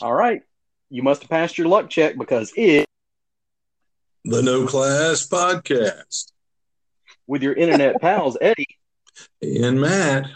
All 0.00 0.14
right. 0.14 0.42
You 0.90 1.02
must 1.02 1.22
have 1.22 1.30
passed 1.30 1.58
your 1.58 1.68
luck 1.68 1.90
check 1.90 2.16
because 2.16 2.52
it 2.56 2.86
the 4.24 4.42
No 4.42 4.66
Class 4.66 5.26
Podcast 5.26 6.32
with 7.26 7.42
your 7.42 7.54
internet 7.54 7.98
pals, 8.00 8.36
Eddie 8.40 8.78
and 9.42 9.80
Matt. 9.80 10.26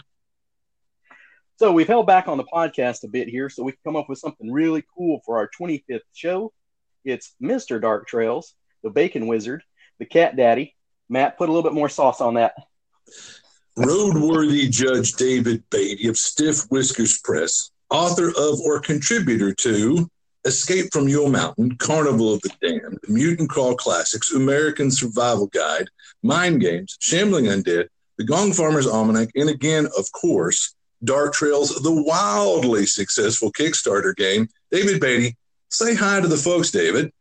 So 1.57 1.71
we've 1.71 1.87
held 1.87 2.07
back 2.07 2.27
on 2.27 2.37
the 2.37 2.43
podcast 2.43 3.03
a 3.03 3.07
bit 3.07 3.29
here 3.29 3.49
so 3.49 3.63
we 3.63 3.71
can 3.71 3.79
come 3.85 3.95
up 3.95 4.09
with 4.09 4.19
something 4.19 4.51
really 4.51 4.83
cool 4.97 5.21
for 5.25 5.37
our 5.37 5.49
25th 5.59 5.99
show. 6.13 6.51
It's 7.05 7.35
Mr. 7.41 7.81
Dark 7.81 8.07
Trails, 8.07 8.55
the 8.83 8.89
Bacon 8.89 9.27
Wizard, 9.27 9.63
the 9.99 10.05
Cat 10.05 10.35
Daddy. 10.35 10.75
Matt, 11.09 11.37
put 11.37 11.49
a 11.49 11.51
little 11.51 11.69
bit 11.69 11.75
more 11.75 11.89
sauce 11.89 12.21
on 12.21 12.35
that. 12.35 12.53
Roadworthy 13.77 14.69
Judge 14.69 15.13
David 15.13 15.63
Baity 15.69 16.09
of 16.09 16.17
Stiff 16.17 16.63
Whiskers 16.69 17.19
Press, 17.23 17.71
author 17.93 18.29
of 18.29 18.59
or 18.61 18.79
contributor 18.79 19.53
to 19.53 20.09
Escape 20.45 20.91
from 20.91 21.07
Yule 21.07 21.29
Mountain, 21.29 21.77
Carnival 21.77 22.33
of 22.33 22.41
the 22.41 22.51
Damned, 22.61 22.99
Mutant 23.07 23.49
Crawl 23.49 23.75
Classics, 23.75 24.33
American 24.33 24.91
Survival 24.91 25.47
Guide, 25.47 25.87
Mind 26.21 26.59
Games, 26.59 26.97
Shambling 26.99 27.45
Undead, 27.45 27.87
The 28.17 28.25
Gong 28.25 28.51
Farmer's 28.51 28.87
Almanac, 28.87 29.29
and 29.35 29.49
again, 29.49 29.87
of 29.97 30.11
course, 30.11 30.75
Dark 31.03 31.33
Trails, 31.33 31.69
the 31.81 31.91
wildly 31.91 32.85
successful 32.85 33.51
Kickstarter 33.51 34.15
game. 34.15 34.49
David 34.71 35.01
Baity, 35.01 35.35
say 35.69 35.95
hi 35.95 36.19
to 36.19 36.27
the 36.27 36.37
folks, 36.37 36.71
David. 36.71 37.11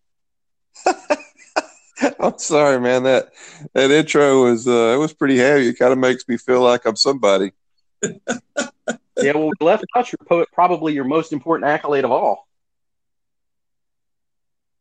I'm 2.19 2.39
sorry, 2.39 2.81
man. 2.81 3.05
That 3.05 3.33
that 3.75 3.91
intro 3.91 4.45
was 4.45 4.67
uh, 4.67 4.93
it 4.95 4.98
was 4.98 5.12
pretty 5.12 5.37
heavy. 5.37 5.69
It 5.69 5.79
kind 5.79 5.93
of 5.93 5.98
makes 5.98 6.27
me 6.27 6.37
feel 6.37 6.61
like 6.61 6.84
I'm 6.84 6.97
somebody. 6.97 7.53
yeah, 9.16 9.33
well, 9.34 9.51
we 9.59 9.66
left 9.66 9.84
out 9.97 10.11
your 10.11 10.19
poet, 10.27 10.48
probably 10.52 10.95
your 10.95 11.05
most 11.05 11.33
important 11.33 11.69
accolade 11.69 12.05
of 12.05 12.11
all. 12.11 12.47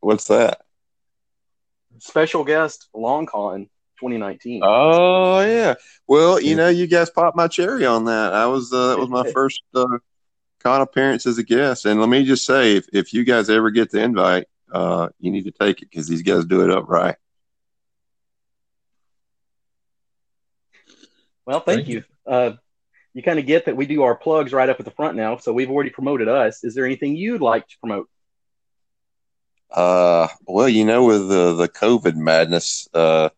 What's 0.00 0.26
that? 0.28 0.62
Special 1.98 2.44
guest 2.44 2.88
Long 2.94 3.26
Con 3.26 3.68
2019. 4.00 4.62
Oh 4.64 5.40
yeah. 5.40 5.74
Well, 6.08 6.40
you 6.40 6.56
know, 6.56 6.68
you 6.68 6.86
guys 6.86 7.10
popped 7.10 7.36
my 7.36 7.46
cherry 7.46 7.86
on 7.86 8.06
that. 8.06 8.32
I 8.32 8.46
was 8.46 8.72
uh, 8.72 8.88
that 8.88 8.98
was 8.98 9.08
my 9.08 9.30
first 9.32 9.62
uh, 9.74 9.98
con 10.60 10.80
appearance 10.80 11.26
as 11.26 11.38
a 11.38 11.44
guest, 11.44 11.86
and 11.86 12.00
let 12.00 12.08
me 12.08 12.24
just 12.24 12.44
say, 12.44 12.76
if 12.76 12.86
if 12.92 13.12
you 13.14 13.24
guys 13.24 13.48
ever 13.48 13.70
get 13.70 13.90
the 13.90 14.00
invite, 14.00 14.46
uh, 14.72 15.08
you 15.20 15.30
need 15.30 15.44
to 15.44 15.52
take 15.52 15.82
it 15.82 15.90
because 15.90 16.08
these 16.08 16.22
guys 16.22 16.44
do 16.44 16.62
it 16.62 16.70
up 16.70 16.88
right. 16.88 17.16
Well, 21.46 21.60
thank, 21.60 21.78
thank 21.78 21.88
you. 21.88 22.04
you. 22.26 22.32
Uh, 22.32 22.52
you 23.14 23.22
kind 23.22 23.38
of 23.38 23.46
get 23.46 23.66
that 23.66 23.76
we 23.76 23.86
do 23.86 24.02
our 24.02 24.14
plugs 24.14 24.52
right 24.52 24.68
up 24.68 24.80
at 24.80 24.84
the 24.84 24.90
front 24.90 25.16
now, 25.16 25.36
so 25.36 25.52
we've 25.52 25.70
already 25.70 25.90
promoted 25.90 26.28
us. 26.28 26.64
Is 26.64 26.74
there 26.74 26.86
anything 26.86 27.16
you'd 27.16 27.42
like 27.42 27.68
to 27.68 27.78
promote? 27.78 28.08
Uh, 29.70 30.28
well, 30.46 30.68
you 30.68 30.84
know, 30.84 31.04
with 31.04 31.28
the 31.28 31.54
the 31.54 31.68
COVID 31.68 32.14
madness, 32.14 32.88
uh, 32.94 33.30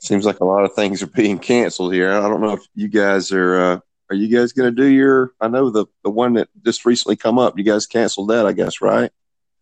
seems 0.00 0.24
like 0.24 0.40
a 0.40 0.44
lot 0.44 0.64
of 0.64 0.74
things 0.74 1.02
are 1.02 1.08
being 1.08 1.38
canceled 1.38 1.92
here. 1.92 2.12
I 2.12 2.28
don't 2.28 2.40
know 2.40 2.52
if 2.52 2.66
you 2.74 2.88
guys 2.88 3.32
are. 3.32 3.60
Uh, 3.60 3.80
are 4.10 4.16
you 4.16 4.28
guys 4.28 4.52
going 4.52 4.74
to 4.74 4.82
do 4.82 4.86
your? 4.86 5.32
I 5.40 5.48
know 5.48 5.70
the 5.70 5.86
the 6.02 6.10
one 6.10 6.34
that 6.34 6.48
just 6.64 6.84
recently 6.84 7.16
come 7.16 7.38
up. 7.38 7.56
You 7.56 7.64
guys 7.64 7.86
canceled 7.86 8.30
that, 8.30 8.46
I 8.46 8.52
guess, 8.52 8.80
right? 8.80 9.10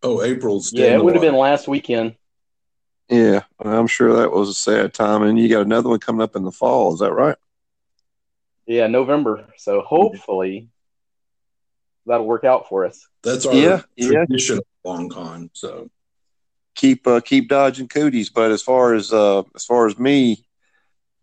Oh, 0.03 0.23
April's. 0.23 0.73
Yeah, 0.73 0.95
it 0.95 1.03
would 1.03 1.13
have 1.13 1.21
been 1.21 1.35
last 1.35 1.67
weekend. 1.67 2.15
Yeah, 3.07 3.43
I'm 3.59 3.87
sure 3.87 4.13
that 4.13 4.31
was 4.31 4.49
a 4.49 4.53
sad 4.53 4.93
time. 4.93 5.21
And 5.23 5.37
you 5.37 5.49
got 5.49 5.65
another 5.65 5.89
one 5.89 5.99
coming 5.99 6.21
up 6.21 6.35
in 6.35 6.43
the 6.43 6.51
fall. 6.51 6.93
Is 6.93 6.99
that 6.99 7.13
right? 7.13 7.35
Yeah, 8.71 8.87
November. 8.87 9.47
So 9.57 9.81
hopefully 9.81 10.69
that'll 12.05 12.25
work 12.25 12.45
out 12.45 12.69
for 12.69 12.85
us. 12.85 13.05
That's 13.21 13.45
our 13.45 13.53
yeah, 13.53 13.81
traditional 13.99 14.63
yeah. 14.85 14.89
long 14.89 15.09
con. 15.09 15.49
So 15.51 15.89
keep 16.73 17.05
uh, 17.05 17.19
keep 17.19 17.49
dodging 17.49 17.89
cooties. 17.89 18.29
But 18.29 18.51
as 18.51 18.61
far 18.61 18.93
as 18.93 19.11
uh, 19.11 19.43
as 19.55 19.65
far 19.65 19.87
as 19.87 19.99
me, 19.99 20.45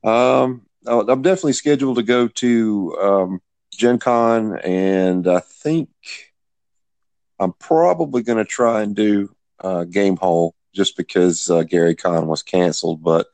um, 0.04 0.66
I'm 0.86 1.22
definitely 1.22 1.54
scheduled 1.54 1.96
to 1.96 2.02
go 2.02 2.28
to 2.28 2.98
um, 3.00 3.40
Gen 3.72 3.98
Con, 3.98 4.58
and 4.58 5.26
I 5.26 5.40
think 5.40 5.88
I'm 7.38 7.54
probably 7.54 8.22
going 8.22 8.38
to 8.38 8.44
try 8.44 8.82
and 8.82 8.94
do 8.94 9.34
uh, 9.60 9.86
Gamehole 9.88 10.52
just 10.74 10.98
because 10.98 11.48
uh, 11.48 11.62
Gary 11.62 11.94
Con 11.94 12.26
was 12.26 12.42
canceled. 12.42 13.02
But 13.02 13.26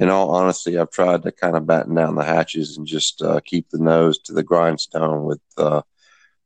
in 0.00 0.08
all 0.08 0.30
honesty, 0.30 0.78
I've 0.78 0.90
tried 0.90 1.22
to 1.24 1.30
kind 1.30 1.56
of 1.56 1.66
batten 1.66 1.94
down 1.94 2.14
the 2.14 2.24
hatches 2.24 2.78
and 2.78 2.86
just 2.86 3.20
uh, 3.20 3.38
keep 3.44 3.68
the 3.68 3.78
nose 3.78 4.18
to 4.20 4.32
the 4.32 4.42
grindstone 4.42 5.24
with 5.24 5.42
uh, 5.58 5.82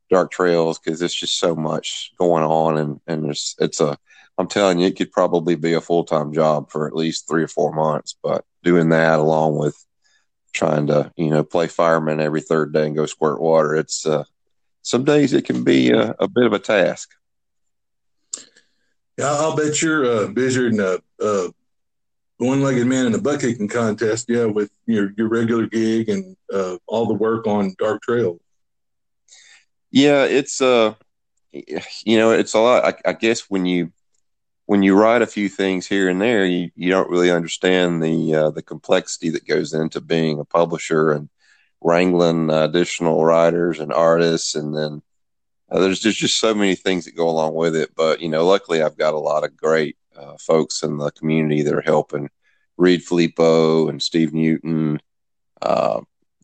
Dark 0.09 0.29
Trails 0.29 0.77
because 0.77 0.99
there's 0.99 1.15
just 1.15 1.39
so 1.39 1.55
much 1.55 2.11
going 2.19 2.43
on, 2.43 2.77
and 2.77 2.99
and 3.07 3.23
there's 3.23 3.55
it's 3.59 3.79
a 3.79 3.97
I'm 4.37 4.49
telling 4.49 4.79
you, 4.79 4.87
it 4.87 4.97
could 4.97 5.13
probably 5.13 5.55
be 5.55 5.71
a 5.71 5.79
full 5.79 6.03
time 6.03 6.33
job 6.33 6.69
for 6.69 6.85
at 6.85 6.95
least 6.95 7.29
three 7.29 7.43
or 7.43 7.47
four 7.47 7.71
months. 7.71 8.17
But 8.21 8.43
doing 8.61 8.89
that 8.89 9.19
along 9.19 9.57
with 9.57 9.81
trying 10.53 10.87
to 10.87 11.13
you 11.15 11.29
know 11.29 11.45
play 11.45 11.67
fireman 11.67 12.19
every 12.19 12.41
third 12.41 12.73
day 12.73 12.87
and 12.87 12.95
go 12.95 13.05
squirt 13.05 13.39
water, 13.39 13.73
it's 13.73 14.05
uh, 14.05 14.25
some 14.81 15.05
days 15.05 15.31
it 15.31 15.45
can 15.45 15.63
be 15.63 15.91
a, 15.91 16.13
a 16.19 16.27
bit 16.27 16.45
of 16.45 16.51
a 16.51 16.59
task. 16.59 17.09
Yeah, 19.17 19.31
I'll 19.31 19.55
bet 19.55 19.81
you're 19.81 20.05
uh, 20.05 20.27
busier 20.27 20.69
than 20.69 21.01
a, 21.21 21.53
a 22.39 22.45
one-legged 22.45 22.85
man 22.85 23.05
in 23.05 23.15
a 23.15 23.21
butt 23.21 23.41
kicking 23.41 23.67
contest. 23.67 24.25
Yeah, 24.27 24.45
with 24.45 24.71
your 24.85 25.11
your 25.17 25.27
regular 25.27 25.67
gig 25.67 26.09
and 26.09 26.35
uh, 26.53 26.77
all 26.87 27.05
the 27.05 27.13
work 27.13 27.47
on 27.47 27.75
Dark 27.79 28.01
Trail. 28.01 28.39
Yeah, 29.91 30.25
it's 30.25 30.61
uh, 30.61 30.95
you 31.51 32.17
know, 32.17 32.31
it's 32.31 32.53
a 32.53 32.59
lot. 32.59 32.85
I, 32.85 33.09
I 33.09 33.13
guess 33.13 33.49
when 33.49 33.65
you 33.65 33.91
when 34.65 34.83
you 34.83 34.99
write 34.99 35.21
a 35.21 35.27
few 35.27 35.47
things 35.47 35.87
here 35.87 36.09
and 36.09 36.19
there, 36.19 36.45
you, 36.45 36.71
you 36.75 36.89
don't 36.89 37.09
really 37.09 37.31
understand 37.31 38.03
the 38.03 38.35
uh, 38.35 38.49
the 38.49 38.63
complexity 38.63 39.29
that 39.29 39.47
goes 39.47 39.73
into 39.73 40.01
being 40.01 40.39
a 40.39 40.45
publisher 40.45 41.11
and 41.11 41.29
wrangling 41.81 42.49
additional 42.49 43.23
writers 43.23 43.79
and 43.79 43.93
artists, 43.93 44.55
and 44.55 44.75
then 44.75 45.01
uh, 45.71 45.79
there's 45.79 45.99
just 45.99 46.17
just 46.17 46.39
so 46.39 46.53
many 46.53 46.75
things 46.75 47.05
that 47.05 47.15
go 47.15 47.29
along 47.29 47.53
with 47.53 47.75
it. 47.75 47.91
But 47.95 48.21
you 48.21 48.29
know, 48.29 48.45
luckily, 48.45 48.81
I've 48.81 48.97
got 48.97 49.13
a 49.13 49.19
lot 49.19 49.43
of 49.43 49.55
great 49.55 49.97
uh, 50.17 50.35
folks 50.39 50.83
in 50.83 50.97
the 50.97 51.11
community 51.11 51.61
that 51.63 51.73
are 51.73 51.81
helping. 51.81 52.29
Reid 52.77 53.03
Filippo 53.03 53.87
and 53.87 54.01
Steve 54.01 54.33
Newton, 54.33 54.99
uh, 55.61 56.01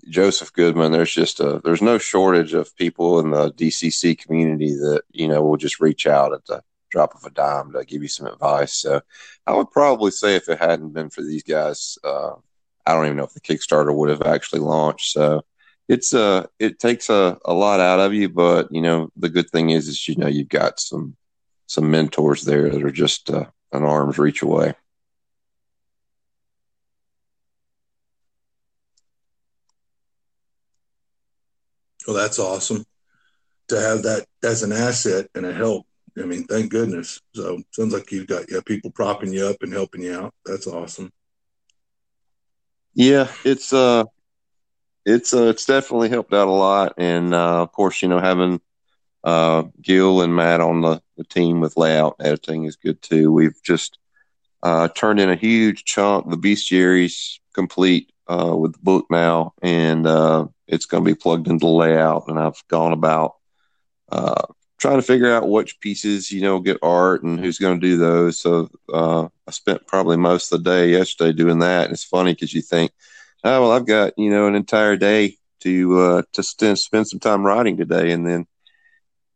Joseph 0.10 0.54
Goodman. 0.54 0.92
There's 0.92 1.14
just 1.14 1.40
a 1.40 1.62
there's 1.64 1.82
no 1.82 1.98
shortage 1.98 2.54
of 2.54 2.76
people 2.78 3.20
in 3.20 3.32
the 3.32 3.52
DCC 3.52 4.18
community 4.18 4.70
that 4.70 5.02
you 5.12 5.28
know 5.28 5.44
will 5.44 5.58
just 5.58 5.80
reach 5.80 6.08
out 6.08 6.34
at 6.34 6.46
the 6.46 6.62
drop 6.90 7.16
of 7.16 7.26
a 7.26 7.30
dime 7.30 7.72
to 7.74 7.84
give 7.86 8.02
you 8.02 8.08
some 8.08 8.28
advice. 8.28 8.74
So 8.74 9.02
I 9.46 9.54
would 9.54 9.72
probably 9.72 10.12
say 10.12 10.36
if 10.36 10.50
it 10.50 10.60
hadn't 10.60 10.94
been 10.94 11.10
for 11.10 11.22
these 11.22 11.44
guys, 11.44 11.98
uh, 12.04 12.34
I 12.86 12.94
don't 12.94 13.06
even 13.06 13.18
know 13.18 13.24
if 13.24 13.34
the 13.34 13.42
Kickstarter 13.42 13.96
would 13.96 14.10
have 14.10 14.24
actually 14.24 14.60
launched. 14.62 15.12
So 15.12 15.44
it's 15.88 16.14
uh 16.14 16.48
it 16.60 16.80
takes 16.80 17.10
a, 17.10 17.38
a 17.44 17.54
lot 17.54 17.80
out 17.80 18.00
of 18.00 18.14
you, 18.14 18.30
but 18.30 18.70
you 18.72 18.82
know 18.82 19.10
the 19.18 19.30
good 19.30 19.50
thing 19.50 19.72
is 19.72 19.88
is 19.88 20.08
you 20.08 20.16
know 20.16 20.28
you've 20.28 20.50
got 20.50 20.80
some 20.80 21.16
some 21.68 21.90
mentors 21.90 22.44
there 22.44 22.70
that 22.70 22.84
are 22.84 22.92
just 22.92 23.30
uh, 23.30 23.46
an 23.72 23.84
arm's 23.84 24.18
reach 24.18 24.42
away. 24.42 24.74
Well, 32.08 32.16
that's 32.16 32.40
awesome 32.40 32.84
to 33.68 33.80
have 33.80 34.04
that 34.04 34.26
as 34.44 34.64
an 34.64 34.72
asset 34.72 35.28
and 35.36 35.46
a 35.46 35.54
help. 35.54 35.86
I 36.18 36.26
mean, 36.26 36.44
thank 36.44 36.72
goodness. 36.72 37.22
So 37.34 37.62
sounds 37.72 37.94
like 37.94 38.12
you've 38.12 38.28
got 38.28 38.52
yeah 38.52 38.60
people 38.66 38.92
propping 38.92 39.32
you 39.32 39.46
up 39.46 39.58
and 39.62 39.72
helping 39.72 40.02
you 40.02 40.14
out. 40.14 40.34
That's 40.46 40.68
awesome. 40.68 41.12
Yeah, 42.94 43.30
it's 43.46 43.72
uh 43.72 44.04
it's 45.06 45.34
uh 45.34 45.46
it's 45.46 45.66
definitely 45.66 46.10
helped 46.10 46.34
out 46.34 46.48
a 46.48 46.52
lot. 46.52 46.96
And 46.98 47.34
uh 47.34 47.62
of 47.62 47.72
course, 47.72 48.02
you 48.02 48.10
know, 48.10 48.20
having 48.20 48.60
uh 49.24 49.64
Gil 49.82 50.22
and 50.22 50.36
Matt 50.36 50.62
on 50.62 50.82
the, 50.82 51.02
the 51.18 51.24
team 51.24 51.60
with 51.60 51.78
layout 51.78 52.16
editing 52.20 52.66
is 52.66 52.76
good 52.76 53.02
too. 53.02 53.32
We've 53.32 53.62
just 53.64 53.98
uh 54.64 54.88
turned 54.90 55.20
in 55.20 55.30
a 55.30 55.36
huge 55.36 55.84
chunk. 55.86 56.30
The 56.30 56.38
bestiary's 56.38 57.40
complete 57.54 58.12
uh 58.28 58.56
with 58.56 58.74
the 58.74 58.80
book 58.80 59.06
now 59.10 59.54
and 59.62 60.08
uh 60.08 60.48
it's 60.68 60.86
gonna 60.86 61.06
be 61.06 61.16
plugged 61.16 61.48
into 61.48 61.68
layout 61.68 62.28
and 62.28 62.40
I've 62.40 62.64
gone 62.68 62.94
about 62.94 63.36
uh 64.12 64.44
trying 64.82 64.98
to 64.98 65.04
figure 65.04 65.32
out 65.32 65.48
which 65.48 65.80
pieces 65.80 66.32
you 66.32 66.42
know 66.42 66.60
get 66.60 66.80
art 66.82 67.22
and 67.22 67.40
who's 67.40 67.60
going 67.60 67.80
to 67.80 67.88
do 67.88 67.98
those. 67.98 68.40
So 68.40 68.68
uh, 68.92 69.28
I 69.48 69.52
spent 69.52 69.86
probably 69.86 70.18
most 70.18 70.52
of 70.52 70.64
the 70.64 70.70
day 70.70 70.90
yesterday 70.90 71.34
doing 71.34 71.60
that. 71.60 71.86
And 71.86 71.94
it's 71.94 72.04
funny 72.04 72.34
because 72.34 72.52
you 72.52 72.64
think, 72.64 72.92
oh 73.44 73.62
well, 73.62 73.72
I've 73.72 73.86
got 73.86 74.14
you 74.18 74.32
know 74.32 74.48
an 74.48 74.56
entire 74.56 74.98
day 74.98 75.38
to 75.62 76.00
uh, 76.00 76.22
to 76.34 76.44
spend 76.44 77.08
some 77.08 77.20
time 77.20 77.46
writing 77.46 77.78
today, 77.78 78.12
and 78.12 78.26
then 78.26 78.48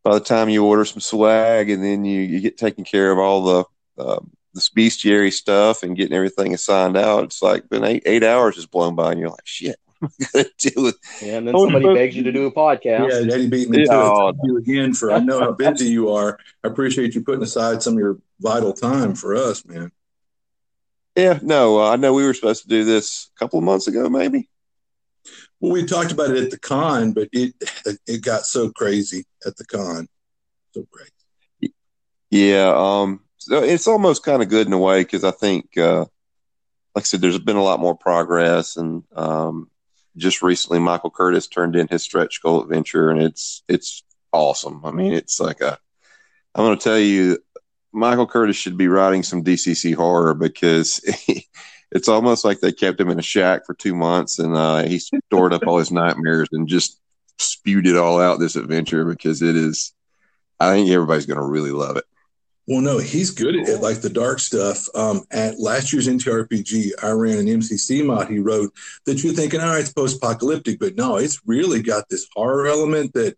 by 0.05 0.13
the 0.13 0.23
time 0.23 0.49
you 0.49 0.63
order 0.63 0.85
some 0.85 1.01
swag 1.01 1.71
and 1.71 1.83
then 1.83 2.05
you, 2.05 2.21
you 2.21 2.39
get 2.39 2.59
taken 2.59 2.85
care 2.85 3.11
of 3.11 3.17
all 3.17 3.43
the 3.43 3.65
uh, 4.01 4.19
the 4.53 4.61
bestiary 4.77 5.33
stuff 5.33 5.81
and 5.81 5.97
getting 5.97 6.15
everything 6.15 6.53
assigned 6.53 6.95
out, 6.95 7.23
it's 7.23 7.41
like 7.41 7.67
been 7.67 7.83
eight 7.83 8.03
eight 8.05 8.23
hours 8.23 8.55
has 8.55 8.67
blown 8.67 8.95
by, 8.95 9.11
and 9.11 9.19
you're 9.19 9.31
like, 9.31 9.45
shit, 9.45 9.77
deal 10.59 10.83
with. 10.83 10.95
Yeah, 11.21 11.37
and 11.37 11.47
then 11.47 11.57
somebody 11.57 11.93
begs 11.95 12.15
you 12.15 12.21
to 12.23 12.31
do 12.31 12.45
a 12.45 12.51
podcast. 12.51 13.09
Yeah, 13.09 13.33
Eddie 13.33 13.49
beat 13.49 13.69
me 13.69 13.79
yeah, 13.79 13.85
to 13.85 14.29
it. 14.29 14.35
Thank 14.35 14.37
you 14.43 14.57
again 14.57 14.93
for. 14.93 15.11
I 15.11 15.19
know 15.19 15.39
how 15.39 15.51
busy 15.53 15.87
you 15.87 16.11
are. 16.11 16.37
I 16.63 16.67
appreciate 16.67 17.15
you 17.15 17.23
putting 17.23 17.41
aside 17.41 17.81
some 17.81 17.93
of 17.93 17.99
your 17.99 18.19
vital 18.39 18.73
time 18.73 19.15
for 19.15 19.35
us, 19.35 19.65
man. 19.65 19.91
Yeah, 21.15 21.39
no, 21.41 21.81
uh, 21.81 21.89
I 21.89 21.95
know 21.95 22.13
we 22.13 22.25
were 22.25 22.33
supposed 22.35 22.61
to 22.63 22.69
do 22.69 22.83
this 22.83 23.31
a 23.35 23.39
couple 23.39 23.57
of 23.57 23.65
months 23.65 23.87
ago, 23.87 24.07
maybe. 24.07 24.49
Well, 25.59 25.71
we 25.71 25.85
talked 25.85 26.11
about 26.11 26.31
it 26.31 26.43
at 26.43 26.51
the 26.51 26.59
con, 26.59 27.13
but 27.13 27.29
it 27.31 27.53
it 28.07 28.23
got 28.23 28.45
so 28.45 28.69
crazy 28.69 29.25
at 29.45 29.55
the 29.57 29.65
con, 29.65 30.07
so 30.73 30.85
crazy. 30.91 31.73
Yeah, 32.29 32.73
um, 32.75 33.21
so 33.37 33.63
it's 33.63 33.87
almost 33.87 34.23
kind 34.23 34.41
of 34.41 34.49
good 34.49 34.67
in 34.67 34.73
a 34.73 34.77
way 34.77 35.01
because 35.01 35.23
I 35.23 35.31
think, 35.31 35.77
uh, 35.77 36.05
like 36.93 37.03
I 37.03 37.05
said, 37.05 37.21
there's 37.21 37.39
been 37.39 37.55
a 37.55 37.63
lot 37.63 37.79
more 37.79 37.95
progress, 37.95 38.75
and 38.75 39.03
um, 39.15 39.69
just 40.17 40.41
recently 40.41 40.79
Michael 40.79 41.11
Curtis 41.11 41.47
turned 41.47 41.75
in 41.75 41.87
his 41.87 42.03
stretch 42.03 42.41
goal 42.41 42.61
adventure, 42.61 43.09
and 43.09 43.21
it's 43.21 43.63
it's 43.67 44.03
awesome. 44.31 44.83
I 44.85 44.91
mean, 44.91 45.13
it's 45.13 45.39
like 45.39 45.61
a 45.61 45.79
I'm 46.55 46.63
going 46.63 46.77
to 46.77 46.83
tell 46.83 46.99
you, 46.99 47.39
Michael 47.91 48.27
Curtis 48.27 48.55
should 48.55 48.77
be 48.77 48.87
writing 48.87 49.23
some 49.23 49.43
DCC 49.43 49.93
horror 49.93 50.33
because 50.33 51.01
it's 51.91 52.07
almost 52.07 52.43
like 52.45 52.59
they 52.59 52.71
kept 52.71 52.99
him 52.99 53.09
in 53.09 53.19
a 53.19 53.23
shack 53.23 53.65
for 53.65 53.73
two 53.73 53.95
months 53.95 54.39
and 54.39 54.55
uh, 54.55 54.83
he 54.83 54.99
stored 54.99 55.53
up 55.53 55.65
all 55.67 55.77
his 55.77 55.91
nightmares 55.91 56.49
and 56.51 56.67
just 56.67 56.99
spewed 57.37 57.87
it 57.87 57.97
all 57.97 58.19
out 58.19 58.39
this 58.39 58.55
adventure 58.55 59.05
because 59.05 59.41
it 59.41 59.55
is. 59.55 59.93
I 60.59 60.71
think 60.71 60.89
everybody's 60.89 61.25
going 61.25 61.39
to 61.39 61.45
really 61.45 61.71
love 61.71 61.97
it. 61.97 62.05
Well, 62.67 62.81
no, 62.81 62.97
he's 62.97 63.29
good 63.29 63.55
at 63.55 63.67
it, 63.67 63.81
like 63.81 64.01
the 64.01 64.09
dark 64.09 64.39
stuff. 64.39 64.87
Um, 64.95 65.23
at 65.29 65.59
last 65.59 65.93
year's 65.93 66.07
NTRPG, 66.07 66.91
I 67.03 67.11
ran 67.11 67.37
an 67.37 67.45
MCC 67.45 68.03
mod 68.03 68.29
he 68.29 68.39
wrote 68.39 68.73
that 69.05 69.23
you're 69.23 69.33
thinking, 69.33 69.59
all 69.59 69.67
right, 69.67 69.81
it's 69.81 69.93
post 69.93 70.17
apocalyptic, 70.17 70.79
but 70.79 70.95
no, 70.95 71.17
it's 71.17 71.41
really 71.45 71.83
got 71.83 72.09
this 72.09 72.27
horror 72.33 72.65
element 72.65 73.13
that 73.13 73.37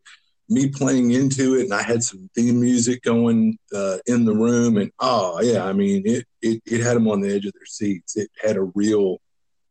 me 0.50 0.70
playing 0.70 1.12
into 1.12 1.56
it, 1.56 1.64
and 1.64 1.74
I 1.74 1.82
had 1.82 2.04
some 2.04 2.30
theme 2.34 2.60
music 2.60 3.04
going 3.04 3.58
uh, 3.74 3.98
in 4.06 4.26
the 4.26 4.34
room, 4.34 4.78
and 4.78 4.92
oh 5.00 5.42
yeah, 5.42 5.66
I 5.66 5.74
mean 5.74 6.04
it, 6.06 6.26
it 6.42 6.62
it 6.66 6.82
had 6.82 6.96
them 6.96 7.08
on 7.08 7.22
the 7.22 7.34
edge 7.34 7.46
of 7.46 7.54
their 7.54 7.66
seats. 7.66 8.16
It 8.16 8.30
had 8.42 8.56
a 8.56 8.64
real 8.64 9.20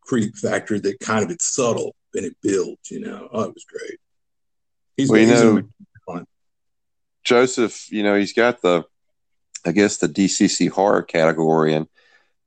creep 0.03 0.37
factor 0.37 0.79
that 0.79 1.01
kind 1.01 1.25
of 1.25 1.31
it's 1.31 1.55
subtle 1.55 1.95
and 2.15 2.25
it 2.27 2.37
builds. 2.43 2.91
You 2.91 3.01
know, 3.01 3.29
oh, 3.33 3.43
it 3.43 3.55
was 3.55 3.65
great. 3.65 3.99
He's, 4.97 5.11
well, 5.11 5.21
you 5.21 5.27
know. 5.27 5.63
Joseph, 7.25 7.91
you 7.91 8.05
know, 8.05 8.17
he's 8.17 8.33
got 8.33 8.63
the, 8.63 8.85
I 9.65 9.73
guess 9.73 9.97
the 9.97 10.09
DCC 10.09 10.71
horror 10.71 11.03
category, 11.03 11.75
and 11.75 11.89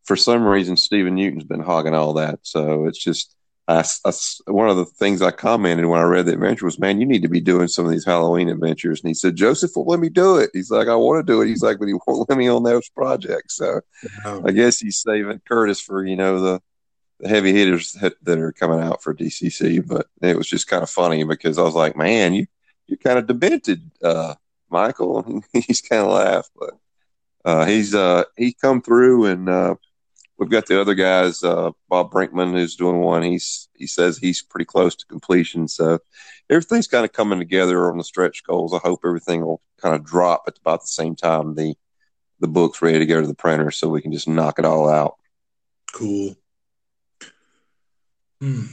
for 0.05 0.15
some 0.15 0.43
reason, 0.45 0.77
Stephen 0.77 1.15
Newton's 1.15 1.43
been 1.43 1.59
hogging 1.59 1.93
all 1.93 2.13
that. 2.13 2.39
So 2.43 2.85
it's 2.85 2.97
just 2.97 3.35
I, 3.69 3.85
I, 4.03 4.11
one 4.47 4.67
of 4.67 4.77
the 4.77 4.85
things 4.85 5.21
I 5.21 5.29
commented 5.29 5.85
when 5.85 5.99
I 5.99 6.03
read 6.03 6.25
the 6.25 6.33
adventure 6.33 6.65
was, 6.65 6.79
man, 6.79 6.99
you 6.99 7.05
need 7.05 7.21
to 7.21 7.29
be 7.29 7.39
doing 7.39 7.67
some 7.67 7.85
of 7.85 7.91
these 7.91 8.05
Halloween 8.05 8.49
adventures. 8.49 8.99
And 8.99 9.09
he 9.09 9.13
said, 9.13 9.35
Joseph 9.35 9.71
won't 9.75 9.87
let 9.87 9.99
me 9.99 10.09
do 10.09 10.37
it. 10.37 10.49
He's 10.53 10.71
like, 10.71 10.87
I 10.87 10.95
want 10.95 11.25
to 11.25 11.31
do 11.31 11.41
it. 11.43 11.47
He's 11.47 11.61
like, 11.61 11.77
but 11.77 11.87
he 11.87 11.93
won't 11.93 12.27
let 12.27 12.37
me 12.37 12.49
on 12.49 12.63
those 12.63 12.89
projects. 12.89 13.57
So 13.57 13.81
I 14.43 14.51
guess 14.51 14.79
he's 14.79 14.99
saving 14.99 15.41
Curtis 15.47 15.79
for, 15.79 16.03
you 16.03 16.15
know, 16.15 16.41
the, 16.41 16.61
the 17.19 17.29
heavy 17.29 17.53
hitters 17.53 17.93
that, 17.93 18.15
that, 18.23 18.39
are 18.39 18.51
coming 18.53 18.79
out 18.79 19.03
for 19.03 19.13
DCC. 19.13 19.87
But 19.87 20.07
it 20.19 20.35
was 20.35 20.49
just 20.49 20.67
kind 20.67 20.81
of 20.81 20.89
funny 20.89 21.23
because 21.23 21.59
I 21.59 21.61
was 21.61 21.75
like, 21.75 21.95
man, 21.95 22.33
you, 22.33 22.47
you're 22.87 22.97
kind 22.97 23.19
of 23.19 23.27
demented, 23.27 23.91
uh, 24.03 24.33
Michael. 24.71 25.43
he's 25.53 25.81
kind 25.81 26.01
of 26.01 26.11
laughed, 26.11 26.51
but, 26.59 26.71
uh, 27.45 27.65
he's, 27.67 27.93
uh, 27.93 28.23
he 28.35 28.53
come 28.53 28.81
through 28.81 29.25
and, 29.27 29.47
uh, 29.47 29.75
we've 30.39 30.49
got 30.49 30.65
the 30.65 30.79
other 30.79 30.95
guys, 30.95 31.43
uh, 31.43 31.71
Bob 31.89 32.11
Brinkman, 32.11 32.53
who's 32.53 32.75
doing 32.75 32.99
one. 32.99 33.21
He's 33.21 33.67
he 33.75 33.85
says 33.85 34.17
he's 34.17 34.41
pretty 34.41 34.65
close 34.65 34.95
to 34.95 35.05
completion. 35.05 35.67
So 35.67 35.99
everything's 36.49 36.87
kind 36.87 37.05
of 37.05 37.11
coming 37.11 37.39
together 37.39 37.91
on 37.91 37.97
the 37.97 38.03
stretch 38.03 38.43
goals. 38.43 38.73
I 38.73 38.79
hope 38.79 39.01
everything 39.05 39.45
will 39.45 39.61
kind 39.77 39.93
of 39.93 40.03
drop 40.03 40.43
at 40.47 40.57
about 40.57 40.81
the 40.81 40.87
same 40.87 41.15
time 41.15 41.55
the 41.55 41.75
the 42.39 42.47
book's 42.47 42.81
ready 42.81 42.99
to 42.99 43.05
go 43.05 43.19
to 43.19 43.27
the 43.27 43.35
printer, 43.35 43.69
so 43.69 43.89
we 43.89 44.01
can 44.01 44.13
just 44.13 44.27
knock 44.27 44.57
it 44.57 44.65
all 44.65 44.89
out. 44.89 45.17
Cool. 45.91 46.35
Hmm. 48.39 48.65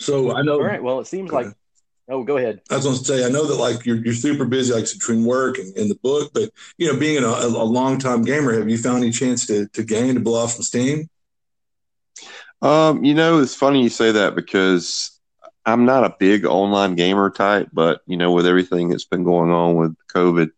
So 0.00 0.34
I 0.34 0.42
know. 0.42 0.54
All 0.54 0.64
right. 0.64 0.82
Well, 0.82 1.00
it 1.00 1.06
seems 1.06 1.30
like 1.30 1.46
Oh, 2.08 2.22
go 2.22 2.36
ahead. 2.36 2.60
I 2.70 2.76
was 2.76 2.84
going 2.84 2.96
to 2.98 3.04
say, 3.04 3.26
I 3.26 3.28
know 3.28 3.46
that 3.46 3.56
like 3.56 3.84
you're, 3.84 3.96
you're 3.96 4.14
super 4.14 4.44
busy, 4.44 4.72
like 4.72 4.84
between 4.84 5.24
work 5.24 5.58
and, 5.58 5.76
and 5.76 5.90
the 5.90 5.96
book, 5.96 6.30
but 6.32 6.50
you 6.78 6.92
know, 6.92 6.98
being 6.98 7.22
a, 7.22 7.26
a 7.26 7.64
long 7.64 7.98
time 7.98 8.22
gamer, 8.22 8.52
have 8.52 8.68
you 8.68 8.78
found 8.78 9.02
any 9.02 9.10
chance 9.10 9.46
to, 9.46 9.66
to 9.68 9.82
gain 9.82 10.14
to 10.14 10.20
blow 10.20 10.44
off 10.44 10.52
some 10.52 10.62
steam? 10.62 11.08
Um, 12.62 13.04
you 13.04 13.12
know, 13.12 13.40
it's 13.40 13.56
funny 13.56 13.82
you 13.82 13.88
say 13.88 14.12
that 14.12 14.36
because 14.36 15.20
I'm 15.64 15.84
not 15.84 16.04
a 16.04 16.16
big 16.18 16.46
online 16.46 16.94
gamer 16.94 17.28
type, 17.28 17.70
but 17.72 18.02
you 18.06 18.16
know, 18.16 18.30
with 18.30 18.46
everything 18.46 18.88
that's 18.88 19.04
been 19.04 19.24
going 19.24 19.50
on 19.50 19.74
with 19.74 19.96
COVID, 20.14 20.50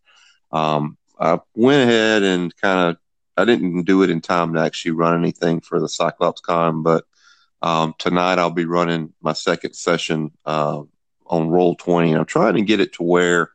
um, 0.53 0.99
I 1.19 1.41
went 1.55 1.89
ahead 1.89 2.23
and 2.23 2.55
kind 2.56 2.91
of, 2.91 2.97
I 3.39 3.44
didn't 3.47 3.85
do 3.85 4.03
it 4.03 4.11
in 4.11 4.21
time 4.21 4.53
to 4.55 4.61
actually 4.61 4.91
run 4.93 5.19
anything 5.19 5.61
for 5.61 5.81
the 5.81 5.89
Cyclops 5.89 6.41
Con, 6.43 6.83
but 6.83 7.05
um, 7.62 7.94
tonight 7.99 8.39
I'll 8.39 8.51
be 8.51 8.67
running 8.67 9.15
my 9.23 9.33
second 9.33 9.75
session 9.75 10.31
uh, 10.44 10.83
on 11.29 11.49
roll 11.49 11.75
20 11.77 12.11
and 12.11 12.19
i'm 12.19 12.27
trying 12.27 12.55
to 12.55 12.63
get 12.63 12.81
it 12.81 12.93
to 12.95 13.03
where 13.03 13.51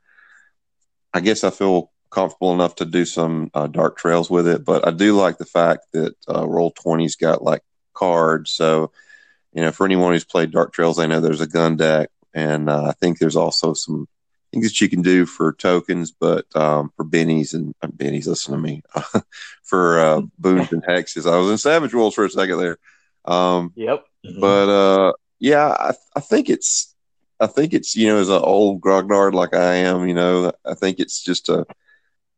i 1.13 1.19
guess 1.19 1.43
i 1.43 1.49
feel 1.49 1.91
comfortable 2.09 2.53
enough 2.53 2.75
to 2.75 2.85
do 2.85 3.05
some 3.05 3.49
uh, 3.53 3.67
dark 3.67 3.97
trails 3.97 4.29
with 4.29 4.47
it 4.47 4.63
but 4.63 4.87
i 4.87 4.91
do 4.91 5.15
like 5.15 5.37
the 5.37 5.45
fact 5.45 5.85
that 5.93 6.15
uh, 6.29 6.47
roll 6.47 6.71
20's 6.71 7.15
got 7.15 7.43
like 7.43 7.61
cards. 7.93 8.51
So 8.51 8.91
you 9.53 9.61
know 9.61 9.71
for 9.71 9.85
anyone 9.85 10.13
who's 10.13 10.25
played 10.25 10.51
dark 10.51 10.73
trails 10.73 10.97
they 10.97 11.07
know 11.07 11.21
there's 11.21 11.41
a 11.41 11.47
gun 11.47 11.77
deck 11.77 12.09
and 12.33 12.69
uh, 12.69 12.85
i 12.85 12.91
think 12.93 13.19
there's 13.19 13.35
also 13.35 13.73
some 13.73 14.07
things 14.51 14.67
that 14.67 14.81
you 14.81 14.89
can 14.89 15.01
do 15.01 15.25
for 15.25 15.53
tokens 15.53 16.11
but 16.11 16.45
um, 16.55 16.91
for 16.95 17.05
bennies 17.05 17.53
and 17.53 17.73
uh, 17.81 17.87
bennies 17.87 18.27
listen 18.27 18.53
to 18.53 18.59
me 18.59 18.83
for 19.63 19.99
uh, 19.99 20.21
boons 20.37 20.71
and 20.71 20.83
hexes. 20.83 21.31
I 21.31 21.37
was 21.37 21.49
in 21.49 21.57
savage 21.57 21.93
worlds 21.93 22.15
for 22.15 22.25
a 22.25 22.29
second 22.29 22.59
there. 22.59 22.77
Um, 23.25 23.73
yep. 23.75 24.05
But 24.39 24.69
uh, 24.69 25.13
yeah 25.39 25.67
I, 25.67 25.93
I 26.15 26.19
think 26.19 26.49
it's 26.49 26.92
I 27.39 27.47
think 27.47 27.73
it's 27.73 27.95
you 27.95 28.07
know 28.07 28.19
as 28.19 28.29
an 28.29 28.41
old 28.41 28.81
grognard 28.81 29.33
like 29.33 29.53
I 29.53 29.75
am, 29.75 30.07
you 30.07 30.13
know, 30.13 30.51
I 30.65 30.73
think 30.73 30.99
it's 30.99 31.21
just 31.21 31.49
a 31.49 31.65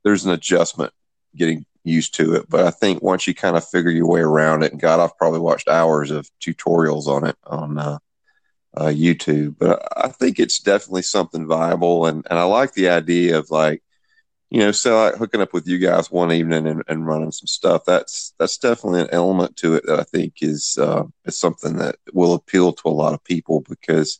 there's 0.03 0.25
an 0.25 0.31
adjustment 0.31 0.93
getting 1.35 1.65
used 1.83 2.15
to 2.15 2.35
it. 2.35 2.49
But 2.49 2.65
I 2.65 2.71
think 2.71 3.01
once 3.01 3.27
you 3.27 3.33
kind 3.33 3.57
of 3.57 3.67
figure 3.67 3.91
your 3.91 4.07
way 4.07 4.21
around 4.21 4.63
it, 4.63 4.71
and 4.71 4.81
God, 4.81 4.99
I've 4.99 5.17
probably 5.17 5.39
watched 5.39 5.67
hours 5.67 6.11
of 6.11 6.29
tutorials 6.41 7.07
on 7.07 7.25
it 7.27 7.35
on 7.45 7.77
uh, 7.77 7.97
uh, 8.75 8.85
YouTube. 8.87 9.57
But 9.59 9.87
I 9.95 10.09
think 10.09 10.39
it's 10.39 10.59
definitely 10.59 11.03
something 11.03 11.47
viable, 11.47 12.05
and 12.05 12.25
and 12.29 12.39
I 12.39 12.43
like 12.43 12.73
the 12.73 12.89
idea 12.89 13.37
of 13.37 13.51
like 13.51 13.81
you 14.51 14.59
know, 14.59 14.71
so 14.71 15.03
like 15.03 15.15
hooking 15.15 15.41
up 15.41 15.53
with 15.53 15.67
you 15.67 15.79
guys 15.79 16.11
one 16.11 16.31
evening 16.31 16.67
and, 16.67 16.83
and 16.87 17.05
running 17.07 17.31
some 17.31 17.47
stuff. 17.47 17.83
That's 17.85 18.33
that's 18.39 18.57
definitely 18.57 19.01
an 19.01 19.09
element 19.11 19.57
to 19.57 19.75
it 19.75 19.85
that 19.87 19.99
I 19.99 20.03
think 20.03 20.35
is 20.41 20.77
uh, 20.79 21.03
is 21.25 21.37
something 21.37 21.77
that 21.77 21.97
will 22.13 22.33
appeal 22.33 22.73
to 22.73 22.87
a 22.87 22.89
lot 22.89 23.13
of 23.13 23.23
people 23.23 23.65
because 23.67 24.19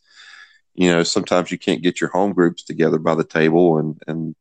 you 0.76 0.90
know, 0.90 1.02
sometimes 1.02 1.50
you 1.50 1.58
can't 1.58 1.82
get 1.82 2.00
your 2.00 2.10
home 2.10 2.32
groups 2.32 2.62
together 2.62 2.98
by 2.98 3.14
the 3.14 3.24
table 3.24 3.78
and, 3.78 4.00
and, 4.06 4.34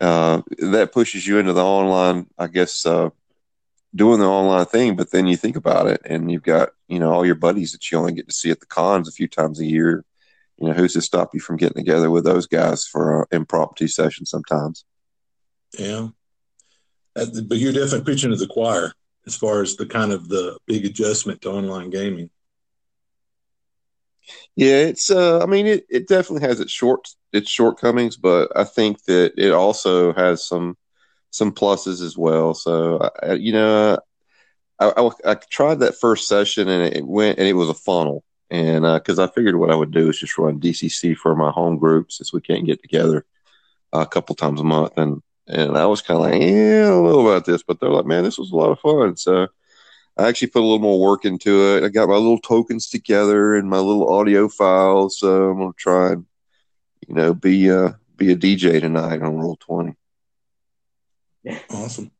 uh, 0.00 0.42
that 0.58 0.92
pushes 0.92 1.26
you 1.26 1.38
into 1.38 1.52
the 1.52 1.64
online, 1.64 2.26
I 2.38 2.46
guess, 2.46 2.86
uh, 2.86 3.10
doing 3.94 4.20
the 4.20 4.26
online 4.26 4.66
thing. 4.66 4.96
But 4.96 5.10
then 5.10 5.26
you 5.26 5.36
think 5.36 5.56
about 5.56 5.86
it 5.88 6.00
and 6.04 6.30
you've 6.30 6.42
got, 6.42 6.70
you 6.88 6.98
know, 6.98 7.10
all 7.10 7.26
your 7.26 7.34
buddies 7.34 7.72
that 7.72 7.90
you 7.90 7.98
only 7.98 8.12
get 8.12 8.28
to 8.28 8.34
see 8.34 8.50
at 8.50 8.60
the 8.60 8.66
cons 8.66 9.08
a 9.08 9.12
few 9.12 9.28
times 9.28 9.60
a 9.60 9.66
year. 9.66 10.04
You 10.58 10.68
know, 10.68 10.74
who's 10.74 10.92
to 10.92 11.02
stop 11.02 11.34
you 11.34 11.40
from 11.40 11.56
getting 11.56 11.82
together 11.82 12.10
with 12.10 12.24
those 12.24 12.46
guys 12.46 12.86
for 12.86 13.22
an 13.22 13.26
impromptu 13.32 13.88
session 13.88 14.26
sometimes? 14.26 14.84
Yeah. 15.78 16.08
But 17.14 17.58
you're 17.58 17.72
definitely 17.72 18.04
preaching 18.04 18.30
to 18.30 18.36
the 18.36 18.46
choir 18.46 18.92
as 19.26 19.36
far 19.36 19.62
as 19.62 19.76
the 19.76 19.86
kind 19.86 20.12
of 20.12 20.28
the 20.28 20.58
big 20.66 20.84
adjustment 20.84 21.40
to 21.42 21.50
online 21.50 21.90
gaming. 21.90 22.30
Yeah, 24.56 24.76
it's. 24.76 25.10
Uh, 25.10 25.40
I 25.42 25.46
mean, 25.46 25.66
it, 25.66 25.86
it 25.88 26.08
definitely 26.08 26.46
has 26.48 26.60
its 26.60 26.72
short 26.72 27.08
its 27.32 27.50
shortcomings, 27.50 28.16
but 28.16 28.50
I 28.56 28.64
think 28.64 29.04
that 29.04 29.34
it 29.36 29.52
also 29.52 30.12
has 30.12 30.44
some 30.44 30.76
some 31.30 31.52
pluses 31.52 32.02
as 32.02 32.18
well. 32.18 32.54
So, 32.54 33.10
I, 33.22 33.34
you 33.34 33.52
know, 33.52 33.98
I, 34.78 34.88
I, 34.88 35.10
I, 35.24 35.34
tried 35.34 35.80
that 35.80 36.00
first 36.00 36.26
session 36.26 36.68
and 36.68 36.94
it 36.94 37.06
went 37.06 37.38
and 37.38 37.46
it 37.46 37.52
was 37.52 37.68
a 37.68 37.74
funnel, 37.74 38.24
and 38.50 38.82
because 38.82 39.18
uh, 39.18 39.24
I 39.24 39.26
figured 39.28 39.56
what 39.56 39.70
I 39.70 39.76
would 39.76 39.92
do 39.92 40.08
is 40.08 40.18
just 40.18 40.38
run 40.38 40.60
DCC 40.60 41.16
for 41.16 41.36
my 41.36 41.50
home 41.50 41.78
group 41.78 42.10
since 42.12 42.32
we 42.32 42.40
can't 42.40 42.66
get 42.66 42.82
together 42.82 43.24
a 43.92 44.06
couple 44.06 44.34
times 44.34 44.60
a 44.60 44.64
month, 44.64 44.98
and 44.98 45.22
and 45.46 45.76
I 45.76 45.86
was 45.86 46.02
kind 46.02 46.16
of 46.18 46.22
like, 46.22 46.40
yeah, 46.40 46.86
I 46.86 46.90
don't 46.90 47.04
know 47.04 47.26
about 47.26 47.44
this, 47.44 47.62
but 47.62 47.80
they're 47.80 47.90
like, 47.90 48.06
man, 48.06 48.24
this 48.24 48.38
was 48.38 48.52
a 48.52 48.56
lot 48.56 48.70
of 48.70 48.80
fun. 48.80 49.16
So 49.16 49.48
I 50.20 50.28
actually 50.28 50.48
put 50.48 50.60
a 50.60 50.68
little 50.68 50.80
more 50.80 51.00
work 51.00 51.24
into 51.24 51.76
it. 51.76 51.82
I 51.82 51.88
got 51.88 52.10
my 52.10 52.16
little 52.16 52.38
tokens 52.38 52.90
together 52.90 53.54
and 53.54 53.70
my 53.70 53.78
little 53.78 54.12
audio 54.12 54.50
files. 54.50 55.18
So 55.18 55.48
I'm 55.50 55.58
gonna 55.58 55.72
try 55.78 56.12
and 56.12 56.26
you 57.08 57.14
know 57.14 57.32
be 57.32 57.68
a 57.68 57.86
uh, 57.86 57.92
be 58.16 58.30
a 58.30 58.36
DJ 58.36 58.80
tonight 58.80 59.22
on 59.22 59.38
Roll 59.38 59.56
Twenty. 59.56 59.94
Yeah. 61.42 61.58
Awesome. 61.70 62.10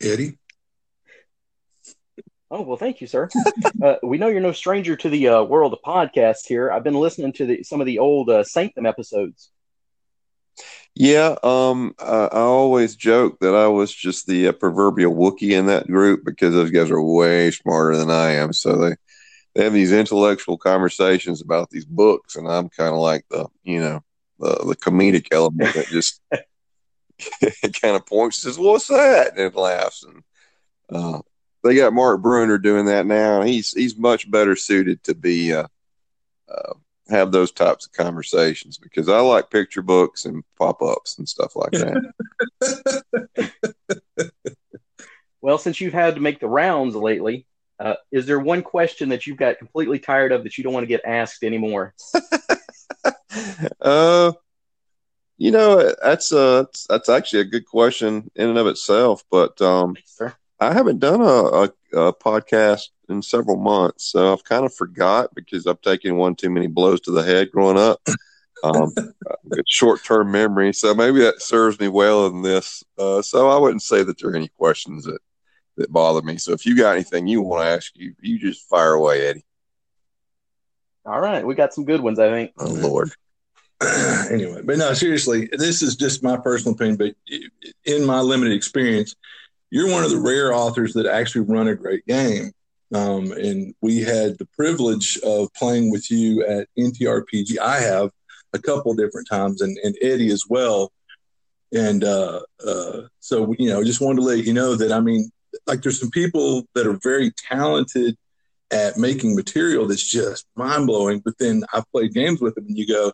Eddie. 0.00 0.38
Oh 2.50 2.62
well, 2.62 2.78
thank 2.78 3.02
you, 3.02 3.06
sir. 3.06 3.28
uh, 3.84 3.96
we 4.02 4.16
know 4.16 4.28
you're 4.28 4.40
no 4.40 4.52
stranger 4.52 4.96
to 4.96 5.10
the 5.10 5.28
uh, 5.28 5.42
world 5.42 5.74
of 5.74 5.80
podcasts 5.84 6.46
here. 6.46 6.72
I've 6.72 6.84
been 6.84 6.94
listening 6.94 7.34
to 7.34 7.44
the, 7.44 7.62
some 7.64 7.82
of 7.82 7.86
the 7.86 7.98
old 7.98 8.30
uh, 8.30 8.44
Sanctum 8.44 8.86
episodes. 8.86 9.50
Yeah, 10.94 11.36
um, 11.42 11.94
I, 11.98 12.28
I, 12.32 12.40
always 12.40 12.96
joke 12.96 13.38
that 13.40 13.54
I 13.54 13.68
was 13.68 13.94
just 13.94 14.26
the 14.26 14.48
uh, 14.48 14.52
proverbial 14.52 15.14
Wookie 15.14 15.52
in 15.56 15.66
that 15.66 15.86
group 15.86 16.24
because 16.24 16.52
those 16.52 16.70
guys 16.70 16.90
are 16.90 17.00
way 17.00 17.50
smarter 17.52 17.96
than 17.96 18.10
I 18.10 18.32
am. 18.32 18.52
So 18.52 18.76
they 18.76 18.96
they 19.54 19.64
have 19.64 19.72
these 19.72 19.92
intellectual 19.92 20.58
conversations 20.58 21.42
about 21.42 21.70
these 21.70 21.84
books, 21.84 22.36
and 22.36 22.48
I'm 22.48 22.68
kind 22.68 22.92
of 22.92 23.00
like 23.00 23.24
the 23.30 23.46
you 23.62 23.80
know 23.80 24.02
the, 24.40 24.64
the 24.66 24.76
comedic 24.76 25.28
element 25.30 25.74
that 25.74 25.86
just 25.86 26.20
kind 27.80 27.96
of 27.96 28.06
points 28.06 28.44
and 28.44 28.52
says, 28.52 28.58
"What's 28.58 28.88
that?" 28.88 29.38
and 29.38 29.54
laughs. 29.54 30.04
And 30.04 30.22
uh, 30.90 31.20
they 31.62 31.74
got 31.74 31.92
Mark 31.92 32.22
Bruner 32.22 32.58
doing 32.58 32.86
that 32.86 33.06
now. 33.06 33.40
and 33.40 33.48
He's 33.48 33.72
he's 33.72 33.96
much 33.96 34.30
better 34.30 34.56
suited 34.56 35.02
to 35.04 35.14
be 35.14 35.52
uh, 35.52 35.66
uh, 36.48 36.74
have 37.10 37.32
those 37.32 37.52
types 37.52 37.86
of 37.86 37.92
conversations 37.92 38.78
because 38.78 39.08
I 39.08 39.20
like 39.20 39.50
picture 39.50 39.82
books 39.82 40.24
and 40.24 40.44
pop 40.58 40.82
ups 40.82 41.18
and 41.18 41.28
stuff 41.28 41.56
like 41.56 41.72
that. 41.72 43.52
well, 45.40 45.58
since 45.58 45.80
you've 45.80 45.92
had 45.92 46.14
to 46.14 46.20
make 46.20 46.40
the 46.40 46.48
rounds 46.48 46.94
lately, 46.94 47.46
uh, 47.78 47.94
is 48.12 48.26
there 48.26 48.38
one 48.38 48.62
question 48.62 49.08
that 49.08 49.26
you've 49.26 49.38
got 49.38 49.58
completely 49.58 49.98
tired 49.98 50.32
of 50.32 50.44
that 50.44 50.58
you 50.58 50.64
don't 50.64 50.74
want 50.74 50.84
to 50.84 50.88
get 50.88 51.04
asked 51.04 51.42
anymore? 51.42 51.94
uh, 53.80 54.32
you 55.38 55.50
know, 55.50 55.94
that's 56.02 56.32
uh, 56.32 56.64
that's 56.88 57.08
actually 57.08 57.40
a 57.40 57.44
good 57.44 57.66
question 57.66 58.30
in 58.34 58.50
and 58.50 58.58
of 58.58 58.66
itself. 58.66 59.24
But 59.30 59.60
um, 59.62 59.94
Thanks, 59.94 60.36
I 60.60 60.74
haven't 60.74 60.98
done 60.98 61.22
a, 61.22 61.24
a, 61.24 61.64
a, 61.94 62.12
podcast 62.12 62.88
in 63.08 63.22
several 63.22 63.56
months, 63.56 64.04
so 64.10 64.32
I've 64.32 64.44
kind 64.44 64.66
of 64.66 64.74
forgot 64.74 65.34
because 65.34 65.66
I've 65.66 65.80
taken 65.80 66.16
one 66.16 66.34
too 66.34 66.50
many 66.50 66.66
blows 66.66 67.00
to 67.02 67.10
the 67.10 67.22
head 67.22 67.50
growing 67.50 67.78
up. 67.78 68.00
Um, 68.62 68.92
short 69.66 70.04
term 70.04 70.30
memory, 70.30 70.74
so 70.74 70.94
maybe 70.94 71.20
that 71.20 71.40
serves 71.40 71.80
me 71.80 71.88
well 71.88 72.26
in 72.26 72.42
this. 72.42 72.84
Uh, 72.98 73.22
so 73.22 73.48
I 73.48 73.58
wouldn't 73.58 73.82
say 73.82 74.02
that 74.02 74.18
there 74.18 74.30
are 74.30 74.36
any 74.36 74.48
questions 74.48 75.04
that 75.04 75.20
that 75.76 75.90
bother 75.90 76.20
me. 76.20 76.36
So 76.36 76.52
if 76.52 76.66
you 76.66 76.76
got 76.76 76.94
anything 76.94 77.26
you 77.26 77.40
want 77.40 77.64
to 77.64 77.70
ask, 77.70 77.92
you 77.94 78.14
you 78.20 78.38
just 78.38 78.68
fire 78.68 78.92
away, 78.92 79.28
Eddie. 79.28 79.46
All 81.06 81.20
right, 81.20 81.44
we 81.44 81.54
got 81.54 81.72
some 81.72 81.86
good 81.86 82.02
ones, 82.02 82.18
I 82.18 82.28
think. 82.28 82.52
Oh 82.58 82.66
Lord. 82.66 83.10
anyway, 84.30 84.60
but 84.62 84.76
no, 84.76 84.92
seriously, 84.92 85.48
this 85.52 85.80
is 85.80 85.96
just 85.96 86.22
my 86.22 86.36
personal 86.36 86.74
opinion. 86.74 86.96
But 86.96 87.14
in 87.86 88.04
my 88.04 88.20
limited 88.20 88.52
experience, 88.52 89.16
you're 89.70 89.90
one 89.90 90.04
of 90.04 90.10
the 90.10 90.18
rare 90.18 90.52
authors 90.52 90.92
that 90.94 91.06
actually 91.06 91.42
run 91.42 91.68
a 91.68 91.74
great 91.74 92.06
game. 92.06 92.52
Um, 92.92 93.30
and 93.32 93.74
we 93.80 94.00
had 94.00 94.36
the 94.38 94.48
privilege 94.56 95.18
of 95.24 95.52
playing 95.54 95.90
with 95.90 96.10
you 96.10 96.44
at 96.44 96.68
NTRPG. 96.76 97.58
I 97.58 97.80
have 97.80 98.10
a 98.52 98.58
couple 98.58 98.94
different 98.94 99.28
times, 99.28 99.62
and, 99.62 99.78
and 99.84 99.96
Eddie 100.02 100.32
as 100.32 100.44
well. 100.48 100.92
And 101.72 102.02
uh, 102.02 102.40
uh, 102.66 103.02
so, 103.20 103.54
you 103.58 103.70
know, 103.70 103.84
just 103.84 104.00
wanted 104.00 104.16
to 104.16 104.26
let 104.26 104.44
you 104.44 104.52
know 104.52 104.74
that 104.74 104.90
I 104.90 104.98
mean, 104.98 105.30
like, 105.66 105.82
there's 105.82 106.00
some 106.00 106.10
people 106.10 106.66
that 106.74 106.86
are 106.86 106.98
very 107.02 107.32
talented 107.48 108.16
at 108.72 108.96
making 108.96 109.34
material 109.34 109.86
that's 109.86 110.06
just 110.06 110.46
mind 110.56 110.86
blowing. 110.86 111.20
But 111.20 111.38
then 111.38 111.62
I've 111.72 111.90
played 111.92 112.14
games 112.14 112.40
with 112.40 112.56
them, 112.56 112.66
and 112.66 112.76
you 112.76 112.86
go, 112.86 113.12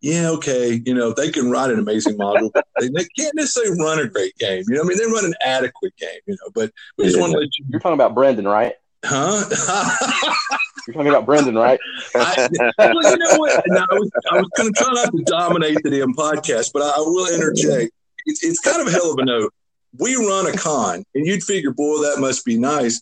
yeah, 0.00 0.30
okay, 0.30 0.80
you 0.84 0.94
know, 0.94 1.12
they 1.12 1.30
can 1.30 1.50
write 1.50 1.70
an 1.70 1.78
amazing 1.78 2.16
model, 2.16 2.50
but 2.52 2.66
they, 2.80 2.88
they, 2.88 3.06
can't 3.18 3.34
necessarily 3.34 3.78
run 3.78 3.98
a 3.98 4.08
great 4.08 4.36
game. 4.38 4.64
You 4.68 4.76
know, 4.76 4.82
I 4.82 4.84
mean, 4.84 4.98
they 4.98 5.06
run 5.06 5.24
an 5.24 5.34
adequate 5.42 5.96
game, 5.96 6.20
you 6.26 6.34
know, 6.34 6.50
but 6.54 6.70
we 6.96 7.04
just 7.04 7.16
yeah. 7.16 7.22
want 7.22 7.32
to 7.32 7.38
let 7.38 7.48
you. 7.58 7.64
You're 7.68 7.80
talking 7.80 7.94
about 7.94 8.14
Brendan, 8.14 8.46
right? 8.46 8.74
Huh? 9.04 9.44
You're 10.86 10.94
talking 10.94 11.08
about 11.08 11.26
Brendan, 11.26 11.56
right? 11.56 11.80
I, 12.14 12.48
well, 12.78 13.10
you 13.10 13.16
know 13.18 13.38
what? 13.38 13.52
I 13.52 13.86
was, 13.92 14.10
was 14.32 14.50
going 14.56 14.72
to 14.72 14.84
try 14.84 14.92
not 14.92 15.10
to 15.10 15.22
dominate 15.24 15.78
the 15.82 15.90
damn 15.90 16.14
podcast, 16.14 16.72
but 16.72 16.82
I, 16.82 16.90
I 16.90 17.00
will 17.00 17.32
interject. 17.32 17.92
It's, 18.26 18.44
it's 18.44 18.60
kind 18.60 18.80
of 18.80 18.86
a 18.86 18.90
hell 18.90 19.12
of 19.12 19.18
a 19.18 19.24
note. 19.24 19.52
We 19.98 20.14
run 20.14 20.46
a 20.46 20.52
con, 20.52 21.04
and 21.14 21.26
you'd 21.26 21.42
figure, 21.42 21.72
boy, 21.72 22.02
that 22.02 22.18
must 22.18 22.44
be 22.44 22.58
nice. 22.58 23.00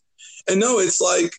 And 0.48 0.60
no, 0.60 0.78
it's 0.78 1.00
like 1.00 1.32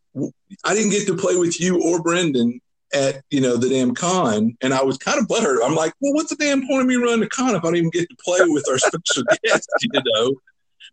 I 0.64 0.74
didn't 0.74 0.92
get 0.92 1.08
to 1.08 1.16
play 1.16 1.36
with 1.36 1.60
you 1.60 1.82
or 1.82 2.02
Brendan 2.02 2.60
at 2.94 3.22
you 3.30 3.42
know 3.42 3.58
the 3.58 3.70
damn 3.70 3.94
con, 3.94 4.56
and 4.62 4.74
I 4.74 4.84
was 4.84 4.98
kind 4.98 5.20
of 5.20 5.27
butthurt. 5.27 5.58
I'm 5.63 5.75
like, 5.75 5.94
well, 6.00 6.13
what's 6.13 6.30
the 6.30 6.36
damn 6.36 6.68
point 6.68 6.82
of 6.82 6.88
me 6.88 6.96
running 6.96 7.22
the 7.22 7.30
con 7.30 7.56
if 7.56 7.58
I 7.58 7.62
don't 7.62 7.75
even 7.75 7.89
get 7.89 8.10
to 8.10 8.15
play 8.24 8.39
with 8.44 8.65
our 8.70 8.77
special 8.77 9.24
guests, 9.44 9.68
you 9.82 9.89
know? 9.94 10.34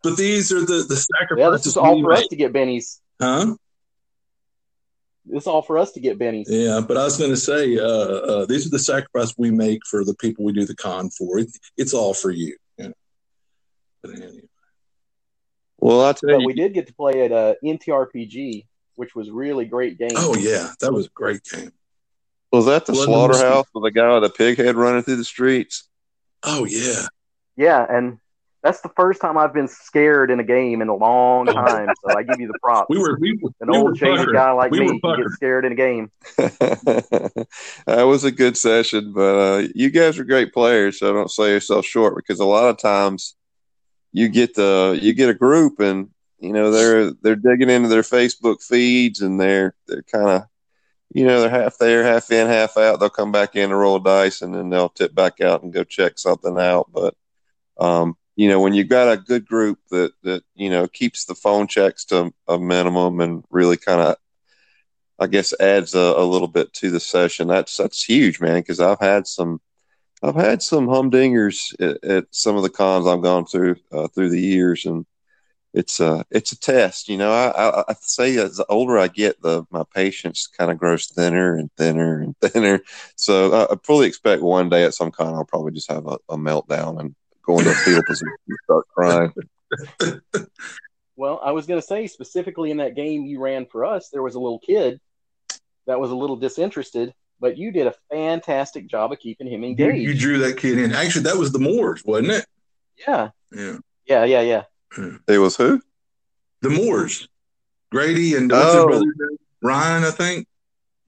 But 0.02 0.16
these 0.16 0.52
are 0.52 0.61
the 0.61 0.84
the 0.88 0.96
sacrifices. 0.96 1.38
Yeah, 1.38 1.50
this 1.50 1.66
is 1.66 1.76
all 1.76 2.00
for 2.00 2.12
us 2.12 2.26
to 2.28 2.37
get 2.37 2.52
bennies, 2.52 3.00
huh? 3.20 3.56
It's 5.30 5.46
all 5.46 5.62
for 5.62 5.78
us 5.78 5.92
to 5.92 6.00
get 6.00 6.18
bennies. 6.18 6.46
Yeah, 6.49 6.80
but 6.80 6.96
I 6.96 7.04
was 7.04 7.16
going 7.16 7.30
to 7.30 7.37
say, 7.37 7.78
uh, 7.78 7.84
uh, 7.84 8.46
these 8.46 8.66
are 8.66 8.70
the 8.70 8.78
sacrifices 8.78 9.34
we 9.38 9.52
make 9.52 9.80
for 9.88 10.04
the 10.04 10.14
people 10.16 10.44
we 10.44 10.52
do 10.52 10.64
the 10.64 10.75
con 10.75 11.11
for. 11.11 11.38
It, 11.38 11.49
it's 11.76 11.94
all 11.94 12.12
for 12.12 12.32
you. 12.32 12.56
you 12.76 12.88
know? 12.88 12.94
But 14.02 14.16
anyway. 14.16 14.42
Well, 15.78 16.04
I 16.04 16.12
tell 16.12 16.30
but 16.30 16.40
you, 16.40 16.46
we 16.46 16.54
did 16.54 16.75
get 16.75 16.88
to 16.88 16.94
play 16.94 17.25
at 17.25 17.32
uh, 17.32 17.54
NTRPG, 17.64 18.66
which 18.96 19.14
was 19.14 19.30
really 19.30 19.64
great 19.64 19.99
game. 19.99 20.11
Oh 20.16 20.37
yeah, 20.37 20.70
that 20.80 20.92
was 20.92 21.06
a 21.06 21.11
great 21.11 21.42
game. 21.44 21.72
Was 22.52 22.66
that 22.66 22.85
the 22.85 22.94
slaughterhouse 22.94 23.66
with 23.75 23.85
the 23.85 23.90
guy 23.90 24.12
with 24.12 24.25
the 24.25 24.30
pig 24.30 24.59
head 24.59 24.76
running 24.76 25.02
through 25.02 25.16
the 25.16 25.25
streets? 25.25 25.88
Oh 26.42 26.64
yeah. 26.64 27.06
Yeah, 27.56 27.87
and 27.88 28.18
that's 28.62 28.80
the 28.80 28.90
first 28.90 29.21
time 29.21 29.37
I've 29.37 29.52
been 29.52 29.68
scared 29.68 30.30
in 30.30 30.38
a 30.38 30.44
game 30.44 30.82
in 30.82 30.88
a 30.88 30.94
long 30.94 31.47
time. 31.47 31.88
so 32.04 32.16
I 32.16 32.23
give 32.23 32.40
you 32.40 32.47
the 32.47 32.59
props. 32.62 32.88
We 32.88 32.99
were 32.99 33.18
we, 33.18 33.38
an 33.61 33.71
we 33.71 33.76
old 33.76 33.97
jaded 33.97 34.32
guy 34.32 34.52
like 34.52 34.71
we 34.71 34.80
me 34.80 35.00
get 35.02 35.30
scared 35.30 35.64
in 35.64 35.73
a 35.73 35.75
game. 35.75 36.11
that 36.37 37.47
was 37.87 38.25
a 38.25 38.30
good 38.30 38.56
session, 38.56 39.12
but 39.12 39.35
uh, 39.35 39.68
you 39.75 39.90
guys 39.90 40.18
are 40.18 40.25
great 40.25 40.52
players, 40.52 40.99
so 40.99 41.12
don't 41.12 41.30
sell 41.30 41.49
yourself 41.49 41.85
short 41.85 42.16
because 42.16 42.38
a 42.38 42.44
lot 42.44 42.68
of 42.68 42.78
times 42.78 43.35
you 44.12 44.28
get 44.28 44.54
the 44.54 44.99
you 45.00 45.14
get 45.14 45.30
a 45.30 45.35
group 45.35 45.80
and 45.80 46.11
you 46.38 46.52
know 46.52 46.71
they're 46.71 47.12
they're 47.23 47.37
digging 47.37 47.71
into 47.71 47.88
their 47.88 48.02
Facebook 48.02 48.62
feeds 48.62 49.23
and 49.23 49.40
they're 49.40 49.75
they're 49.87 50.02
kind 50.02 50.28
of 50.28 50.42
you 51.14 51.26
know, 51.26 51.42
they're 51.42 51.50
half 51.50 51.76
there, 51.78 52.04
half 52.04 52.31
in, 52.31 52.47
half 52.47 52.76
out. 52.78 52.99
They'll 52.99 53.11
come 53.11 53.33
back 53.33 53.54
in 53.54 53.64
and 53.64 53.78
roll 53.78 53.99
dice 53.99 54.40
and 54.40 54.54
then 54.54 54.71
they'll 54.71 54.88
tip 54.88 55.14
back 55.14 55.40
out 55.40 55.62
and 55.62 55.73
go 55.73 55.85
check 55.85 56.19
something 56.19 56.59
out. 56.59 56.90
But, 56.92 57.14
um, 57.78 58.16
you 58.35 58.49
know, 58.49 58.61
when 58.61 58.73
you've 58.73 58.88
got 58.88 59.12
a 59.12 59.19
good 59.19 59.47
group 59.47 59.78
that, 59.90 60.12
that, 60.23 60.42
you 60.54 60.71
know, 60.71 60.88
keeps 60.88 61.26
the 61.26 61.35
phone 61.35 61.66
checks 61.66 62.07
to 62.07 62.33
a 62.49 62.59
minimum 62.59 63.21
and 63.21 63.45
really 63.50 63.76
kind 63.76 64.00
of, 64.00 64.16
I 65.19 65.26
guess, 65.26 65.52
adds 65.61 65.95
a, 65.95 65.99
a, 65.99 66.25
little 66.25 66.49
bit 66.49 66.73
to 66.75 66.90
the 66.90 67.00
session, 67.00 67.47
that's, 67.47 67.76
that's 67.76 68.02
huge, 68.02 68.40
man. 68.40 68.62
Cause 68.62 68.81
I've 68.81 69.00
had 69.00 69.26
some, 69.26 69.61
I've 70.23 70.35
had 70.35 70.62
some 70.62 70.87
humdingers 70.87 71.75
at, 71.78 72.02
at 72.02 72.25
some 72.31 72.57
of 72.57 72.62
the 72.62 72.71
cons 72.71 73.07
I've 73.07 73.23
gone 73.23 73.45
through, 73.45 73.76
uh, 73.92 74.09
through 74.09 74.31
the 74.31 74.40
years. 74.40 74.87
And, 74.87 75.04
it's 75.75 76.00
a 76.00 76.25
it's 76.31 76.52
a 76.52 76.59
test. 76.59 77.09
You 77.09 77.17
know, 77.17 77.33
I, 77.33 77.50
I, 77.50 77.85
I 77.88 77.95
say 78.00 78.37
as 78.38 78.57
the 78.57 78.67
older 78.69 78.99
I 78.99 79.09
get, 79.09 79.41
the 79.43 79.64
my 79.71 79.85
patience 79.95 80.47
kind 80.47 80.71
of 80.71 80.79
grows 80.79 81.07
thinner 81.07 81.57
and 81.57 81.71
thinner 81.76 82.21
and 82.21 82.37
thinner. 82.41 82.81
So 83.17 83.52
I, 83.52 83.73
I 83.73 83.76
fully 83.83 84.07
expect 84.07 84.43
one 84.43 84.69
day 84.69 84.85
at 84.85 84.95
some 84.95 85.11
con 85.11 85.35
I'll 85.35 85.45
probably 85.45 85.73
just 85.73 85.91
have 85.91 86.07
a, 86.07 86.19
a 86.29 86.37
meltdown 86.37 87.00
and 87.00 87.14
go 87.45 87.59
into 87.59 87.71
a 87.71 87.75
fetal 87.75 88.02
position 88.05 88.35
and 88.49 88.59
start 88.64 88.87
crying. 88.95 89.33
Well, 91.17 91.41
I 91.43 91.52
was 91.52 91.67
going 91.67 91.81
to 91.81 91.87
say 91.87 92.07
specifically 92.07 92.71
in 92.71 92.79
that 92.79 92.97
game 92.97 93.26
you 93.26 93.38
ran 93.38 93.67
for 93.67 93.85
us, 93.85 94.09
there 94.09 94.23
was 94.23 94.35
a 94.35 94.41
little 94.41 94.59
kid 94.59 95.00
that 95.87 96.00
was 96.00 96.11
a 96.11 96.17
little 96.17 96.37
disinterested, 96.37 97.12
but 97.38 97.59
you 97.59 97.71
did 97.71 97.87
a 97.87 97.95
fantastic 98.11 98.88
job 98.88 99.12
of 99.12 99.19
keeping 99.19 99.47
him 99.47 99.62
engaged. 99.62 99.99
You, 99.99 100.11
you 100.11 100.19
drew 100.19 100.38
that 100.38 100.57
kid 100.57 100.79
in. 100.79 100.93
Actually, 100.93 101.25
that 101.25 101.37
was 101.37 101.52
the 101.52 101.59
Moors, 101.59 102.02
wasn't 102.05 102.33
it? 102.33 102.47
Yeah. 103.07 103.31
Yeah. 103.52 103.79
Yeah. 104.07 104.25
Yeah. 104.25 104.41
Yeah. 104.41 104.62
Mm. 104.96 105.20
It 105.28 105.38
was 105.38 105.56
who? 105.56 105.80
The 106.61 106.70
Moors. 106.70 107.28
Grady 107.90 108.37
and 108.37 108.50
what's 108.50 108.64
oh. 108.75 108.88
his 108.88 109.00
brother? 109.00 109.37
Ryan, 109.62 110.04
I 110.04 110.11
think. 110.11 110.46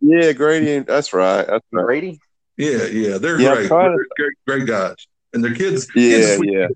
Yeah, 0.00 0.32
Grady. 0.32 0.80
That's 0.80 1.12
right. 1.12 1.46
That's 1.46 1.64
right. 1.72 1.84
Grady. 1.84 2.20
Yeah, 2.56 2.84
yeah, 2.84 3.18
they're 3.18 3.40
yeah, 3.40 3.54
great. 3.54 3.68
They're 3.68 4.06
great, 4.16 4.32
great 4.46 4.66
guys, 4.66 4.94
and 5.32 5.42
their 5.42 5.54
kids. 5.54 5.88
Yeah, 5.94 6.36
kids 6.36 6.42
yeah. 6.44 6.66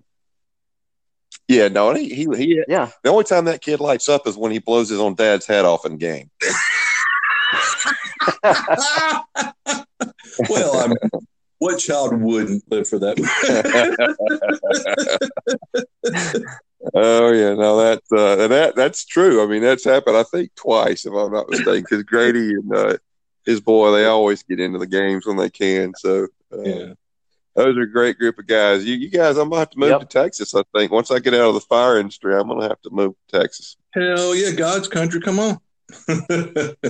Yeah, 1.46 1.68
no, 1.68 1.94
he, 1.94 2.08
he, 2.08 2.26
he, 2.36 2.62
yeah. 2.68 2.90
The 3.02 3.10
only 3.10 3.24
time 3.24 3.46
that 3.46 3.62
kid 3.62 3.80
lights 3.80 4.08
up 4.08 4.26
is 4.26 4.36
when 4.36 4.50
he 4.50 4.58
blows 4.58 4.88
his 4.88 4.98
own 4.98 5.14
dad's 5.14 5.46
head 5.46 5.64
off 5.64 5.86
in 5.86 5.96
game. 5.96 6.30
well, 10.50 10.76
I 10.78 10.88
mean, 10.88 10.98
what 11.58 11.78
child 11.78 12.20
wouldn't 12.20 12.64
live 12.70 12.88
for 12.88 12.98
that? 12.98 13.16
Oh 17.00 17.32
yeah, 17.32 17.54
no, 17.54 17.76
that's 17.76 18.12
uh, 18.12 18.48
that 18.48 18.74
that's 18.76 19.04
true. 19.04 19.42
I 19.42 19.46
mean, 19.46 19.62
that's 19.62 19.84
happened. 19.84 20.16
I 20.16 20.22
think 20.24 20.54
twice, 20.54 21.06
if 21.06 21.12
I'm 21.12 21.32
not 21.32 21.48
mistaken. 21.48 21.82
Because 21.88 22.02
Grady 22.04 22.54
and 22.54 22.74
uh, 22.74 22.96
his 23.46 23.60
boy, 23.60 23.92
they 23.92 24.06
always 24.06 24.42
get 24.42 24.58
into 24.60 24.78
the 24.78 24.86
games 24.86 25.26
when 25.26 25.36
they 25.36 25.50
can. 25.50 25.92
So 25.96 26.26
uh, 26.52 26.62
yeah, 26.62 26.92
those 27.54 27.76
are 27.76 27.82
a 27.82 27.90
great 27.90 28.18
group 28.18 28.38
of 28.38 28.46
guys. 28.46 28.84
You, 28.84 28.94
you 28.96 29.10
guys, 29.10 29.36
I'm 29.36 29.48
gonna 29.48 29.60
have 29.60 29.70
to 29.70 29.78
move 29.78 29.90
Yep. 29.90 30.00
to 30.00 30.06
Texas. 30.06 30.54
I 30.54 30.62
think 30.74 30.90
once 30.92 31.10
I 31.10 31.18
get 31.18 31.34
out 31.34 31.48
of 31.48 31.54
the 31.54 31.60
fire 31.60 31.98
industry, 31.98 32.34
I'm 32.34 32.48
gonna 32.48 32.68
have 32.68 32.80
to 32.82 32.90
move 32.90 33.14
to 33.28 33.40
Texas. 33.40 33.76
Hell 33.92 34.34
yeah, 34.34 34.50
God's 34.52 34.88
country, 34.88 35.20
come 35.20 35.38
on. 35.38 35.58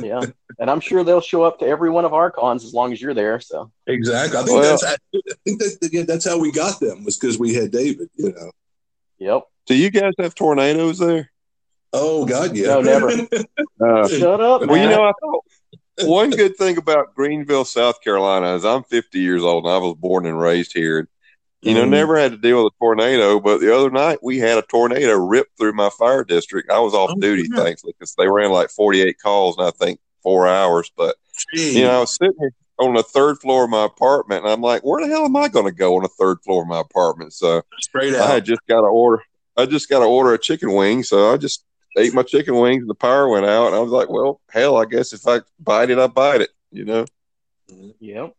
Yeah, 0.03 0.23
and 0.59 0.69
I'm 0.71 0.81
sure 0.81 1.05
they'll 1.05 1.21
show 1.21 1.43
up 1.45 1.59
to 1.61 1.67
every 1.67 1.91
one 1.91 2.05
of 2.05 2.13
our 2.15 2.31
cons 2.31 2.65
as 2.65 2.75
long 2.75 2.93
as 2.93 3.01
you're 3.01 3.15
there. 3.15 3.39
So 3.41 3.71
exactly. 3.87 4.39
I 4.39 4.43
think 4.43 4.61
Well- 4.61 4.79
that's 4.79 4.85
I 4.85 4.97
think 5.45 5.59
that 5.61 5.79
again, 5.83 6.07
that's 6.07 6.25
how 6.25 6.39
we 6.39 6.51
got 6.51 6.81
them 6.81 7.05
was 7.05 7.17
because 7.19 7.39
we 7.39 7.55
had 7.55 7.71
David. 7.71 8.09
You 8.17 8.33
know. 8.33 8.51
yep. 9.19 9.43
Do 9.69 9.77
you 9.77 9.91
guys 9.91 10.15
have 10.19 10.35
tornadoes 10.35 10.99
there? 10.99 11.31
Oh 11.93 12.25
God, 12.27 12.57
yeah. 12.57 12.69
No, 12.69 12.81
never. 12.81 13.11
Uh, 13.81 14.09
Shut 14.09 14.41
up. 14.41 14.67
well, 14.67 14.77
you 14.77 14.89
know, 14.89 15.05
I 15.05 15.13
thought 15.21 15.45
one 16.09 16.31
good 16.31 16.57
thing 16.57 16.79
about 16.79 17.15
Greenville, 17.15 17.65
South 17.65 18.01
Carolina, 18.03 18.57
is 18.57 18.65
I'm 18.65 18.83
50 18.83 19.21
years 19.21 19.45
old 19.45 19.65
and 19.65 19.73
I 19.73 19.79
was 19.79 19.95
born 19.95 20.27
and 20.27 20.39
raised 20.41 20.73
here. 20.73 21.09
You 21.63 21.75
know, 21.75 21.85
Mhm. 21.85 21.91
never 21.91 22.19
had 22.19 22.33
to 22.33 22.37
deal 22.39 22.65
with 22.65 22.73
a 22.73 22.77
tornado, 22.85 23.39
but 23.39 23.59
the 23.61 23.73
other 23.77 23.91
night 23.91 24.19
we 24.23 24.39
had 24.39 24.59
a 24.59 24.63
tornado 24.63 25.15
rip 25.17 25.47
through 25.57 25.75
my 25.75 25.91
fire 25.91 26.25
district. 26.25 26.71
I 26.73 26.81
was 26.81 26.93
off 26.93 27.11
Oh, 27.15 27.21
duty, 27.21 27.49
yeah. 27.53 27.63
thankfully, 27.63 27.95
because 27.97 28.15
they 28.19 28.27
ran 28.29 28.51
like 28.51 28.71
48 28.71 29.21
calls 29.21 29.57
and 29.57 29.67
I 29.67 29.71
think 29.71 30.01
four 30.23 30.49
hours. 30.49 30.91
But 30.97 31.15
you 31.55 31.83
know, 31.85 31.97
I 31.97 32.01
was 32.01 32.17
sitting 32.17 32.35
here 32.41 32.53
on 32.81 32.95
the 32.95 33.03
third 33.05 33.39
floor 33.39 33.65
of 33.65 33.71
my 33.71 33.85
apartment, 33.85 34.45
and 34.45 34.53
I'm 34.53 34.61
like, 34.61 34.83
where 34.83 35.01
the 35.05 35.09
hell 35.13 35.25
am 35.25 35.37
I 35.37 35.47
going 35.47 35.67
to 35.67 35.73
go 35.73 35.97
on 35.97 36.03
the 36.03 36.09
third 36.09 36.39
floor 36.45 36.63
of 36.63 36.69
my 36.69 36.81
apartment? 36.81 37.33
So 37.33 37.63
straight 37.81 38.15
I 38.17 38.19
out. 38.25 38.29
had 38.31 38.45
just 38.45 38.61
got 38.69 38.81
to 38.81 38.87
order. 38.89 39.23
I 39.59 39.67
just 39.67 39.89
got 39.91 39.99
to 39.99 40.07
order 40.07 40.33
a 40.33 40.39
chicken 40.39 40.73
wing, 40.73 41.03
so 41.03 41.33
I 41.33 41.37
just 41.37 41.65
ate 41.97 42.15
my 42.15 42.23
chicken 42.23 42.55
wings, 42.57 42.83
and 42.83 42.89
the 42.89 42.95
power 42.95 43.29
went 43.29 43.45
out, 43.45 43.67
and 43.67 43.77
I 43.77 43.81
was 43.81 43.91
like, 43.91 44.09
well, 44.09 44.41
hell, 44.51 44.77
I 44.77 44.85
guess 44.85 45.13
if 45.13 45.27
I 45.27 45.41
bite 45.59 45.91
it, 45.91 45.99
I 45.99 46.07
bite 46.07 46.43
it, 46.43 46.51
you 46.71 46.85
know. 46.85 47.05
Yep. 48.01 48.35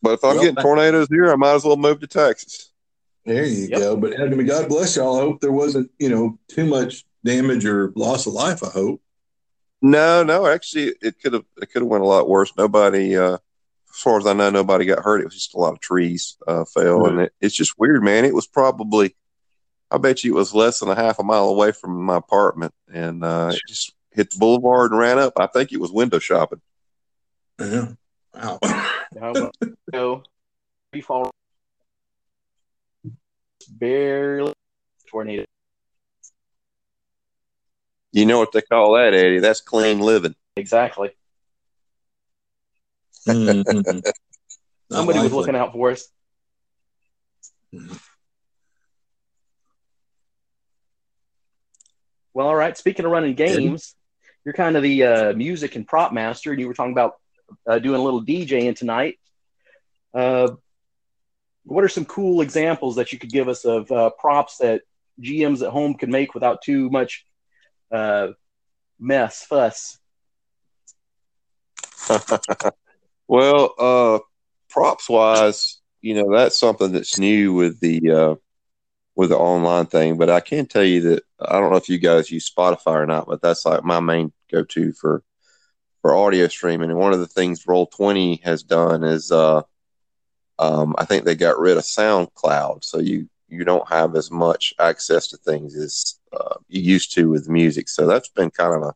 But 0.00 0.12
if 0.12 0.24
I'm 0.24 0.36
Well, 0.36 0.44
getting 0.44 0.62
tornadoes 0.62 1.08
here, 1.08 1.30
I 1.32 1.36
might 1.36 1.54
as 1.54 1.64
well 1.64 1.76
move 1.76 2.00
to 2.00 2.06
Texas. 2.06 2.70
There 3.24 3.44
you 3.44 3.68
Yep. 3.68 3.80
go. 3.80 3.96
But 3.96 4.20
I 4.20 4.26
mean, 4.26 4.46
God 4.46 4.68
bless 4.68 4.96
y'all. 4.96 5.18
I 5.18 5.22
hope 5.22 5.40
there 5.40 5.50
wasn't, 5.52 5.90
you 5.98 6.08
know, 6.08 6.38
too 6.48 6.66
much 6.66 7.04
damage 7.24 7.64
or 7.64 7.92
loss 7.96 8.26
of 8.26 8.34
life. 8.34 8.62
I 8.62 8.68
hope. 8.68 9.00
No, 9.80 10.22
no, 10.22 10.46
actually, 10.46 10.94
it 11.02 11.20
could 11.20 11.32
have 11.32 11.44
it 11.60 11.70
could 11.72 11.82
have 11.82 11.88
went 11.88 12.04
a 12.04 12.06
lot 12.06 12.28
worse. 12.28 12.52
Nobody, 12.56 13.16
uh, 13.16 13.34
as 13.34 14.00
far 14.00 14.18
as 14.18 14.26
I 14.26 14.32
know, 14.34 14.50
nobody 14.50 14.84
got 14.84 15.02
hurt. 15.04 15.20
It 15.20 15.24
was 15.24 15.34
just 15.34 15.54
a 15.54 15.58
lot 15.58 15.72
of 15.72 15.80
trees 15.80 16.36
uh, 16.46 16.64
fell, 16.64 17.06
and 17.06 17.20
it, 17.20 17.32
it's 17.40 17.54
just 17.54 17.78
weird, 17.78 18.02
man. 18.02 18.24
It 18.24 18.34
was 18.34 18.46
probably, 18.46 19.14
I 19.94 19.98
bet 19.98 20.24
you, 20.24 20.32
it 20.32 20.38
was 20.38 20.52
less 20.52 20.80
than 20.80 20.88
a 20.88 20.94
half 20.96 21.20
a 21.20 21.22
mile 21.22 21.44
away 21.44 21.70
from 21.70 22.02
my 22.02 22.16
apartment, 22.16 22.74
and 22.92 23.22
uh, 23.22 23.52
it 23.54 23.62
just 23.68 23.94
hit 24.10 24.32
the 24.32 24.38
boulevard 24.38 24.90
and 24.90 24.98
ran 24.98 25.20
up. 25.20 25.34
I 25.36 25.46
think 25.46 25.70
it 25.70 25.80
was 25.80 25.92
window 25.92 26.18
shopping. 26.18 26.60
Yeah. 27.60 27.92
Wow. 28.34 28.58
Now, 29.14 29.50
so 29.94 30.24
we 30.92 31.00
fall 31.00 31.30
barely 33.70 34.52
tornado. 35.08 35.44
You 38.10 38.26
know 38.26 38.40
what 38.40 38.50
they 38.50 38.62
call 38.62 38.94
that, 38.94 39.14
Eddie? 39.14 39.38
That's 39.38 39.60
clean 39.60 40.00
living. 40.00 40.34
Exactly. 40.56 41.10
Mhm. 43.28 44.02
Somebody 44.90 45.20
was 45.20 45.32
looking 45.32 45.54
out 45.54 45.72
for 45.72 45.92
us. 45.92 46.08
Well, 52.34 52.48
all 52.48 52.56
right. 52.56 52.76
Speaking 52.76 53.04
of 53.04 53.12
running 53.12 53.34
games, 53.34 53.94
you're 54.44 54.54
kind 54.54 54.76
of 54.76 54.82
the 54.82 55.04
uh, 55.04 55.32
music 55.32 55.76
and 55.76 55.86
prop 55.86 56.12
master, 56.12 56.50
and 56.50 56.60
you 56.60 56.66
were 56.66 56.74
talking 56.74 56.92
about 56.92 57.14
uh, 57.66 57.78
doing 57.78 58.00
a 58.00 58.02
little 58.02 58.22
DJing 58.22 58.76
tonight. 58.76 59.18
Uh, 60.12 60.50
what 61.64 61.84
are 61.84 61.88
some 61.88 62.04
cool 62.04 62.40
examples 62.40 62.96
that 62.96 63.12
you 63.12 63.18
could 63.18 63.32
give 63.32 63.48
us 63.48 63.64
of 63.64 63.90
uh, 63.90 64.10
props 64.18 64.58
that 64.58 64.82
GMs 65.22 65.62
at 65.62 65.70
home 65.70 65.94
could 65.94 66.08
make 66.10 66.34
without 66.34 66.60
too 66.60 66.90
much 66.90 67.24
uh, 67.92 68.28
mess, 68.98 69.44
fuss? 69.44 69.98
well, 73.28 73.74
uh, 73.78 74.18
props 74.68 75.08
wise, 75.08 75.80
you 76.02 76.14
know, 76.14 76.32
that's 76.32 76.58
something 76.58 76.92
that's 76.92 77.18
new 77.18 77.54
with 77.54 77.80
the 77.80 78.10
uh, 78.10 78.34
with 79.16 79.30
the 79.30 79.38
online 79.38 79.86
thing. 79.86 80.16
But 80.16 80.30
I 80.30 80.40
can 80.40 80.66
tell 80.66 80.84
you 80.84 81.00
that 81.02 81.22
I 81.40 81.58
don't 81.58 81.70
know 81.70 81.76
if 81.76 81.88
you 81.88 81.98
guys 81.98 82.30
use 82.30 82.50
Spotify 82.50 82.94
or 82.94 83.06
not, 83.06 83.26
but 83.26 83.42
that's 83.42 83.64
like 83.64 83.84
my 83.84 84.00
main 84.00 84.32
go 84.50 84.64
to 84.64 84.92
for 84.92 85.22
for 86.02 86.14
audio 86.14 86.48
streaming. 86.48 86.90
And 86.90 86.98
one 86.98 87.12
of 87.12 87.20
the 87.20 87.26
things 87.26 87.66
Roll 87.66 87.86
Twenty 87.86 88.36
has 88.44 88.62
done 88.62 89.04
is, 89.04 89.32
uh, 89.32 89.62
um, 90.58 90.94
I 90.98 91.04
think 91.04 91.24
they 91.24 91.34
got 91.34 91.58
rid 91.58 91.76
of 91.76 91.84
SoundCloud, 91.84 92.84
so 92.84 92.98
you 92.98 93.28
you 93.48 93.64
don't 93.64 93.88
have 93.88 94.16
as 94.16 94.30
much 94.30 94.74
access 94.80 95.28
to 95.28 95.36
things 95.36 95.76
as 95.76 96.18
uh, 96.32 96.56
you 96.68 96.82
used 96.82 97.12
to 97.14 97.30
with 97.30 97.48
music. 97.48 97.88
So 97.88 98.06
that's 98.06 98.28
been 98.28 98.50
kind 98.50 98.74
of 98.74 98.82
a 98.82 98.94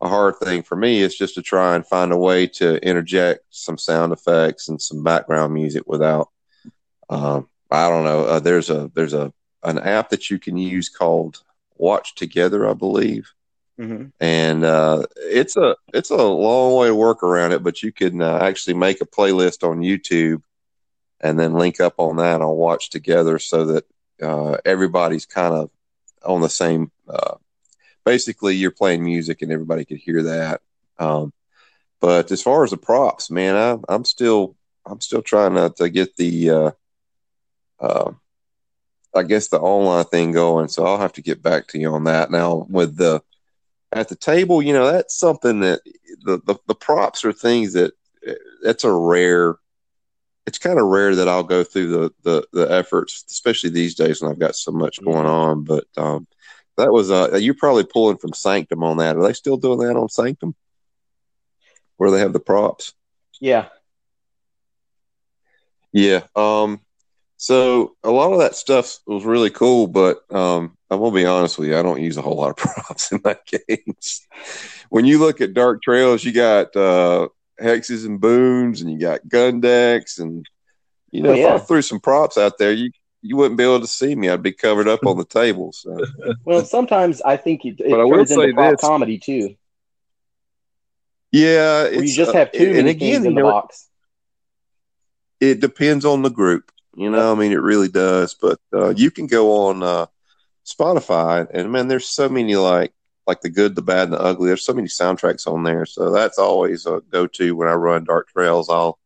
a 0.00 0.08
hard 0.08 0.36
thing 0.36 0.62
for 0.62 0.76
me 0.76 1.00
is 1.00 1.16
just 1.16 1.34
to 1.34 1.42
try 1.42 1.74
and 1.74 1.86
find 1.86 2.12
a 2.12 2.16
way 2.16 2.46
to 2.46 2.76
interject 2.86 3.44
some 3.50 3.76
sound 3.76 4.12
effects 4.12 4.68
and 4.68 4.80
some 4.80 5.02
background 5.02 5.52
music 5.52 5.82
without 5.86 6.28
um, 7.10 7.48
I 7.70 7.88
don't 7.88 8.04
know 8.04 8.24
uh, 8.24 8.40
there's 8.40 8.70
a 8.70 8.90
there's 8.94 9.14
a 9.14 9.32
an 9.62 9.78
app 9.78 10.10
that 10.10 10.30
you 10.30 10.38
can 10.38 10.56
use 10.56 10.88
called 10.88 11.42
Watch 11.76 12.14
Together 12.14 12.68
I 12.68 12.74
believe 12.74 13.32
hmm 13.78 14.06
and 14.18 14.64
uh, 14.64 15.06
it's 15.16 15.56
a 15.56 15.76
it's 15.94 16.10
a 16.10 16.16
long 16.16 16.74
way 16.74 16.88
to 16.88 16.94
work 16.94 17.22
around 17.22 17.52
it 17.52 17.62
but 17.62 17.82
you 17.82 17.90
can 17.90 18.20
uh, 18.20 18.38
actually 18.42 18.74
make 18.74 19.00
a 19.00 19.06
playlist 19.06 19.66
on 19.66 19.80
YouTube 19.80 20.42
and 21.20 21.38
then 21.38 21.54
link 21.54 21.80
up 21.80 21.94
on 21.98 22.16
that 22.16 22.42
on 22.42 22.56
Watch 22.56 22.90
Together 22.90 23.38
so 23.38 23.64
that 23.66 23.84
uh, 24.22 24.58
everybody's 24.64 25.26
kind 25.26 25.54
of 25.54 25.70
on 26.22 26.42
the 26.42 26.50
same 26.50 26.90
uh, 27.08 27.36
basically 28.04 28.56
you're 28.56 28.70
playing 28.70 29.04
music 29.04 29.42
and 29.42 29.52
everybody 29.52 29.84
could 29.84 29.98
hear 29.98 30.22
that. 30.24 30.60
Um, 30.98 31.32
but 32.00 32.30
as 32.30 32.42
far 32.42 32.64
as 32.64 32.70
the 32.70 32.76
props, 32.76 33.30
man, 33.30 33.56
I, 33.56 33.78
I'm 33.92 34.04
still 34.04 34.56
I'm 34.86 35.00
still 35.00 35.22
trying 35.22 35.54
to, 35.54 35.70
to 35.76 35.88
get 35.88 36.16
the 36.16 36.50
uh, 36.50 36.70
uh, 37.78 38.12
I 39.14 39.22
guess 39.24 39.48
the 39.48 39.60
online 39.60 40.04
thing 40.04 40.32
going. 40.32 40.68
So 40.68 40.84
I'll 40.84 40.98
have 40.98 41.14
to 41.14 41.22
get 41.22 41.42
back 41.42 41.66
to 41.68 41.78
you 41.78 41.92
on 41.94 42.04
that. 42.04 42.30
Now 42.30 42.66
with 42.68 42.96
the 42.96 43.22
at 43.92 44.08
the 44.08 44.16
table, 44.16 44.62
you 44.62 44.72
know, 44.72 44.90
that's 44.90 45.18
something 45.18 45.60
that 45.60 45.80
the 46.22 46.40
the, 46.44 46.56
the 46.66 46.74
props 46.74 47.24
are 47.24 47.32
things 47.32 47.72
that 47.72 47.92
that's 48.62 48.84
a 48.84 48.92
rare. 48.92 49.56
It's 50.46 50.58
kind 50.58 50.78
of 50.78 50.86
rare 50.86 51.14
that 51.16 51.28
I'll 51.28 51.42
go 51.42 51.64
through 51.64 51.88
the, 51.88 52.12
the 52.22 52.46
the 52.52 52.72
efforts, 52.72 53.24
especially 53.30 53.70
these 53.70 53.94
days 53.94 54.22
when 54.22 54.30
I've 54.30 54.38
got 54.38 54.56
so 54.56 54.72
much 54.72 55.02
going 55.04 55.26
on. 55.26 55.64
But 55.64 55.84
um, 55.96 56.26
that 56.76 56.92
was 56.92 57.10
uh 57.10 57.36
you're 57.36 57.54
probably 57.54 57.84
pulling 57.84 58.16
from 58.16 58.32
Sanctum 58.32 58.82
on 58.82 58.98
that. 58.98 59.16
Are 59.16 59.22
they 59.22 59.32
still 59.32 59.56
doing 59.56 59.80
that 59.80 59.96
on 59.96 60.08
Sanctum? 60.08 60.54
Where 61.96 62.10
they 62.10 62.20
have 62.20 62.32
the 62.32 62.40
props? 62.40 62.94
Yeah. 63.40 63.68
Yeah. 65.92 66.22
Um 66.34 66.80
so 67.42 67.96
a 68.04 68.10
lot 68.10 68.34
of 68.34 68.38
that 68.40 68.54
stuff 68.54 68.98
was 69.06 69.24
really 69.24 69.48
cool, 69.50 69.86
but 69.86 70.18
um 70.30 70.76
I'm 70.90 70.98
gonna 71.00 71.14
be 71.14 71.24
honest 71.24 71.58
with 71.58 71.68
you, 71.68 71.78
I 71.78 71.82
don't 71.82 72.02
use 72.02 72.18
a 72.18 72.22
whole 72.22 72.36
lot 72.36 72.50
of 72.50 72.56
props 72.58 73.10
in 73.12 73.20
my 73.24 73.36
games. 73.68 74.26
when 74.90 75.06
you 75.06 75.18
look 75.18 75.40
at 75.40 75.54
Dark 75.54 75.82
Trails, 75.82 76.22
you 76.22 76.32
got 76.32 76.76
uh 76.76 77.28
hexes 77.60 78.04
and 78.04 78.20
boons 78.20 78.82
and 78.82 78.90
you 78.92 78.98
got 78.98 79.26
gun 79.28 79.60
decks 79.60 80.18
and 80.18 80.46
you 81.10 81.22
know, 81.22 81.30
Oh, 81.30 81.34
yeah. 81.34 81.54
if 81.56 81.62
I 81.62 81.64
threw 81.64 81.82
some 81.82 81.98
props 82.00 82.36
out 82.36 82.58
there, 82.58 82.72
you 82.72 82.90
you 83.22 83.36
wouldn't 83.36 83.56
be 83.58 83.64
able 83.64 83.80
to 83.80 83.86
see 83.86 84.14
me. 84.14 84.28
I'd 84.28 84.42
be 84.42 84.52
covered 84.52 84.88
up 84.88 85.06
on 85.06 85.16
the 85.16 85.24
table. 85.40 85.72
So 85.72 85.96
Well, 86.44 86.64
sometimes 86.64 87.22
I 87.22 87.36
think 87.38 87.64
it, 87.64 87.80
it 87.80 87.90
But 87.90 88.00
I 88.00 88.04
will 88.04 88.16
turns 88.16 88.30
into 88.32 88.48
say 88.48 88.52
prop 88.52 88.72
this. 88.72 88.80
comedy 88.82 89.18
too, 89.18 89.56
yeah, 91.32 91.84
where 91.84 92.04
you 92.04 92.12
just 92.12 92.30
uh, 92.30 92.38
have 92.38 92.52
too 92.52 92.66
and 92.66 92.72
many 92.76 92.90
again, 92.90 92.98
things 93.14 93.24
in 93.24 93.34
the 93.34 93.40
know, 93.40 93.50
box. 93.52 93.88
it 95.40 95.60
depends 95.60 96.04
on 96.04 96.22
the 96.22 96.30
group. 96.30 96.70
You 96.96 97.10
know, 97.10 97.32
I 97.32 97.34
mean, 97.36 97.52
it 97.52 97.62
really 97.62 97.88
does. 97.88 98.34
But 98.34 98.58
uh, 98.72 98.90
you 98.90 99.10
can 99.10 99.26
go 99.26 99.68
on 99.68 99.82
uh, 99.82 100.06
Spotify, 100.66 101.46
and 101.52 101.70
man, 101.70 101.88
there's 101.88 102.08
so 102.08 102.28
many 102.28 102.56
like 102.56 102.92
like 103.26 103.40
the 103.42 103.50
good, 103.50 103.74
the 103.74 103.82
bad, 103.82 104.04
and 104.04 104.12
the 104.12 104.20
ugly. 104.20 104.48
There's 104.48 104.64
so 104.64 104.72
many 104.72 104.88
soundtracks 104.88 105.46
on 105.46 105.62
there, 105.62 105.86
so 105.86 106.10
that's 106.10 106.38
always 106.38 106.86
a 106.86 107.00
go 107.10 107.26
to 107.28 107.54
when 107.54 107.68
I 107.68 107.74
run 107.74 108.04
Dark 108.04 108.28
Trails. 108.28 108.68
I'll 108.68 108.98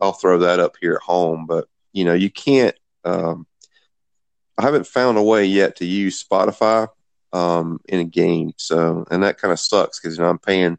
I'll 0.00 0.12
throw 0.12 0.38
that 0.38 0.60
up 0.60 0.76
here 0.80 0.94
at 0.94 1.02
home, 1.02 1.46
but 1.46 1.68
you 1.92 2.04
know, 2.04 2.14
you 2.14 2.30
can't. 2.30 2.74
Um, 3.04 3.46
I 4.56 4.62
haven't 4.62 4.86
found 4.86 5.18
a 5.18 5.22
way 5.22 5.44
yet 5.46 5.76
to 5.76 5.86
use 5.86 6.22
Spotify 6.22 6.88
um, 7.32 7.80
in 7.86 8.00
a 8.00 8.04
game, 8.04 8.52
so 8.56 9.04
and 9.10 9.22
that 9.22 9.38
kind 9.38 9.52
of 9.52 9.60
sucks 9.60 10.00
because 10.00 10.16
you 10.16 10.24
know 10.24 10.30
I'm 10.30 10.38
paying, 10.38 10.78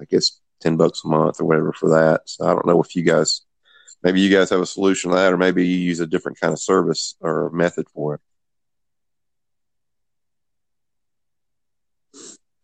I 0.00 0.04
guess, 0.04 0.40
ten 0.60 0.76
bucks 0.76 1.02
a 1.04 1.08
month 1.08 1.40
or 1.40 1.44
whatever 1.44 1.72
for 1.72 1.90
that. 1.90 2.22
So 2.26 2.44
I 2.44 2.52
don't 2.52 2.66
know 2.66 2.82
if 2.82 2.96
you 2.96 3.02
guys 3.02 3.42
maybe 4.06 4.20
you 4.20 4.30
guys 4.30 4.50
have 4.50 4.60
a 4.60 4.66
solution 4.66 5.10
to 5.10 5.16
that, 5.16 5.32
or 5.32 5.36
maybe 5.36 5.66
you 5.66 5.78
use 5.78 5.98
a 5.98 6.06
different 6.06 6.38
kind 6.40 6.52
of 6.52 6.60
service 6.60 7.16
or 7.20 7.50
method 7.50 7.88
for 7.92 8.14
it. 8.14 8.20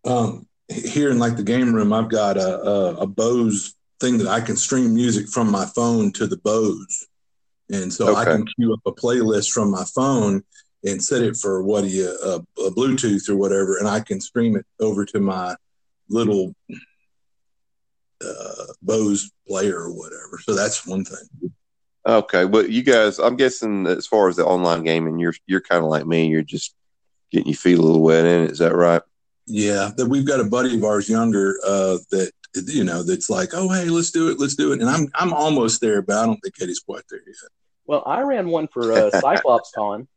um, 0.05 0.47
here 0.69 1.11
in 1.11 1.19
like 1.19 1.37
the 1.37 1.43
game 1.43 1.75
room, 1.75 1.93
I've 1.93 2.09
got 2.09 2.37
a, 2.37 2.61
a, 2.63 2.95
a 2.99 3.07
Bose 3.07 3.75
thing 4.01 4.19
that 4.19 4.29
I 4.29 4.41
can 4.41 4.57
stream 4.57 4.95
music 4.95 5.29
from 5.29 5.51
my 5.51 5.67
phone 5.67 6.13
to 6.13 6.27
the 6.27 6.37
Bose. 6.39 7.09
and 7.71 7.93
so 7.93 8.15
I 8.15 8.25
can 8.25 8.47
queue 8.47 8.73
up 8.73 8.81
a 8.87 8.93
playlist 8.93 9.51
from 9.51 9.71
my 9.71 9.85
phone 9.95 10.43
and 10.85 11.03
set 11.03 11.23
it 11.23 11.37
for 11.37 11.63
what 11.63 11.83
do 11.83 11.89
you 11.89 12.17
uh, 12.25 12.41
a 12.67 12.71
Bluetooth 12.71 13.29
or 13.29 13.37
whatever, 13.37 13.79
and 13.79 13.89
I 13.89 14.01
can 14.01 14.21
stream 14.21 14.57
it 14.57 14.67
over 14.81 15.05
to 15.07 15.21
my 15.21 15.57
little 16.09 16.55
uh, 18.23 18.73
Bose 18.83 19.31
player 19.47 19.77
or 19.77 19.93
whatever. 19.93 20.39
So 20.43 20.55
that's 20.55 20.87
one 20.87 21.05
thing. 21.05 21.53
Okay, 22.07 22.45
but 22.45 22.71
you 22.71 22.83
guys, 22.83 23.19
I'm 23.19 23.37
guessing 23.37 23.87
as 23.87 24.07
far 24.07 24.29
as 24.29 24.37
the 24.37 24.45
online 24.45 24.83
gaming, 24.83 25.19
you're 25.19 25.35
you're 25.47 25.61
kind 25.61 25.85
of 25.85 25.91
like 25.91 26.07
me. 26.07 26.27
You're 26.27 26.43
just 26.43 26.75
getting 27.31 27.49
your 27.49 27.57
feet 27.57 27.79
a 27.79 27.83
little 27.83 28.03
wet 28.03 28.25
in 28.25 28.45
it. 28.45 28.51
Is 28.51 28.59
that 28.59 28.75
right? 28.75 29.03
Yeah, 29.47 29.91
that 29.97 30.07
we've 30.07 30.27
got 30.27 30.41
a 30.41 30.45
buddy 30.45 30.77
of 30.77 30.85
ours 30.85 31.09
younger 31.09 31.59
uh, 31.65 31.99
that 32.11 32.33
you 32.67 32.85
know 32.85 33.03
that's 33.03 33.31
like, 33.31 33.51
oh 33.55 33.69
hey, 33.69 33.85
let's 33.85 34.11
do 34.11 34.31
it, 34.31 34.41
let's 34.41 34.57
do 34.57 34.73
it, 34.73 34.81
and 34.81 34.91
I'm 34.91 35.09
I'm 35.15 35.33
almost 35.33 35.81
there, 35.81 36.03
but 36.03 36.19
I 36.19 36.27
don't 36.27 36.39
think 36.39 36.55
Eddie's 36.61 36.81
quite 36.81 37.05
there 37.09 37.21
yet. 37.25 37.35
Well, 37.87 38.03
I 38.07 38.23
ran 38.23 38.49
one 38.49 38.69
for 38.69 38.93
uh, 38.93 39.11
Cyclops 39.11 39.73
Con, 39.75 40.09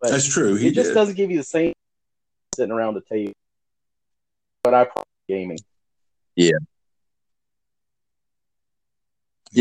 but 0.00 0.10
That's 0.10 0.28
true. 0.28 0.54
He 0.54 0.68
it 0.68 0.74
just 0.74 0.90
did. 0.90 0.94
doesn't 0.94 1.14
give 1.16 1.30
you 1.30 1.38
the 1.38 1.44
same 1.44 1.72
sitting 2.54 2.72
around 2.72 2.94
the 2.94 3.02
table. 3.02 3.32
But 4.62 4.74
I 4.74 4.84
probably 4.84 5.04
gaming. 5.28 5.58
Yeah, 6.36 6.58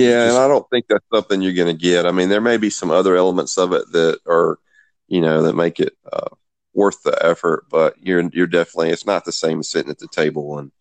Just- 0.01 0.35
and 0.35 0.43
I 0.43 0.47
don't 0.47 0.69
think 0.69 0.85
that's 0.89 1.05
something 1.13 1.41
you're 1.41 1.53
going 1.53 1.75
to 1.75 1.81
get. 1.81 2.05
I 2.05 2.11
mean, 2.11 2.29
there 2.29 2.41
may 2.41 2.57
be 2.57 2.69
some 2.69 2.91
other 2.91 3.15
elements 3.15 3.57
of 3.57 3.73
it 3.73 3.91
that 3.91 4.19
are, 4.27 4.59
you 5.07 5.21
know, 5.21 5.43
that 5.43 5.55
make 5.55 5.79
it 5.79 5.93
uh, 6.11 6.29
worth 6.73 7.03
the 7.03 7.17
effort, 7.23 7.65
but 7.69 7.95
you're 8.01 8.21
you're 8.33 8.47
definitely 8.47 8.89
it's 8.89 9.05
not 9.05 9.25
the 9.25 9.31
same 9.31 9.59
as 9.59 9.69
sitting 9.69 9.91
at 9.91 9.99
the 9.99 10.07
table 10.07 10.57
and 10.59 10.71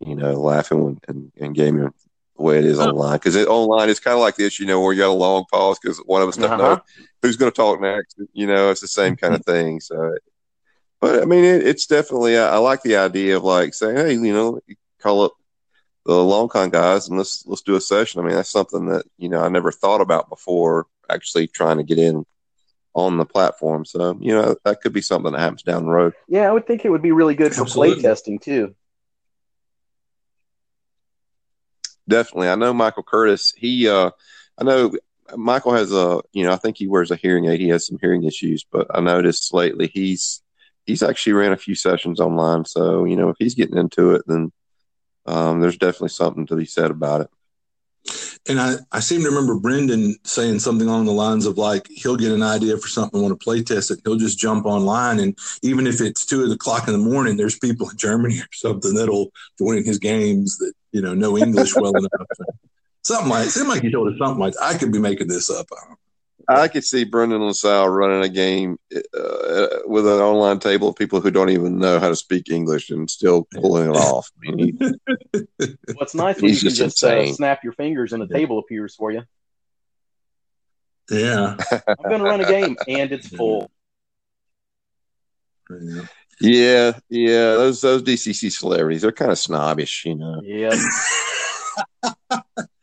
you 0.00 0.14
know 0.16 0.32
laughing 0.40 0.82
when, 0.84 0.98
and 1.08 1.32
and 1.40 1.54
gaming 1.54 1.92
the 2.36 2.42
way 2.42 2.58
it 2.58 2.64
is 2.64 2.78
Oh. 2.78 2.88
online. 2.90 3.14
Because 3.16 3.36
online 3.46 3.88
is 3.88 4.00
kind 4.00 4.14
of 4.14 4.20
like 4.20 4.36
this, 4.36 4.58
you 4.60 4.66
know, 4.66 4.80
where 4.80 4.92
you 4.92 5.00
got 5.00 5.08
a 5.10 5.12
long 5.12 5.44
pause 5.52 5.78
because 5.80 5.98
one 6.06 6.22
of 6.22 6.28
us 6.28 6.36
doesn't 6.36 6.58
Uh-huh. 6.60 6.76
know 6.76 6.80
who's 7.22 7.36
going 7.36 7.50
to 7.52 7.56
talk 7.56 7.80
next. 7.80 8.16
You 8.32 8.46
know, 8.46 8.70
it's 8.70 8.80
the 8.80 8.88
same 8.88 9.16
kind 9.16 9.34
of 9.34 9.44
thing. 9.44 9.80
So, 9.80 10.16
but 11.00 11.22
I 11.22 11.24
mean, 11.26 11.44
it, 11.44 11.66
it's 11.66 11.86
definitely 11.86 12.38
I, 12.38 12.54
I 12.54 12.58
like 12.58 12.82
the 12.82 12.96
idea 12.96 13.36
of 13.36 13.44
like 13.44 13.74
saying, 13.74 13.96
hey, 13.96 14.12
you 14.14 14.32
know, 14.32 14.60
call 15.00 15.22
up 15.22 15.32
the 16.06 16.14
long 16.14 16.48
con 16.48 16.70
guys 16.70 17.08
and 17.08 17.18
let's 17.18 17.44
let's 17.46 17.62
do 17.62 17.76
a 17.76 17.80
session. 17.80 18.20
I 18.20 18.24
mean, 18.24 18.34
that's 18.34 18.50
something 18.50 18.86
that 18.86 19.04
you 19.18 19.28
know 19.28 19.42
I 19.42 19.48
never 19.48 19.72
thought 19.72 20.00
about 20.00 20.28
before. 20.28 20.86
Actually, 21.10 21.48
trying 21.48 21.78
to 21.78 21.82
get 21.82 21.98
in 21.98 22.24
on 22.94 23.16
the 23.16 23.24
platform. 23.24 23.84
So 23.84 24.18
you 24.20 24.32
know 24.32 24.56
that 24.64 24.80
could 24.80 24.92
be 24.92 25.00
something 25.00 25.32
that 25.32 25.40
happens 25.40 25.62
down 25.62 25.84
the 25.84 25.90
road. 25.90 26.14
Yeah, 26.28 26.48
I 26.48 26.52
would 26.52 26.66
think 26.66 26.84
it 26.84 26.90
would 26.90 27.02
be 27.02 27.12
really 27.12 27.34
good 27.34 27.54
for 27.54 27.64
play 27.64 28.00
testing 28.00 28.38
too. 28.38 28.74
Definitely, 32.08 32.48
I 32.48 32.54
know 32.54 32.72
Michael 32.72 33.02
Curtis. 33.02 33.52
He, 33.54 33.86
uh, 33.86 34.10
I 34.56 34.64
know 34.64 34.92
Michael 35.36 35.74
has 35.74 35.92
a, 35.92 36.22
you 36.32 36.44
know, 36.44 36.52
I 36.52 36.56
think 36.56 36.78
he 36.78 36.86
wears 36.86 37.10
a 37.10 37.16
hearing 37.16 37.44
aid. 37.44 37.60
He 37.60 37.68
has 37.68 37.86
some 37.86 37.98
hearing 38.00 38.24
issues, 38.24 38.64
but 38.70 38.86
I 38.90 39.00
noticed 39.00 39.52
lately 39.52 39.90
he's 39.92 40.42
he's 40.86 41.02
actually 41.02 41.34
ran 41.34 41.52
a 41.52 41.56
few 41.56 41.74
sessions 41.74 42.18
online. 42.18 42.64
So 42.64 43.04
you 43.04 43.16
know, 43.16 43.28
if 43.28 43.36
he's 43.38 43.54
getting 43.54 43.76
into 43.76 44.12
it, 44.12 44.22
then 44.26 44.52
um, 45.28 45.60
there's 45.60 45.76
definitely 45.76 46.08
something 46.08 46.46
to 46.46 46.56
be 46.56 46.64
said 46.64 46.90
about 46.90 47.20
it. 47.22 47.30
And 48.48 48.58
I, 48.58 48.76
I 48.90 49.00
seem 49.00 49.20
to 49.20 49.28
remember 49.28 49.58
Brendan 49.58 50.16
saying 50.24 50.60
something 50.60 50.88
along 50.88 51.04
the 51.04 51.12
lines 51.12 51.44
of 51.44 51.58
like 51.58 51.86
he'll 51.90 52.16
get 52.16 52.32
an 52.32 52.42
idea 52.42 52.78
for 52.78 52.88
something, 52.88 53.20
want 53.20 53.38
to 53.38 53.44
play 53.44 53.62
test 53.62 53.90
it. 53.90 54.00
He'll 54.04 54.16
just 54.16 54.38
jump 54.38 54.64
online, 54.64 55.20
and 55.20 55.36
even 55.62 55.86
if 55.86 56.00
it's 56.00 56.24
two 56.24 56.50
o'clock 56.50 56.86
in 56.86 56.94
the 56.94 56.98
morning, 56.98 57.36
there's 57.36 57.58
people 57.58 57.90
in 57.90 57.98
Germany 57.98 58.38
or 58.40 58.48
something 58.52 58.94
that'll 58.94 59.30
join 59.58 59.84
his 59.84 59.98
games 59.98 60.56
that 60.58 60.72
you 60.92 61.02
know 61.02 61.12
know 61.12 61.36
English 61.36 61.74
well 61.76 61.94
enough. 61.96 62.10
Something 63.02 63.28
like 63.28 63.48
seemed 63.50 63.68
like 63.68 63.82
he 63.82 63.92
told 63.92 64.10
us 64.10 64.18
something 64.18 64.40
like 64.40 64.54
I 64.62 64.78
could 64.78 64.92
be 64.92 64.98
making 64.98 65.28
this 65.28 65.50
up. 65.50 65.66
I 65.70 65.80
don't 65.80 65.90
know. 65.90 65.96
I 66.48 66.68
could 66.68 66.84
see 66.84 67.04
Brendan 67.04 67.42
LaSalle 67.42 67.90
running 67.90 68.24
a 68.24 68.28
game 68.28 68.78
uh, 68.94 69.66
with 69.84 70.06
an 70.06 70.20
online 70.20 70.58
table 70.58 70.88
of 70.88 70.96
people 70.96 71.20
who 71.20 71.30
don't 71.30 71.50
even 71.50 71.78
know 71.78 72.00
how 72.00 72.08
to 72.08 72.16
speak 72.16 72.48
English 72.48 72.88
and 72.88 73.10
still 73.10 73.46
pulling 73.54 73.90
it 73.90 73.96
off. 73.96 74.30
I 74.36 74.52
mean, 74.52 74.78
he, 74.78 75.76
What's 75.94 76.14
nice 76.14 76.36
when 76.36 76.44
you 76.44 76.50
He's 76.50 76.62
can 76.62 76.70
just 76.70 76.98
just 77.00 77.04
uh, 77.04 77.32
snap 77.34 77.62
your 77.62 77.74
fingers 77.74 78.14
and 78.14 78.22
a 78.22 78.28
table 78.28 78.58
appears 78.58 78.94
for 78.94 79.10
you. 79.10 79.22
Yeah. 81.10 81.56
I'm 81.70 82.08
going 82.08 82.20
to 82.20 82.24
run 82.24 82.40
a 82.40 82.48
game 82.48 82.76
and 82.86 83.12
it's 83.12 83.28
full. 83.28 83.70
yeah. 85.70 86.02
yeah, 86.40 86.92
yeah, 87.10 87.50
those 87.52 87.82
those 87.82 88.02
DCC 88.02 88.50
celebrities, 88.50 89.02
they're 89.02 89.12
kind 89.12 89.32
of 89.32 89.38
snobbish, 89.38 90.04
you 90.06 90.14
know. 90.14 90.40
Yep. 90.42 90.72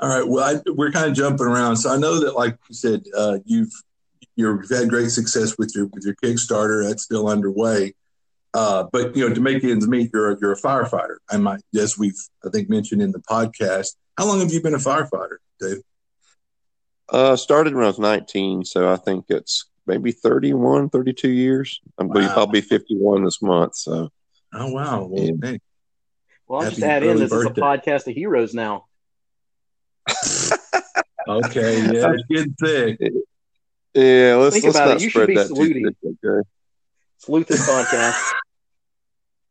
All 0.00 0.08
right. 0.08 0.26
Well, 0.26 0.44
I, 0.56 0.70
we're 0.70 0.92
kind 0.92 1.10
of 1.10 1.16
jumping 1.16 1.46
around, 1.46 1.76
so 1.76 1.90
I 1.90 1.96
know 1.96 2.20
that, 2.20 2.34
like 2.36 2.56
you 2.68 2.74
said, 2.74 3.04
uh, 3.16 3.38
you've 3.44 3.72
you've 4.36 4.68
had 4.70 4.88
great 4.88 5.10
success 5.10 5.58
with 5.58 5.72
your 5.74 5.86
with 5.86 6.04
your 6.04 6.14
Kickstarter. 6.16 6.86
That's 6.86 7.02
still 7.02 7.28
underway. 7.28 7.94
Uh, 8.54 8.84
but 8.92 9.14
you 9.16 9.28
know, 9.28 9.34
to 9.34 9.40
make 9.40 9.62
ends 9.64 9.86
meet, 9.88 10.10
you're 10.14 10.30
a, 10.32 10.36
you're 10.40 10.52
a 10.52 10.56
firefighter. 10.56 11.16
I 11.30 11.36
might, 11.36 11.60
as 11.78 11.98
we've 11.98 12.16
I 12.46 12.50
think 12.50 12.70
mentioned 12.70 13.02
in 13.02 13.12
the 13.12 13.18
podcast. 13.20 13.96
How 14.16 14.26
long 14.26 14.40
have 14.40 14.52
you 14.52 14.62
been 14.62 14.74
a 14.74 14.78
firefighter, 14.78 15.36
Dave? 15.60 15.78
Uh, 17.08 17.36
started 17.36 17.74
when 17.74 17.84
I 17.84 17.88
was 17.88 17.98
19, 17.98 18.64
so 18.64 18.90
I 18.92 18.96
think 18.96 19.26
it's 19.28 19.64
maybe 19.86 20.12
31, 20.12 20.90
32 20.90 21.28
years. 21.30 21.80
I'll 21.98 22.08
be, 22.08 22.20
Wow. 22.20 22.34
I'll 22.36 22.46
be 22.46 22.60
51 22.60 23.24
this 23.24 23.40
month, 23.40 23.76
so 23.76 24.10
Oh 24.54 24.72
wow! 24.72 25.04
Well, 25.04 25.24
Yeah. 25.24 25.32
hey. 25.42 25.60
Well, 26.46 26.58
I'll 26.60 26.64
Happy 26.64 26.76
just 26.76 26.86
add 26.86 27.02
in 27.02 27.18
this 27.18 27.30
birthday. 27.30 27.50
is 27.52 27.58
a 27.58 27.60
podcast 27.60 28.08
of 28.08 28.14
heroes 28.14 28.54
now. 28.54 28.86
Okay, 31.28 31.80
yeah, 31.92 32.12
it's 32.14 32.22
getting 32.30 32.54
thick. 32.54 32.98
yeah, 33.92 34.36
let's 34.36 34.54
Think 34.54 34.64
let's 34.64 34.76
about 34.76 34.88
not 34.88 34.96
it. 34.96 35.02
You 35.02 35.10
should 35.10 35.12
spread 35.12 35.26
be 35.28 35.34
that 35.34 35.48
too 35.48 35.54
saluting. 35.56 35.84
thick, 35.84 36.16
okay? 36.24 36.48
Salute 37.18 37.46
this 37.48 37.68
podcast. 37.68 38.32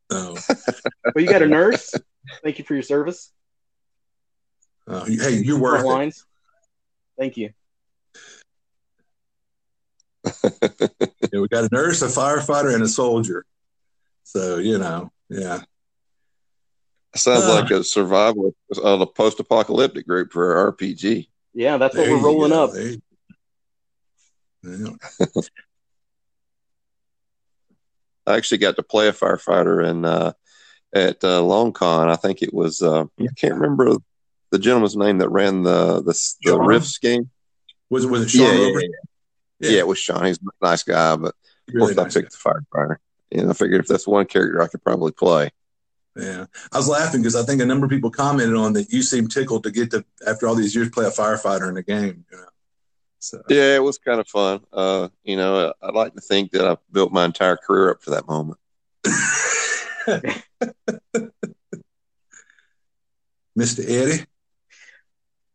Oh, 0.09 0.37
Well, 1.13 1.21
you 1.23 1.27
got 1.29 1.41
a 1.41 1.47
nurse. 1.47 1.93
Thank 2.41 2.59
you 2.59 2.63
for 2.63 2.73
your 2.73 2.81
service. 2.81 3.29
uh, 4.87 5.03
hey, 5.03 5.41
you're 5.43 5.59
Front 5.59 5.61
worth 5.61 5.81
it. 5.81 5.87
lines. 5.87 6.25
Thank 7.19 7.35
you. 7.37 7.49
Yeah, 11.33 11.41
we 11.41 11.47
got 11.49 11.65
a 11.65 11.69
nurse, 11.73 12.01
a 12.01 12.07
firefighter, 12.07 12.73
and 12.73 12.81
a 12.83 12.87
soldier. 12.87 13.45
So 14.23 14.57
you 14.59 14.77
know, 14.77 15.11
yeah. 15.29 15.63
Sounds 17.15 17.43
Ah. 17.45 17.59
like 17.61 17.71
a 17.71 17.83
survival 17.83 18.53
of 18.83 19.01
a 19.01 19.07
post-apocalyptic 19.07 20.05
group 20.07 20.31
for 20.31 20.51
an 20.67 20.73
RPG. 20.73 21.29
Yeah, 21.53 21.77
that's 21.77 21.95
what 21.95 22.07
we're 22.07 22.21
rolling 22.21 22.51
go. 22.51 22.63
up. 22.65 22.73
There 22.73 22.95
Yeah. 24.63 24.89
I 28.25 28.35
actually 28.35 28.57
got 28.57 28.75
to 28.75 28.83
play 28.83 29.07
a 29.07 29.13
firefighter 29.13 29.87
in 29.89 30.03
uh, 30.03 30.33
at 30.93 31.23
uh, 31.23 31.41
Long 31.41 31.71
Con. 31.71 32.09
I 32.09 32.17
think 32.17 32.41
it 32.41 32.53
was 32.53 32.81
uh, 32.81 33.05
I 33.19 33.27
can't 33.37 33.53
remember 33.55 33.95
the 34.51 34.59
gentleman's 34.59 34.97
name 34.97 35.19
that 35.19 35.29
ran 35.29 35.63
the 35.63 36.01
the, 36.01 36.11
the 36.43 36.49
Sean? 36.51 36.65
Rifts 36.65 36.97
game. 36.97 37.29
Was 37.89 38.03
it 38.03 38.09
was 38.11 38.23
it 38.23 38.29
Sean 38.31 38.45
yeah, 38.47 38.51
yeah, 38.53 38.65
Rover? 38.67 38.81
yeah, 38.81 38.87
yeah. 39.61 39.79
It 39.79 39.87
was 39.87 39.97
Sean. 39.97 40.25
He's 40.25 40.39
a 40.39 40.65
nice 40.65 40.83
guy, 40.83 41.15
but 41.15 41.33
of 41.69 41.73
course 41.77 41.95
nice 41.95 42.17
I 42.17 42.19
picked 42.21 42.33
the 42.33 42.37
firefighter. 42.37 42.97
And 43.31 43.49
I 43.49 43.53
figured 43.53 43.81
if 43.81 43.87
that's 43.87 44.07
one 44.07 44.25
character 44.25 44.61
I 44.61 44.67
could 44.67 44.83
probably 44.83 45.11
play. 45.13 45.49
Yeah, 46.17 46.45
I 46.71 46.77
was 46.77 46.87
laughing 46.87 47.21
because 47.21 47.35
I 47.35 47.43
think 47.43 47.61
a 47.61 47.65
number 47.65 47.85
of 47.85 47.91
people 47.91 48.09
commented 48.09 48.55
on 48.55 48.73
that. 48.73 48.91
You 48.91 49.01
seem 49.03 49.27
tickled 49.27 49.63
to 49.63 49.71
get 49.71 49.91
to 49.91 50.03
after 50.25 50.47
all 50.47 50.55
these 50.55 50.75
years 50.75 50.89
play 50.89 51.05
a 51.05 51.11
firefighter 51.11 51.69
in 51.69 51.77
a 51.77 51.83
game. 51.83 52.25
You 52.31 52.37
know, 52.37 52.45
so 53.19 53.41
Yeah, 53.49 53.75
it 53.75 53.83
was 53.83 53.97
kind 53.97 54.19
of 54.19 54.27
fun. 54.27 54.61
Uh, 54.71 55.09
you 55.23 55.35
know, 55.37 55.73
I'd 55.81 55.93
like 55.93 56.15
to 56.15 56.21
think 56.21 56.51
that 56.51 56.67
I 56.67 56.77
built 56.91 57.11
my 57.11 57.25
entire 57.25 57.57
career 57.57 57.91
up 57.91 58.01
for 58.01 58.11
that 58.11 58.27
moment. 58.27 58.59
Mr. 63.57 63.83
Eddie, 63.87 64.23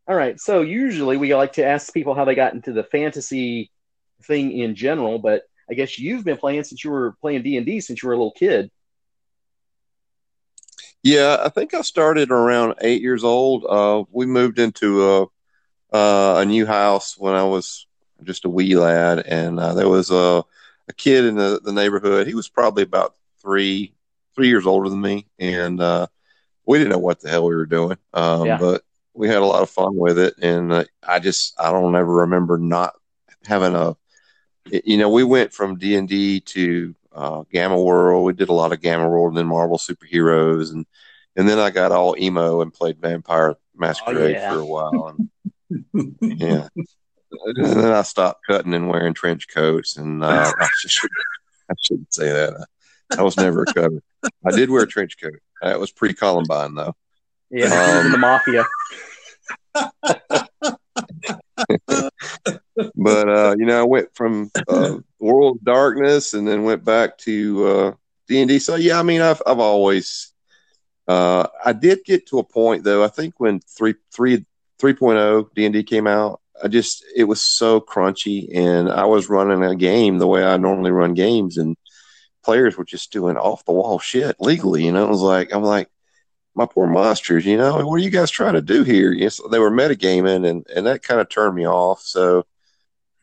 All 0.09 0.17
right. 0.17 0.41
So 0.41 0.63
usually 0.63 1.17
we 1.17 1.35
like 1.35 1.53
to 1.55 1.65
ask 1.65 1.95
people 1.95 2.15
how 2.15 2.25
they 2.25 2.35
got 2.35 2.53
into 2.53 2.73
the 2.73 2.83
fantasy 2.83 3.71
thing 4.25 4.59
in 4.59 4.75
general, 4.75 5.19
but 5.19 5.43
I 5.71 5.75
guess 5.75 5.99
you've 5.99 6.25
been 6.25 6.37
playing 6.37 6.65
since 6.65 6.83
you 6.85 6.91
were 6.91 7.15
playing 7.21 7.43
D 7.43 7.57
and 7.57 7.65
D 7.65 7.81
since 7.81 8.03
you 8.03 8.09
were 8.09 8.15
a 8.15 8.17
little 8.17 8.33
kid. 8.33 8.71
Yeah, 11.03 11.39
I 11.45 11.49
think 11.49 11.75
I 11.75 11.83
started 11.83 12.31
around 12.31 12.75
eight 12.81 13.03
years 13.03 13.25
old. 13.25 13.65
Uh, 13.69 14.05
we 14.11 14.27
moved 14.27 14.59
into 14.59 15.05
a 15.09 15.23
uh, 15.93 16.41
a 16.41 16.45
new 16.45 16.65
house 16.65 17.19
when 17.19 17.35
I 17.35 17.45
was 17.45 17.87
just 18.23 18.45
a 18.45 18.49
wee 18.49 18.77
lad, 18.77 19.19
and 19.21 19.59
uh, 19.59 19.75
there 19.75 19.89
was 19.89 20.11
a 20.11 20.45
a 20.89 20.93
kid 20.97 21.25
in 21.25 21.37
the, 21.37 21.61
the 21.63 21.73
neighborhood. 21.73 22.27
He 22.27 22.35
was 22.35 22.49
probably 22.49 22.83
about 22.83 23.15
three 23.41 23.95
three 24.35 24.49
years 24.49 24.67
older 24.67 24.89
than 24.89 25.01
me, 25.01 25.27
and 25.39 25.81
uh, 25.81 26.07
we 26.67 26.79
didn't 26.79 26.93
know 26.93 26.99
what 26.99 27.21
the 27.21 27.29
hell 27.29 27.45
we 27.47 27.55
were 27.55 27.67
doing. 27.67 27.99
Um, 28.15 28.47
Yeah. 28.47 28.59
But 28.59 28.83
we 29.15 29.29
had 29.29 29.39
a 29.39 29.47
lot 29.47 29.63
of 29.63 29.71
fun 29.71 29.95
with 29.97 30.19
it, 30.19 30.35
and 30.41 30.73
uh, 30.73 30.85
I 31.07 31.19
just 31.19 31.61
I 31.61 31.71
don't 31.73 31.97
ever 31.97 32.13
remember 32.13 32.59
not 32.59 32.95
having 33.45 33.75
a. 33.75 33.97
You 34.71 34.97
know, 34.97 35.11
we 35.11 35.25
went 35.25 35.53
from 35.53 35.77
D 35.77 35.97
and 35.97 36.09
D 36.09 36.41
to 36.41 36.95
uh, 37.15 37.45
Gamma 37.53 37.81
World. 37.81 38.25
We 38.25 38.33
did 38.33 38.49
a 38.49 38.55
lot 38.55 38.73
of 38.73 38.81
Gamma 38.81 39.09
World 39.09 39.31
and 39.31 39.39
then 39.39 39.47
Marvel 39.47 39.79
superheroes, 39.79 40.73
and 40.73 40.87
and 41.37 41.49
then 41.49 41.59
I 41.59 41.71
got 41.71 41.93
all 41.93 42.17
emo 42.19 42.61
and 42.61 42.73
played 42.73 43.01
Vampire 43.01 43.57
Masquerade 43.75 44.37
yeah. 44.37 44.53
for 44.53 44.61
a 44.61 44.67
while. 44.67 45.17
And, 45.71 46.17
yeah, 46.21 46.69
and 46.75 47.67
then 47.67 47.93
I 47.93 48.03
stopped 48.03 48.47
cutting 48.47 48.75
and 48.75 48.89
wearing 48.89 49.15
trench 49.15 49.49
coats, 49.49 49.97
and 49.97 50.23
uh, 50.23 50.53
I, 50.59 50.69
should, 50.87 51.11
I 51.71 51.75
shouldn't 51.81 52.15
say 52.15 52.33
that. 52.33 52.55
I, 53.13 53.21
I 53.21 53.23
was 53.23 53.37
never 53.37 53.63
a 53.63 53.67
cutter. 53.67 54.03
I 54.45 54.51
did 54.51 54.71
wear 54.71 54.83
a 54.83 54.87
trench 54.87 55.21
coat. 55.21 55.39
That 55.63 55.81
was 55.81 55.91
pre 55.91 56.15
Columbine, 56.15 56.75
though. 56.75 56.95
Yeah, 57.51 57.67
um, 58.05 58.13
the 58.13 58.19
mafia. 58.19 58.65
But 62.95 63.29
uh, 63.29 63.55
you 63.59 63.67
know, 63.67 63.81
I 63.81 63.85
went 63.85 64.15
from 64.15 64.51
uh, 64.69 64.99
World 65.19 65.59
Darkness 65.63 66.35
and 66.35 66.47
then 66.47 66.65
went 66.65 66.85
back 66.85 67.19
to 67.19 67.67
uh, 67.67 67.93
D 68.29 68.41
and 68.41 68.49
D. 68.49 68.59
So 68.59 68.77
yeah, 68.77 68.99
I 68.99 69.03
mean, 69.03 69.21
I've 69.21 69.43
I've 69.47 69.59
always 69.59 70.33
uh, 71.09 71.47
I 71.65 71.73
did 71.73 72.05
get 72.05 72.27
to 72.29 72.39
a 72.39 72.45
point 72.45 72.85
though. 72.85 73.05
I 73.05 73.09
think 73.09 73.35
when 73.39 73.61
three 73.61 73.95
three 74.15 74.45
3.0 74.81 75.55
D 75.55 75.65
and 75.65 75.73
D 75.73 75.85
came 75.85 76.07
out, 76.07 76.41
I 76.63 76.69
just 76.69 77.05
it 77.15 77.25
was 77.25 77.47
so 77.47 77.81
crunchy, 77.81 78.49
and 78.57 78.91
I 78.91 79.05
was 79.05 79.29
running 79.29 79.63
a 79.63 79.77
game 79.77 80.19
the 80.19 80.27
way 80.27 80.45
I 80.45 80.57
normally 80.57 80.91
run 80.91 81.15
games, 81.15 81.57
and 81.59 81.77
players 82.45 82.77
were 82.77 82.85
just 82.85 83.13
doing 83.13 83.37
off 83.37 83.65
the 83.65 83.73
wall 83.73 83.99
shit 83.99 84.37
legally. 84.41 84.85
You 84.85 84.93
know, 84.93 85.05
it 85.05 85.11
was 85.11 85.21
like 85.21 85.55
I'm 85.55 85.63
like 85.63 85.89
my 86.55 86.67
poor 86.67 86.87
monsters, 86.87 87.47
you 87.47 87.57
know, 87.57 87.85
what 87.87 87.95
are 87.95 87.99
you 87.99 88.11
guys 88.11 88.31
trying 88.31 88.55
to 88.55 88.63
do 88.63 88.83
here? 88.83 89.13
Yes, 89.13 89.41
they 89.51 89.59
were 89.59 89.71
metagaming 89.71 90.49
and, 90.49 90.67
and 90.75 90.87
that 90.87 91.03
kind 91.03 91.21
of 91.21 91.29
turned 91.29 91.57
me 91.57 91.67
off. 91.67 92.03
So, 92.03 92.45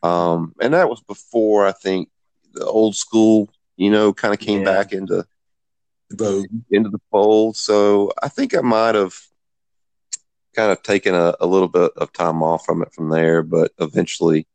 um, 0.02 0.54
and 0.60 0.74
that 0.74 0.88
was 0.88 1.02
before 1.02 1.66
I 1.66 1.72
think 1.72 2.08
the 2.52 2.64
old 2.64 2.96
school, 2.96 3.50
you 3.76 3.90
know, 3.90 4.12
kind 4.12 4.34
of 4.34 4.40
came 4.40 4.60
yeah. 4.60 4.64
back 4.64 4.92
into 4.92 5.24
the 6.10 6.46
into 6.70 6.90
the 6.90 7.00
fold. 7.10 7.56
So 7.56 8.12
I 8.22 8.28
think 8.28 8.56
I 8.56 8.60
might 8.60 8.94
have 8.94 9.14
kind 10.54 10.72
of 10.72 10.82
taken 10.82 11.14
a, 11.14 11.34
a 11.40 11.46
little 11.46 11.68
bit 11.68 11.92
of 11.96 12.12
time 12.12 12.42
off 12.42 12.64
from 12.64 12.82
it 12.82 12.92
from 12.92 13.10
there, 13.10 13.42
but 13.42 13.72
eventually 13.78 14.46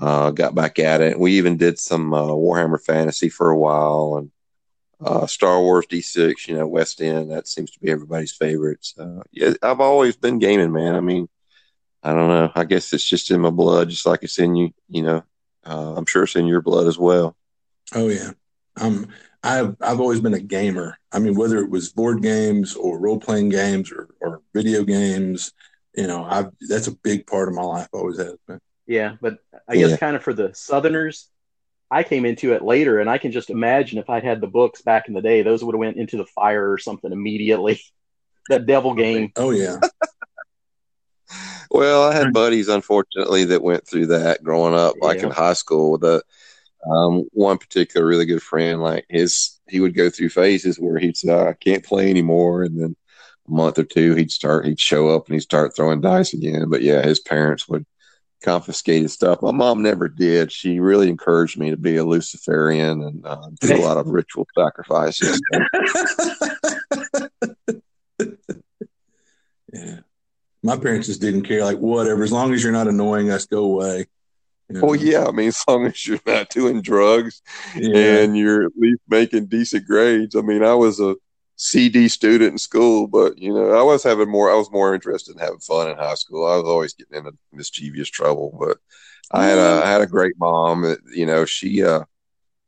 uh, 0.00 0.30
got 0.30 0.54
back 0.54 0.78
at 0.78 1.00
it. 1.00 1.18
We 1.18 1.32
even 1.32 1.56
did 1.56 1.78
some 1.78 2.12
uh, 2.12 2.28
Warhammer 2.28 2.82
Fantasy 2.82 3.28
for 3.28 3.50
a 3.50 3.58
while 3.58 4.16
and 4.18 4.30
uh, 5.04 5.26
Star 5.26 5.60
Wars 5.60 5.86
D6, 5.86 6.46
you 6.46 6.56
know, 6.56 6.66
West 6.66 7.00
End, 7.00 7.30
that 7.30 7.48
seems 7.48 7.70
to 7.72 7.80
be 7.80 7.90
everybody's 7.90 8.32
favorite. 8.32 8.78
So, 8.82 9.22
yeah, 9.32 9.54
I've 9.62 9.80
always 9.80 10.16
been 10.16 10.38
gaming, 10.38 10.72
man. 10.72 10.94
I 10.94 11.00
mean, 11.00 11.28
I 12.02 12.14
don't 12.14 12.28
know. 12.28 12.50
I 12.54 12.64
guess 12.64 12.92
it's 12.92 13.08
just 13.08 13.30
in 13.30 13.40
my 13.40 13.50
blood, 13.50 13.88
just 13.88 14.06
like 14.06 14.22
it's 14.22 14.38
in 14.38 14.56
you, 14.56 14.70
you 14.88 15.02
know. 15.02 15.22
Uh, 15.64 15.94
I'm 15.96 16.06
sure 16.06 16.24
it's 16.24 16.34
in 16.34 16.46
your 16.46 16.60
blood 16.60 16.88
as 16.88 16.98
well. 16.98 17.36
Oh, 17.94 18.08
yeah. 18.08 18.30
Um, 18.80 19.08
I've, 19.44 19.76
I've 19.80 20.00
always 20.00 20.20
been 20.20 20.34
a 20.34 20.40
gamer. 20.40 20.98
I 21.12 21.20
mean, 21.20 21.34
whether 21.36 21.58
it 21.58 21.70
was 21.70 21.92
board 21.92 22.22
games 22.22 22.74
or 22.74 22.98
role 22.98 23.20
playing 23.20 23.50
games 23.50 23.92
or, 23.92 24.08
or 24.20 24.42
video 24.54 24.82
games, 24.82 25.52
you 25.94 26.08
know, 26.08 26.24
I've, 26.24 26.50
that's 26.68 26.88
a 26.88 26.96
big 26.96 27.26
part 27.26 27.48
of 27.48 27.54
my 27.54 27.62
life, 27.62 27.88
always 27.92 28.18
has 28.18 28.34
been. 28.48 28.60
Yeah. 28.86 29.16
But 29.20 29.38
I 29.68 29.76
guess 29.76 29.90
yeah. 29.90 29.96
kind 29.96 30.16
of 30.16 30.24
for 30.24 30.34
the 30.34 30.52
Southerners, 30.54 31.28
I 31.90 32.02
came 32.02 32.24
into 32.24 32.54
it 32.54 32.62
later, 32.62 32.98
and 32.98 33.10
I 33.10 33.18
can 33.18 33.30
just 33.30 33.50
imagine 33.50 33.98
if 33.98 34.08
I'd 34.08 34.24
had 34.24 34.40
the 34.40 34.46
books 34.46 34.80
back 34.82 35.08
in 35.08 35.14
the 35.14 35.20
day, 35.20 35.42
those 35.42 35.62
would 35.62 35.74
have 35.74 35.80
went 35.80 35.98
into 35.98 36.16
the 36.16 36.24
fire 36.24 36.72
or 36.72 36.78
something 36.78 37.12
immediately. 37.12 37.80
that 38.48 38.66
devil 38.66 38.94
game. 38.94 39.32
Oh 39.36 39.50
yeah. 39.50 39.78
Well, 41.70 42.02
I 42.02 42.14
had 42.14 42.32
buddies, 42.32 42.68
unfortunately, 42.68 43.44
that 43.46 43.62
went 43.62 43.86
through 43.86 44.06
that 44.08 44.42
growing 44.42 44.74
up, 44.74 44.96
like 45.00 45.18
yeah. 45.18 45.26
in 45.26 45.30
high 45.30 45.54
school. 45.54 45.98
The 45.98 46.22
um, 46.90 47.24
one 47.32 47.58
particular 47.58 48.06
really 48.06 48.26
good 48.26 48.42
friend, 48.42 48.82
like 48.82 49.06
his, 49.08 49.60
he 49.68 49.80
would 49.80 49.94
go 49.94 50.10
through 50.10 50.30
phases 50.30 50.78
where 50.78 50.98
he'd 50.98 51.16
say, 51.16 51.32
"I 51.32 51.54
can't 51.54 51.84
play 51.84 52.10
anymore," 52.10 52.62
and 52.62 52.80
then 52.80 52.96
a 53.48 53.50
month 53.50 53.78
or 53.78 53.84
two, 53.84 54.14
he'd 54.14 54.32
start, 54.32 54.66
he'd 54.66 54.80
show 54.80 55.08
up 55.08 55.26
and 55.26 55.34
he'd 55.34 55.40
start 55.40 55.74
throwing 55.74 56.00
dice 56.00 56.32
again. 56.32 56.68
But 56.68 56.82
yeah, 56.82 57.02
his 57.02 57.20
parents 57.20 57.68
would 57.68 57.86
confiscated 58.42 59.10
stuff. 59.10 59.40
My 59.40 59.52
mom 59.52 59.82
never 59.82 60.08
did. 60.08 60.52
She 60.52 60.80
really 60.80 61.08
encouraged 61.08 61.58
me 61.58 61.70
to 61.70 61.76
be 61.76 61.96
a 61.96 62.04
Luciferian 62.04 63.02
and 63.02 63.24
uh, 63.24 63.48
do 63.60 63.76
a 63.76 63.80
lot 63.80 63.96
of 63.96 64.08
ritual 64.08 64.46
sacrifices. 64.56 65.40
yeah. 69.72 70.00
My 70.62 70.76
parents 70.76 71.08
just 71.08 71.20
didn't 71.20 71.42
care. 71.42 71.64
Like, 71.64 71.78
whatever. 71.78 72.22
As 72.22 72.32
long 72.32 72.52
as 72.52 72.62
you're 72.62 72.72
not 72.72 72.88
annoying 72.88 73.30
us, 73.30 73.46
go 73.46 73.64
away. 73.64 74.06
You 74.68 74.76
know? 74.76 74.86
Well, 74.86 74.96
yeah. 74.96 75.26
I 75.26 75.32
mean, 75.32 75.48
as 75.48 75.62
long 75.66 75.86
as 75.86 76.06
you're 76.06 76.20
not 76.26 76.50
doing 76.50 76.82
drugs 76.82 77.42
yeah. 77.76 78.20
and 78.20 78.36
you're 78.36 78.66
at 78.66 78.72
least 78.76 79.00
making 79.08 79.46
decent 79.46 79.86
grades. 79.86 80.36
I 80.36 80.40
mean, 80.40 80.62
I 80.62 80.74
was 80.74 81.00
a 81.00 81.16
CD 81.56 82.08
student 82.08 82.52
in 82.52 82.58
school, 82.58 83.06
but 83.06 83.38
you 83.38 83.54
know, 83.54 83.72
I 83.72 83.82
was 83.82 84.02
having 84.02 84.28
more. 84.28 84.50
I 84.50 84.56
was 84.56 84.70
more 84.72 84.94
interested 84.94 85.32
in 85.32 85.38
having 85.38 85.60
fun 85.60 85.90
in 85.90 85.96
high 85.96 86.14
school. 86.14 86.46
I 86.46 86.56
was 86.56 86.64
always 86.64 86.94
getting 86.94 87.18
into 87.18 87.36
mischievous 87.52 88.08
trouble, 88.08 88.56
but 88.58 88.78
I 89.30 89.46
had 89.46 89.58
a 89.58 89.82
I 89.84 89.88
had 89.88 90.00
a 90.00 90.06
great 90.06 90.34
mom. 90.38 90.82
That, 90.82 90.98
you 91.14 91.26
know, 91.26 91.44
she 91.44 91.84
uh 91.84 92.04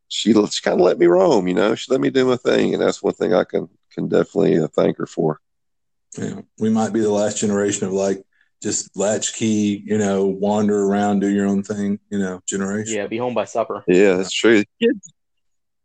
she, 0.09 0.33
she 0.33 0.63
kind 0.63 0.81
of 0.81 0.87
let 0.87 0.99
me 0.99 1.07
roam. 1.07 1.49
You 1.49 1.55
know, 1.55 1.75
she 1.75 1.91
let 1.91 2.01
me 2.01 2.11
do 2.11 2.27
my 2.27 2.37
thing, 2.37 2.73
and 2.73 2.83
that's 2.83 3.03
one 3.03 3.15
thing 3.15 3.35
I 3.35 3.45
can 3.45 3.69
can 3.91 4.09
definitely 4.09 4.59
uh, 4.59 4.69
thank 4.69 4.99
her 4.99 5.07
for. 5.07 5.41
Yeah, 6.17 6.41
we 6.59 6.71
might 6.71 6.93
be 6.93 7.01
the 7.01 7.11
last 7.11 7.39
generation 7.39 7.87
of 7.87 7.93
like 7.93 8.25
just 8.63 8.97
latchkey, 8.97 9.83
you 9.85 9.99
know, 9.99 10.27
wander 10.27 10.85
around, 10.85 11.21
do 11.21 11.29
your 11.29 11.47
own 11.47 11.63
thing, 11.63 11.99
you 12.11 12.19
know, 12.19 12.41
generation. 12.47 12.97
Yeah, 12.97 13.07
be 13.07 13.19
home 13.19 13.35
by 13.35 13.45
supper. 13.45 13.85
Yeah, 13.87 14.17
that's 14.17 14.33
true. 14.33 14.65
Kids, 14.81 15.13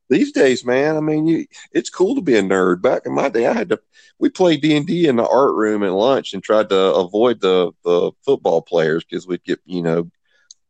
these 0.10 0.32
days, 0.32 0.66
man, 0.66 0.98
I 0.98 1.02
mean, 1.02 1.28
you, 1.28 1.46
it's 1.72 1.90
cool 1.90 2.16
to 2.16 2.22
be 2.22 2.36
a 2.38 2.42
nerd. 2.42 2.82
Back 2.82 3.04
in 3.06 3.14
my 3.14 3.30
day, 3.30 3.46
I 3.46 3.54
had 3.54 3.70
to. 3.70 3.80
We 4.18 4.30
played 4.30 4.62
D 4.62 4.76
and 4.76 4.86
D 4.86 5.08
in 5.08 5.18
the 5.18 5.28
art 5.28 5.54
room 5.54 5.84
at 5.84 5.92
lunch 5.92 6.34
and 6.34 6.44
tried 6.44 6.70
to 6.70 6.94
avoid 6.94 7.42
the 7.42 7.72
the 7.84 8.12
football 8.26 8.62
players 8.62 9.04
because 9.04 9.28
we'd 9.28 9.44
get 9.44 9.60
you 9.66 9.82
know 9.82 10.10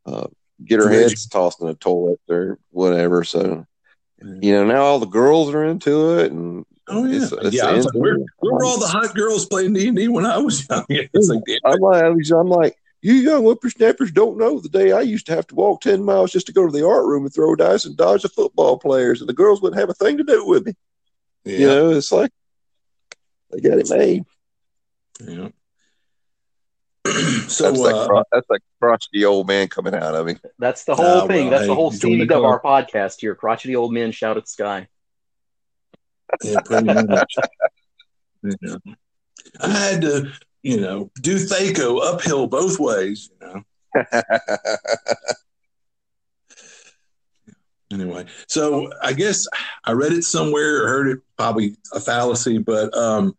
uh, 0.05 0.27
get 0.65 0.81
our 0.81 0.89
heads 0.89 1.25
tossed 1.27 1.61
in 1.61 1.67
the 1.67 1.75
toilet 1.75 2.19
or 2.27 2.59
whatever. 2.71 3.23
So, 3.23 3.65
you 4.19 4.53
know, 4.53 4.65
now 4.65 4.81
all 4.81 4.99
the 4.99 5.05
girls 5.05 5.53
are 5.53 5.63
into 5.63 6.19
it, 6.19 6.31
and 6.31 6.65
oh 6.89 7.05
yeah, 7.05 7.23
it's, 7.23 7.31
it's 7.31 7.55
yeah. 7.55 7.69
Like, 7.69 7.93
where, 7.93 8.17
where 8.37 8.53
were 8.53 8.65
all 8.65 8.79
the 8.79 8.87
hot 8.87 9.15
girls 9.15 9.45
playing 9.45 9.73
D 9.73 9.87
and 9.87 9.97
D 9.97 10.07
when 10.07 10.25
I 10.25 10.37
was 10.37 10.67
young? 10.69 10.85
It's 10.89 11.29
like, 11.29 11.41
I'm 11.65 11.79
like, 11.79 12.03
I'm 12.03 12.47
like, 12.47 12.75
you 13.01 13.13
young 13.13 13.43
whippersnappers 13.43 14.11
don't 14.11 14.37
know 14.37 14.59
the 14.59 14.69
day 14.69 14.91
I 14.91 15.01
used 15.01 15.25
to 15.27 15.35
have 15.35 15.47
to 15.47 15.55
walk 15.55 15.81
10 15.81 16.03
miles 16.03 16.31
just 16.31 16.47
to 16.47 16.53
go 16.53 16.65
to 16.65 16.71
the 16.71 16.85
art 16.85 17.05
room 17.05 17.23
and 17.23 17.33
throw 17.33 17.55
dice 17.55 17.85
and 17.85 17.95
dodge 17.95 18.23
the 18.23 18.29
football 18.29 18.77
players, 18.77 19.21
and 19.21 19.29
the 19.29 19.33
girls 19.33 19.61
wouldn't 19.61 19.79
have 19.79 19.89
a 19.89 19.93
thing 19.93 20.17
to 20.17 20.23
do 20.23 20.45
with 20.45 20.65
me. 20.65 20.73
Yeah. 21.45 21.57
You 21.57 21.67
know, 21.67 21.89
it's 21.91 22.11
like 22.11 22.31
they 23.51 23.61
got 23.61 23.79
it 23.79 23.89
made. 23.89 24.25
Yeah. 25.21 25.49
so 27.47 27.71
that's, 27.71 27.79
uh, 27.79 28.07
like, 28.13 28.25
that's 28.31 28.49
like 28.49 28.61
crotchety 28.81 29.25
old 29.25 29.47
man 29.47 29.67
coming 29.67 29.95
out 29.95 30.15
of 30.15 30.25
me. 30.25 30.35
That's 30.59 30.83
the 30.83 30.95
whole 30.95 31.27
thing. 31.27 31.49
That's 31.49 31.65
the 31.67 31.75
whole 31.75 31.91
seed 31.91 32.31
of 32.31 32.43
our 32.43 32.61
podcast 32.61 33.21
here. 33.21 33.35
Crotchety 33.35 33.75
old 33.75 33.93
men 33.93 34.11
shout 34.11 34.37
at 34.37 34.47
sky. 34.47 34.87
Yeah, 36.43 36.59
pretty 36.61 36.93
much. 36.93 37.35
yeah. 38.43 38.75
I 39.61 39.69
had 39.69 40.01
to 40.01 40.31
you 40.63 40.79
know, 40.79 41.11
do 41.21 41.35
Thaco 41.35 42.01
uphill 42.03 42.47
both 42.47 42.79
ways, 42.79 43.29
you 43.31 43.47
know. 43.47 43.63
anyway, 47.91 48.25
so 48.47 48.91
I 49.01 49.13
guess 49.13 49.47
I 49.85 49.93
read 49.93 50.11
it 50.13 50.23
somewhere 50.23 50.83
or 50.83 50.87
heard 50.87 51.07
it 51.07 51.19
probably 51.37 51.75
a 51.93 51.99
fallacy, 51.99 52.57
but 52.57 52.95
um 52.95 53.35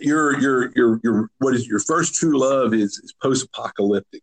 your 0.00 0.38
your 0.40 0.72
your 0.76 1.00
your 1.02 1.30
what 1.38 1.54
is 1.54 1.66
your 1.66 1.80
first 1.80 2.14
true 2.14 2.38
love 2.38 2.72
is, 2.72 2.98
is 2.98 3.14
post 3.20 3.44
apocalyptic. 3.46 4.22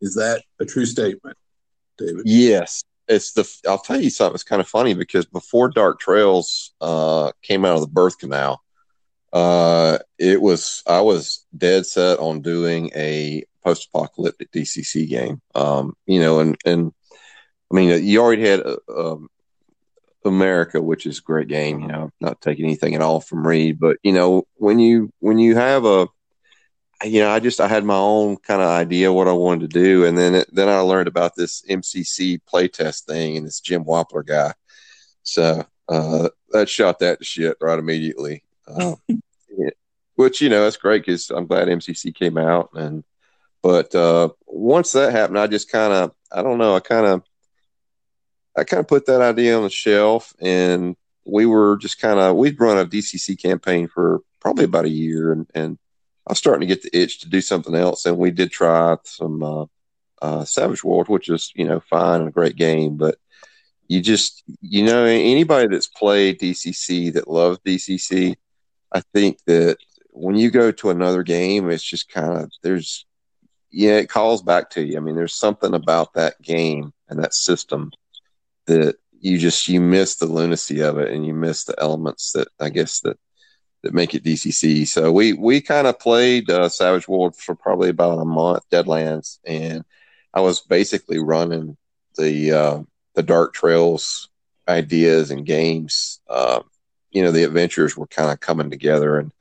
Is 0.00 0.14
that 0.14 0.42
a 0.60 0.64
true 0.64 0.86
statement, 0.86 1.36
David? 1.98 2.22
Yes. 2.24 2.84
It's 3.10 3.32
the 3.32 3.46
I'll 3.68 3.78
tell 3.78 4.00
you 4.00 4.10
something, 4.10 4.34
it's 4.34 4.44
kind 4.44 4.60
of 4.60 4.68
funny 4.68 4.94
because 4.94 5.26
before 5.26 5.68
Dark 5.68 6.00
Trails 6.00 6.72
uh 6.80 7.32
came 7.42 7.64
out 7.64 7.74
of 7.74 7.82
the 7.82 7.88
birth 7.88 8.18
canal, 8.18 8.62
uh, 9.32 9.98
it 10.18 10.40
was 10.40 10.82
I 10.86 11.00
was 11.00 11.44
dead 11.56 11.86
set 11.86 12.18
on 12.18 12.40
doing 12.40 12.90
a 12.94 13.44
post-apocalyptic 13.64 14.50
DCC 14.52 15.08
game. 15.08 15.40
Um, 15.54 15.94
you 16.06 16.20
know, 16.20 16.40
and 16.40 16.56
and 16.64 16.92
I 17.70 17.74
mean, 17.74 18.04
you 18.04 18.20
already 18.20 18.46
had 18.46 18.60
uh, 18.60 18.76
um, 18.96 19.28
America, 20.24 20.82
which 20.82 21.06
is 21.06 21.18
a 21.18 21.22
great 21.22 21.48
game. 21.48 21.80
You 21.80 21.88
know, 21.88 22.10
not 22.20 22.40
taking 22.40 22.64
anything 22.64 22.94
at 22.94 23.02
all 23.02 23.20
from 23.20 23.46
Reid, 23.46 23.78
but 23.78 23.98
you 24.02 24.12
know, 24.12 24.44
when 24.56 24.78
you 24.78 25.12
when 25.20 25.38
you 25.38 25.56
have 25.56 25.84
a 25.84 26.08
you 27.04 27.20
know, 27.20 27.30
I 27.30 27.40
just 27.40 27.60
I 27.60 27.68
had 27.68 27.84
my 27.84 27.96
own 27.96 28.36
kind 28.36 28.60
of 28.60 28.68
idea 28.68 29.12
what 29.12 29.28
I 29.28 29.32
wanted 29.32 29.70
to 29.70 29.80
do, 29.80 30.04
and 30.04 30.16
then 30.16 30.34
it, 30.34 30.54
then 30.54 30.68
I 30.68 30.80
learned 30.80 31.08
about 31.08 31.34
this 31.34 31.62
MCC 31.62 32.40
playtest 32.52 33.04
thing 33.04 33.36
and 33.36 33.46
this 33.46 33.60
Jim 33.60 33.84
Wampler 33.84 34.26
guy. 34.26 34.52
So 35.22 35.64
uh, 35.88 36.28
that 36.50 36.68
shot 36.68 36.98
that 37.00 37.18
to 37.18 37.24
shit 37.24 37.56
right 37.60 37.78
immediately. 37.78 38.44
Uh, 38.70 38.94
which 40.14 40.40
you 40.40 40.48
know 40.48 40.62
that's 40.62 40.76
great 40.76 41.04
because 41.04 41.30
I'm 41.30 41.46
glad 41.46 41.66
MCC 41.66 42.14
came 42.14 42.38
out 42.38 42.70
and 42.74 43.02
but 43.62 43.94
uh, 43.94 44.28
once 44.46 44.92
that 44.92 45.12
happened, 45.12 45.38
I 45.38 45.46
just 45.46 45.70
kind 45.70 45.92
of 45.92 46.12
I 46.30 46.42
don't 46.42 46.58
know 46.58 46.76
I 46.76 46.80
kind 46.80 47.06
of 47.06 47.22
I 48.56 48.64
kind 48.64 48.80
of 48.80 48.86
put 48.86 49.06
that 49.06 49.22
idea 49.22 49.56
on 49.56 49.62
the 49.62 49.70
shelf 49.70 50.34
and 50.40 50.94
we 51.24 51.46
were 51.46 51.76
just 51.78 52.00
kind 52.00 52.20
of 52.20 52.36
we'd 52.36 52.60
run 52.60 52.78
a 52.78 52.84
DCC 52.84 53.40
campaign 53.40 53.88
for 53.88 54.20
probably 54.40 54.64
about 54.64 54.84
a 54.84 54.90
year 54.90 55.32
and 55.32 55.46
and 55.54 55.78
I 56.26 56.32
was 56.32 56.38
starting 56.38 56.68
to 56.68 56.74
get 56.74 56.82
the 56.82 56.96
itch 56.96 57.20
to 57.20 57.28
do 57.28 57.40
something 57.40 57.74
else 57.74 58.06
and 58.06 58.18
we 58.18 58.30
did 58.30 58.50
try 58.50 58.96
some 59.04 59.42
uh, 59.42 59.64
uh, 60.22 60.44
Savage 60.44 60.84
World, 60.84 61.08
which 61.08 61.28
is 61.28 61.52
you 61.54 61.66
know 61.66 61.80
fine 61.80 62.20
and 62.20 62.28
a 62.28 62.32
great 62.32 62.56
game, 62.56 62.96
but 62.96 63.16
you 63.88 64.00
just 64.00 64.42
you 64.60 64.84
know 64.84 65.04
anybody 65.04 65.68
that's 65.68 65.88
played 65.88 66.38
DCC 66.38 67.12
that 67.14 67.28
loves 67.28 67.58
DCC, 67.60 68.36
I 68.92 69.00
think 69.12 69.38
that 69.46 69.78
when 70.10 70.36
you 70.36 70.50
go 70.50 70.70
to 70.72 70.90
another 70.90 71.22
game, 71.22 71.70
it's 71.70 71.82
just 71.82 72.10
kind 72.10 72.38
of 72.38 72.52
there's 72.62 73.06
yeah, 73.70 73.98
it 73.98 74.08
calls 74.08 74.42
back 74.42 74.70
to 74.70 74.82
you. 74.82 74.96
I 74.96 75.00
mean, 75.00 75.14
there's 75.14 75.34
something 75.34 75.74
about 75.74 76.14
that 76.14 76.40
game 76.42 76.92
and 77.08 77.22
that 77.22 77.34
system 77.34 77.92
that 78.66 78.96
you 79.20 79.38
just 79.38 79.68
you 79.68 79.80
miss 79.80 80.16
the 80.16 80.26
lunacy 80.26 80.80
of 80.80 80.98
it 80.98 81.12
and 81.12 81.26
you 81.26 81.34
miss 81.34 81.64
the 81.64 81.74
elements 81.78 82.32
that 82.32 82.48
I 82.58 82.70
guess 82.70 83.00
that 83.00 83.18
that 83.82 83.94
make 83.94 84.14
it 84.14 84.24
DCC. 84.24 84.86
So 84.86 85.10
we 85.10 85.32
we 85.32 85.60
kind 85.60 85.86
of 85.86 85.98
played 85.98 86.50
uh, 86.50 86.68
Savage 86.68 87.08
World 87.08 87.36
for 87.36 87.54
probably 87.54 87.88
about 87.88 88.18
a 88.18 88.24
month, 88.24 88.68
Deadlands, 88.70 89.38
and 89.44 89.84
I 90.34 90.40
was 90.40 90.60
basically 90.60 91.18
running 91.18 91.76
the 92.16 92.52
uh, 92.52 92.82
the 93.14 93.22
Dark 93.22 93.54
Trails 93.54 94.28
ideas 94.68 95.30
and 95.30 95.46
games. 95.46 96.20
Uh, 96.28 96.60
you 97.10 97.22
know, 97.22 97.32
the 97.32 97.44
adventures 97.44 97.96
were 97.96 98.06
kind 98.06 98.30
of 98.30 98.40
coming 98.40 98.70
together, 98.70 99.18
and 99.18 99.32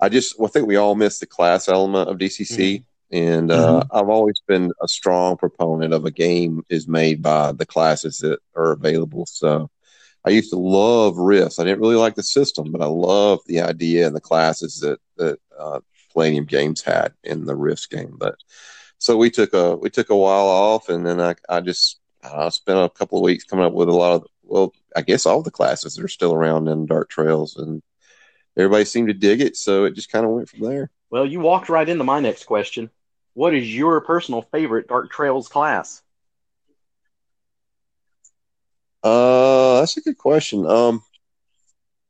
I 0.00 0.08
just 0.08 0.38
well, 0.38 0.48
I 0.48 0.50
think 0.50 0.66
we 0.66 0.76
all 0.76 0.94
missed 0.94 1.20
the 1.20 1.26
class 1.26 1.68
element 1.68 2.08
of 2.08 2.18
DCC. 2.18 2.56
Mm-hmm. 2.56 2.82
And 3.12 3.52
uh, 3.52 3.82
mm-hmm. 3.82 3.96
I've 3.96 4.08
always 4.08 4.42
been 4.48 4.72
a 4.82 4.88
strong 4.88 5.36
proponent 5.36 5.94
of 5.94 6.04
a 6.04 6.10
game 6.10 6.64
is 6.68 6.88
made 6.88 7.22
by 7.22 7.52
the 7.52 7.64
classes 7.64 8.18
that 8.18 8.40
are 8.56 8.72
available. 8.72 9.26
So 9.26 9.70
I 10.26 10.30
used 10.30 10.50
to 10.50 10.58
love 10.58 11.16
Rifts. 11.16 11.58
I 11.58 11.64
didn't 11.64 11.80
really 11.80 11.94
like 11.94 12.16
the 12.16 12.22
system, 12.22 12.72
but 12.72 12.82
I 12.82 12.86
loved 12.86 13.46
the 13.46 13.60
idea 13.60 14.06
and 14.06 14.16
the 14.16 14.20
classes 14.20 14.80
that 14.80 14.98
that 15.16 15.38
uh, 15.58 15.80
Games 16.46 16.80
had 16.80 17.12
in 17.22 17.44
the 17.44 17.54
Rifts 17.54 17.86
game. 17.86 18.16
But 18.18 18.36
so 18.98 19.16
we 19.16 19.30
took 19.30 19.52
a 19.52 19.76
we 19.76 19.90
took 19.90 20.10
a 20.10 20.16
while 20.16 20.46
off, 20.46 20.88
and 20.88 21.06
then 21.06 21.20
I 21.20 21.36
I 21.48 21.60
just 21.60 22.00
I 22.24 22.48
spent 22.48 22.78
a 22.78 22.88
couple 22.88 23.18
of 23.18 23.24
weeks 23.24 23.44
coming 23.44 23.64
up 23.64 23.72
with 23.72 23.88
a 23.88 23.92
lot 23.92 24.14
of 24.14 24.26
well, 24.42 24.72
I 24.94 25.02
guess 25.02 25.26
all 25.26 25.42
the 25.42 25.50
classes 25.50 25.94
that 25.94 26.04
are 26.04 26.08
still 26.08 26.34
around 26.34 26.68
in 26.68 26.86
Dark 26.86 27.08
Trails, 27.08 27.56
and 27.56 27.82
everybody 28.56 28.84
seemed 28.84 29.08
to 29.08 29.14
dig 29.14 29.40
it, 29.40 29.56
so 29.56 29.84
it 29.84 29.94
just 29.94 30.10
kind 30.10 30.24
of 30.24 30.32
went 30.32 30.48
from 30.48 30.60
there. 30.60 30.90
Well, 31.10 31.26
you 31.26 31.40
walked 31.40 31.68
right 31.68 31.88
into 31.88 32.04
my 32.04 32.20
next 32.20 32.44
question. 32.44 32.90
What 33.34 33.54
is 33.54 33.72
your 33.72 34.00
personal 34.00 34.42
favorite 34.42 34.88
Dark 34.88 35.10
Trails 35.10 35.48
class? 35.48 36.02
Uh, 39.06 39.78
that's 39.78 39.96
a 39.96 40.00
good 40.00 40.18
question. 40.18 40.66
Um, 40.66 41.00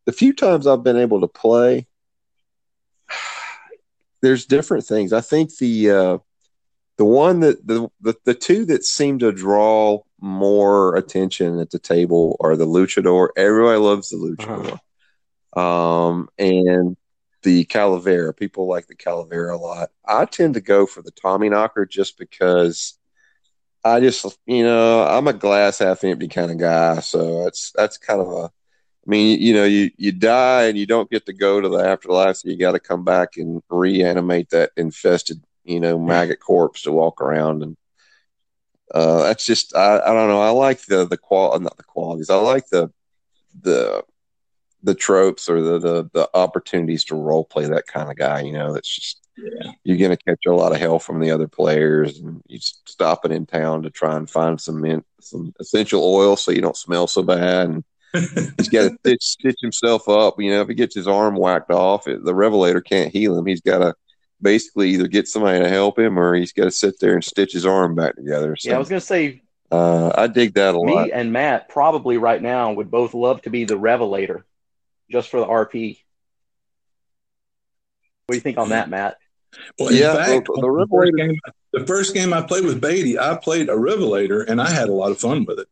the 0.07 0.13
few 0.13 0.33
times 0.33 0.67
I've 0.67 0.83
been 0.83 0.97
able 0.97 1.21
to 1.21 1.29
play, 1.29 1.87
there's 4.23 4.47
different 4.47 4.87
things. 4.87 5.13
I 5.13 5.21
think 5.21 5.55
the 5.59 5.91
uh, 5.91 6.19
the 6.97 7.05
one 7.05 7.41
that 7.41 7.67
the, 7.67 7.91
the 8.01 8.15
the 8.25 8.33
two 8.33 8.65
that 8.67 8.83
seem 8.85 9.19
to 9.19 9.31
draw 9.31 10.01
more 10.23 10.97
attention 10.97 11.59
at 11.61 11.71
the 11.71 11.79
table 11.79 12.39
are 12.41 12.57
the 12.57 12.67
luchador. 12.67 13.29
Everybody 13.37 13.79
loves 13.79 14.09
the 14.09 14.17
luchador, 14.17 14.81
uh-huh. 15.53 16.09
um, 16.09 16.29
and 16.39 16.97
the 17.43 17.67
calavera. 17.67 18.35
People 18.35 18.69
like 18.69 18.87
the 18.87 18.97
calavera 18.97 19.53
a 19.53 19.59
lot. 19.59 19.91
I 20.07 20.25
tend 20.25 20.55
to 20.55 20.63
go 20.63 20.87
for 20.87 21.03
the 21.03 21.11
Tommy 21.11 21.51
knocker 21.51 21.85
just 21.85 22.17
because 22.17 22.99
I 23.95 24.01
just, 24.01 24.39
you 24.47 24.65
know, 24.65 25.05
I'm 25.05 25.29
a 25.29 25.33
glass 25.33 25.79
half 25.79 26.05
empty 26.05 26.29
kind 26.29 26.51
of 26.51 26.59
guy. 26.59 27.01
So 27.01 27.45
that's 27.45 27.73
that's 27.73 27.99
kind 27.99 28.21
of 28.21 28.29
a. 28.29 28.45
I 29.07 29.11
mean, 29.11 29.41
you 29.41 29.55
know, 29.55 29.65
you 29.65 29.91
you 29.97 30.13
die 30.13 30.65
and 30.67 30.77
you 30.79 30.87
don't 30.87 31.11
get 31.11 31.27
to 31.27 31.33
go 31.33 31.61
to 31.61 31.69
the 31.69 31.79
afterlife, 31.79 32.37
so 32.37 32.49
you 32.49 32.57
got 32.59 32.73
to 32.73 32.81
come 32.81 33.05
back 33.05 33.37
and 33.37 33.63
reanimate 33.71 34.51
that 34.51 34.73
infested, 34.77 35.43
you 35.65 35.81
know, 35.81 35.99
maggot 35.99 36.41
corpse 36.41 36.83
to 36.83 36.93
walk 36.93 37.21
around 37.21 37.63
and. 37.63 37.77
Uh, 38.95 39.25
that's 39.25 39.45
just 39.45 39.75
I, 39.75 39.99
I 39.99 40.13
don't 40.15 40.29
know. 40.29 40.41
I 40.41 40.51
like 40.51 40.81
the 40.87 41.07
the 41.07 41.17
qual 41.17 41.59
not 41.59 41.77
the 41.77 41.83
qualities. 41.83 42.31
I 42.31 42.37
like 42.37 42.69
the 42.69 42.93
the 43.61 44.05
the 44.83 44.95
tropes 44.95 45.49
or 45.49 45.61
the, 45.61 45.79
the 45.81 46.11
the 46.15 46.31
opportunities 46.35 47.05
to 47.07 47.17
role 47.17 47.45
play 47.45 47.67
that 47.67 47.87
kind 47.89 48.11
of 48.11 48.17
guy. 48.17 48.41
You 48.43 48.53
know, 48.53 48.73
that's 48.73 48.89
just 48.95 49.26
yeah. 49.37 49.73
you're 49.85 49.97
going 49.97 50.17
to 50.17 50.25
catch 50.25 50.47
a 50.47 50.53
lot 50.53 50.73
of 50.73 50.79
hell 50.79 50.99
from 50.99 51.21
the 51.21 51.31
other 51.31 51.49
players, 51.49 52.19
and 52.19 52.43
you 52.47 52.59
stopping 52.61 53.33
in 53.33 53.47
town 53.47 53.83
to 53.83 53.91
try 53.91 54.17
and 54.17 54.29
find 54.29 54.61
some 54.61 54.81
mint, 54.81 55.05
some 55.21 55.55
essential 55.61 56.03
oil 56.03 56.37
so 56.37 56.51
you 56.51 56.61
don't 56.61 56.77
smell 56.77 57.07
so 57.07 57.23
bad. 57.23 57.69
And 57.69 57.85
he's 58.57 58.69
got 58.69 58.89
to 58.89 58.97
stitch, 59.01 59.23
stitch 59.23 59.59
himself 59.61 60.09
up. 60.09 60.41
You 60.41 60.51
know, 60.51 60.63
if 60.63 60.69
he 60.69 60.75
gets 60.75 60.95
his 60.95 61.09
arm 61.09 61.37
whacked 61.37 61.71
off, 61.71 62.09
it, 62.09 62.25
the 62.25 62.35
Revelator 62.35 62.81
can't 62.81 63.13
heal 63.13 63.39
him. 63.39 63.47
He's 63.47 63.61
got 63.61 63.79
to 63.79 63.95
basically 64.41 64.91
either 64.91 65.09
get 65.09 65.29
somebody 65.29 65.61
to 65.61 65.69
help 65.69 65.99
him 65.99 66.19
or 66.19 66.35
he's 66.35 66.53
got 66.53 66.65
to 66.65 66.71
sit 66.71 66.99
there 67.01 67.15
and 67.15 67.25
stitch 67.25 67.53
his 67.53 67.67
arm 67.67 67.95
back 67.95 68.17
together. 68.17 68.57
So, 68.57 68.71
yeah, 68.71 68.77
I 68.77 68.79
was 68.79 68.89
going 68.89 69.01
to 69.01 69.07
say. 69.07 69.43
Uh, 69.71 70.13
I 70.17 70.29
dig 70.29 70.55
that 70.55 70.77
a 70.77 70.79
me 70.79 70.95
lot. 70.95 71.07
Me 71.07 71.13
and 71.13 71.33
Matt 71.33 71.69
probably 71.69 72.19
right 72.19 72.41
now 72.41 72.73
would 72.73 72.91
both 72.91 73.15
love 73.15 73.43
to 73.43 73.51
be 73.51 73.65
the 73.65 73.77
Revelator, 73.77 74.47
just 75.11 75.29
for 75.29 75.41
the 75.41 75.47
RP. 75.47 75.99
What 78.27 78.33
do 78.33 78.37
you 78.37 78.41
think 78.41 78.59
on 78.59 78.69
that, 78.69 78.89
Matt? 78.89 79.19
Well, 79.79 79.89
in 79.89 79.97
yeah, 79.97 80.15
fact, 80.15 80.47
the, 80.47 80.61
the, 80.61 80.87
first 80.91 81.17
game, 81.17 81.41
the, 81.73 81.87
first 81.87 82.15
game, 82.15 82.33
I 82.33 82.43
played 82.43 82.65
with 82.65 82.81
Baity, 82.81 83.19
I 83.19 83.37
played 83.37 83.69
a 83.69 83.77
Revelator, 83.77 84.43
and 84.43 84.61
I 84.61 84.71
had 84.71 84.89
a 84.89 84.93
lot 84.93 85.11
of 85.11 85.19
fun 85.19 85.45
with 85.45 85.59
it. 85.59 85.69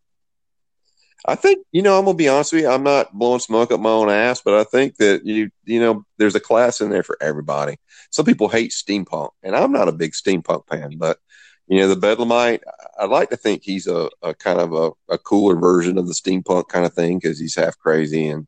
I 1.27 1.37
think 1.37 1.66
you 1.73 1.81
know 1.81 1.99
I'm 1.99 2.05
gonna 2.05 2.16
be 2.16 2.29
honest 2.29 2.53
with 2.53 2.62
you. 2.62 2.68
I'm 2.68 2.83
not 2.83 3.14
blowing 3.14 3.40
smoke 3.40 3.73
up 3.73 3.81
my 3.81 3.88
own 3.88 4.11
ass, 4.11 4.42
but 4.42 4.55
I 4.55 4.64
think 4.64 4.97
that 4.97 5.25
you 5.25 5.51
you 5.64 5.81
know 5.81 6.05
there's 6.18 6.35
a 6.35 6.40
class 6.40 6.83
in 6.83 6.90
there 6.90 7.03
for 7.03 7.16
everybody. 7.20 7.79
Some 8.11 8.27
people 8.27 8.49
hate 8.49 8.73
steampunk, 8.73 9.31
and 9.42 9.57
I'm 9.57 9.73
not 9.73 9.88
a 9.88 9.92
big 9.92 10.12
steampunk 10.12 10.68
fan, 10.68 10.99
but 10.99 11.18
you 11.66 11.79
know 11.79 11.88
the 11.88 11.97
Bedlamite. 11.97 12.61
I'd 13.01 13.09
like 13.09 13.31
to 13.31 13.38
think 13.38 13.62
he's 13.62 13.87
a, 13.87 14.11
a 14.23 14.35
kind 14.35 14.61
of 14.61 14.75
a, 14.75 14.90
a 15.14 15.18
cooler 15.18 15.57
version 15.57 15.97
of 15.97 16.07
the 16.07 16.12
steampunk 16.12 16.68
kind 16.68 16.85
of 16.85 16.92
thing 16.92 17.18
because 17.18 17.38
he's 17.38 17.57
half 17.57 17.79
crazy 17.79 18.29
and 18.29 18.47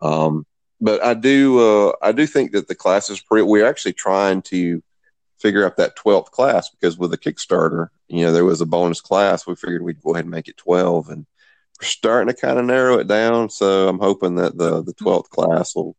um, 0.00 0.46
but 0.84 1.02
I 1.02 1.14
do 1.14 1.58
uh, 1.58 1.92
I 2.02 2.12
do 2.12 2.26
think 2.26 2.52
that 2.52 2.68
the 2.68 2.74
class 2.74 3.08
is 3.08 3.20
pretty. 3.20 3.44
We're 3.44 3.66
actually 3.66 3.94
trying 3.94 4.42
to 4.42 4.82
figure 5.38 5.64
out 5.64 5.78
that 5.78 5.96
twelfth 5.96 6.30
class 6.30 6.68
because 6.68 6.98
with 6.98 7.10
the 7.10 7.18
Kickstarter, 7.18 7.88
you 8.08 8.24
know, 8.24 8.32
there 8.32 8.44
was 8.44 8.60
a 8.60 8.66
bonus 8.66 9.00
class. 9.00 9.46
We 9.46 9.56
figured 9.56 9.82
we'd 9.82 10.02
go 10.02 10.12
ahead 10.12 10.26
and 10.26 10.30
make 10.30 10.48
it 10.48 10.58
twelve, 10.58 11.08
and 11.08 11.24
we're 11.80 11.88
starting 11.88 12.28
to 12.28 12.38
kind 12.38 12.58
of 12.58 12.66
narrow 12.66 12.98
it 12.98 13.08
down. 13.08 13.48
So 13.48 13.88
I'm 13.88 13.98
hoping 13.98 14.34
that 14.36 14.58
the 14.58 14.82
the 14.82 14.92
twelfth 14.92 15.30
class 15.30 15.74
will 15.74 15.96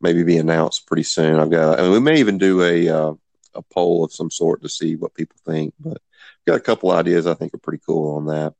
maybe 0.00 0.22
be 0.22 0.38
announced 0.38 0.86
pretty 0.86 1.02
soon. 1.02 1.40
I've 1.40 1.50
got, 1.50 1.80
I 1.80 1.82
mean, 1.82 1.90
we 1.90 2.00
may 2.00 2.20
even 2.20 2.38
do 2.38 2.62
a 2.62 2.88
uh, 2.88 3.14
a 3.54 3.62
poll 3.62 4.04
of 4.04 4.12
some 4.12 4.30
sort 4.30 4.62
to 4.62 4.68
see 4.68 4.94
what 4.94 5.14
people 5.14 5.36
think, 5.44 5.74
but 5.80 5.98
I've 5.98 6.46
got 6.46 6.56
a 6.58 6.60
couple 6.60 6.92
ideas 6.92 7.26
I 7.26 7.34
think 7.34 7.54
are 7.54 7.58
pretty 7.58 7.82
cool 7.84 8.16
on 8.16 8.26
that. 8.26 8.54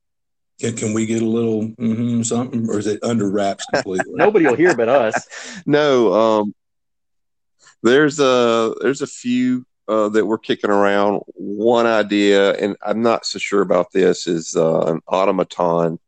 Can, 0.60 0.76
can 0.76 0.92
we 0.92 1.06
get 1.06 1.22
a 1.22 1.26
little 1.26 1.62
mm-hmm, 1.62 2.22
something, 2.22 2.68
or 2.68 2.78
is 2.78 2.86
it 2.86 3.02
under 3.04 3.30
wraps 3.30 3.64
completely? 3.72 4.06
Nobody 4.14 4.46
will 4.46 4.56
hear 4.56 4.74
but 4.74 4.88
us. 4.88 5.62
no, 5.66 6.12
um, 6.12 6.54
there's 7.82 8.18
a 8.18 8.74
there's 8.80 9.02
a 9.02 9.06
few 9.06 9.64
uh, 9.86 10.08
that 10.10 10.26
we're 10.26 10.38
kicking 10.38 10.70
around. 10.70 11.22
One 11.34 11.86
idea, 11.86 12.54
and 12.54 12.76
I'm 12.82 13.02
not 13.02 13.24
so 13.24 13.38
sure 13.38 13.62
about 13.62 13.92
this, 13.92 14.26
is 14.26 14.56
uh, 14.56 14.92
an 14.92 15.00
automaton 15.06 16.00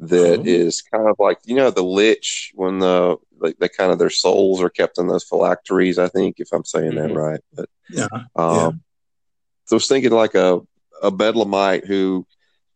that 0.00 0.40
oh. 0.40 0.44
is 0.44 0.82
kind 0.82 1.08
of 1.08 1.16
like 1.20 1.38
you 1.44 1.54
know 1.54 1.70
the 1.70 1.84
lich 1.84 2.52
when 2.54 2.80
the 2.80 3.16
like 3.38 3.56
they 3.58 3.68
kind 3.68 3.92
of 3.92 3.98
their 3.98 4.10
souls 4.10 4.60
are 4.60 4.70
kept 4.70 4.98
in 4.98 5.06
those 5.06 5.24
phylacteries. 5.24 5.98
I 5.98 6.08
think 6.08 6.40
if 6.40 6.48
I'm 6.52 6.64
saying 6.64 6.92
mm-hmm. 6.92 7.14
that 7.14 7.20
right, 7.20 7.40
but 7.52 7.68
yeah, 7.88 8.08
um, 8.34 8.56
yeah. 8.56 8.70
So 9.66 9.74
I 9.74 9.76
was 9.76 9.88
thinking 9.88 10.10
like 10.10 10.34
a 10.34 10.60
a 11.02 11.10
bedlamite 11.12 11.86
who 11.86 12.26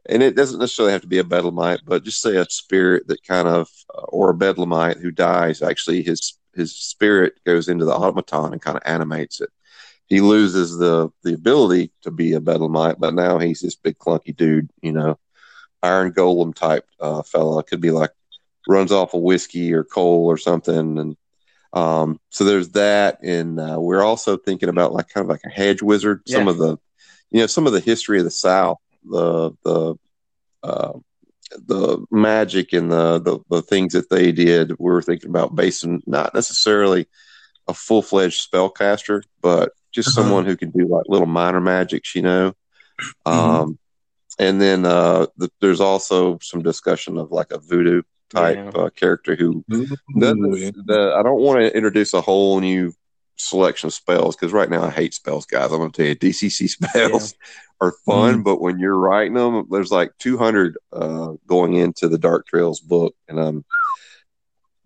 and 0.09 0.23
it 0.23 0.37
doesn't 0.37 0.61
necessarily 0.61 0.92
have 0.92 1.03
to 1.03 1.09
be 1.09 1.19
a 1.19 1.25
bedlamite, 1.25 1.81
but 1.85 2.05
just 2.05 2.21
say 2.21 2.37
a 2.37 2.47
spirit 2.49 3.07
that 3.09 3.23
kind 3.25 3.49
of, 3.49 3.69
uh, 3.95 4.03
or 4.03 4.31
a 4.31 4.35
bedlamite 4.35 5.01
who 5.01 5.11
dies. 5.11 5.62
Actually, 5.62 6.03
his 6.03 6.38
his 6.55 6.75
spirit 6.75 7.35
goes 7.45 7.69
into 7.69 7.85
the 7.85 7.95
automaton 7.95 8.53
and 8.53 8.62
kind 8.62 8.77
of 8.77 8.83
animates 8.87 9.40
it. 9.40 9.51
He 10.07 10.21
loses 10.21 10.77
the 10.79 11.11
the 11.23 11.35
ability 11.35 11.92
to 12.03 12.11
be 12.11 12.35
a 12.35 12.40
bedlamite, 12.40 12.99
but 12.99 13.14
now 13.14 13.38
he's 13.38 13.61
this 13.61 13.77
big 13.77 13.99
clunky 13.99 14.35
dude, 14.35 14.71
you 14.81 14.92
know, 14.92 15.19
iron 15.83 16.12
golem 16.12 16.55
type 16.55 16.87
uh, 17.01 17.22
fella. 17.22 17.62
Could 17.62 17.80
be 17.80 17.91
like 17.91 18.11
runs 18.68 18.93
off 18.93 19.14
of 19.14 19.22
whiskey 19.22 19.72
or 19.72 19.85
coal 19.85 20.26
or 20.26 20.39
something, 20.39 20.99
and 20.99 21.16
um, 21.72 22.20
so 22.30 22.45
there's 22.45 22.70
that. 22.70 23.18
And 23.22 23.59
uh, 23.61 23.78
we're 23.78 24.05
also 24.05 24.37
thinking 24.37 24.68
about 24.68 24.93
like 24.93 25.09
kind 25.09 25.24
of 25.24 25.28
like 25.28 25.43
a 25.45 25.51
hedge 25.51 25.83
wizard. 25.83 26.22
Yeah. 26.26 26.39
Some 26.39 26.49
of 26.49 26.59
the, 26.59 26.78
you 27.30 27.41
know, 27.41 27.47
some 27.47 27.66
of 27.66 27.72
the 27.72 27.80
history 27.80 28.18
of 28.18 28.24
the 28.24 28.30
South 28.30 28.78
the 29.09 29.53
the 29.64 29.95
uh, 30.67 30.93
the 31.67 32.05
magic 32.11 32.73
and 32.73 32.91
the, 32.91 33.21
the, 33.21 33.39
the 33.51 33.62
things 33.62 33.93
that 33.93 34.11
they 34.11 34.33
did. 34.33 34.71
We 34.79 34.91
were 34.91 35.03
thinking 35.03 35.31
about 35.31 35.55
basing 35.55 36.03
not 36.07 36.35
necessarily 36.35 37.07
a 37.69 37.75
full 37.75 38.03
fledged 38.03 38.51
spellcaster, 38.51 39.23
but 39.41 39.73
just 39.93 40.09
uh-huh. 40.09 40.23
someone 40.23 40.47
who 40.47 40.57
can 40.57 40.71
do 40.71 40.87
like 40.87 41.05
little 41.09 41.27
minor 41.27 41.61
magics, 41.61 42.14
you 42.14 42.23
know. 42.23 42.53
Mm-hmm. 43.27 43.31
Um, 43.31 43.79
and 44.39 44.61
then 44.61 44.85
uh, 44.85 45.27
the, 45.37 45.51
there's 45.61 45.81
also 45.81 46.39
some 46.43 46.62
discussion 46.62 47.17
of 47.19 47.33
like 47.33 47.53
a 47.53 47.59
voodoo 47.59 48.03
type 48.31 48.57
yeah. 48.57 48.81
uh, 48.81 48.91
character 48.91 49.37
who 49.37 49.64
the, 49.69 51.14
I 51.17 51.23
don't 51.23 51.41
want 51.41 51.61
to 51.61 51.75
introduce 51.75 52.12
a 52.12 52.21
whole 52.21 52.61
new 52.61 52.93
selection 53.37 53.89
of 53.89 53.95
spells 53.95 54.37
because 54.37 54.53
right 54.53 54.70
now 54.70 54.84
I 54.84 54.91
hate 54.91 55.14
spells, 55.14 55.47
guys. 55.47 55.72
I'm 55.72 55.78
going 55.78 55.93
to 55.93 55.97
tell 55.97 56.07
you, 56.07 56.16
DCC 56.16 56.68
spells 56.68 57.32
yeah. 57.32 57.87
are 57.87 57.93
fun, 58.05 58.41
mm. 58.41 58.45
but 58.45 58.61
when 58.61 58.78
you're 58.78 58.99
writing 58.99 59.34
them, 59.34 59.66
there's 59.70 59.93
like 59.93 60.12
200 60.18 60.76
uh, 60.93 61.32
going 61.47 61.74
into 61.74 62.09
the 62.09 62.18
Dark 62.18 62.47
Trails 62.47 62.80
book, 62.80 63.14
and 63.28 63.39
I'm 63.39 63.64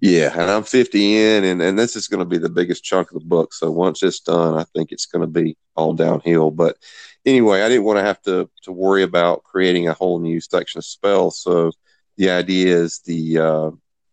yeah, 0.02 0.32
and 0.32 0.50
I'm 0.50 0.62
50 0.62 1.16
in, 1.16 1.44
and, 1.44 1.60
and 1.60 1.78
this 1.78 1.94
is 1.94 2.08
going 2.08 2.20
to 2.20 2.24
be 2.24 2.38
the 2.38 2.48
biggest 2.48 2.82
chunk 2.82 3.10
of 3.10 3.18
the 3.18 3.26
book. 3.26 3.52
So 3.52 3.70
once 3.70 4.02
it's 4.02 4.20
done, 4.20 4.54
I 4.54 4.64
think 4.74 4.92
it's 4.92 5.04
going 5.04 5.20
to 5.20 5.26
be 5.26 5.58
all 5.76 5.92
downhill. 5.92 6.50
But 6.50 6.78
anyway, 7.26 7.60
I 7.60 7.68
didn't 7.68 7.84
want 7.84 7.98
to 7.98 8.04
have 8.04 8.20
to 8.22 8.48
to 8.62 8.72
worry 8.72 9.02
about 9.02 9.44
creating 9.44 9.88
a 9.88 9.92
whole 9.92 10.18
new 10.18 10.40
section 10.40 10.78
of 10.78 10.86
spells. 10.86 11.42
So 11.42 11.72
the 12.16 12.30
idea 12.30 12.74
is 12.76 13.00
the 13.00 13.38
uh, 13.38 13.70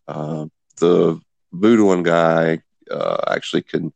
uh, 0.10 0.48
the 0.78 1.22
voodoo 1.54 2.04
guy 2.04 2.62
uh, 2.92 3.18
actually 3.30 3.62
can 3.62 3.94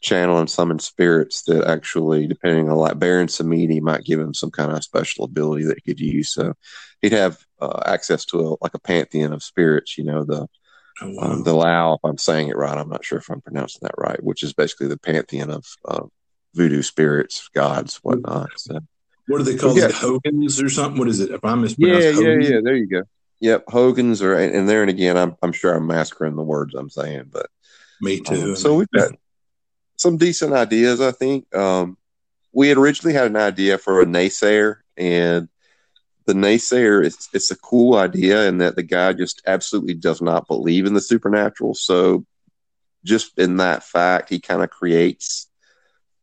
channel 0.00 0.38
and 0.38 0.50
summon 0.50 0.78
spirits 0.78 1.42
that 1.42 1.64
actually, 1.66 2.26
depending 2.26 2.68
on 2.68 2.76
like 2.76 2.98
Baron 2.98 3.28
Samedi, 3.28 3.80
might 3.80 4.04
give 4.04 4.18
him 4.18 4.34
some 4.34 4.50
kind 4.50 4.72
of 4.72 4.82
special 4.82 5.24
ability 5.24 5.64
that 5.64 5.78
he 5.82 5.92
could 5.92 6.00
use. 6.00 6.32
So 6.32 6.54
he'd 7.02 7.12
have 7.12 7.38
uh, 7.60 7.82
access 7.86 8.24
to 8.26 8.38
a, 8.38 8.56
like 8.60 8.74
a 8.74 8.80
pantheon 8.80 9.32
of 9.32 9.42
spirits. 9.42 9.98
You 9.98 10.04
know 10.04 10.24
the 10.24 10.46
oh, 11.02 11.10
wow. 11.10 11.32
um, 11.32 11.44
the 11.44 11.54
Lao. 11.54 11.94
If 11.94 12.00
I'm 12.04 12.18
saying 12.18 12.48
it 12.48 12.56
right, 12.56 12.76
I'm 12.76 12.88
not 12.88 13.04
sure 13.04 13.18
if 13.18 13.30
I'm 13.30 13.40
pronouncing 13.40 13.80
that 13.82 13.94
right. 13.98 14.22
Which 14.22 14.42
is 14.42 14.52
basically 14.52 14.88
the 14.88 14.98
pantheon 14.98 15.50
of 15.50 15.64
uh, 15.86 16.06
voodoo 16.54 16.82
spirits, 16.82 17.48
gods, 17.54 17.96
whatnot. 18.02 18.50
So. 18.56 18.80
What 19.26 19.38
do 19.38 19.44
they 19.44 19.56
call 19.56 19.78
it? 19.78 19.92
Hogans 19.92 20.60
or 20.60 20.68
something? 20.68 20.98
What 20.98 21.06
is 21.06 21.20
it? 21.20 21.30
If 21.30 21.44
I 21.44 21.54
mispronounce 21.54 22.04
yeah, 22.04 22.10
yeah, 22.10 22.38
yeah. 22.40 22.60
There 22.64 22.74
you 22.74 22.88
go. 22.88 23.02
Yep, 23.38 23.64
Hogan's 23.68 24.22
or 24.22 24.34
and 24.34 24.68
there 24.68 24.82
and 24.82 24.90
again, 24.90 25.16
I'm 25.16 25.36
I'm 25.40 25.52
sure 25.52 25.72
I'm 25.72 25.86
massacring 25.86 26.34
the 26.34 26.42
words 26.42 26.74
I'm 26.74 26.90
saying, 26.90 27.30
but 27.30 27.46
me 28.00 28.20
too. 28.20 28.50
Um, 28.50 28.56
so 28.56 28.74
we've 28.74 28.90
got 28.90 29.12
some 30.00 30.16
decent 30.16 30.54
ideas, 30.54 30.98
I 31.02 31.12
think. 31.12 31.54
Um, 31.54 31.98
we 32.52 32.68
had 32.68 32.78
originally 32.78 33.12
had 33.12 33.26
an 33.26 33.36
idea 33.36 33.76
for 33.76 34.00
a 34.00 34.06
naysayer, 34.06 34.76
and 34.96 35.46
the 36.24 36.32
naysayer 36.32 37.04
is 37.04 37.28
it's 37.34 37.50
a 37.50 37.56
cool 37.56 37.96
idea 37.96 38.48
in 38.48 38.58
that 38.58 38.76
the 38.76 38.82
guy 38.82 39.12
just 39.12 39.42
absolutely 39.46 39.92
does 39.92 40.22
not 40.22 40.48
believe 40.48 40.86
in 40.86 40.94
the 40.94 41.02
supernatural. 41.02 41.74
So 41.74 42.24
just 43.04 43.38
in 43.38 43.58
that 43.58 43.82
fact, 43.84 44.30
he 44.30 44.40
kind 44.40 44.62
of 44.62 44.70
creates 44.70 45.50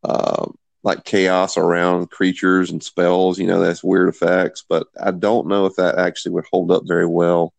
uh, 0.03 0.47
like 0.81 1.05
chaos 1.05 1.55
around 1.55 2.09
creatures 2.09 2.71
and 2.71 2.83
spells. 2.83 3.37
You 3.37 3.45
know, 3.45 3.59
that's 3.59 3.83
weird 3.83 4.09
effects, 4.09 4.63
but 4.67 4.87
I 4.99 5.11
don't 5.11 5.47
know 5.47 5.67
if 5.67 5.75
that 5.75 5.99
actually 5.99 6.31
would 6.31 6.45
hold 6.51 6.71
up 6.71 6.83
very 6.87 7.07
well 7.07 7.53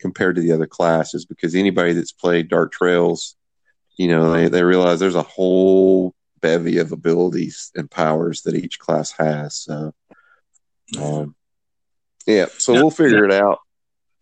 compared 0.00 0.36
to 0.36 0.40
the 0.40 0.52
other 0.52 0.66
classes 0.66 1.26
because 1.26 1.54
anybody 1.54 1.92
that's 1.92 2.12
played 2.12 2.48
Dark 2.48 2.72
Trails, 2.72 3.36
you 3.98 4.08
know, 4.08 4.32
they, 4.32 4.48
they 4.48 4.62
realize 4.62 5.00
there's 5.00 5.14
a 5.14 5.22
whole 5.22 6.14
bevy 6.40 6.78
of 6.78 6.92
abilities 6.92 7.70
and 7.74 7.90
powers 7.90 8.42
that 8.42 8.54
each 8.54 8.78
class 8.78 9.10
has. 9.12 9.56
So, 9.56 9.92
um, 10.98 11.34
yeah, 12.26 12.46
so 12.56 12.72
now, 12.72 12.80
we'll 12.80 12.90
figure 12.90 13.26
now, 13.26 13.34
it 13.34 13.42
out. 13.42 13.58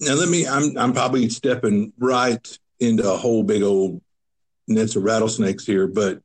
Now, 0.00 0.14
let 0.14 0.28
me, 0.28 0.46
I'm, 0.46 0.76
I'm 0.78 0.92
probably 0.92 1.28
stepping 1.28 1.92
right 1.98 2.58
into 2.80 3.08
a 3.08 3.16
whole 3.16 3.42
big 3.42 3.62
old 3.62 4.00
nets 4.66 4.96
of 4.96 5.04
rattlesnakes 5.04 5.64
here, 5.64 5.86
but 5.86 6.20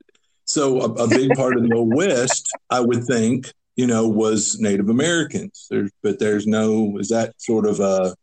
so 0.45 0.81
a, 0.81 1.03
a 1.03 1.07
big 1.07 1.31
part 1.35 1.57
of 1.57 1.63
the 1.67 1.75
old 1.75 1.93
West, 1.93 2.49
I 2.69 2.79
would 2.79 3.03
think, 3.03 3.51
you 3.75 3.87
know, 3.87 4.07
was 4.07 4.59
Native 4.59 4.89
Americans. 4.89 5.67
There's, 5.69 5.91
but 6.03 6.19
there's 6.19 6.47
no. 6.47 6.97
Is 6.99 7.09
that 7.09 7.33
sort 7.41 7.65
of 7.65 7.79
a 7.79 8.15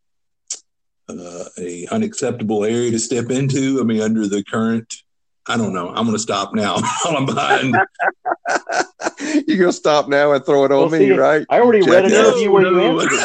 uh, 1.09 1.45
a 1.59 1.87
unacceptable 1.87 2.65
area 2.65 2.91
to 2.91 2.99
step 2.99 3.31
into? 3.31 3.81
I 3.81 3.85
mean, 3.85 4.03
under 4.03 4.27
the 4.29 4.45
current. 4.45 4.95
I 5.49 5.57
don't 5.57 5.73
know. 5.73 5.89
I'm 5.89 6.05
going 6.05 6.13
to 6.13 6.19
stop 6.19 6.55
now. 6.55 6.77
I'm 7.05 7.25
behind. 7.27 7.75
You're 9.47 9.59
going 9.59 9.71
to 9.71 9.73
stop 9.73 10.09
now 10.09 10.33
and 10.33 10.45
throw 10.45 10.65
it 10.65 10.73
on 10.73 10.79
well, 10.79 10.91
me, 10.91 10.99
see, 10.99 11.13
right? 11.13 11.47
I 11.49 11.61
already 11.61 11.81
Check 11.81 11.91
read 11.91 12.05
an 12.05 12.13
interview 12.13 12.51
where 12.53 12.63
you 12.63 12.81
answered 12.81 13.09
it, 13.13 13.25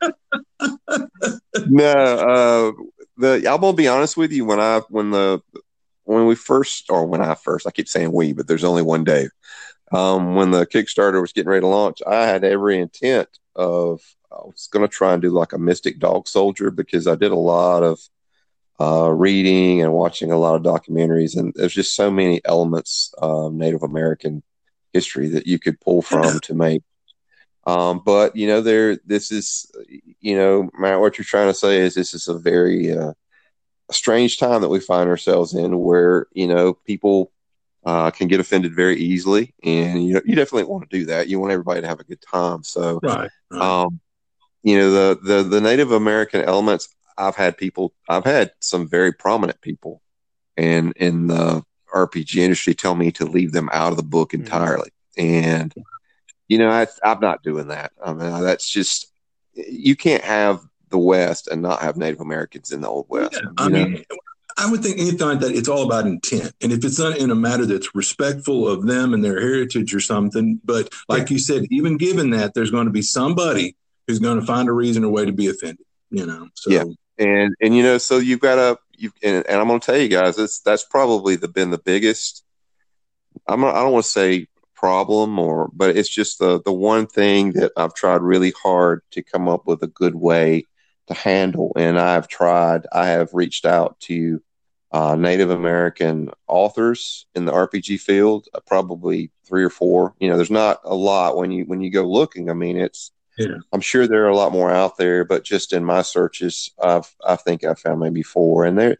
David. 0.00 1.68
no, 1.70 1.92
uh, 1.92 2.72
the 3.16 3.34
I'm 3.50 3.60
gonna 3.60 3.72
be 3.72 3.88
honest 3.88 4.16
with 4.16 4.32
you. 4.32 4.44
When 4.44 4.60
I 4.60 4.80
when 4.88 5.10
the 5.10 5.40
when 6.04 6.26
we 6.26 6.34
first, 6.34 6.90
or 6.90 7.06
when 7.06 7.20
I 7.22 7.34
first, 7.34 7.66
I 7.66 7.70
keep 7.70 7.88
saying 7.88 8.12
we, 8.12 8.32
but 8.32 8.46
there's 8.46 8.64
only 8.64 8.82
one 8.82 9.04
Dave. 9.04 9.30
Um, 9.92 10.34
when 10.34 10.50
the 10.50 10.66
Kickstarter 10.66 11.20
was 11.20 11.32
getting 11.32 11.50
ready 11.50 11.62
to 11.62 11.66
launch, 11.66 12.00
I 12.06 12.26
had 12.26 12.44
every 12.44 12.78
intent 12.78 13.28
of 13.56 14.00
I 14.32 14.36
was 14.36 14.68
going 14.70 14.86
to 14.86 14.92
try 14.92 15.12
and 15.12 15.20
do 15.20 15.30
like 15.30 15.52
a 15.52 15.58
Mystic 15.58 15.98
Dog 15.98 16.28
Soldier 16.28 16.70
because 16.70 17.06
I 17.06 17.16
did 17.16 17.32
a 17.32 17.36
lot 17.36 17.82
of 17.82 18.00
uh, 18.80 19.10
reading 19.10 19.82
and 19.82 19.92
watching 19.92 20.32
a 20.32 20.38
lot 20.38 20.54
of 20.54 20.62
documentaries, 20.62 21.36
and 21.36 21.52
there's 21.54 21.74
just 21.74 21.94
so 21.94 22.10
many 22.10 22.40
elements 22.44 23.12
of 23.18 23.52
Native 23.52 23.82
American 23.82 24.42
history 24.92 25.28
that 25.28 25.46
you 25.46 25.58
could 25.58 25.80
pull 25.80 26.02
from 26.02 26.40
to 26.42 26.54
make. 26.54 26.82
Um, 27.66 28.00
but 28.04 28.34
you 28.36 28.46
know, 28.46 28.62
there, 28.62 28.96
this 29.04 29.30
is, 29.30 29.70
you 30.20 30.36
know, 30.36 30.70
Matt, 30.78 31.00
what 31.00 31.18
you're 31.18 31.24
trying 31.24 31.48
to 31.48 31.54
say 31.54 31.78
is 31.78 31.94
this 31.94 32.14
is 32.14 32.26
a 32.28 32.38
very 32.38 32.96
uh, 32.96 33.12
strange 33.90 34.38
time 34.38 34.62
that 34.62 34.68
we 34.68 34.80
find 34.80 35.08
ourselves 35.08 35.54
in 35.54 35.78
where, 35.78 36.26
you 36.32 36.46
know, 36.46 36.72
people 36.72 37.32
uh, 37.84 38.10
can 38.10 38.28
get 38.28 38.40
offended 38.40 38.74
very 38.74 38.96
easily. 38.96 39.54
And, 39.62 40.04
you 40.04 40.14
know, 40.14 40.22
you 40.24 40.34
definitely 40.34 40.64
want 40.64 40.88
to 40.88 40.98
do 40.98 41.06
that. 41.06 41.28
You 41.28 41.38
want 41.38 41.52
everybody 41.52 41.82
to 41.82 41.86
have 41.86 42.00
a 42.00 42.04
good 42.04 42.22
time. 42.22 42.62
So, 42.62 42.98
right, 43.02 43.30
right. 43.50 43.60
Um, 43.60 44.00
you 44.62 44.78
know, 44.78 44.90
the, 44.90 45.20
the, 45.22 45.42
the 45.42 45.60
Native 45.60 45.92
American 45.92 46.42
elements, 46.42 46.94
I've 47.20 47.36
had 47.36 47.56
people, 47.56 47.92
I've 48.08 48.24
had 48.24 48.52
some 48.60 48.88
very 48.88 49.12
prominent 49.12 49.60
people 49.60 50.00
and 50.56 50.92
in 50.96 51.26
the 51.26 51.62
RPG 51.94 52.36
industry 52.36 52.74
tell 52.74 52.94
me 52.94 53.12
to 53.12 53.24
leave 53.24 53.52
them 53.52 53.68
out 53.72 53.90
of 53.90 53.96
the 53.96 54.02
book 54.02 54.30
mm-hmm. 54.30 54.42
entirely. 54.42 54.90
And, 55.16 55.72
you 56.48 56.58
know, 56.58 56.70
I, 56.70 56.86
I'm 57.04 57.20
not 57.20 57.42
doing 57.42 57.68
that. 57.68 57.92
I 58.04 58.12
mean, 58.12 58.42
that's 58.42 58.68
just, 58.68 59.12
you 59.54 59.96
can't 59.96 60.24
have 60.24 60.60
the 60.88 60.98
West 60.98 61.48
and 61.48 61.62
not 61.62 61.82
have 61.82 61.96
Native 61.96 62.20
Americans 62.20 62.72
in 62.72 62.80
the 62.80 62.88
Old 62.88 63.06
West. 63.08 63.34
Yeah, 63.34 63.50
I 63.58 63.68
know? 63.68 63.84
mean, 63.84 64.04
I 64.56 64.70
would 64.70 64.82
think 64.82 64.98
anything 64.98 65.26
like 65.26 65.40
that, 65.40 65.54
it's 65.54 65.68
all 65.68 65.84
about 65.84 66.06
intent. 66.06 66.52
And 66.60 66.72
if 66.72 66.84
it's 66.84 66.98
not 66.98 67.18
in 67.18 67.30
a 67.30 67.34
matter 67.34 67.66
that's 67.66 67.94
respectful 67.94 68.68
of 68.68 68.86
them 68.86 69.14
and 69.14 69.24
their 69.24 69.40
heritage 69.40 69.94
or 69.94 70.00
something, 70.00 70.60
but 70.64 70.88
like 71.08 71.30
you 71.30 71.38
said, 71.38 71.66
even 71.70 71.96
given 71.96 72.30
that, 72.30 72.54
there's 72.54 72.70
going 72.70 72.86
to 72.86 72.92
be 72.92 73.02
somebody 73.02 73.76
who's 74.06 74.18
going 74.18 74.40
to 74.40 74.46
find 74.46 74.68
a 74.68 74.72
reason 74.72 75.04
or 75.04 75.10
way 75.10 75.24
to 75.24 75.32
be 75.32 75.48
offended, 75.48 75.86
you 76.10 76.26
know? 76.26 76.48
So, 76.54 76.70
yeah. 76.70 76.84
And, 77.20 77.54
and, 77.60 77.76
you 77.76 77.82
know, 77.82 77.98
so 77.98 78.18
you've 78.18 78.40
got 78.40 78.56
to, 78.56 78.78
you 78.96 79.12
and, 79.22 79.46
and 79.46 79.60
I'm 79.60 79.68
going 79.68 79.78
to 79.78 79.86
tell 79.86 79.98
you 79.98 80.08
guys, 80.08 80.38
it's, 80.38 80.60
that's 80.60 80.84
probably 80.84 81.36
the, 81.36 81.48
been 81.48 81.70
the 81.70 81.78
biggest, 81.78 82.44
I'm 83.46 83.64
I 83.64 83.72
don't 83.72 83.92
want 83.92 84.04
to 84.04 84.10
say 84.10 84.48
problem 84.74 85.38
or 85.38 85.68
but 85.74 85.94
it's 85.94 86.08
just 86.08 86.38
the 86.38 86.62
the 86.62 86.72
one 86.72 87.06
thing 87.06 87.52
that 87.52 87.70
I've 87.76 87.92
tried 87.92 88.22
really 88.22 88.54
hard 88.62 89.02
to 89.10 89.22
come 89.22 89.46
up 89.46 89.66
with 89.66 89.82
a 89.82 89.86
good 89.86 90.14
way 90.14 90.66
to 91.08 91.14
handle. 91.14 91.72
And 91.76 91.98
I've 91.98 92.28
tried, 92.28 92.86
I 92.92 93.08
have 93.08 93.34
reached 93.34 93.66
out 93.66 94.00
to 94.00 94.42
uh, 94.92 95.16
Native 95.16 95.50
American 95.50 96.30
authors 96.48 97.26
in 97.34 97.44
the 97.44 97.52
RPG 97.52 98.00
field, 98.00 98.48
uh, 98.54 98.60
probably 98.66 99.30
three 99.44 99.62
or 99.62 99.70
four. 99.70 100.14
You 100.18 100.30
know, 100.30 100.36
there's 100.36 100.50
not 100.50 100.80
a 100.84 100.94
lot 100.94 101.36
when 101.36 101.50
you 101.50 101.64
when 101.64 101.80
you 101.82 101.90
go 101.90 102.04
looking. 102.08 102.48
I 102.48 102.54
mean, 102.54 102.76
it's 102.76 103.12
yeah. 103.38 103.56
I'm 103.72 103.80
sure 103.80 104.06
there 104.06 104.24
are 104.24 104.30
a 104.30 104.36
lot 104.36 104.52
more 104.52 104.70
out 104.70 104.96
there, 104.96 105.24
but 105.24 105.44
just 105.44 105.72
in 105.72 105.84
my 105.84 106.02
searches, 106.02 106.70
I've 106.82 107.14
I 107.26 107.36
think 107.36 107.64
I 107.64 107.74
found 107.74 108.00
maybe 108.00 108.22
four, 108.22 108.64
and 108.64 108.78
they 108.78 108.96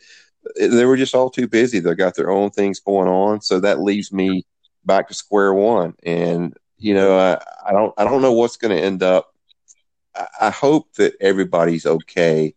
they 0.59 0.85
were 0.85 0.97
just 0.97 1.15
all 1.15 1.31
too 1.31 1.49
busy. 1.49 1.81
They 1.81 1.95
got 1.95 2.15
their 2.17 2.31
own 2.31 2.51
things 2.51 2.81
going 2.81 3.09
on, 3.09 3.41
so 3.41 3.61
that 3.61 3.81
leaves 3.81 4.13
me 4.13 4.45
back 4.85 5.09
to 5.09 5.15
square 5.15 5.53
one. 5.55 5.95
And 6.03 6.57
you 6.79 6.95
know, 6.95 7.19
I, 7.19 7.41
I 7.69 7.73
don't 7.73 7.93
I 7.99 8.05
don't 8.05 8.23
know 8.23 8.33
what's 8.33 8.57
going 8.57 8.77
to 8.77 8.83
end 8.83 9.03
up 9.03 9.31
I 10.41 10.51
hope 10.51 10.95
that 10.95 11.15
everybody's 11.21 11.87
okay 11.87 12.55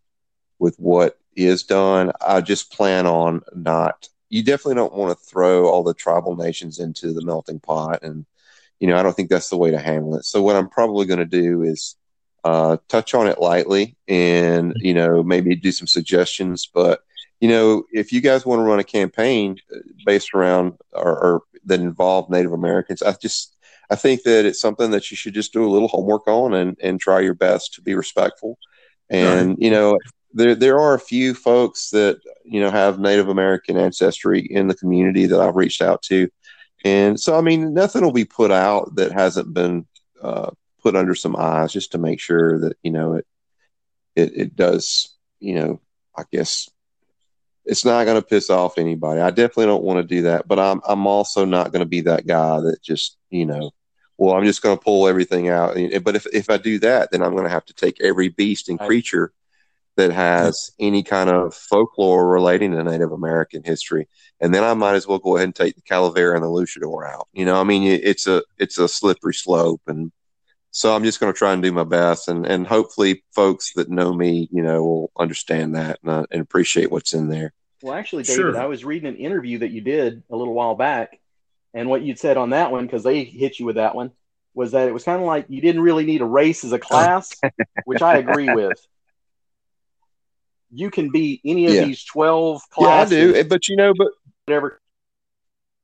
with 0.59 0.76
what 0.78 1.19
is 1.36 1.63
done. 1.63 2.11
I 2.26 2.41
just 2.41 2.71
plan 2.71 3.05
on 3.05 3.41
not. 3.53 4.09
You 4.30 4.43
definitely 4.43 4.76
don't 4.76 4.95
want 4.95 5.17
to 5.17 5.26
throw 5.26 5.67
all 5.67 5.84
the 5.84 5.93
tribal 5.93 6.36
nations 6.36 6.80
into 6.80 7.13
the 7.13 7.24
melting 7.24 7.59
pot, 7.59 8.01
and 8.03 8.26
you 8.84 8.90
know 8.90 8.98
I 8.98 9.04
don't 9.04 9.16
think 9.16 9.30
that's 9.30 9.50
the 9.50 9.56
way 9.56 9.72
to 9.72 9.80
handle 9.80 10.18
it. 10.18 10.26
So 10.26 10.42
what 10.42 10.58
I'm 10.58 10.68
probably 10.68 11.06
going 11.06 11.20
to 11.20 11.26
do 11.26 11.64
is 11.64 11.96
uh, 12.44 12.76
touch 12.90 13.14
on 13.14 13.28
it 13.28 13.40
lightly, 13.40 13.96
and 14.10 14.74
you 14.76 14.94
know 14.94 15.24
maybe 15.24 15.56
do 15.56 15.72
some 15.72 15.88
suggestions. 15.88 16.68
But 16.68 17.00
you 17.40 17.48
know 17.48 17.86
if 17.94 18.12
you 18.12 18.20
guys 18.20 18.46
want 18.46 18.60
to 18.60 18.64
run 18.64 18.80
a 18.80 18.84
campaign 18.84 19.56
uh, 19.74 19.80
based 20.06 20.34
around 20.34 20.74
or, 20.92 21.18
or 21.18 21.42
that 21.64 21.80
involve 21.80 22.30
Native 22.30 22.52
Americans, 22.52 23.02
I 23.02 23.14
just 23.14 23.56
I 23.90 23.96
think 23.96 24.24
that 24.24 24.44
it's 24.46 24.60
something 24.60 24.92
that 24.92 25.10
you 25.10 25.16
should 25.16 25.34
just 25.34 25.54
do 25.54 25.66
a 25.66 25.72
little 25.72 25.88
homework 25.88 26.28
on 26.28 26.54
and, 26.54 26.76
and 26.82 27.00
try 27.00 27.22
your 27.22 27.36
best 27.36 27.76
to 27.76 27.82
be 27.82 27.96
respectful. 27.96 28.58
And, 29.10 29.50
right. 29.52 29.58
you 29.60 29.72
know, 29.72 29.98
there, 30.34 30.56
there 30.56 30.80
are 30.80 30.96
a 30.96 31.00
few 31.00 31.34
folks 31.34 31.90
that, 31.92 32.20
you 32.44 32.60
know, 32.60 32.72
have 32.72 33.00
Native 33.00 33.30
American 33.30 33.78
ancestry 33.78 34.42
in 34.42 34.68
the 34.68 34.76
community 34.76 35.26
that 35.28 35.40
I've 35.40 35.56
reached 35.56 35.82
out 35.82 36.02
to. 36.04 36.28
And 36.84 37.20
so, 37.20 37.38
I 37.38 37.42
mean, 37.42 37.74
nothing 37.74 38.04
will 38.04 38.12
be 38.12 38.26
put 38.26 38.52
out 38.52 38.96
that 38.96 39.12
hasn't 39.12 39.54
been 39.54 39.86
uh, 40.22 40.52
put 40.82 40.96
under 40.96 41.16
some 41.16 41.36
eyes 41.36 41.72
just 41.72 41.94
to 41.94 41.98
make 41.98 42.20
sure 42.20 42.60
that, 42.60 42.78
you 42.84 42.92
know, 42.92 43.16
it, 43.16 43.26
it, 44.16 44.32
it 44.36 44.56
does, 44.56 45.16
you 45.40 45.56
know, 45.56 45.82
I 46.16 46.24
guess 46.32 46.70
it's 47.66 47.86
not 47.86 48.06
going 48.06 48.22
to 48.22 48.28
piss 48.28 48.50
off 48.50 48.78
anybody. 48.78 49.22
I 49.22 49.30
definitely 49.30 49.68
don't 49.68 49.84
want 49.84 49.98
to 49.98 50.16
do 50.16 50.24
that, 50.24 50.48
but 50.48 50.60
I'm 50.60 50.82
I'm 50.88 51.08
also 51.08 51.46
not 51.46 51.72
going 51.72 51.80
to 51.80 51.88
be 51.90 52.02
that 52.02 52.28
guy 52.28 52.60
that 52.60 52.82
just 52.84 53.18
you 53.30 53.46
know, 53.46 53.72
well, 54.18 54.36
I'm 54.36 54.46
just 54.46 54.62
going 54.62 54.78
to 54.78 54.84
pull 54.84 55.08
everything 55.08 55.50
out. 55.50 55.76
But 56.04 56.16
if 56.16 56.28
if 56.34 56.50
I 56.50 56.58
do 56.58 56.80
that, 56.80 57.12
then 57.12 57.24
I'm 57.24 57.32
going 57.32 57.46
to 57.46 57.50
have 57.50 57.66
to 57.66 57.74
take 57.74 58.02
every 58.02 58.30
beast 58.30 58.70
and 58.70 58.80
creature 58.80 59.32
that 59.96 60.12
has 60.12 60.72
any 60.80 61.04
kind 61.04 61.30
of 61.30 61.54
folklore 61.54 62.28
relating 62.28 62.72
to 62.72 62.84
Native 62.84 63.12
American 63.12 63.64
history, 63.64 64.08
and 64.39 64.54
then 64.54 64.64
I 64.64 64.74
might 64.74 64.96
as 64.96 65.08
well 65.08 65.20
go 65.20 65.36
ahead 65.36 65.46
and 65.46 65.56
take 65.56 65.76
the 65.76 65.82
Calavera 65.82 66.36
and 66.36 66.44
the 66.44 66.48
Luchador 66.48 67.08
out. 67.08 67.28
You 67.34 67.46
know, 67.46 67.60
I 67.60 67.64
mean, 67.64 67.84
it's 67.84 68.28
a 68.28 68.44
it's 68.58 68.78
a 68.78 68.88
slippery 68.88 69.34
slope, 69.34 69.82
and 69.88 70.12
so 70.72 70.96
I'm 70.96 71.04
just 71.04 71.20
going 71.20 71.32
to 71.32 71.38
try 71.38 71.54
and 71.54 71.62
do 71.62 71.72
my 71.72 71.84
best, 71.84 72.28
and 72.28 72.46
and 72.46 72.66
hopefully, 72.66 73.24
folks 73.36 73.74
that 73.74 73.89
know 73.89 74.14
me, 74.14 74.50
you 74.52 74.64
know, 74.64 74.84
will 74.84 75.12
understand 75.18 75.76
that 75.76 76.00
and, 76.04 76.12
uh, 76.12 76.26
and 76.32 76.41
appreciate 76.41 76.91
what's 76.91 77.14
in 77.14 77.30
there. 77.30 77.54
Well, 77.84 77.94
actually, 77.94 78.24
David, 78.24 78.36
sure. 78.36 78.58
I 78.58 78.66
was 78.66 78.84
reading 78.84 79.10
an 79.10 79.18
interview 79.18 79.60
that 79.60 79.72
you 79.72 79.82
did 79.82 80.24
a 80.30 80.36
little 80.36 80.54
while 80.54 80.76
back, 80.76 81.20
and 81.74 81.89
what 81.89 82.02
you'd 82.02 82.20
said 82.20 82.38
on 82.38 82.50
that 82.52 82.72
one 82.72 82.86
because 82.86 83.04
they 83.04 83.24
hit 83.24 83.60
you 83.60 83.66
with 83.66 83.76
that 83.76 83.94
one 83.94 84.12
was 84.56 84.72
that 84.72 84.88
it 84.88 84.94
was 84.94 85.04
kind 85.04 85.20
of 85.20 85.28
like 85.28 85.46
you 85.50 85.62
didn't 85.62 85.82
really 85.82 86.06
need 86.06 86.22
a 86.22 86.26
race 86.26 86.64
as 86.64 86.72
a 86.72 86.80
class, 86.80 87.34
which 87.86 88.02
I 88.02 88.18
agree 88.18 88.54
with. 88.54 88.80
You 90.74 90.89
can 90.89 91.11
be 91.11 91.39
any 91.45 91.67
of 91.67 91.74
yeah. 91.74 91.86
these 91.86 92.03
twelve 92.03 92.61
classes. 92.69 93.17
Yeah, 93.17 93.39
I 93.39 93.43
do, 93.43 93.49
but 93.49 93.67
you 93.67 93.76
know, 93.76 93.93
but 93.95 94.09
whatever 94.45 94.82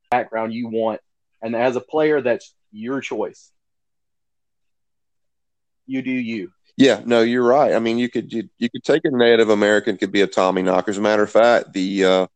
background 0.09 0.53
you 0.53 0.67
want, 0.67 1.01
and 1.41 1.55
as 1.55 1.75
a 1.75 1.81
player, 1.81 2.21
that's 2.21 2.53
your 2.71 3.01
choice 3.01 3.51
you 5.89 6.01
do 6.01 6.11
you. 6.11 6.51
Yeah, 6.77 7.01
no, 7.03 7.21
you're 7.21 7.43
right. 7.43 7.73
I 7.73 7.79
mean, 7.79 7.97
you 7.97 8.09
could 8.09 8.31
you, 8.31 8.47
you 8.57 8.69
could 8.69 8.83
take 8.83 9.03
a 9.03 9.11
Native 9.11 9.49
American, 9.49 9.97
could 9.97 10.13
be 10.13 10.21
a 10.21 10.27
Tommy 10.27 10.61
Knocker. 10.61 10.91
As 10.91 10.97
a 10.97 11.01
matter 11.01 11.23
of 11.23 11.31
fact, 11.31 11.73
the 11.73 12.05
uh, 12.05 12.27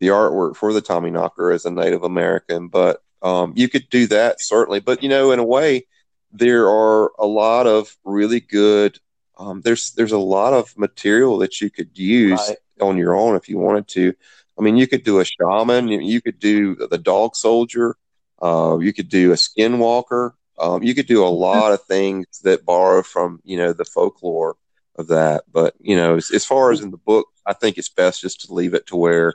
the 0.00 0.08
artwork 0.08 0.56
for 0.56 0.74
the 0.74 0.82
Tommy 0.82 1.10
Knocker 1.10 1.52
is 1.52 1.64
a 1.64 1.70
Native 1.70 2.02
American, 2.02 2.68
but 2.68 3.02
um, 3.22 3.54
you 3.56 3.68
could 3.68 3.88
do 3.88 4.06
that 4.08 4.42
certainly. 4.42 4.80
But 4.80 5.02
you 5.02 5.08
know, 5.08 5.30
in 5.30 5.38
a 5.38 5.44
way, 5.44 5.86
there 6.32 6.68
are 6.68 7.12
a 7.18 7.26
lot 7.26 7.66
of 7.66 7.96
really 8.04 8.40
good. 8.40 8.98
Um, 9.38 9.60
there's 9.62 9.92
there's 9.92 10.12
a 10.12 10.18
lot 10.18 10.52
of 10.52 10.76
material 10.76 11.38
that 11.38 11.60
you 11.60 11.70
could 11.70 11.96
use 11.96 12.40
right. 12.48 12.58
on 12.80 12.96
your 12.96 13.16
own 13.16 13.36
if 13.36 13.48
you 13.48 13.58
wanted 13.58 13.88
to. 13.88 14.14
I 14.58 14.62
mean, 14.62 14.76
you 14.76 14.88
could 14.88 15.04
do 15.04 15.20
a 15.20 15.24
shaman. 15.24 15.88
You 15.88 16.20
could 16.20 16.40
do 16.40 16.74
the 16.74 16.98
dog 16.98 17.36
soldier. 17.36 17.96
Uh, 18.42 18.78
you 18.80 18.92
could 18.92 19.08
do 19.08 19.32
a 19.32 19.36
skinwalker. 19.36 20.32
Um, 20.58 20.82
you 20.82 20.94
could 20.94 21.06
do 21.06 21.24
a 21.24 21.28
lot 21.28 21.72
of 21.72 21.84
things 21.84 22.26
that 22.42 22.64
borrow 22.64 23.02
from 23.02 23.40
you 23.44 23.56
know 23.56 23.72
the 23.72 23.84
folklore 23.84 24.56
of 24.96 25.06
that, 25.08 25.44
but 25.52 25.74
you 25.80 25.94
know 25.94 26.16
as, 26.16 26.32
as 26.32 26.44
far 26.44 26.72
as 26.72 26.80
in 26.80 26.90
the 26.90 26.96
book, 26.96 27.28
I 27.46 27.52
think 27.52 27.78
it's 27.78 27.88
best 27.88 28.22
just 28.22 28.46
to 28.46 28.54
leave 28.54 28.74
it 28.74 28.86
to 28.88 28.96
where 28.96 29.34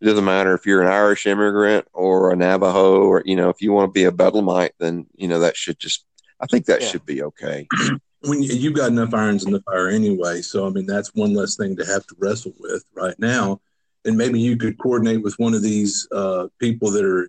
it 0.00 0.06
doesn't 0.06 0.24
matter 0.24 0.54
if 0.54 0.64
you're 0.64 0.80
an 0.80 0.92
Irish 0.92 1.26
immigrant 1.26 1.86
or 1.92 2.32
a 2.32 2.36
Navajo 2.36 3.02
or 3.02 3.22
you 3.26 3.36
know 3.36 3.50
if 3.50 3.60
you 3.60 3.72
want 3.72 3.88
to 3.88 3.92
be 3.92 4.04
a 4.04 4.12
Bedlamite, 4.12 4.72
then 4.78 5.06
you 5.14 5.28
know 5.28 5.40
that 5.40 5.56
should 5.56 5.78
just 5.78 6.06
I 6.40 6.46
think 6.46 6.64
that 6.66 6.80
yeah. 6.80 6.88
should 6.88 7.04
be 7.04 7.22
okay. 7.22 7.68
when 8.24 8.42
you, 8.42 8.54
you've 8.54 8.74
got 8.74 8.90
enough 8.90 9.14
irons 9.14 9.44
in 9.44 9.52
the 9.52 9.62
fire 9.62 9.88
anyway, 9.88 10.42
so 10.42 10.66
I 10.66 10.70
mean 10.70 10.86
that's 10.86 11.14
one 11.14 11.34
less 11.34 11.56
thing 11.56 11.76
to 11.76 11.86
have 11.86 12.06
to 12.06 12.16
wrestle 12.18 12.52
with 12.58 12.84
right 12.94 13.18
now. 13.18 13.60
And 14.04 14.16
maybe 14.16 14.40
you 14.40 14.56
could 14.56 14.78
coordinate 14.78 15.22
with 15.22 15.38
one 15.38 15.54
of 15.54 15.62
these 15.62 16.08
uh, 16.10 16.48
people 16.58 16.90
that 16.90 17.04
are 17.04 17.28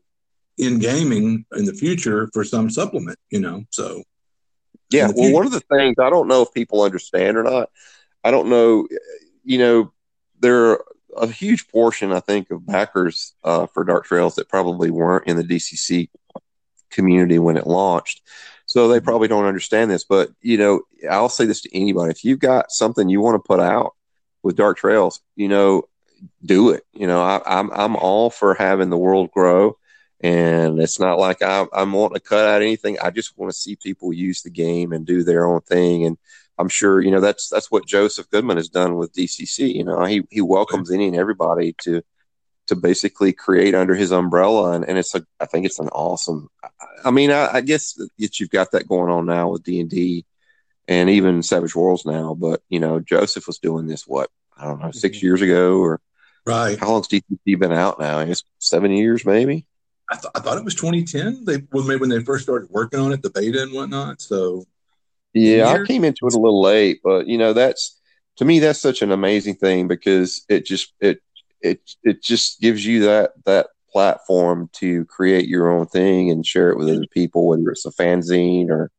in 0.58 0.80
gaming 0.80 1.46
in 1.56 1.66
the 1.66 1.74
future 1.74 2.30
for 2.34 2.44
some 2.44 2.70
supplement, 2.70 3.20
you 3.30 3.40
know. 3.40 3.64
So 3.70 4.04
yeah, 4.90 5.12
well, 5.16 5.34
one 5.34 5.46
of 5.46 5.52
the 5.52 5.60
things 5.60 5.96
I 6.00 6.10
don't 6.10 6.28
know 6.28 6.44
if 6.44 6.54
people 6.54 6.82
understand 6.82 7.38
or 7.38 7.44
not. 7.44 7.70
I 8.24 8.32
don't 8.32 8.50
know, 8.50 8.88
you 9.44 9.58
know, 9.58 9.92
there 10.40 10.72
are 10.72 10.86
a 11.18 11.28
huge 11.28 11.68
portion, 11.68 12.12
I 12.12 12.20
think, 12.20 12.52
of 12.52 12.66
backers 12.66 13.34
uh, 13.44 13.68
for 13.68 13.84
Dark 13.84 14.06
Trails 14.06 14.36
that 14.36 14.50
probably 14.50 14.92
weren't 14.92 15.28
in 15.28 15.36
the 15.36 15.44
DCC 15.44 16.10
community 16.90 17.40
when 17.40 17.58
it 17.58 17.68
launched. 17.68 18.22
So 18.74 18.88
they 18.88 19.00
probably 19.00 19.28
don't 19.28 19.46
understand 19.46 19.92
this. 19.92 20.04
But, 20.04 20.32
you 20.42 20.58
know, 20.58 20.82
I'll 21.08 21.30
say 21.30 21.46
this 21.46 21.62
to 21.62 21.78
anybody 21.78 22.10
if 22.10 22.26
you've 22.26 22.40
got 22.40 22.72
something 22.72 23.08
you 23.08 23.22
want 23.22 23.36
to 23.36 23.48
put 23.48 23.60
out 23.60 23.94
with 24.42 24.56
Dark 24.56 24.78
Trails, 24.78 25.22
you 25.36 25.48
know, 25.48 25.84
do 26.44 26.72
it. 26.72 26.84
You 26.92 27.06
know, 27.06 27.22
I, 27.22 27.40
I'm, 27.46 27.70
I'm 27.70 27.96
all 27.96 28.32
for 28.32 28.56
having 28.56 28.90
the 28.90 28.98
world 28.98 29.30
grow. 29.30 29.78
And 30.22 30.82
it's 30.82 31.00
not 31.00 31.20
like 31.20 31.44
I, 31.44 31.68
I'm 31.72 31.92
wanting 31.92 32.16
to 32.16 32.20
cut 32.20 32.48
out 32.48 32.64
anything. 32.64 32.98
I 32.98 33.12
just 33.12 33.38
want 33.38 33.52
to 33.52 33.56
see 33.56 33.76
people 33.76 34.12
use 34.12 34.42
the 34.42 34.50
game 34.50 34.92
and 34.92 35.06
do 35.06 35.24
their 35.24 35.46
own 35.46 35.62
thing. 35.62 36.08
And 36.08 36.18
I'm 36.58 36.68
sure, 36.70 37.00
you 37.00 37.12
know, 37.12 37.22
that's, 37.22 37.50
that's 37.50 37.70
what 37.70 37.86
Joseph 37.86 38.32
Goodman 38.32 38.58
has 38.58 38.70
done 38.70 38.96
with 38.96 39.14
DCC. 39.14 39.72
You 39.76 39.84
know, 39.84 40.04
he, 40.06 40.24
he 40.32 40.42
welcomes 40.42 40.90
any 40.90 41.06
and 41.06 41.16
everybody 41.16 41.76
to, 41.84 42.02
to 42.74 42.82
basically 42.82 43.34
create 43.34 43.76
under 43.76 43.96
his 43.96 44.12
umbrella. 44.12 44.72
And, 44.72 44.86
and 44.86 44.98
it's 44.98 45.16
a, 45.16 45.26
I 45.40 45.46
think 45.46 45.66
it's 45.66 45.80
an 45.80 45.90
awesome, 45.90 46.50
I 47.04 47.12
mean, 47.12 47.32
I, 47.32 47.56
I 47.56 47.62
guess 47.62 47.94
that 48.18 48.40
you've 48.40 48.50
got 48.50 48.72
that 48.72 48.88
going 48.88 49.12
on 49.12 49.26
now 49.26 49.50
with 49.50 49.64
D 49.64 49.80
and 49.80 49.90
D 49.90 50.26
and 50.88 51.10
even 51.10 51.44
Savage 51.44 51.76
Worlds 51.76 52.06
now, 52.06 52.34
but 52.34 52.62
you 52.70 52.80
know, 52.80 53.00
Joseph 53.00 53.48
was 53.48 53.60
doing 53.60 53.88
this, 53.88 54.08
what, 54.08 54.30
I 54.58 54.66
don't 54.66 54.82
know, 54.82 54.92
6 54.92 55.18
mm-hmm. 55.18 55.26
years 55.26 55.42
ago 55.42 55.80
or 55.80 56.02
right. 56.46 56.78
How 56.78 56.90
long's 56.90 57.08
DCC 57.08 57.60
been 57.60 57.72
out 57.72 58.00
now? 58.00 58.20
I 58.20 58.26
guess 58.26 58.44
seven 58.60 58.92
years, 58.92 59.26
maybe. 59.26 59.66
I, 60.10 60.16
th- 60.16 60.32
I 60.36 60.40
thought 60.40 60.58
it 60.58 60.66
was 60.66 60.76
2010. 60.76 61.46
They 61.46 61.58
when, 61.72 62.00
when 62.00 62.10
they 62.10 62.24
first 62.24 62.44
started 62.44 62.70
working 62.70 63.00
on 63.00 63.14
it, 63.14 63.22
the 63.22 63.30
beta 63.30 63.64
and 63.64 63.74
whatnot. 63.74 64.22
So 64.22 64.66
yeah, 65.34 65.68
I 65.68 65.86
came 65.86 66.04
into 66.04 66.28
it 66.28 66.36
a 66.36 66.40
little 66.40 66.62
late, 66.62 67.00
but 67.04 67.28
you 67.28 67.38
know 67.38 67.54
that's 67.54 68.00
to 68.38 68.46
me 68.46 68.60
that's 68.60 68.80
such 68.80 69.02
an 69.02 69.12
amazing 69.12 69.56
thing 69.56 69.88
because 69.88 70.46
it 70.50 70.66
just 70.66 70.94
it 71.00 71.22
it 71.64 71.82
it 72.04 72.22
just 72.22 72.62
gives 72.62 72.86
you 72.86 73.06
that 73.06 73.32
that 73.46 73.68
platform 73.92 74.70
to 74.74 75.06
create 75.06 75.48
your 75.48 75.72
own 75.72 75.86
thing 75.86 76.30
and 76.30 76.46
share 76.46 76.70
it 76.70 76.78
with 76.78 76.90
other 76.90 77.08
people, 77.12 77.48
whether 77.48 77.70
it's 77.70 77.86
a 77.86 77.92
fanzine 77.92 78.70
or 78.70 78.92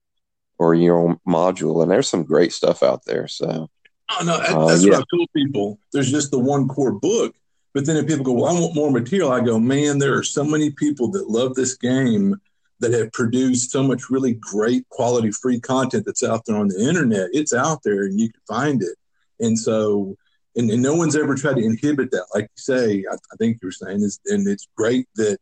or 0.59 0.75
your 0.75 0.99
own 0.99 1.21
module. 1.27 1.83
And 1.83 1.91
there's 1.91 2.09
some 2.09 2.25
great 2.25 2.53
stuff 2.53 2.83
out 2.83 3.05
there. 3.05 3.29
So. 3.29 3.69
Oh 4.11 4.25
no, 4.25 4.35
uh, 4.35 4.67
that's 4.67 4.83
uh, 4.83 4.87
yeah. 4.87 4.99
what 4.99 5.07
I 5.13 5.17
told 5.17 5.29
people. 5.35 5.79
There's 5.93 6.11
just 6.11 6.31
the 6.31 6.39
one 6.39 6.69
core 6.69 6.93
book, 6.93 7.35
but 7.73 7.87
then 7.87 7.97
if 7.97 8.07
people 8.07 8.25
go, 8.25 8.33
well, 8.33 8.57
I 8.57 8.61
want 8.61 8.75
more 8.75 8.91
material, 8.91 9.33
I 9.33 9.41
go, 9.41 9.59
man, 9.59 9.99
there 9.99 10.17
are 10.17 10.23
so 10.23 10.45
many 10.45 10.71
people 10.71 11.11
that 11.13 11.29
love 11.29 11.55
this 11.55 11.75
game 11.75 12.37
that 12.81 12.93
have 12.93 13.13
produced 13.13 13.71
so 13.71 13.83
much 13.83 14.11
really 14.11 14.35
great 14.35 14.87
quality 14.91 15.31
free 15.31 15.59
content 15.59 16.05
that's 16.05 16.23
out 16.23 16.45
there 16.45 16.57
on 16.57 16.69
the 16.69 16.87
internet. 16.87 17.31
It's 17.33 17.55
out 17.55 17.83
there 17.83 18.05
and 18.05 18.21
you 18.21 18.31
can 18.31 18.41
find 18.47 18.83
it. 18.83 18.97
And 19.41 19.59
so, 19.59 20.17
and, 20.57 20.71
and 20.71 20.83
no 20.83 20.95
one's 20.95 21.17
ever 21.17 21.35
tried 21.35 21.57
to 21.57 21.65
inhibit 21.65 22.11
that. 22.13 22.27
Like 22.35 22.45
you 22.45 22.49
say, 22.57 23.05
I, 23.11 23.15
I 23.15 23.37
think 23.39 23.59
you're 23.63 23.73
saying 23.73 24.03
is, 24.03 24.21
and 24.27 24.47
it's 24.47 24.69
great 24.77 25.09
that 25.17 25.39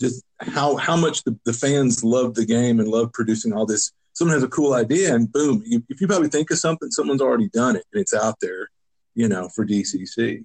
just 0.00 0.22
how, 0.40 0.76
how 0.76 0.96
much 0.96 1.24
the, 1.24 1.38
the 1.44 1.52
fans 1.52 2.04
love 2.04 2.34
the 2.34 2.46
game 2.46 2.80
and 2.80 2.88
love 2.88 3.12
producing 3.12 3.52
all 3.52 3.66
this. 3.66 3.92
Someone 4.12 4.34
has 4.34 4.42
a 4.42 4.48
cool 4.48 4.74
idea 4.74 5.14
and 5.14 5.30
boom, 5.30 5.62
you, 5.66 5.82
if 5.88 6.00
you 6.00 6.06
probably 6.06 6.28
think 6.28 6.50
of 6.50 6.58
something, 6.58 6.90
someone's 6.90 7.20
already 7.20 7.48
done 7.48 7.76
it 7.76 7.84
and 7.92 8.00
it's 8.00 8.14
out 8.14 8.36
there, 8.40 8.70
you 9.14 9.28
know, 9.28 9.48
for 9.48 9.66
DCC. 9.66 10.44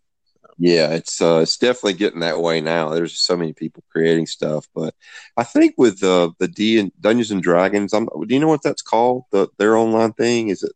Yeah, 0.57 0.89
it's 0.91 1.21
uh, 1.21 1.39
it's 1.41 1.57
definitely 1.57 1.93
getting 1.93 2.19
that 2.19 2.39
way 2.39 2.61
now. 2.61 2.89
There's 2.89 3.17
so 3.17 3.35
many 3.35 3.51
people 3.51 3.83
creating 3.89 4.27
stuff, 4.27 4.67
but 4.75 4.93
I 5.35 5.43
think 5.43 5.73
with 5.77 6.03
uh, 6.03 6.31
the 6.37 6.47
D 6.47 6.77
and 6.77 6.91
Dungeons 6.99 7.31
and 7.31 7.41
Dragons, 7.41 7.93
I'm, 7.93 8.05
do 8.05 8.33
you 8.33 8.39
know 8.39 8.49
what 8.49 8.61
that's 8.61 8.83
called? 8.83 9.23
The 9.31 9.47
their 9.57 9.75
online 9.75 10.13
thing 10.13 10.49
is 10.49 10.61
it? 10.61 10.73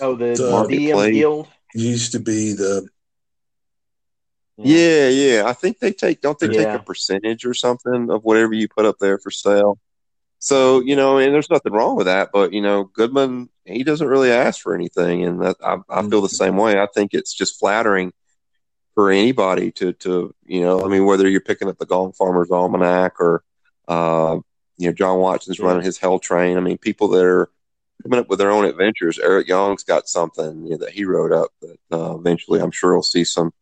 Oh, 0.00 0.14
the, 0.14 0.34
the 0.34 0.76
DM 0.76 1.12
Guild 1.14 1.48
used 1.76 2.12
to 2.12 2.20
be 2.20 2.52
the. 2.52 2.88
Yeah, 4.58 5.08
yeah. 5.08 5.42
I 5.46 5.52
think 5.52 5.78
they 5.78 5.92
take 5.92 6.20
don't 6.22 6.38
they 6.38 6.48
yeah. 6.48 6.64
take 6.64 6.80
a 6.80 6.84
percentage 6.84 7.44
or 7.44 7.54
something 7.54 8.10
of 8.10 8.24
whatever 8.24 8.54
you 8.54 8.68
put 8.68 8.86
up 8.86 8.96
there 8.98 9.18
for 9.18 9.30
sale. 9.30 9.78
So 10.38 10.80
you 10.80 10.96
know, 10.96 11.18
and 11.18 11.32
there's 11.32 11.50
nothing 11.50 11.72
wrong 11.72 11.96
with 11.96 12.06
that, 12.06 12.30
but 12.32 12.52
you 12.52 12.62
know, 12.62 12.84
Goodman 12.84 13.50
he 13.64 13.82
doesn't 13.82 14.06
really 14.06 14.30
ask 14.30 14.60
for 14.60 14.74
anything, 14.74 15.24
and 15.24 15.42
that, 15.42 15.56
I, 15.62 15.78
I 15.90 16.00
feel 16.02 16.20
the 16.20 16.28
mm-hmm. 16.28 16.36
same 16.36 16.56
way. 16.56 16.80
I 16.80 16.86
think 16.94 17.12
it's 17.12 17.34
just 17.34 17.58
flattering 17.58 18.12
for 18.96 19.10
anybody 19.10 19.70
to 19.72 19.92
to 19.92 20.34
you 20.44 20.62
know 20.62 20.84
I 20.84 20.88
mean 20.88 21.04
whether 21.04 21.28
you're 21.28 21.40
picking 21.40 21.68
up 21.68 21.78
the 21.78 21.86
Gong 21.86 22.12
Farmer's 22.12 22.50
Almanac 22.50 23.20
or 23.20 23.44
uh, 23.86 24.38
you 24.78 24.88
know 24.88 24.92
John 24.92 25.18
Watson's 25.18 25.58
yeah. 25.58 25.66
running 25.66 25.84
his 25.84 25.98
Hell 25.98 26.18
Train. 26.18 26.56
I 26.56 26.60
mean 26.60 26.78
people 26.78 27.08
that 27.08 27.24
are 27.24 27.50
coming 28.02 28.20
up 28.20 28.28
with 28.28 28.38
their 28.38 28.50
own 28.50 28.64
adventures. 28.64 29.18
Eric 29.18 29.48
Young's 29.48 29.84
got 29.84 30.08
something 30.08 30.64
you 30.64 30.72
know, 30.72 30.76
that 30.78 30.92
he 30.92 31.04
wrote 31.04 31.32
up 31.32 31.50
that 31.60 31.78
uh, 31.92 32.16
eventually 32.16 32.60
I'm 32.60 32.70
sure 32.70 32.92
we'll 32.94 33.02
see 33.02 33.24
some 33.24 33.52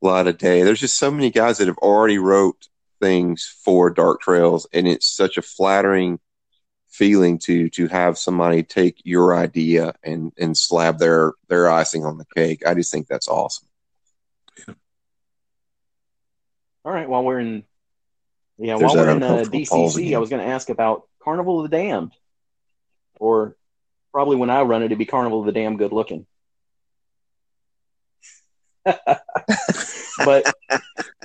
light 0.00 0.26
of 0.26 0.38
day. 0.38 0.62
There's 0.62 0.80
just 0.80 0.98
so 0.98 1.10
many 1.10 1.30
guys 1.30 1.58
that 1.58 1.68
have 1.68 1.78
already 1.78 2.18
wrote 2.18 2.68
things 3.00 3.44
for 3.64 3.90
Dark 3.90 4.20
Trails, 4.20 4.66
and 4.72 4.86
it's 4.88 5.08
such 5.08 5.36
a 5.36 5.42
flattering 5.42 6.18
feeling 6.88 7.38
to 7.38 7.68
to 7.70 7.88
have 7.88 8.16
somebody 8.16 8.62
take 8.62 9.00
your 9.04 9.34
idea 9.34 9.94
and 10.04 10.32
and 10.38 10.56
slab 10.56 10.98
their 10.98 11.32
their 11.48 11.70
icing 11.70 12.04
on 12.04 12.18
the 12.18 12.26
cake. 12.36 12.66
I 12.66 12.74
just 12.74 12.92
think 12.92 13.08
that's 13.08 13.28
awesome. 13.28 13.68
All 16.84 16.92
right. 16.92 17.08
While 17.08 17.24
we're 17.24 17.40
in, 17.40 17.64
yeah, 18.58 18.76
There's 18.76 18.94
while 18.94 19.06
we're 19.06 19.10
in 19.10 19.22
uh, 19.22 19.44
DCC, 19.44 20.14
I 20.14 20.18
was 20.18 20.28
going 20.28 20.42
to 20.42 20.52
ask 20.52 20.68
about 20.68 21.08
Carnival 21.22 21.64
of 21.64 21.70
the 21.70 21.76
Damned, 21.76 22.12
or 23.18 23.56
probably 24.14 24.36
when 24.36 24.48
I 24.48 24.62
run 24.62 24.82
it, 24.82 24.86
it'd 24.86 24.98
be 24.98 25.06
Carnival 25.06 25.40
of 25.40 25.46
the 25.46 25.50
Damned 25.50 25.76
Good 25.76 25.92
Looking. 25.92 26.24
but 28.84 30.54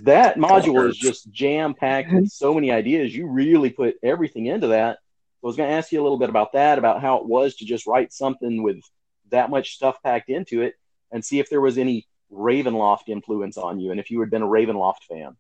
that 0.02 0.38
module 0.38 0.90
is 0.90 0.98
just 0.98 1.30
jam 1.30 1.76
packed 1.76 2.12
with 2.12 2.30
so 2.30 2.56
many 2.56 2.72
ideas. 2.72 3.16
You 3.16 3.28
really 3.28 3.70
put 3.70 3.98
everything 4.02 4.48
into 4.48 4.70
that. 4.70 4.98
So 5.40 5.46
I 5.46 5.48
was 5.48 5.56
going 5.56 5.70
to 5.70 5.76
ask 5.76 5.92
you 5.92 6.02
a 6.02 6.04
little 6.04 6.18
bit 6.18 6.30
about 6.30 6.54
that, 6.54 6.80
about 6.80 7.00
how 7.00 7.18
it 7.18 7.28
was 7.28 7.58
to 7.58 7.66
just 7.66 7.86
write 7.86 8.12
something 8.12 8.64
with 8.64 8.80
that 9.30 9.52
much 9.52 9.76
stuff 9.76 10.02
packed 10.02 10.32
into 10.32 10.64
it, 10.64 10.74
and 11.12 11.24
see 11.24 11.38
if 11.38 11.48
there 11.48 11.62
was 11.62 11.78
any 11.78 12.08
Ravenloft 12.34 13.08
influence 13.08 13.56
on 13.56 13.80
you, 13.80 13.92
and 13.92 14.00
if 14.00 14.10
you 14.10 14.20
had 14.22 14.32
been 14.32 14.42
a 14.42 14.48
Ravenloft 14.48 15.04
fan. 15.08 15.38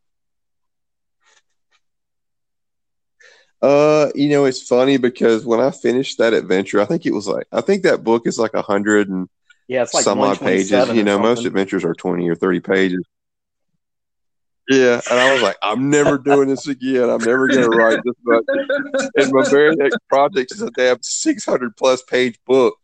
Uh, 3.61 4.09
you 4.15 4.29
know, 4.29 4.45
it's 4.45 4.61
funny 4.61 4.97
because 4.97 5.45
when 5.45 5.59
I 5.59 5.71
finished 5.71 6.17
that 6.17 6.33
adventure, 6.33 6.79
I 6.81 6.85
think 6.85 7.05
it 7.05 7.13
was 7.13 7.27
like 7.27 7.47
I 7.51 7.61
think 7.61 7.83
that 7.83 8.03
book 8.03 8.25
is 8.25 8.39
like 8.39 8.53
a 8.53 8.61
hundred 8.61 9.09
and 9.09 9.27
yeah, 9.67 9.83
it's 9.83 9.93
like 9.93 10.03
some 10.03 10.19
odd 10.19 10.39
pages. 10.39 10.71
You 10.89 11.03
know, 11.03 11.19
most 11.19 11.45
adventures 11.45 11.83
are 11.83 11.93
twenty 11.93 12.29
or 12.29 12.35
thirty 12.35 12.59
pages. 12.61 13.05
Yeah, 14.69 15.01
and 15.09 15.19
I 15.19 15.33
was 15.33 15.41
like, 15.41 15.57
I'm 15.63 15.89
never 15.89 16.19
doing 16.19 16.47
this 16.47 16.67
again. 16.67 17.09
I'm 17.09 17.23
never 17.23 17.47
going 17.47 17.69
to 17.69 17.75
write 17.75 17.99
this 18.05 18.13
book. 18.23 18.45
And 19.15 19.31
my 19.33 19.49
very 19.49 19.75
next 19.75 19.97
project 20.07 20.51
is 20.51 20.61
a 20.61 20.69
damn 20.69 21.01
600 21.01 21.75
plus 21.75 22.03
page 22.03 22.37
book. 22.45 22.77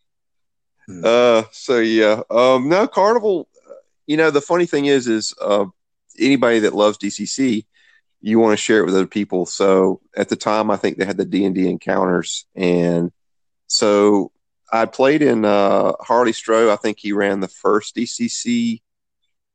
Hmm. 0.87 1.01
Uh, 1.05 1.43
so 1.51 1.77
yeah, 1.77 2.21
um, 2.31 2.69
no 2.69 2.87
Carnival. 2.87 3.47
You 4.07 4.17
know, 4.17 4.31
the 4.31 4.41
funny 4.41 4.65
thing 4.65 4.85
is, 4.85 5.07
is 5.07 5.35
uh, 5.39 5.65
anybody 6.19 6.59
that 6.59 6.73
loves 6.73 6.97
DCC, 6.97 7.65
you 8.25 8.39
want 8.39 8.53
to 8.53 8.63
share 8.63 8.79
it 8.79 8.85
with 8.85 8.95
other 8.95 9.05
people. 9.05 9.45
So 9.45 10.01
at 10.17 10.29
the 10.29 10.35
time, 10.35 10.71
I 10.71 10.77
think 10.77 10.97
they 10.97 11.05
had 11.05 11.17
the 11.17 11.25
D 11.25 11.45
and 11.45 11.53
D 11.53 11.69
encounters, 11.69 12.45
and 12.55 13.11
so 13.67 14.31
I 14.71 14.85
played 14.85 15.21
in 15.21 15.45
uh, 15.45 15.93
Harley 15.99 16.31
Stroh. 16.31 16.71
I 16.71 16.75
think 16.75 16.97
he 16.99 17.11
ran 17.11 17.39
the 17.39 17.47
first 17.47 17.95
DCC 17.95 18.81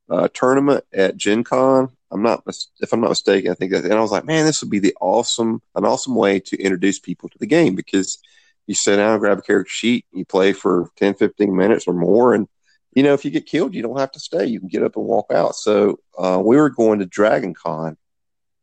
uh, 0.09 0.29
tournament 0.33 0.85
at 0.93 1.16
Gen 1.16 1.43
Con. 1.43 1.89
I'm 2.12 2.23
not, 2.23 2.45
if 2.81 2.93
I'm 2.93 3.01
not 3.01 3.11
mistaken, 3.11 3.51
I 3.51 3.55
think 3.55 3.73
that, 3.73 3.85
and 3.85 3.93
I 3.93 4.01
was 4.01 4.12
like, 4.12 4.25
man, 4.25 4.47
this 4.47 4.62
would 4.62 4.71
be 4.71 4.79
the 4.79 4.97
awesome, 5.01 5.62
an 5.75 5.85
awesome 5.85 6.14
way 6.14 6.41
to 6.41 6.61
introduce 6.61 6.99
people 6.99 7.29
to 7.29 7.39
the 7.39 7.47
game 7.47 7.75
because 7.75 8.18
you 8.66 8.75
sit 8.75 8.97
down, 8.97 9.18
grab 9.18 9.39
a 9.39 9.43
character 9.43 9.71
sheet, 9.71 10.07
you 10.12 10.25
play 10.25 10.53
for 10.53 10.91
10, 10.97 11.14
15 11.14 11.57
minutes 11.57 11.87
or 11.87 11.95
more, 11.95 12.35
and 12.35 12.49
you 12.93 13.03
know, 13.03 13.14
if 13.14 13.25
you 13.25 13.31
get 13.31 13.47
killed, 13.47 13.75
you 13.75 13.83
don't 13.83 14.01
have 14.01 14.12
to 14.12 14.21
stay. 14.21 14.47
You 14.47 14.59
can 14.59 14.68
get 14.68 14.83
up 14.83 14.97
and 14.97 15.05
walk 15.05 15.31
out. 15.33 15.55
So 15.55 16.01
uh, 16.18 16.43
we 16.45 16.57
were 16.57 16.71
going 16.71 16.99
to 16.99 17.07
Dragon 17.07 17.55
Con, 17.55 17.97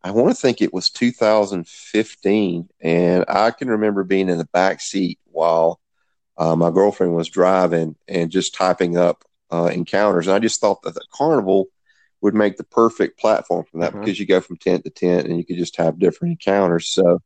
I 0.03 0.11
want 0.11 0.29
to 0.29 0.35
think 0.35 0.61
it 0.61 0.73
was 0.73 0.89
2015, 0.89 2.69
and 2.81 3.25
I 3.27 3.51
can 3.51 3.69
remember 3.69 4.03
being 4.03 4.29
in 4.29 4.37
the 4.37 4.45
back 4.45 4.79
seat 4.79 5.19
while 5.25 5.79
uh, 6.37 6.55
my 6.55 6.69
girlfriend 6.69 7.15
was 7.15 7.29
driving 7.29 7.95
and 8.07 8.31
just 8.31 8.53
typing 8.53 8.97
up 8.97 9.23
uh, 9.51 9.69
encounters. 9.73 10.27
And 10.27 10.35
I 10.35 10.39
just 10.39 10.61
thought 10.61 10.83
that 10.83 10.93
the 10.93 11.05
carnival 11.11 11.67
would 12.21 12.35
make 12.35 12.57
the 12.57 12.63
perfect 12.63 13.19
platform 13.19 13.65
for 13.65 13.79
that 13.79 13.91
mm-hmm. 13.91 14.01
because 14.01 14.19
you 14.19 14.25
go 14.25 14.41
from 14.41 14.57
tent 14.57 14.83
to 14.83 14.89
tent 14.89 15.27
and 15.27 15.37
you 15.37 15.45
could 15.45 15.57
just 15.57 15.77
have 15.77 15.99
different 15.99 16.31
encounters. 16.33 16.89
So, 16.89 17.21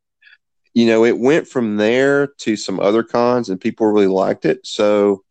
you 0.73 0.85
know, 0.85 1.05
it 1.05 1.17
went 1.17 1.47
from 1.47 1.77
there 1.77 2.27
to 2.39 2.55
some 2.55 2.79
other 2.79 3.03
cons, 3.03 3.49
and 3.49 3.59
people 3.59 3.87
really 3.87 4.07
liked 4.07 4.45
it. 4.45 4.65
So, 4.65 5.23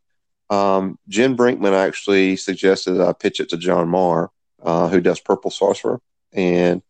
um, 0.50 0.98
Jen 1.08 1.36
Brinkman 1.36 1.72
actually 1.72 2.36
suggested 2.36 3.00
I 3.00 3.12
pitch 3.12 3.40
it 3.40 3.48
to 3.50 3.56
Jon 3.56 3.88
Marr, 3.88 4.30
uh, 4.62 4.88
who 4.88 5.00
does 5.00 5.20
Purple 5.20 5.50
Sorcerer, 5.50 6.00
and 6.32 6.82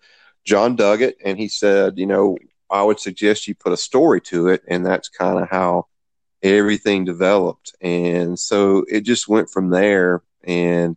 Jon 0.45 0.76
dug 0.76 1.03
it 1.03 1.16
and 1.24 1.38
he 1.38 1.49
said, 1.49 1.99
you 1.99 2.07
know, 2.07 2.36
I 2.70 2.82
would 2.82 3.01
suggest 3.01 3.49
you 3.49 3.55
put 3.55 3.72
a 3.72 3.76
story 3.76 4.20
to 4.22 4.49
it. 4.49 4.62
And 4.68 4.84
that's 4.86 5.09
kind 5.09 5.38
of 5.38 5.49
how 5.49 5.86
everything 6.43 7.05
developed. 7.05 7.74
And 7.80 8.38
so 8.38 8.84
it 8.88 9.03
just 9.03 9.28
went 9.28 9.51
from 9.51 9.70
there. 9.70 10.22
And 10.45 10.97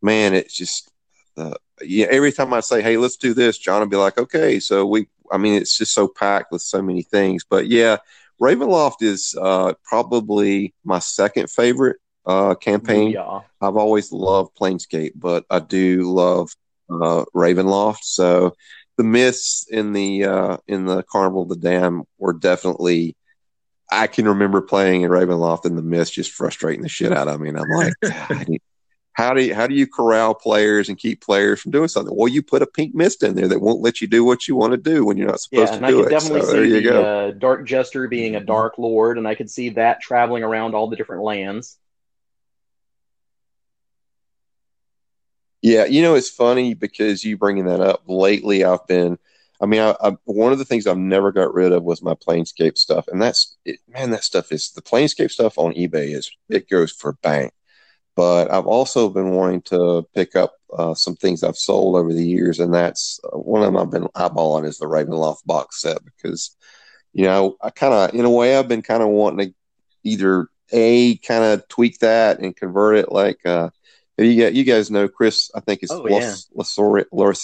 man, 0.00 0.34
it's 0.34 0.54
just, 0.54 0.90
uh, 1.36 1.54
yeah, 1.82 2.06
every 2.10 2.32
time 2.32 2.52
I 2.54 2.60
say, 2.60 2.82
hey, 2.82 2.96
let's 2.96 3.16
do 3.16 3.34
this, 3.34 3.58
Jon 3.58 3.80
will 3.80 3.88
be 3.88 3.96
like, 3.96 4.18
okay. 4.18 4.60
So 4.60 4.86
we, 4.86 5.08
I 5.30 5.38
mean, 5.38 5.54
it's 5.54 5.76
just 5.76 5.92
so 5.92 6.08
packed 6.08 6.52
with 6.52 6.62
so 6.62 6.80
many 6.80 7.02
things. 7.02 7.44
But 7.48 7.66
yeah, 7.66 7.98
Ravenloft 8.40 9.02
is 9.02 9.36
uh, 9.40 9.74
probably 9.84 10.74
my 10.84 11.00
second 11.00 11.50
favorite 11.50 11.98
uh, 12.24 12.54
campaign. 12.54 13.10
Yeah. 13.10 13.40
I've 13.60 13.76
always 13.76 14.12
loved 14.12 14.56
Planescape, 14.56 15.12
but 15.16 15.44
I 15.50 15.58
do 15.58 16.12
love 16.12 16.54
uh, 16.90 17.24
Ravenloft. 17.34 18.02
So 18.02 18.54
the 18.96 19.04
mists 19.04 19.66
in 19.68 19.92
the 19.92 20.24
uh, 20.24 20.56
in 20.66 20.86
the 20.86 21.02
Carnival 21.04 21.42
of 21.42 21.48
the 21.48 21.56
Damned 21.56 22.04
were 22.18 22.32
definitely. 22.32 23.14
I 23.90 24.06
can 24.06 24.28
remember 24.28 24.60
playing 24.60 25.00
in 25.00 25.10
Ravenloft 25.10 25.64
and 25.64 25.78
the 25.78 25.82
mists 25.82 26.14
just 26.14 26.32
frustrating 26.32 26.82
the 26.82 26.90
shit 26.90 27.10
out 27.10 27.26
of 27.26 27.40
me, 27.40 27.48
and 27.48 27.58
I'm 27.58 27.70
like, 27.70 27.94
how 29.18 29.34
do 29.34 29.42
you, 29.42 29.52
how 29.52 29.66
do 29.66 29.74
you 29.74 29.84
corral 29.88 30.32
players 30.32 30.88
and 30.88 30.96
keep 30.96 31.20
players 31.20 31.60
from 31.60 31.72
doing 31.72 31.88
something? 31.88 32.14
Well, 32.14 32.28
you 32.28 32.40
put 32.40 32.62
a 32.62 32.66
pink 32.66 32.94
mist 32.94 33.24
in 33.24 33.34
there 33.34 33.48
that 33.48 33.60
won't 33.60 33.80
let 33.80 34.00
you 34.00 34.06
do 34.06 34.24
what 34.24 34.46
you 34.46 34.54
want 34.54 34.74
to 34.74 34.76
do 34.76 35.04
when 35.04 35.16
you're 35.16 35.26
not 35.26 35.40
supposed 35.40 35.72
yeah, 35.72 35.80
to 35.80 35.86
do 35.88 35.98
it. 35.98 36.00
I 36.00 36.02
could 36.04 36.10
definitely 36.10 36.40
so, 36.42 36.52
see 36.52 36.80
the 36.80 37.04
uh, 37.04 37.30
Dark 37.32 37.66
Jester 37.66 38.06
being 38.06 38.36
a 38.36 38.40
Dark 38.40 38.78
Lord, 38.78 39.18
and 39.18 39.26
I 39.26 39.34
could 39.34 39.50
see 39.50 39.70
that 39.70 40.00
traveling 40.00 40.44
around 40.44 40.76
all 40.76 40.86
the 40.86 40.94
different 40.94 41.24
lands. 41.24 41.78
Yeah, 45.62 45.86
you 45.86 46.02
know 46.02 46.14
it's 46.14 46.30
funny 46.30 46.74
because 46.74 47.24
you 47.24 47.36
bringing 47.36 47.66
that 47.66 47.80
up. 47.80 48.02
Lately, 48.06 48.64
I've 48.64 48.86
been. 48.86 49.18
I 49.60 49.66
mean, 49.66 49.80
I, 49.80 49.96
I, 50.00 50.16
one 50.24 50.52
of 50.52 50.58
the 50.58 50.64
things 50.64 50.86
I've 50.86 50.96
never 50.98 51.32
got 51.32 51.52
rid 51.52 51.72
of 51.72 51.82
was 51.82 52.00
my 52.00 52.14
Planescape 52.14 52.78
stuff, 52.78 53.08
and 53.08 53.20
that's 53.20 53.56
it, 53.64 53.80
man. 53.88 54.10
That 54.10 54.22
stuff 54.24 54.52
is 54.52 54.70
the 54.70 54.82
Planescape 54.82 55.30
stuff 55.32 55.58
on 55.58 55.72
eBay 55.74 56.14
is 56.16 56.30
it 56.48 56.68
goes 56.70 56.92
for 56.92 57.14
bang. 57.22 57.50
But 58.16 58.50
I've 58.52 58.66
also 58.66 59.08
been 59.10 59.32
wanting 59.32 59.62
to 59.64 60.06
pick 60.14 60.36
up 60.36 60.54
uh, 60.76 60.94
some 60.94 61.16
things 61.16 61.42
I've 61.44 61.56
sold 61.58 61.96
over 61.96 62.12
the 62.12 62.26
years, 62.26 62.60
and 62.60 62.74
that's 62.74 63.20
uh, 63.24 63.38
one 63.38 63.62
of 63.62 63.66
them 63.68 63.78
I've 63.78 63.90
been 63.90 64.08
eyeballing 64.16 64.66
is 64.66 64.78
the 64.78 64.86
Ravenloft 64.86 65.44
box 65.46 65.82
set 65.82 65.98
because 66.04 66.56
you 67.12 67.24
know 67.24 67.56
I 67.62 67.70
kind 67.70 67.94
of 67.94 68.14
in 68.14 68.24
a 68.26 68.30
way 68.30 68.56
I've 68.56 68.68
been 68.68 68.82
kind 68.82 69.02
of 69.02 69.08
wanting 69.10 69.48
to 69.48 69.54
either 70.04 70.48
a 70.72 71.16
kind 71.18 71.44
of 71.44 71.66
tweak 71.68 71.98
that 72.00 72.40
and 72.40 72.56
convert 72.56 72.96
it 72.98 73.12
like. 73.12 73.44
Uh, 73.46 73.70
you 74.18 74.42
got 74.42 74.54
you 74.54 74.64
guys 74.64 74.90
know 74.90 75.08
Chris? 75.08 75.50
I 75.54 75.60
think 75.60 75.82
it's 75.82 75.92
oh, 75.92 76.02
Los, 76.02 76.48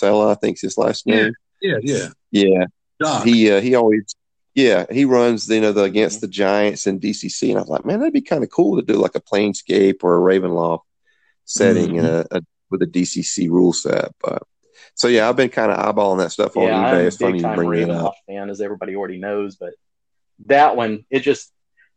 yeah. 0.03 0.31
I 0.31 0.35
think 0.35 0.61
his 0.61 0.77
last 0.77 1.07
name. 1.07 1.33
Yeah, 1.61 1.79
yeah, 1.83 2.09
yeah. 2.31 2.64
Doc. 3.01 3.25
He 3.25 3.51
uh, 3.51 3.61
he 3.61 3.75
always 3.75 4.14
yeah 4.55 4.87
he 4.91 5.05
runs 5.05 5.49
you 5.49 5.61
know 5.61 5.72
the 5.72 5.85
against 5.85 6.18
mm-hmm. 6.18 6.27
the 6.27 6.33
Giants 6.33 6.87
and 6.87 7.01
DCC, 7.01 7.51
and 7.51 7.59
I 7.59 7.62
was 7.62 7.68
like, 7.68 7.85
man, 7.85 8.01
that'd 8.01 8.12
be 8.12 8.22
kind 8.22 8.43
of 8.43 8.51
cool 8.51 8.77
to 8.77 8.83
do 8.83 8.95
like 8.95 9.14
a 9.14 9.20
Planescape 9.20 10.03
or 10.03 10.16
a 10.16 10.39
Ravenloft 10.39 10.81
setting 11.45 11.91
mm-hmm. 11.91 11.99
in 11.99 12.05
a, 12.07 12.27
a, 12.31 12.41
with 12.70 12.83
a 12.83 12.87
DCC 12.87 13.49
rule 13.49 13.72
set. 13.72 14.12
But 14.20 14.43
so 14.95 15.09
yeah, 15.09 15.29
I've 15.29 15.37
been 15.37 15.51
kind 15.51 15.72
of 15.72 15.79
eyeballing 15.79 16.18
that 16.18 16.33
stuff 16.33 16.57
on 16.57 16.64
yeah, 16.64 16.93
eBay. 16.93 17.01
I'm 17.01 17.07
it's 17.07 17.16
funny 17.16 17.41
you 17.41 17.55
bring 17.55 17.83
it 17.83 17.91
up. 17.91 18.14
Fan, 18.27 18.51
as 18.51 18.61
everybody 18.61 18.97
already 18.97 19.18
knows, 19.18 19.57
but 19.57 19.75
that 20.47 20.77
one 20.77 21.05
it 21.11 21.20
just 21.20 21.53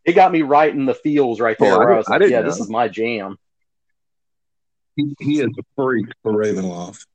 it 0.06 0.14
got 0.14 0.32
me 0.32 0.42
right 0.42 0.74
in 0.74 0.86
the 0.86 0.94
feels 0.94 1.40
right 1.40 1.58
there. 1.60 1.74
Oh, 1.74 1.90
I, 1.90 1.94
I, 1.94 1.98
was 1.98 2.08
like, 2.08 2.22
yeah, 2.22 2.42
know. 2.42 2.44
this 2.44 2.60
is 2.60 2.70
my 2.70 2.88
jam. 2.88 3.38
He, 4.98 5.16
he 5.20 5.40
is 5.40 5.48
a 5.58 5.64
freak 5.76 6.08
for 6.24 6.34
Ravenloft. 6.34 7.06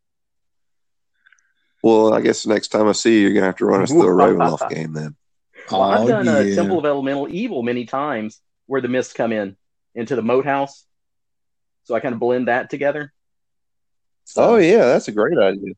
Well, 1.83 2.15
I 2.15 2.21
guess 2.21 2.45
the 2.45 2.55
next 2.55 2.69
time 2.69 2.89
I 2.89 2.93
see 2.93 3.15
you, 3.15 3.21
you're 3.23 3.35
gonna 3.35 3.47
have 3.47 3.57
to 3.57 3.67
run 3.67 3.83
us 3.83 3.91
through 3.91 4.03
a 4.03 4.07
Ravenloft 4.07 4.71
game 4.75 4.93
then. 4.93 5.17
Oh, 5.71 5.81
well, 5.81 5.91
I've 5.91 6.09
done 6.09 6.29
oh, 6.29 6.41
yeah. 6.41 6.53
a 6.53 6.55
Temple 6.55 6.79
of 6.79 6.87
Elemental 6.87 7.29
Evil 7.29 7.63
many 7.63 7.85
times 7.85 8.41
where 8.67 8.81
the 8.81 8.89
mists 8.89 9.13
come 9.13 9.33
in 9.33 9.57
into 9.95 10.17
the 10.17 10.23
moat 10.23 10.45
house. 10.45 10.87
So 11.85 11.97
I 11.97 12.01
kind 12.01 12.15
of 12.15 12.21
blend 12.21 12.47
that 12.49 12.71
together. 12.71 13.13
So, 14.25 14.55
oh 14.55 14.57
yeah, 14.57 14.87
that's 14.87 15.09
a 15.09 15.13
great 15.13 15.37
idea. 15.37 15.75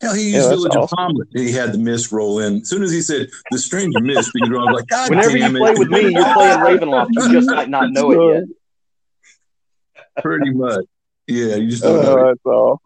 Hell, 0.00 0.14
he 0.14 0.30
used 0.30 0.36
yeah, 0.36 0.48
Village 0.50 0.76
awesome. 0.76 0.98
of 0.98 1.12
Hommlet. 1.16 1.26
He 1.32 1.52
had 1.52 1.72
the 1.72 1.78
mist 1.78 2.12
roll 2.12 2.38
in. 2.38 2.60
As 2.60 2.68
soon 2.68 2.84
as 2.84 2.92
he 2.92 3.02
said 3.02 3.28
the 3.50 3.58
stranger 3.58 4.00
mist, 4.00 4.30
I 4.40 4.48
was 4.48 4.74
like, 4.74 4.86
God 4.86 5.10
Whenever 5.10 5.36
you 5.36 5.44
it. 5.44 5.56
play 5.56 5.74
with 5.74 5.88
me, 5.88 6.12
you're 6.12 6.34
playing 6.34 6.58
Ravenloft. 6.58 7.08
You 7.12 7.32
just 7.32 7.48
might 7.48 7.68
not 7.68 7.90
know 7.90 8.12
it 8.12 8.34
yet. 8.34 10.22
Pretty 10.22 10.50
much. 10.50 10.84
Yeah, 11.26 11.56
you 11.56 11.68
just 11.68 11.82
don't 11.82 12.02
know. 12.02 12.26
That's 12.26 12.40
all. 12.44 12.80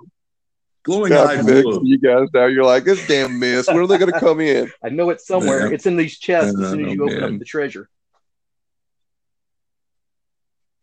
Glowing 0.82 1.12
eye 1.12 1.42
blue. 1.42 1.82
You 1.84 1.98
guys 1.98 2.28
now 2.32 2.46
you're 2.46 2.64
like 2.64 2.84
this 2.84 3.06
damn 3.06 3.38
mist. 3.38 3.68
When 3.68 3.78
are 3.78 3.86
they 3.86 3.98
going 3.98 4.12
to 4.12 4.18
come 4.18 4.40
in? 4.40 4.72
I 4.82 4.88
know 4.88 5.10
it's 5.10 5.26
somewhere. 5.26 5.68
Yeah. 5.68 5.74
It's 5.74 5.84
in 5.84 5.96
these 5.96 6.18
chests 6.18 6.58
as 6.58 6.70
soon 6.70 6.86
as 6.86 6.94
you 6.94 7.04
open 7.04 7.22
up 7.22 7.38
the 7.38 7.44
treasure. 7.44 7.88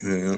Yeah. 0.03 0.37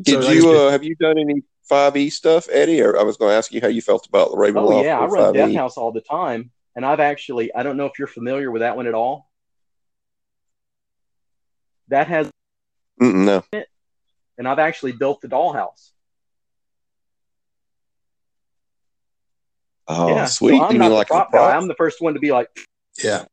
Did 0.00 0.22
so 0.22 0.30
you 0.30 0.50
uh, 0.50 0.70
have 0.70 0.84
you 0.84 0.94
done 0.94 1.18
any 1.18 1.42
five 1.62 1.96
E 1.96 2.10
stuff, 2.10 2.48
Eddie? 2.50 2.82
Or 2.82 2.98
I 2.98 3.02
was 3.02 3.16
going 3.16 3.30
to 3.30 3.36
ask 3.36 3.52
you 3.52 3.62
how 3.62 3.68
you 3.68 3.80
felt 3.80 4.06
about 4.06 4.30
the 4.30 4.36
Ravenloft. 4.36 4.80
Oh 4.80 4.82
yeah, 4.82 4.98
I 4.98 5.06
run 5.06 5.32
5e. 5.32 5.34
Death 5.34 5.54
House 5.54 5.76
all 5.78 5.92
the 5.92 6.00
time, 6.02 6.50
and 6.76 6.84
I've 6.84 7.00
actually 7.00 7.54
I 7.54 7.62
don't 7.62 7.78
know 7.78 7.86
if 7.86 7.98
you're 7.98 8.08
familiar 8.08 8.50
with 8.50 8.60
that 8.60 8.76
one 8.76 8.86
at 8.86 8.94
all. 8.94 9.30
That 11.88 12.08
has 12.08 12.30
Mm-mm, 13.00 13.24
no 13.24 13.62
and 14.40 14.48
I've 14.48 14.58
actually 14.58 14.92
built 14.92 15.20
the 15.20 15.28
dollhouse. 15.28 15.90
Oh, 19.86 20.08
yeah. 20.08 20.24
sweet! 20.24 20.56
So 20.56 20.64
I'm 20.64 20.72
you 20.72 20.78
not 20.78 20.92
like 20.92 21.08
the 21.08 21.12
prop 21.12 21.30
guy. 21.30 21.54
I'm 21.54 21.68
the 21.68 21.74
first 21.74 22.00
one 22.00 22.14
to 22.14 22.20
be 22.20 22.32
like, 22.32 22.48
yeah. 23.04 23.26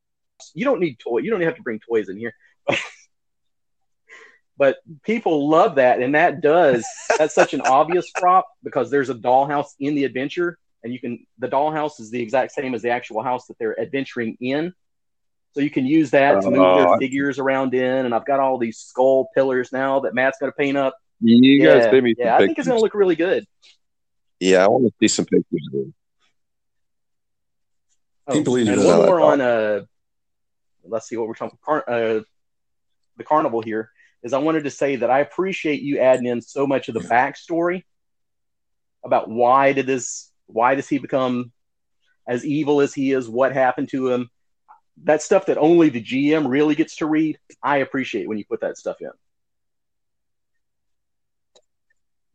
You 0.54 0.66
don't 0.66 0.82
need 0.82 1.00
toy. 1.00 1.20
You 1.20 1.32
don't 1.32 1.40
have 1.42 1.56
to 1.56 1.62
bring 1.62 1.80
toys 1.80 2.10
in 2.10 2.18
here. 2.18 2.34
but 4.58 4.80
people 5.04 5.48
love 5.50 5.76
that, 5.76 6.02
and 6.02 6.14
that 6.14 6.42
does 6.42 6.86
that's 7.18 7.34
such 7.34 7.54
an 7.54 7.62
obvious 7.62 8.12
prop 8.12 8.46
because 8.62 8.92
there's 8.92 9.10
a 9.10 9.16
dollhouse 9.16 9.70
in 9.80 9.96
the 9.96 10.04
adventure, 10.04 10.58
and 10.84 10.92
you 10.92 11.00
can 11.00 11.26
the 11.40 11.48
dollhouse 11.48 12.02
is 12.02 12.12
the 12.12 12.22
exact 12.22 12.52
same 12.52 12.76
as 12.76 12.82
the 12.82 12.90
actual 12.90 13.24
house 13.24 13.48
that 13.48 13.58
they're 13.60 13.80
adventuring 13.80 14.36
in. 14.42 14.74
So 15.54 15.62
you 15.62 15.70
can 15.70 15.86
use 15.86 16.12
that 16.12 16.42
to 16.42 16.52
move 16.52 16.78
their 16.78 16.98
figures 17.00 17.40
around 17.40 17.74
in, 17.74 18.06
and 18.06 18.14
I've 18.14 18.26
got 18.26 18.40
all 18.40 18.58
these 18.58 18.78
skull 18.78 19.30
pillars 19.34 19.72
now 19.72 20.02
that 20.02 20.14
Matt's 20.14 20.38
going 20.40 20.52
to 20.52 20.56
paint 20.56 20.78
up. 20.78 20.96
You 21.20 21.64
yeah, 21.64 21.80
guys 21.80 21.84
send 21.90 22.04
me 22.04 22.14
some 22.14 22.26
yeah, 22.26 22.36
I 22.36 22.46
think 22.46 22.60
it's 22.60 22.68
going 22.68 22.78
to 22.78 22.84
look 22.84 22.94
really 22.94 23.16
good. 23.16 23.46
Yeah, 24.40 24.64
I 24.64 24.68
want 24.68 24.86
to 24.86 24.94
see 25.00 25.08
some 25.08 25.26
pictures 25.26 25.68
of 25.74 25.80
it. 25.80 25.88
Oh, 28.28 28.34
People 28.34 28.58
eat 28.58 28.68
and 28.68 28.84
one 28.84 28.98
more 28.98 29.22
on 29.22 29.42
uh, 29.42 29.82
let's 30.84 31.08
see 31.08 31.18
what 31.18 31.28
we're 31.28 31.34
talking. 31.34 31.58
Car- 31.64 31.90
uh, 31.90 32.20
the 33.18 33.24
carnival 33.24 33.62
here 33.62 33.90
is. 34.22 34.34
I 34.34 34.40
wanted 34.40 34.66
to 34.66 34.72
say 34.72 34.98
that 34.98 35.10
I 35.10 35.20
appreciate 35.20 35.82
you 35.82 36.00
adding 36.00 36.26
in 36.26 36.42
so 36.42 36.68
much 36.68 36.88
of 36.88 36.94
the 36.94 37.00
backstory 37.02 37.84
about 39.04 39.30
why 39.30 39.74
did 39.74 39.88
this, 39.88 40.32
why 40.46 40.76
does 40.76 40.88
he 40.88 40.98
become 40.98 41.52
as 42.28 42.46
evil 42.46 42.82
as 42.82 42.94
he 42.94 43.12
is? 43.12 43.30
What 43.30 43.54
happened 43.54 43.90
to 43.90 44.10
him? 44.10 44.30
That 45.04 45.22
stuff 45.22 45.46
that 45.48 45.58
only 45.58 45.90
the 45.90 46.02
GM 46.02 46.48
really 46.48 46.76
gets 46.76 46.98
to 46.98 47.06
read. 47.06 47.40
I 47.62 47.78
appreciate 47.78 48.28
when 48.28 48.38
you 48.38 48.46
put 48.46 48.62
that 48.62 48.78
stuff 48.78 48.98
in. 49.02 49.12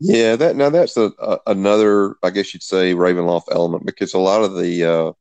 Yeah, 0.01 0.35
that 0.37 0.57
now 0.57 0.71
that's 0.71 0.97
a, 0.97 1.13
a 1.21 1.39
another, 1.47 2.17
I 2.23 2.31
guess 2.31 2.53
you'd 2.55 2.63
say, 2.63 2.95
Ravenloft 2.95 3.45
element 3.53 3.87
because 3.87 4.15
a 4.15 4.19
lot 4.19 4.43
of 4.43 4.57
the 4.57 4.85
uh, 4.85 5.13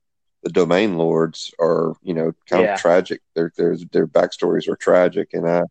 the 0.44 0.50
domain 0.50 0.98
lords 0.98 1.54
are, 1.60 1.94
you 2.02 2.14
know, 2.16 2.34
kind 2.48 2.64
Yeah. 2.64 2.74
of 2.74 2.80
tragic. 2.80 3.22
Their 3.36 3.52
their 3.58 3.78
their 3.92 4.08
backstories 4.08 4.68
are 4.68 4.76
tragic, 4.76 5.34
and 5.34 5.48
I 5.48 5.64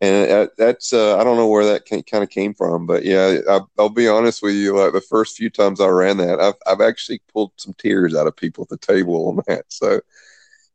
and 0.00 0.30
uh, 0.32 0.48
that's 0.58 0.92
uh, 0.92 1.16
I 1.18 1.24
don't 1.24 1.36
know 1.36 1.46
where 1.48 1.64
that 1.66 1.86
can, 1.86 2.02
kind 2.02 2.24
of 2.24 2.30
came 2.30 2.54
from, 2.54 2.86
but 2.86 3.04
yeah, 3.04 3.38
I, 3.48 3.60
I'll 3.78 3.88
be 3.88 4.08
honest 4.08 4.42
with 4.42 4.54
you. 4.54 4.76
Like 4.76 4.92
the 4.94 5.00
first 5.00 5.36
few 5.36 5.50
times 5.50 5.80
I 5.80 5.88
ran 5.88 6.16
that, 6.16 6.40
I've 6.40 6.54
I've 6.66 6.80
actually 6.80 7.20
pulled 7.32 7.52
some 7.56 7.74
tears 7.74 8.16
out 8.16 8.26
of 8.26 8.36
people 8.36 8.62
at 8.64 8.68
the 8.68 8.78
table 8.78 9.28
on 9.28 9.40
that. 9.46 9.66
So 9.68 10.00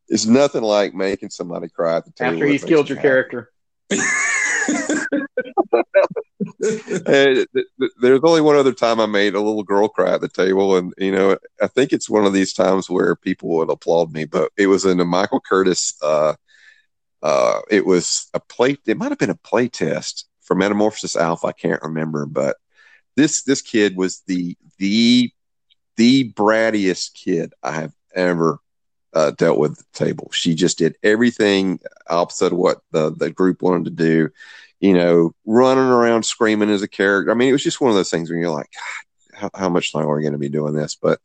it's 0.07 0.25
nothing 0.25 0.61
like 0.63 0.93
making 0.93 1.29
somebody 1.29 1.67
cry 1.69 1.97
at 1.97 2.05
the 2.05 2.11
table 2.11 2.33
After 2.33 2.45
he's 2.47 2.63
killed 2.63 2.89
your 2.89 2.97
happy. 2.97 3.07
character, 3.07 3.51
th- 6.61 7.47
th- 7.53 7.91
there's 8.01 8.21
only 8.23 8.41
one 8.41 8.55
other 8.55 8.73
time 8.73 8.99
I 8.99 9.05
made 9.05 9.35
a 9.35 9.41
little 9.41 9.63
girl 9.63 9.87
cry 9.87 10.13
at 10.13 10.21
the 10.21 10.27
table, 10.27 10.77
and 10.77 10.93
you 10.97 11.11
know, 11.11 11.37
I 11.61 11.67
think 11.67 11.93
it's 11.93 12.09
one 12.09 12.25
of 12.25 12.33
these 12.33 12.53
times 12.53 12.89
where 12.89 13.15
people 13.15 13.49
would 13.49 13.69
applaud 13.69 14.11
me. 14.11 14.25
But 14.25 14.51
it 14.57 14.67
was 14.67 14.85
in 14.85 14.99
a 14.99 15.05
Michael 15.05 15.41
Curtis. 15.41 15.93
Uh, 16.01 16.33
uh, 17.21 17.61
it 17.69 17.85
was 17.85 18.29
a 18.33 18.39
play. 18.39 18.77
It 18.85 18.97
might 18.97 19.11
have 19.11 19.19
been 19.19 19.29
a 19.29 19.35
play 19.35 19.67
test 19.67 20.27
for 20.41 20.55
Metamorphosis 20.55 21.15
Alpha. 21.15 21.47
I 21.47 21.51
can't 21.53 21.81
remember, 21.81 22.25
but 22.25 22.57
this 23.15 23.43
this 23.43 23.61
kid 23.61 23.95
was 23.95 24.21
the 24.27 24.55
the 24.77 25.31
the 25.95 26.31
brattiest 26.33 27.13
kid 27.13 27.53
I 27.63 27.71
have 27.71 27.93
ever 28.13 28.59
uh, 29.15 29.31
dealt 29.31 29.57
with 29.57 29.77
the 29.77 29.85
table. 29.93 30.29
She 30.31 30.53
just 30.53 30.77
did 30.77 30.95
everything 31.01 31.79
opposite 32.07 32.53
of 32.53 32.59
what 32.59 32.81
the 32.91 33.11
the 33.11 33.31
group 33.31 33.61
wanted 33.61 33.85
to 33.85 33.91
do 33.91 34.29
you 34.79 34.93
know, 34.93 35.33
running 35.45 35.83
around 35.85 36.23
screaming 36.23 36.69
as 36.69 36.81
a 36.81 36.87
character. 36.87 37.31
I 37.31 37.33
mean, 37.33 37.49
it 37.49 37.53
was 37.53 37.63
just 37.63 37.81
one 37.81 37.89
of 37.89 37.95
those 37.95 38.09
things 38.09 38.29
when 38.29 38.39
you're 38.39 38.51
like, 38.51 38.69
God, 38.71 39.39
how, 39.39 39.59
how 39.61 39.69
much 39.69 39.95
longer 39.95 40.11
are 40.11 40.15
we 40.15 40.21
going 40.21 40.33
to 40.33 40.37
be 40.37 40.49
doing 40.49 40.73
this? 40.73 40.95
But 40.95 41.19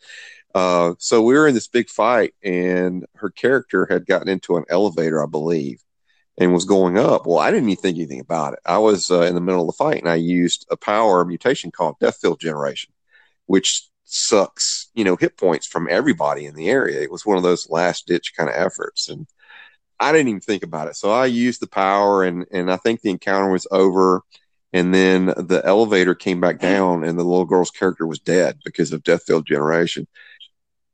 uh, 0.54 0.94
so 0.98 1.22
we 1.22 1.34
were 1.34 1.46
in 1.46 1.54
this 1.54 1.68
big 1.68 1.88
fight, 1.88 2.34
and 2.42 3.06
her 3.16 3.30
character 3.30 3.86
had 3.86 4.06
gotten 4.06 4.28
into 4.28 4.56
an 4.56 4.64
elevator, 4.68 5.22
I 5.22 5.26
believe, 5.26 5.82
and 6.38 6.52
was 6.52 6.64
going 6.64 6.98
up. 6.98 7.26
Well, 7.26 7.38
I 7.38 7.50
didn't 7.50 7.68
even 7.68 7.82
think 7.82 7.98
anything 7.98 8.20
about 8.20 8.54
it. 8.54 8.60
I 8.64 8.78
was 8.78 9.10
uh, 9.10 9.22
in 9.22 9.34
the 9.34 9.40
middle 9.40 9.60
of 9.60 9.66
the 9.66 9.72
fight, 9.72 9.98
and 9.98 10.08
I 10.08 10.16
used 10.16 10.66
a 10.70 10.76
power 10.76 11.24
mutation 11.24 11.70
called 11.70 11.98
Death 12.00 12.18
Field 12.20 12.40
Generation, 12.40 12.92
which 13.46 13.88
sucks, 14.04 14.79
you 14.94 15.04
know, 15.04 15.16
hit 15.16 15.36
points 15.36 15.66
from 15.66 15.88
everybody 15.90 16.46
in 16.46 16.54
the 16.54 16.68
area. 16.68 17.00
It 17.00 17.10
was 17.10 17.24
one 17.24 17.36
of 17.36 17.42
those 17.42 17.70
last 17.70 18.06
ditch 18.06 18.34
kind 18.36 18.48
of 18.48 18.56
efforts, 18.56 19.08
and 19.08 19.26
I 20.00 20.12
didn't 20.12 20.28
even 20.28 20.40
think 20.40 20.62
about 20.62 20.88
it. 20.88 20.96
So 20.96 21.10
I 21.10 21.26
used 21.26 21.60
the 21.60 21.66
power 21.66 22.24
and, 22.24 22.46
and 22.50 22.72
I 22.72 22.78
think 22.78 23.02
the 23.02 23.10
encounter 23.10 23.52
was 23.52 23.66
over. 23.70 24.22
And 24.72 24.94
then 24.94 25.26
the 25.26 25.60
elevator 25.64 26.14
came 26.14 26.40
back 26.40 26.58
down 26.58 27.04
and 27.04 27.18
the 27.18 27.24
little 27.24 27.44
girl's 27.44 27.70
character 27.70 28.06
was 28.06 28.18
dead 28.18 28.60
because 28.64 28.92
of 28.92 29.02
Deathfield 29.02 29.46
Generation. 29.46 30.06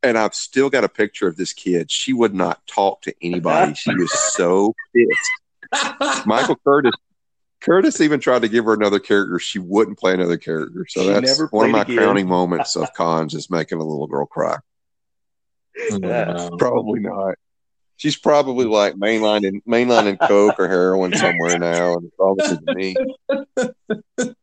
And 0.03 0.19
I've 0.19 0.35
still 0.35 0.71
got 0.71 0.85
a 0.85 0.89
picture 0.89 1.29
of 1.29 1.37
this 1.37 1.53
kid. 1.53 1.91
She 1.91 2.13
would 2.13 2.35
not 2.35 2.67
talk 2.67 3.03
to 3.03 3.15
anybody. 3.23 3.75
She 3.75 3.95
was 3.95 4.13
so 4.33 4.75
pissed. 4.95 6.27
Michael 6.27 6.57
Curtis 6.57 6.93
Curtis 7.67 8.01
even 8.01 8.21
tried 8.21 8.43
to 8.43 8.49
give 8.49 8.65
her 8.65 8.75
another 8.75 9.01
character. 9.01 9.41
She 9.41 9.59
wouldn't 9.59 9.99
play 9.99 10.15
another 10.15 10.37
character. 10.39 10.87
So 10.89 11.03
She 11.03 11.09
that's 11.09 11.41
one 11.51 11.67
of 11.67 11.73
my 11.73 11.83
again. 11.83 11.97
crowning 11.97 12.29
moments 12.29 12.77
of 12.77 12.93
cons 12.95 13.35
is 13.35 13.51
making 13.51 13.79
a 13.79 13.85
little 13.85 14.07
girl 14.07 14.25
cry. 14.25 14.57
Wow. 15.91 16.51
Probably 16.59 17.01
not. 17.01 17.35
She's 17.97 18.17
probably 18.17 18.67
like 18.67 18.95
mainline 18.95 19.47
and 19.47 19.65
mainline 19.65 20.07
and 20.07 20.21
coke 20.21 20.61
or 20.61 20.69
heroin 20.69 21.17
somewhere 21.17 21.59
now, 21.59 21.95
and 21.95 22.05
it's 22.07 22.17
all 22.19 22.37
because 22.37 22.61
me. 22.63 22.97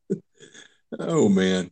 Oh 1.00 1.28
man. 1.28 1.72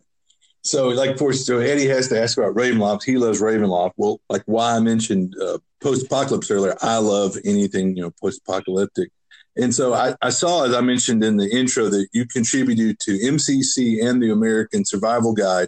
So 0.64 0.88
like 0.90 1.18
for 1.18 1.32
so 1.34 1.60
Eddie 1.60 1.88
has 1.88 2.08
to 2.10 2.20
ask 2.20 2.38
about 2.38 2.56
Ravenloft. 2.56 3.04
He 3.04 3.18
loves 3.18 3.40
Ravenloft. 3.42 3.92
Well, 3.98 4.20
like 4.30 4.42
why 4.46 4.76
I 4.76 4.80
mentioned 4.80 5.36
uh, 5.40 5.60
post 5.82 6.08
apocalypse 6.08 6.50
earlier. 6.50 6.76
I 6.82 6.98
love 6.98 7.38
anything 7.46 7.96
you 7.96 8.02
know 8.04 8.12
post 8.22 8.42
apocalyptic. 8.48 9.10
And 9.58 9.76
so 9.76 9.94
I, 9.94 10.16
I 10.22 10.30
saw, 10.30 10.64
as 10.64 10.74
I 10.74 10.82
mentioned 10.82 11.24
in 11.24 11.38
the 11.38 11.50
intro, 11.50 11.90
that 11.90 12.08
you 12.14 12.26
contributed 12.26 13.00
to 13.02 13.12
MCC 13.12 14.04
and 14.06 14.22
the 14.22 14.30
Umerican 14.30 14.86
Survival 14.88 15.34
Guide. 15.34 15.68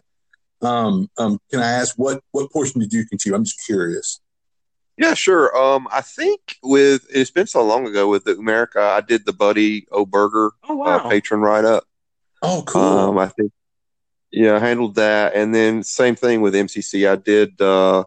Um, 0.61 1.09
um, 1.17 1.39
can 1.51 1.59
I 1.59 1.69
ask 1.69 1.95
what 1.97 2.21
what 2.31 2.51
portion 2.51 2.79
did 2.79 2.93
you 2.93 3.05
contribute? 3.05 3.35
I'm 3.35 3.43
just 3.43 3.65
curious. 3.65 4.21
Yeah, 4.97 5.13
sure. 5.15 5.55
Um, 5.57 5.87
I 5.91 6.01
think 6.01 6.57
with 6.61 7.05
it's 7.09 7.31
been 7.31 7.47
so 7.47 7.63
long 7.65 7.87
ago 7.87 8.07
with 8.07 8.23
the 8.25 8.35
Umerica, 8.35 8.77
I 8.77 9.01
did 9.01 9.25
the 9.25 9.33
Buddy 9.33 9.87
O'Burger 9.91 10.51
oh 10.69 10.83
uh, 10.83 11.09
patron 11.09 11.41
write 11.41 11.65
up. 11.65 11.83
Oh, 12.41 12.63
cool. 12.65 12.81
Um, 12.81 13.17
I 13.17 13.27
think, 13.29 13.51
yeah, 14.31 14.55
I 14.55 14.59
handled 14.59 14.95
that, 14.95 15.33
and 15.33 15.55
then 15.55 15.81
same 15.81 16.15
thing 16.15 16.41
with 16.41 16.53
MCC. 16.53 17.09
I 17.09 17.15
did 17.15 17.59
uh, 17.59 18.03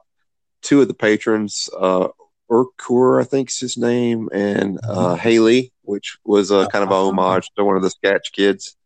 two 0.63 0.83
of 0.83 0.89
the 0.89 0.95
patrons, 0.95 1.69
uh, 1.77 2.09
Urkur, 2.51 3.21
I 3.21 3.25
think's 3.25 3.59
his 3.59 3.77
name, 3.77 4.29
and 4.33 4.79
uh, 4.85 5.15
Haley, 5.17 5.73
which 5.83 6.19
was 6.25 6.51
a 6.51 6.69
kind 6.69 6.85
of 6.85 6.91
a 6.91 6.95
homage 6.95 7.51
to 7.57 7.65
one 7.65 7.77
of 7.77 7.83
the 7.83 7.91
Sketch 7.91 8.33
kids. 8.33 8.77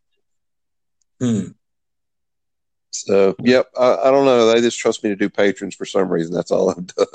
Hmm. 1.20 1.48
So, 2.92 3.36
yep, 3.40 3.66
I, 3.78 3.96
I 4.04 4.10
don't 4.10 4.24
know. 4.24 4.46
They 4.46 4.60
just 4.60 4.78
trust 4.78 5.04
me 5.04 5.10
to 5.10 5.16
do 5.16 5.28
patrons 5.28 5.74
for 5.74 5.84
some 5.84 6.08
reason. 6.08 6.34
That's 6.34 6.50
all 6.50 6.70
I've 6.70 6.86
done. 6.86 7.06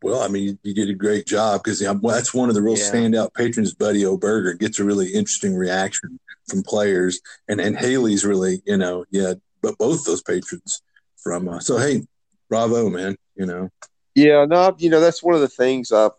Well, 0.00 0.22
I 0.22 0.28
mean, 0.28 0.58
you 0.62 0.74
did 0.74 0.90
a 0.90 0.94
great 0.94 1.26
job 1.26 1.62
because 1.62 1.80
that's 1.80 2.32
one 2.32 2.48
of 2.48 2.54
the 2.54 2.62
real 2.62 2.78
Yeah. 2.78 2.90
standout 2.90 3.34
patrons. 3.34 3.74
Buddy 3.74 4.04
O'Burger 4.06 4.58
gets 4.58 4.78
a 4.78 4.84
really 4.84 5.08
interesting 5.08 5.54
reaction 5.54 6.18
from 6.48 6.62
players, 6.62 7.20
and 7.48 7.60
and 7.60 7.76
Haley's 7.76 8.24
really, 8.24 8.62
you 8.64 8.76
know, 8.76 9.04
yeah, 9.10 9.34
but 9.60 9.76
both 9.78 10.04
those 10.04 10.22
patrons 10.22 10.82
from. 11.22 11.48
Uh, 11.48 11.60
so 11.60 11.78
hey, 11.78 12.02
bravo, 12.48 12.88
man. 12.88 13.16
You 13.34 13.46
know, 13.46 13.70
Yeah, 14.14 14.44
no, 14.44 14.74
you 14.78 14.90
know 14.90 15.00
that's 15.00 15.22
one 15.22 15.34
of 15.34 15.40
the 15.40 15.48
things. 15.48 15.92
I, 15.92 16.10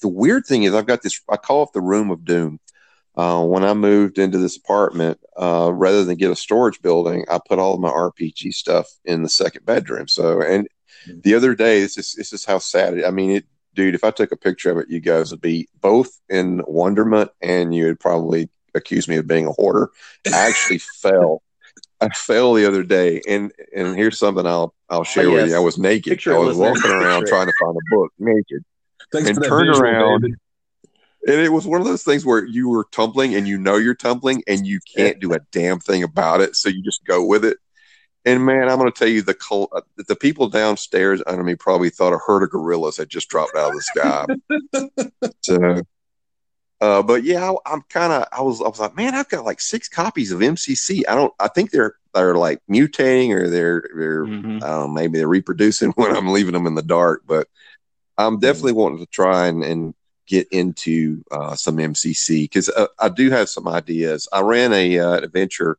the 0.00 0.08
weird 0.08 0.46
thing 0.46 0.64
is, 0.64 0.74
I've 0.74 0.86
got 0.86 1.02
this. 1.02 1.20
I 1.28 1.36
call 1.36 1.64
it 1.64 1.70
the 1.72 1.80
room 1.80 2.10
of 2.10 2.24
doom. 2.24 2.60
Uh, 3.16 3.42
when 3.42 3.64
I 3.64 3.72
moved 3.72 4.18
into 4.18 4.38
this 4.38 4.56
apartment, 4.58 5.18
uh, 5.40 5.70
rather 5.72 6.04
than 6.04 6.18
get 6.18 6.30
a 6.30 6.36
storage 6.36 6.82
building, 6.82 7.24
I 7.30 7.40
put 7.46 7.58
all 7.58 7.74
of 7.74 7.80
my 7.80 7.88
RPG 7.90 8.52
stuff 8.52 8.88
in 9.04 9.22
the 9.22 9.28
second 9.28 9.64
bedroom. 9.64 10.06
So, 10.06 10.42
and 10.42 10.68
the 11.06 11.34
other 11.34 11.54
day, 11.54 11.80
this 11.80 11.96
is 11.96 12.14
this 12.14 12.32
is 12.32 12.44
how 12.44 12.58
sad. 12.58 12.98
It, 12.98 13.06
I 13.06 13.10
mean, 13.10 13.30
it, 13.30 13.44
dude. 13.74 13.94
If 13.94 14.04
I 14.04 14.10
took 14.10 14.32
a 14.32 14.36
picture 14.36 14.70
of 14.70 14.78
it, 14.78 14.90
you 14.90 15.00
guys 15.00 15.30
would 15.30 15.40
be 15.40 15.68
both 15.80 16.10
in 16.28 16.62
wonderment, 16.66 17.30
and 17.40 17.74
you 17.74 17.86
would 17.86 18.00
probably 18.00 18.50
accuse 18.74 19.08
me 19.08 19.16
of 19.16 19.26
being 19.26 19.46
a 19.46 19.52
hoarder. 19.52 19.90
I 20.26 20.48
actually 20.48 20.78
fell. 21.00 21.42
I 22.00 22.10
fell 22.10 22.52
the 22.52 22.66
other 22.66 22.82
day, 22.82 23.22
and 23.26 23.52
and 23.74 23.96
here's 23.96 24.18
something 24.18 24.46
I'll 24.46 24.74
I'll 24.88 25.04
share 25.04 25.30
with 25.30 25.40
yes. 25.40 25.50
you. 25.50 25.56
I 25.56 25.60
was 25.60 25.78
naked. 25.78 26.12
Picture 26.12 26.34
I 26.34 26.38
was 26.38 26.56
walking 26.56 26.90
around 26.90 27.22
Picture 27.22 27.30
trying 27.30 27.46
to 27.46 27.52
find 27.60 27.76
a 27.76 27.96
book 27.96 28.12
naked, 28.18 28.64
thanks 29.12 29.28
And 29.28 29.36
for 29.36 29.40
that 29.42 29.48
turn 29.48 29.66
visual, 29.66 29.82
around. 29.82 30.24
And 30.24 31.40
it 31.40 31.52
was 31.52 31.66
one 31.66 31.80
of 31.80 31.86
those 31.86 32.04
things 32.04 32.24
where 32.24 32.44
you 32.44 32.68
were 32.68 32.86
tumbling, 32.92 33.34
and 33.34 33.48
you 33.48 33.58
know 33.58 33.76
you're 33.76 33.96
tumbling, 33.96 34.44
and 34.46 34.64
you 34.64 34.78
can't 34.96 35.18
do 35.18 35.32
a 35.32 35.40
damn 35.50 35.80
thing 35.80 36.04
about 36.04 36.40
it, 36.40 36.54
so 36.54 36.68
you 36.68 36.82
just 36.82 37.04
go 37.04 37.24
with 37.24 37.44
it. 37.44 37.58
And 38.24 38.44
man, 38.44 38.68
I'm 38.68 38.78
going 38.78 38.90
to 38.90 38.98
tell 38.98 39.08
you, 39.08 39.22
the 39.22 39.34
col- 39.34 39.70
uh, 39.72 39.82
the 39.96 40.16
people 40.16 40.48
downstairs 40.48 41.22
under 41.28 41.44
me 41.44 41.54
probably 41.54 41.90
thought 41.90 42.12
a 42.12 42.18
herd 42.18 42.42
of 42.42 42.50
gorillas 42.50 42.96
had 42.96 43.08
just 43.08 43.28
dropped 43.28 43.56
out 43.56 43.70
of 43.70 43.74
the 43.74 43.82
sky. 43.82 44.26
so, 45.42 45.82
uh, 46.80 47.02
but 47.02 47.22
yeah, 47.22 47.50
I, 47.50 47.72
I'm 47.72 47.82
kind 47.82 48.12
of, 48.12 48.26
I 48.32 48.42
was, 48.42 48.60
I 48.60 48.68
was 48.68 48.80
like, 48.80 48.96
man, 48.96 49.14
I've 49.14 49.28
got 49.28 49.44
like 49.44 49.60
six 49.60 49.88
copies 49.88 50.32
of 50.32 50.40
MCC. 50.40 51.02
I 51.08 51.14
don't, 51.14 51.32
I 51.38 51.46
think 51.46 51.70
they're 51.70 51.94
they're 52.16 52.34
like 52.34 52.60
mutating 52.70 53.30
or 53.30 53.48
they're 53.48 53.84
they're 53.94 54.26
Mhm. 54.26 54.42
Don't 54.42 54.60
know, 54.60 54.88
maybe 54.88 55.18
they're 55.18 55.28
reproducing 55.28 55.90
when 55.96 56.14
I'm 56.14 56.28
leaving 56.28 56.52
them 56.54 56.66
in 56.66 56.74
the 56.74 56.82
dark, 56.82 57.22
but 57.26 57.48
I'm 58.18 58.40
definitely 58.40 58.72
wanting 58.72 58.98
to 58.98 59.06
try 59.06 59.46
and, 59.46 59.62
and 59.62 59.94
get 60.26 60.48
into 60.50 61.22
uh, 61.30 61.54
some 61.54 61.76
MCC 61.76 62.44
because 62.44 62.68
uh, 62.70 62.86
I 62.98 63.08
do 63.08 63.30
have 63.30 63.48
some 63.48 63.68
ideas. 63.68 64.28
I 64.32 64.40
ran 64.40 64.72
a 64.72 64.98
uh, 64.98 65.16
adventure 65.18 65.78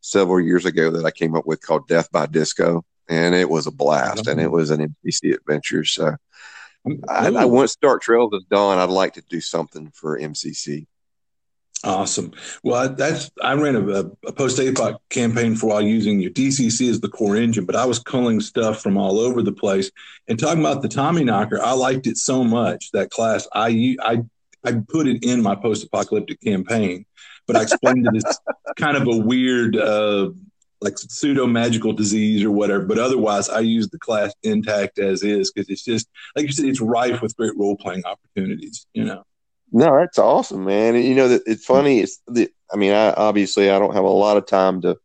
several 0.00 0.40
years 0.40 0.64
ago 0.64 0.90
that 0.90 1.04
I 1.04 1.10
came 1.10 1.34
up 1.34 1.46
with 1.46 1.60
called 1.60 1.88
Death 1.88 2.10
by 2.10 2.26
Disco, 2.26 2.84
and 3.08 3.34
it 3.34 3.48
was 3.48 3.66
a 3.66 3.70
blast, 3.70 4.26
and 4.26 4.40
it 4.40 4.50
was 4.50 4.70
an 4.70 4.94
MCC 5.04 5.34
adventure. 5.34 5.84
So, 5.84 6.16
I, 7.08 7.28
I, 7.28 7.44
once 7.44 7.76
Dark 7.76 8.02
Trails 8.02 8.32
is 8.32 8.44
done, 8.50 8.78
I'd 8.78 8.88
like 8.88 9.14
to 9.14 9.22
do 9.28 9.40
something 9.40 9.90
for 9.94 10.18
MCC. 10.18 10.86
Awesome. 11.84 12.32
Well, 12.62 12.94
that's 12.94 13.30
I 13.42 13.54
ran 13.54 13.74
a, 13.74 14.04
a 14.26 14.32
post 14.32 14.58
APOC 14.58 14.98
campaign 15.10 15.56
for 15.56 15.66
a 15.66 15.68
while 15.70 15.82
using 15.82 16.20
your 16.20 16.30
DCC 16.30 16.88
as 16.88 17.00
the 17.00 17.08
core 17.08 17.36
engine, 17.36 17.64
but 17.64 17.74
I 17.74 17.84
was 17.86 17.98
culling 17.98 18.40
stuff 18.40 18.80
from 18.80 18.96
all 18.96 19.18
over 19.18 19.42
the 19.42 19.52
place. 19.52 19.90
And 20.28 20.38
talking 20.38 20.60
about 20.60 20.82
the 20.82 20.88
Tommy 20.88 21.24
Knocker, 21.24 21.60
I 21.60 21.72
liked 21.72 22.06
it 22.06 22.18
so 22.18 22.44
much 22.44 22.92
that 22.92 23.10
class. 23.10 23.48
I 23.52 23.96
I 24.00 24.22
I 24.64 24.74
put 24.88 25.08
it 25.08 25.24
in 25.24 25.42
my 25.42 25.56
post 25.56 25.84
apocalyptic 25.84 26.40
campaign, 26.40 27.04
but 27.48 27.56
I 27.56 27.62
explained 27.62 28.06
it 28.06 28.24
as 28.24 28.38
kind 28.76 28.96
of 28.96 29.08
a 29.08 29.16
weird, 29.16 29.76
uh, 29.76 30.30
like 30.80 30.98
pseudo 30.98 31.48
magical 31.48 31.92
disease 31.92 32.44
or 32.44 32.52
whatever. 32.52 32.84
But 32.84 32.98
otherwise, 32.98 33.48
I 33.48 33.58
use 33.60 33.88
the 33.88 33.98
class 33.98 34.32
intact 34.44 35.00
as 35.00 35.24
is 35.24 35.50
because 35.50 35.68
it's 35.68 35.84
just 35.84 36.08
like 36.36 36.46
you 36.46 36.52
said, 36.52 36.66
it's 36.66 36.80
rife 36.80 37.22
with 37.22 37.36
great 37.36 37.56
role 37.56 37.76
playing 37.76 38.04
opportunities. 38.04 38.86
You 38.94 39.04
know. 39.06 39.24
No, 39.72 39.98
that's 39.98 40.18
awesome, 40.18 40.64
man. 40.64 40.94
You 40.96 41.14
know 41.14 41.28
that 41.28 41.42
it's 41.46 41.64
funny. 41.64 42.00
It's 42.00 42.20
the. 42.28 42.50
I 42.72 42.76
mean, 42.76 42.92
I 42.92 43.12
obviously 43.12 43.70
I 43.70 43.78
don't 43.78 43.94
have 43.94 44.04
a 44.04 44.08
lot 44.08 44.36
of 44.36 44.46
time 44.46 44.82
to 44.82 44.98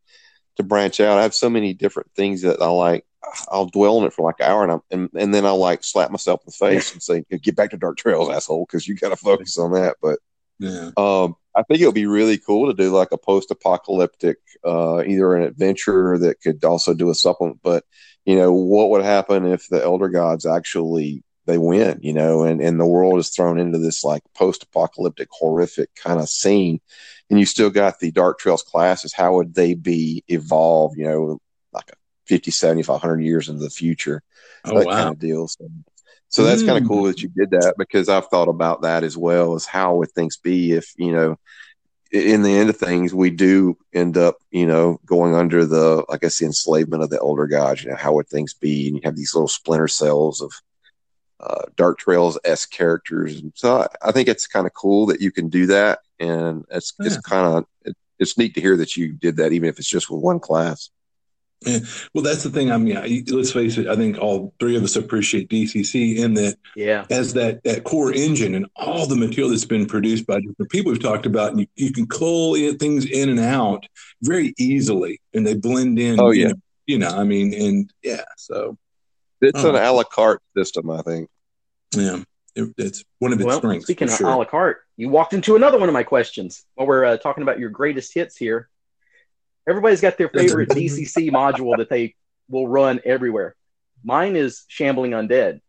to 0.57 0.63
branch 0.63 0.99
out. 0.99 1.17
I 1.17 1.23
have 1.23 1.33
so 1.33 1.49
many 1.49 1.73
different 1.73 2.11
things 2.15 2.41
that 2.41 2.61
I 2.61 2.67
like. 2.67 3.05
I'll 3.49 3.65
dwell 3.67 3.97
on 3.97 4.05
it 4.05 4.13
for 4.13 4.23
like 4.23 4.39
an 4.39 4.45
hour, 4.51 4.63
and 4.63 4.71
I'm, 4.73 4.81
and, 4.91 5.09
and 5.13 5.33
then 5.33 5.45
I'll 5.45 5.57
like 5.57 5.83
slap 5.83 6.11
myself 6.11 6.41
in 6.41 6.45
the 6.47 6.51
face 6.51 6.91
and 6.93 7.01
say, 7.01 7.23
"Get 7.41 7.55
back 7.55 7.71
to 7.71 7.77
Dark 7.77 7.97
Trails, 7.97 8.29
asshole," 8.29 8.65
because 8.65 8.87
you 8.87 8.95
got 8.95 9.09
to 9.09 9.15
focus 9.15 9.57
on 9.57 9.71
that. 9.73 9.97
But 10.01 10.19
yeah, 10.59 10.91
um, 10.97 11.35
I 11.55 11.63
think 11.63 11.81
it 11.81 11.85
would 11.85 11.95
be 11.95 12.05
really 12.05 12.37
cool 12.37 12.67
to 12.67 12.73
do 12.73 12.91
like 12.91 13.11
a 13.11 13.17
post-apocalyptic, 13.17 14.37
uh, 14.65 15.03
either 15.05 15.35
an 15.35 15.43
adventure 15.43 16.17
that 16.19 16.41
could 16.41 16.63
also 16.65 16.93
do 16.93 17.09
a 17.09 17.15
supplement. 17.15 17.59
But 17.63 17.83
you 18.25 18.35
know, 18.35 18.51
what 18.51 18.89
would 18.89 19.03
happen 19.03 19.45
if 19.45 19.67
the 19.69 19.81
Elder 19.81 20.09
Gods 20.09 20.45
actually 20.45 21.23
they 21.47 21.57
win, 21.57 21.99
you 22.03 22.13
know, 22.13 22.43
and, 22.43 22.61
and 22.61 22.79
the 22.79 22.85
world 22.87 23.19
is 23.19 23.29
thrown 23.31 23.59
into 23.59 23.79
this 23.79 24.03
like 24.03 24.23
post 24.35 24.63
apocalyptic, 24.63 25.29
horrific 25.31 25.95
kind 25.95 26.19
of 26.19 26.29
scene. 26.29 26.81
And 27.29 27.39
you 27.39 27.45
still 27.45 27.71
got 27.71 27.99
the 27.99 28.11
Dark 28.11 28.39
Trails 28.39 28.63
classes. 28.63 29.13
How 29.13 29.35
would 29.35 29.55
they 29.55 29.75
be 29.75 30.23
evolved, 30.29 30.97
you 30.97 31.05
know, 31.05 31.39
like 31.73 31.89
a 31.91 31.95
50, 32.27 32.51
75, 32.51 33.21
years 33.21 33.49
into 33.49 33.63
the 33.63 33.71
future? 33.71 34.23
Oh, 34.65 34.75
that 34.75 34.85
wow. 34.85 34.97
kind 34.97 35.11
of 35.11 35.19
deal. 35.19 35.47
So, 35.47 35.69
so 36.29 36.43
that's 36.43 36.63
kind 36.63 36.77
of 36.77 36.83
Mm. 36.83 36.87
cool 36.87 37.05
that 37.05 37.23
you 37.23 37.29
did 37.29 37.51
that 37.51 37.75
because 37.77 38.09
I've 38.09 38.27
thought 38.27 38.49
about 38.49 38.83
that 38.83 39.03
as 39.03 39.17
well 39.17 39.55
as 39.55 39.65
how 39.65 39.95
would 39.97 40.11
things 40.11 40.37
be 40.37 40.73
if, 40.73 40.93
you 40.97 41.11
know, 41.11 41.37
in 42.11 42.41
the 42.43 42.57
end 42.57 42.69
of 42.69 42.77
things, 42.77 43.13
we 43.13 43.29
do 43.29 43.77
end 43.93 44.17
up, 44.17 44.37
you 44.51 44.65
know, 44.65 44.99
going 45.05 45.35
under 45.35 45.65
the, 45.65 46.05
I 46.09 46.17
guess, 46.17 46.39
the 46.39 46.45
enslavement 46.45 47.03
of 47.03 47.09
the 47.09 47.19
older 47.19 47.47
gods. 47.47 47.83
You 47.83 47.91
know, 47.91 47.97
how 47.97 48.13
would 48.13 48.29
things 48.29 48.53
be? 48.53 48.87
And 48.87 48.97
you 48.97 49.01
have 49.03 49.15
these 49.17 49.35
little 49.35 49.49
splinter 49.49 49.89
cells 49.89 50.41
of 50.41 50.51
uh, 51.39 51.63
Dark 51.75 51.99
Trails 51.99 52.39
s 52.43 52.65
characters. 52.65 53.39
And 53.39 53.51
so 53.55 53.81
I, 53.81 53.87
I 54.09 54.11
think 54.11 54.27
it's 54.27 54.47
kind 54.47 54.65
of 54.65 54.73
cool 54.73 55.05
that 55.07 55.21
you 55.21 55.31
can 55.31 55.49
do 55.49 55.65
that, 55.67 55.99
and 56.19 56.65
it's 56.71 56.93
it's 56.99 57.17
kind 57.17 57.45
of 57.45 57.65
it, 57.85 57.95
it's 58.19 58.37
neat 58.37 58.55
to 58.55 58.61
hear 58.61 58.77
that 58.77 58.97
you 58.97 59.13
did 59.13 59.37
that, 59.37 59.51
even 59.51 59.69
if 59.69 59.77
it's 59.79 59.89
just 59.89 60.09
with 60.09 60.21
one 60.21 60.39
class. 60.39 60.89
Well, 62.13 62.23
that's 62.23 62.43
the 62.43 62.51
thing. 62.51 62.71
I 62.71 62.77
mean, 62.77 62.97
I, 62.97 63.23
let's 63.29 63.51
face 63.51 63.79
it. 63.79 63.87
I 63.87 63.95
think 63.95 64.19
all 64.19 64.53
three 64.59 64.77
of 64.77 64.83
us 64.83 64.95
appreciate 64.95 65.49
DCC 65.49 66.17
in 66.17 66.35
that 66.35 66.57
Yeah. 66.75 67.05
as 67.09 67.33
that 67.33 67.63
that 67.63 67.83
core 67.83 68.13
engine 68.13 68.53
and 68.53 68.67
all 68.75 69.07
the 69.07 69.15
material 69.15 69.49
that's 69.49 69.65
been 69.65 69.87
produced 69.87 70.27
by 70.27 70.39
different 70.39 70.69
people 70.69 70.91
we've 70.91 71.01
talked 71.01 71.25
about, 71.25 71.51
and 71.51 71.61
you, 71.61 71.67
you 71.75 71.91
can 71.91 72.05
cull 72.05 72.53
in, 72.53 72.77
things 72.77 73.05
in 73.05 73.29
and 73.29 73.39
out 73.39 73.87
very 74.21 74.53
easily, 74.59 75.19
and 75.33 75.47
they 75.47 75.55
blend 75.55 75.97
in. 75.97 76.19
Oh, 76.19 76.29
you 76.29 76.41
yeah. 76.43 76.47
know, 76.49 76.55
you 76.85 76.99
know, 76.99 77.09
I 77.09 77.23
mean, 77.23 77.53
and 77.53 77.91
yeah, 78.03 78.23
so 78.37 78.77
It's 79.41 79.63
Oh. 79.63 79.69
an 79.69 79.75
a 79.75 79.91
la 79.91 80.03
carte 80.03 80.41
system, 80.55 80.89
I 80.89 81.01
think. 81.01 81.29
yeah, 81.95 82.23
it, 82.55 82.73
it's 82.77 83.03
one 83.19 83.33
of 83.33 83.39
its 83.39 83.45
Well, 83.47 83.57
strengths. 83.59 83.85
speaking 83.85 84.07
for 84.07 84.13
of 84.13 84.17
sure. 84.17 84.27
a 84.29 84.35
la 84.37 84.45
carte, 84.45 84.81
you 84.95 85.09
walked 85.09 85.33
into 85.33 85.55
another 85.55 85.77
one 85.79 85.89
of 85.89 85.93
my 85.93 86.03
questions 86.03 86.65
while 86.75 86.87
we're 86.87 87.05
uh, 87.05 87.17
talking 87.17 87.43
about 87.43 87.59
your 87.59 87.69
greatest 87.69 88.13
hits 88.13 88.35
here. 88.35 88.69
Everybody's 89.69 90.01
got 90.01 90.17
their 90.17 90.29
favorite 90.29 90.69
DCC 90.69 91.29
module 91.29 91.77
that 91.77 91.89
they 91.89 92.15
will 92.49 92.67
run 92.67 92.99
everywhere. 93.05 93.55
Mine 94.03 94.35
is 94.35 94.63
Shambling 94.69 95.11
Undead. 95.11 95.59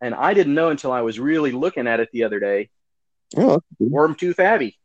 And 0.00 0.14
I 0.14 0.34
didn't 0.34 0.54
know 0.54 0.68
until 0.68 0.92
I 0.92 1.00
was 1.00 1.18
really 1.18 1.50
looking 1.52 1.86
at 1.88 2.00
it 2.00 2.10
the 2.12 2.24
other 2.24 2.38
day. 2.38 2.68
Oh, 3.36 3.60
Wormtooth 3.82 4.38
Abbey. 4.38 4.78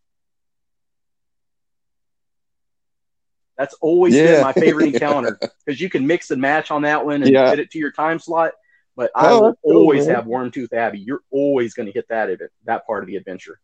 That's 3.63 3.75
always 3.75 4.13
Yeah. 4.13 4.25
been 4.25 4.41
my 4.41 4.51
favorite 4.51 4.93
encounter 4.93 5.39
because 5.65 5.79
you 5.79 5.89
can 5.89 6.05
mix 6.05 6.31
and 6.31 6.41
match 6.41 6.69
on 6.69 6.81
that 6.81 7.05
one 7.05 7.23
and 7.23 7.31
Yeah. 7.31 7.49
fit 7.49 7.59
it 7.59 7.71
to 7.71 7.79
your 7.79 7.93
time 7.93 8.19
slot. 8.19 8.51
But 8.97 9.09
I 9.15 9.31
Oh, 9.31 9.39
will 9.41 9.55
cool, 9.63 9.77
always 9.77 10.05
man. 10.05 10.15
have 10.15 10.25
Wormtooth 10.25 10.73
Abbey. 10.73 10.99
You're 10.99 11.21
always 11.31 11.73
going 11.73 11.85
to 11.85 11.93
hit 11.93 12.05
that 12.09 12.29
event, 12.29 12.51
that 12.65 12.85
part 12.85 13.03
of 13.03 13.07
the 13.07 13.15
adventure. 13.15 13.61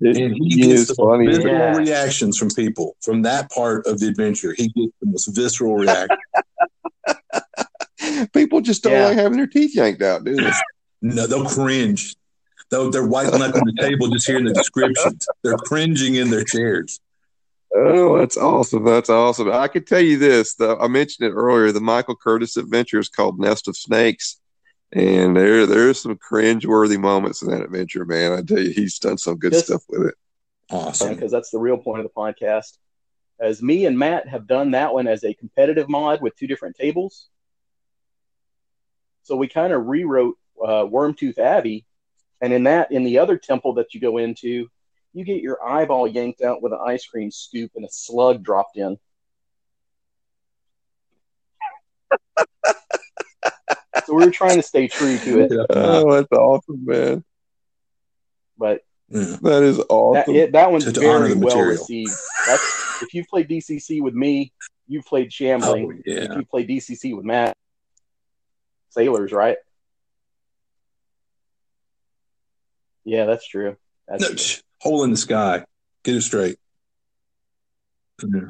it, 0.00 0.16
and 0.16 0.34
he 0.34 0.60
it 0.60 0.66
gets 0.66 0.88
the 0.88 0.96
funny. 0.96 1.26
visceral 1.28 1.54
Yeah. 1.54 1.76
reactions 1.76 2.36
from 2.36 2.50
people 2.50 2.96
from 3.00 3.22
that 3.22 3.48
part 3.52 3.86
of 3.86 4.00
the 4.00 4.08
adventure. 4.08 4.52
He 4.52 4.64
gets 4.70 4.92
the 5.00 5.06
most 5.06 5.26
visceral 5.36 5.76
reaction. 5.76 6.16
People 8.34 8.60
just 8.60 8.82
don't 8.82 8.92
Yeah. 8.94 9.04
like 9.06 9.16
having 9.18 9.38
their 9.38 9.46
teeth 9.46 9.76
yanked 9.76 10.02
out, 10.02 10.24
do 10.24 10.34
they? 10.34 10.50
no, 11.00 11.28
they'll 11.28 11.44
cringe. 11.44 12.16
They'll, 12.74 12.90
they're 12.90 13.06
white 13.06 13.32
knuckling 13.32 13.66
the 13.66 13.76
table 13.80 14.08
just 14.08 14.26
hearing 14.26 14.44
the 14.44 14.52
descriptions. 14.52 15.28
They're 15.44 15.56
cringing 15.56 16.16
in 16.16 16.28
their 16.30 16.42
chairs. 16.42 16.98
Oh, 17.72 18.18
that's 18.18 18.36
awesome. 18.36 18.84
That's 18.84 19.08
awesome. 19.08 19.48
I 19.52 19.68
can 19.68 19.84
tell 19.84 20.00
you 20.00 20.18
this, 20.18 20.56
though. 20.56 20.76
I 20.80 20.88
mentioned 20.88 21.28
it 21.28 21.34
earlier. 21.34 21.70
The 21.70 21.80
Michael 21.80 22.16
Curtis 22.16 22.56
adventure 22.56 22.98
is 22.98 23.08
called 23.08 23.38
Nest 23.38 23.68
of 23.68 23.76
Snakes. 23.76 24.40
And 24.90 25.36
there 25.36 25.66
there's 25.66 26.00
some 26.00 26.16
cringe-worthy 26.16 26.96
moments 26.96 27.42
in 27.42 27.50
that 27.50 27.62
adventure, 27.62 28.04
man. 28.04 28.32
I 28.32 28.42
tell 28.42 28.58
you, 28.58 28.70
he's 28.70 28.98
done 28.98 29.18
some 29.18 29.38
good 29.38 29.52
Just- 29.52 29.66
stuff 29.66 29.84
with 29.88 30.08
it. 30.08 30.14
Awesome. 30.70 31.14
because 31.14 31.30
that's 31.30 31.50
the 31.50 31.60
real 31.60 31.76
point 31.76 32.00
of 32.00 32.06
the 32.06 32.20
podcast. 32.20 32.78
As 33.38 33.62
me 33.62 33.86
and 33.86 33.96
Matt 33.96 34.26
have 34.26 34.48
done 34.48 34.72
that 34.72 34.94
one 34.94 35.06
as 35.06 35.22
a 35.22 35.34
competitive 35.34 35.88
mod 35.88 36.22
with 36.22 36.34
two 36.36 36.48
different 36.48 36.74
tables. 36.74 37.28
So 39.22 39.36
we 39.36 39.46
kind 39.46 39.72
of 39.72 39.86
rewrote 39.86 40.38
uh, 40.60 40.84
Wormtooth 40.86 41.38
Abbey, 41.38 41.84
and 42.40 42.52
in 42.52 42.64
that, 42.64 42.92
in 42.92 43.04
the 43.04 43.18
other 43.18 43.36
temple 43.38 43.74
that 43.74 43.94
you 43.94 44.00
go 44.00 44.18
into, 44.18 44.68
you 45.12 45.24
get 45.24 45.40
your 45.42 45.64
eyeball 45.64 46.06
yanked 46.08 46.42
out 46.42 46.60
with 46.62 46.72
an 46.72 46.80
ice 46.84 47.06
cream 47.06 47.30
scoop 47.30 47.70
and 47.76 47.84
a 47.84 47.88
slug 47.90 48.42
dropped 48.42 48.76
in. 48.76 48.98
so 54.04 54.14
we 54.14 54.24
were 54.24 54.30
trying 54.30 54.56
to 54.56 54.62
stay 54.62 54.88
true 54.88 55.18
to 55.18 55.40
it, 55.40 55.52
Oh, 55.70 56.12
that's 56.14 56.32
awesome, 56.32 56.84
man. 56.84 57.24
but 58.58 58.82
Yeah. 59.08 59.36
That 59.42 59.62
is 59.62 59.76
that, 59.78 59.86
awesome. 59.88 60.34
it, 60.34 60.52
that 60.52 60.70
one's 60.72 60.84
To- 60.84 60.92
to 60.92 61.08
honor 61.08 61.20
very 61.26 61.34
the 61.34 61.38
well 61.46 61.54
material. 61.56 61.70
received. 61.80 62.12
That's 62.46 63.02
if 63.02 63.14
you've 63.14 63.26
played 63.28 63.48
DCC 63.48 64.00
with 64.02 64.14
me, 64.14 64.52
you've 64.88 65.04
played 65.04 65.32
Shambling. 65.32 65.86
Oh, 65.86 66.02
yeah. 66.06 66.24
If 66.32 66.36
you 66.38 66.44
play 66.44 66.66
DCC 66.66 67.14
with 67.16 67.24
Matt, 67.24 67.56
Sailors, 68.90 69.32
right? 69.32 69.56
Yeah, 73.04 73.26
that's 73.26 73.46
true. 73.46 73.76
That's 74.08 74.22
No, 74.22 74.34
true. 74.34 74.62
hole 74.80 75.04
in 75.04 75.10
the 75.10 75.16
sky. 75.16 75.64
Get 76.02 76.16
it 76.16 76.22
straight. 76.22 76.56
Yeah. 78.22 78.40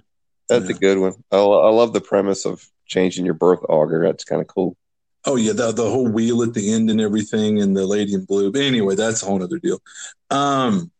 That's 0.48 0.68
a 0.68 0.74
good 0.74 0.98
one. 0.98 1.14
I, 1.32 1.36
I 1.36 1.70
love 1.70 1.92
the 1.92 2.00
premise 2.00 2.44
of 2.44 2.68
changing 2.86 3.24
your 3.24 3.34
birth 3.34 3.60
augur. 3.68 4.04
That's 4.04 4.24
kind 4.24 4.42
of 4.42 4.46
cool. 4.48 4.76
Oh 5.24 5.36
yeah, 5.36 5.52
the 5.52 5.72
the 5.72 5.88
whole 5.88 6.06
wheel 6.06 6.42
at 6.42 6.52
the 6.52 6.72
end 6.74 6.90
and 6.90 7.00
everything, 7.00 7.60
and 7.60 7.74
the 7.74 7.86
lady 7.86 8.12
in 8.12 8.26
blue. 8.26 8.52
But 8.52 8.60
anyway, 8.60 8.94
that's 8.94 9.22
a 9.22 9.26
whole 9.26 9.42
other 9.42 9.58
deal. 9.58 9.78
Um, 10.30 10.90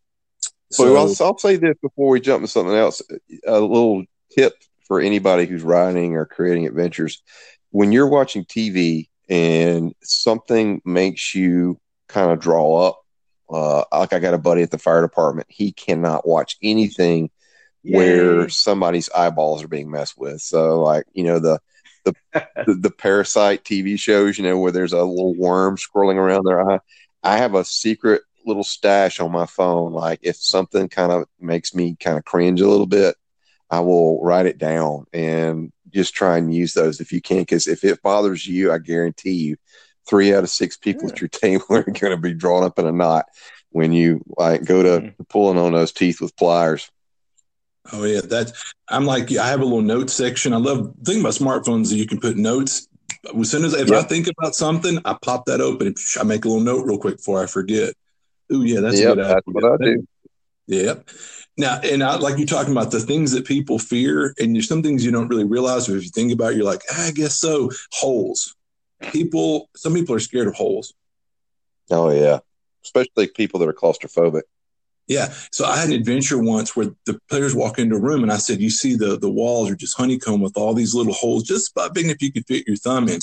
So, 0.71 0.85
so 0.87 0.97
I'll, 0.97 1.29
I'll 1.29 1.39
say 1.39 1.57
this 1.57 1.77
before 1.83 2.09
we 2.09 2.21
jump 2.21 2.43
to 2.43 2.49
something 2.49 2.75
else. 2.75 3.03
A 3.47 3.61
little 3.61 4.05
tip 4.35 4.55
for 4.89 4.99
anybody 5.01 5.45
who's 5.45 5.63
writing 5.63 6.17
or 6.17 6.25
creating 6.25 6.67
adventures: 6.67 7.23
when 7.71 7.93
you're 7.93 8.09
watching 8.09 8.47
TV 8.47 9.09
and 9.29 9.95
something 10.03 10.81
makes 10.87 11.35
you 11.35 11.79
kind 12.09 12.31
of 12.31 12.41
draw 12.41 12.89
up, 12.89 13.04
uh, 13.55 13.85
like 13.93 14.13
I 14.13 14.19
got 14.19 14.35
a 14.35 14.39
buddy 14.39 14.63
at 14.63 14.71
the 14.71 14.79
fire 14.79 15.03
department, 15.03 15.47
he 15.49 15.73
cannot 15.73 16.27
watch 16.27 16.57
anything 16.63 17.31
where 17.83 18.49
somebody's 18.49 19.11
eyeballs 19.11 19.63
are 19.63 19.69
being 19.69 19.91
messed 19.91 20.19
with. 20.19 20.41
So, 20.41 20.83
like 20.83 21.05
you 21.13 21.25
know 21.25 21.39
the 21.39 21.61
the, 22.05 22.15
the 22.33 22.75
the 22.75 22.91
parasite 22.91 23.65
TV 23.65 23.99
shows, 23.99 24.39
you 24.39 24.45
know, 24.45 24.59
where 24.59 24.73
there's 24.73 24.93
a 24.93 25.03
little 25.03 25.35
worm 25.37 25.77
scrolling 25.77 26.17
around 26.17 26.45
their 26.45 26.69
eye. 26.69 26.81
I 27.23 27.39
have 27.39 27.55
a 27.55 27.65
secret 27.65 28.23
little 28.45 28.65
stash 28.65 29.21
on 29.21 29.33
my 29.33 29.47
phone. 29.47 29.93
Like 29.93 30.21
if 30.23 30.37
something 30.37 30.89
kind 30.89 31.13
of 31.13 31.27
makes 31.41 31.75
me 31.75 31.97
kind 31.99 32.19
of 32.19 32.25
cringe 32.25 32.61
a 32.61 32.69
little 32.69 32.87
bit, 32.87 33.15
I 33.71 33.81
will 33.81 34.23
write 34.23 34.47
it 34.47 34.59
down 34.59 35.07
and 35.13 35.73
just 35.91 36.15
try 36.15 36.39
and 36.39 36.53
use 36.55 36.75
those 36.75 37.01
if 37.01 37.13
you 37.13 37.21
can. 37.21 37.39
Because 37.39 37.69
if 37.69 37.85
it 37.85 38.03
bothers 38.03 38.47
you, 38.47 38.73
I 38.73 38.79
guarantee 38.79 39.35
you, 39.35 39.57
three 40.09 40.35
out 40.35 40.45
of 40.45 40.51
six 40.51 40.77
people 40.77 41.05
yeah. 41.05 41.13
at 41.13 41.21
your 41.21 41.29
table 41.29 41.65
are 41.71 41.83
going 41.83 42.13
to 42.13 42.17
be 42.17 42.35
drawn 42.35 42.65
up 42.65 42.79
in 42.79 42.87
a 42.87 42.93
knot 42.93 43.27
when 43.71 43.93
you 43.93 44.23
like 44.37 44.65
go 44.65 44.83
to 44.83 45.07
mm-hmm. 45.07 45.23
pulling 45.29 45.59
on 45.59 45.73
those 45.73 45.93
teeth 45.93 46.21
with 46.21 46.37
pliers. 46.37 46.91
Oh 47.93 48.05
yeah, 48.05 48.21
that's. 48.23 48.75
I'm 48.89 49.05
like 49.05 49.31
I 49.37 49.49
have 49.49 49.61
a 49.61 49.65
little 49.65 49.83
note 49.83 50.09
section. 50.09 50.55
I 50.55 50.57
love 50.57 50.95
the 51.03 51.13
thing 51.13 51.21
about 51.21 51.35
smartphones 51.35 51.91
that 51.91 51.97
you 51.97 52.07
can 52.07 52.21
put 52.21 52.37
notes. 52.37 52.89
As 53.39 53.51
soon 53.51 53.65
as 53.65 53.75
if 53.75 53.89
yep. 53.89 54.05
I 54.05 54.07
think 54.07 54.29
about 54.39 54.55
something, 54.55 54.99
I 55.05 55.17
pop 55.21 55.47
that 55.47 55.61
open. 55.61 55.95
I 56.19 56.23
make 56.23 56.45
a 56.45 56.49
little 56.49 56.63
note 56.63 56.87
real 56.87 56.99
quick 56.99 57.19
before 57.19 57.43
I 57.43 57.47
forget. 57.47 57.95
Oh 58.51 58.63
yeah, 58.63 58.81
that's 58.81 59.01
yep, 59.01 59.17
That's 59.17 59.47
what 59.47 59.65
I 59.65 59.85
do. 59.85 60.07
Yep. 60.67 61.11
Now, 61.57 61.79
and 61.81 62.03
I, 62.03 62.17
like 62.17 62.39
you're 62.39 62.47
talking 62.47 62.73
about 62.73 62.91
the 62.91 63.01
things 63.01 63.33
that 63.33 63.47
people 63.47 63.79
fear, 63.79 64.35
and 64.39 64.55
there's 64.55 64.69
some 64.69 64.83
things 64.83 65.05
you 65.05 65.13
don't 65.13 65.29
really 65.29 65.45
realize. 65.45 65.87
But 65.87 65.97
if 65.97 66.05
you 66.05 66.11
think 66.11 66.33
about, 66.33 66.53
it, 66.53 66.57
you're 66.57 66.65
like, 66.65 66.83
ah, 66.91 67.09
I 67.09 67.11
guess 67.11 67.39
so. 67.39 67.71
Holes. 67.93 68.57
People. 69.01 69.69
Some 69.77 69.95
people 69.95 70.15
are 70.15 70.21
scared 70.21 70.47
of 70.47 70.55
holes. 70.55 70.95
Oh 71.91 72.11
yeah, 72.11 72.41
especially 72.85 73.29
people 73.29 73.61
that 73.61 73.69
are 73.69 73.75
claustrophobic. 73.75 74.43
Yeah. 75.07 75.33
So 75.53 75.67
I 75.67 75.77
had 75.77 75.89
an 75.89 75.95
adventure 75.95 76.43
once 76.43 76.75
where 76.75 76.91
the 77.05 77.21
players 77.29 77.55
walk 77.55 77.79
into 77.79 77.97
a 77.97 78.01
room 78.01 78.23
and 78.23 78.33
I 78.33 78.39
said, 78.39 78.61
You 78.61 78.71
see 78.71 78.95
the 78.97 79.19
the 79.19 79.31
walls 79.31 79.71
are 79.71 79.77
just 79.77 79.97
honeycomb 79.97 80.41
with 80.41 80.57
all 80.57 80.75
these 80.75 80.95
little 80.95 81.13
holes, 81.13 81.43
just 81.43 81.73
about 81.73 81.95
big 81.95 82.07
enough 82.07 82.23
you 82.23 82.33
could 82.33 82.47
fit 82.47 82.67
your 82.67 82.77
thumb 82.77 83.09
in. 83.09 83.21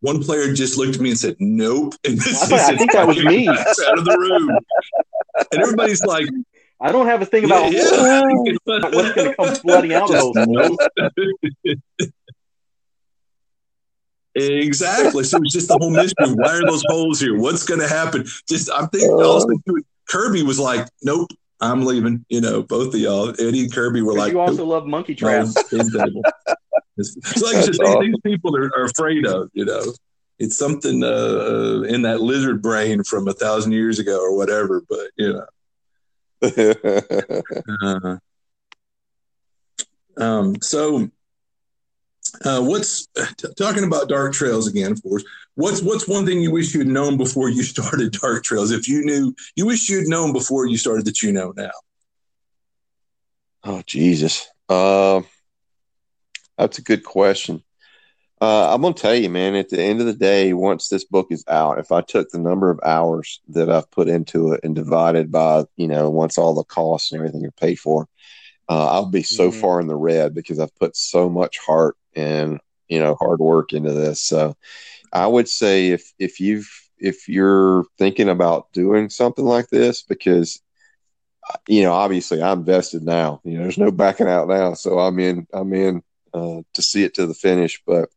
One 0.00 0.22
player 0.22 0.52
just 0.52 0.78
looked 0.78 0.96
at 0.96 1.00
me 1.00 1.10
and 1.10 1.18
said, 1.18 1.36
Nope. 1.38 1.94
And 2.04 2.18
this 2.18 2.52
I, 2.52 2.72
I 2.72 2.76
think 2.76 2.92
that 2.92 3.06
was 3.06 3.24
me. 3.24 3.48
Out 3.48 3.98
of 3.98 4.04
the 4.04 4.18
room. 4.18 4.58
And 5.52 5.62
everybody's 5.62 6.04
like, 6.04 6.26
I 6.80 6.92
don't 6.92 7.06
have 7.06 7.22
a 7.22 7.26
thing 7.26 7.44
about 7.44 7.72
yeah, 7.72 7.82
yeah. 7.82 8.22
what's 8.22 9.14
going 9.14 9.14
to 9.14 9.34
come 9.34 9.54
flooding 9.56 9.94
out 9.94 10.14
of 10.14 10.34
those 10.34 10.44
holes. 10.44 10.78
exactly. 14.44 15.24
So 15.24 15.38
it's 15.38 15.52
just 15.52 15.68
the 15.68 15.78
whole 15.78 15.90
mystery. 15.90 16.34
Why 16.34 16.56
are 16.56 16.66
those 16.66 16.84
holes 16.88 17.20
here? 17.20 17.38
What's 17.38 17.64
going 17.64 17.80
to 17.80 17.88
happen? 17.88 18.24
Just 18.48 18.70
I'm 18.72 18.88
thinking. 18.88 19.10
I 19.10 19.14
was 19.14 19.46
thinking 19.46 19.84
Kirby 20.08 20.42
was 20.42 20.58
like, 20.58 20.88
"Nope, 21.02 21.30
I'm 21.60 21.84
leaving." 21.84 22.24
You 22.28 22.40
know, 22.40 22.62
both 22.62 22.94
of 22.94 23.00
y'all, 23.00 23.30
Eddie 23.38 23.64
and 23.64 23.72
Kirby, 23.72 24.02
were 24.02 24.14
like, 24.14 24.32
"You 24.32 24.40
also 24.40 24.64
love 24.64 24.86
monkey 24.86 25.14
traps." 25.14 25.54
it's, 25.72 25.94
it's 27.16 27.42
like 27.42 27.64
just 27.64 27.80
awesome. 27.80 28.00
these 28.00 28.20
people 28.24 28.56
are, 28.56 28.70
are, 28.76 28.84
afraid 28.84 29.26
of. 29.26 29.50
You 29.52 29.64
know, 29.64 29.82
it's 30.38 30.56
something 30.56 31.02
uh, 31.02 31.82
in 31.88 32.02
that 32.02 32.20
lizard 32.20 32.62
brain 32.62 33.04
from 33.04 33.28
a 33.28 33.32
thousand 33.32 33.72
years 33.72 33.98
ago 33.98 34.20
or 34.20 34.36
whatever. 34.36 34.82
But 34.88 35.10
you 35.16 35.32
know. 35.32 35.46
uh, 37.82 38.16
um, 40.16 40.60
so 40.60 41.10
uh, 42.44 42.62
what's 42.62 43.06
t- 43.06 43.48
talking 43.56 43.84
about 43.84 44.08
dark 44.08 44.32
trails 44.32 44.68
again 44.68 44.92
of 44.92 45.02
course 45.02 45.24
what's 45.58 45.82
what's 45.82 46.06
one 46.06 46.24
thing 46.24 46.40
you 46.40 46.52
wish 46.52 46.72
you 46.72 46.80
had 46.80 46.88
known 46.88 47.16
before 47.16 47.48
you 47.48 47.62
started 47.74 48.12
dark 48.12 48.44
trails? 48.44 48.70
If 48.70 48.88
you 48.88 49.04
knew 49.04 49.34
you 49.56 49.66
wish 49.66 49.88
you'd 49.90 50.08
known 50.08 50.32
before 50.32 50.66
you 50.66 50.78
started 50.78 51.04
that 51.06 51.20
you 51.22 51.32
know 51.32 51.52
now. 51.56 51.70
Oh 53.64 53.82
jesus. 53.84 54.48
Uh, 54.68 55.22
that's 56.56 56.78
a 56.78 56.82
good 56.82 57.04
question. 57.04 57.62
Uh, 58.40 58.72
i'm 58.72 58.82
gonna 58.82 58.94
tell 58.94 59.16
you 59.16 59.28
man 59.28 59.56
at 59.56 59.68
the 59.68 59.82
end 59.82 59.98
of 59.98 60.06
the 60.06 60.12
day 60.12 60.52
once 60.52 60.86
this 60.86 61.02
book 61.02 61.26
is 61.30 61.44
out 61.48 61.80
if 61.80 61.90
i 61.90 62.00
took 62.00 62.30
the 62.30 62.38
number 62.38 62.70
of 62.70 62.78
hours 62.84 63.40
that 63.48 63.68
i've 63.68 63.90
put 63.90 64.06
into 64.06 64.52
it 64.52 64.60
and 64.62 64.76
divided 64.76 65.32
by 65.32 65.64
you 65.76 65.88
know 65.88 66.08
once 66.08 66.38
all 66.38 66.54
the 66.54 66.62
costs 66.62 67.10
and 67.10 67.18
everything 67.18 67.44
are 67.44 67.50
paid 67.50 67.80
for 67.80 68.06
uh, 68.68 68.86
I'll 68.92 69.06
be 69.06 69.22
so 69.22 69.50
mm-hmm. 69.50 69.60
far 69.60 69.80
in 69.80 69.88
the 69.88 69.96
red 69.96 70.34
because 70.34 70.60
I've 70.60 70.74
put 70.76 70.94
so 70.94 71.28
much 71.28 71.58
heart 71.58 71.96
and 72.18 72.60
you 72.88 73.00
know 73.00 73.14
hard 73.14 73.40
work 73.40 73.72
into 73.72 73.92
this. 73.92 74.20
So 74.20 74.56
I 75.12 75.26
would 75.26 75.48
say 75.48 75.90
if 75.90 76.12
if 76.18 76.40
you've 76.40 76.68
if 76.98 77.28
you're 77.28 77.84
thinking 77.98 78.28
about 78.28 78.72
doing 78.72 79.08
something 79.08 79.44
like 79.44 79.68
this 79.68 80.02
because 80.02 80.60
you 81.66 81.82
know 81.82 81.92
obviously 81.92 82.42
I'm 82.42 82.64
vested 82.64 83.02
now. 83.02 83.40
You 83.44 83.56
know 83.56 83.62
there's 83.62 83.78
no 83.78 83.90
backing 83.90 84.28
out 84.28 84.48
now, 84.48 84.74
so 84.74 84.98
I'm 84.98 85.18
in 85.18 85.46
I'm 85.52 85.72
in 85.72 86.02
uh, 86.34 86.62
to 86.74 86.82
see 86.82 87.04
it 87.04 87.14
to 87.14 87.26
the 87.26 87.34
finish. 87.34 87.82
But 87.86 88.08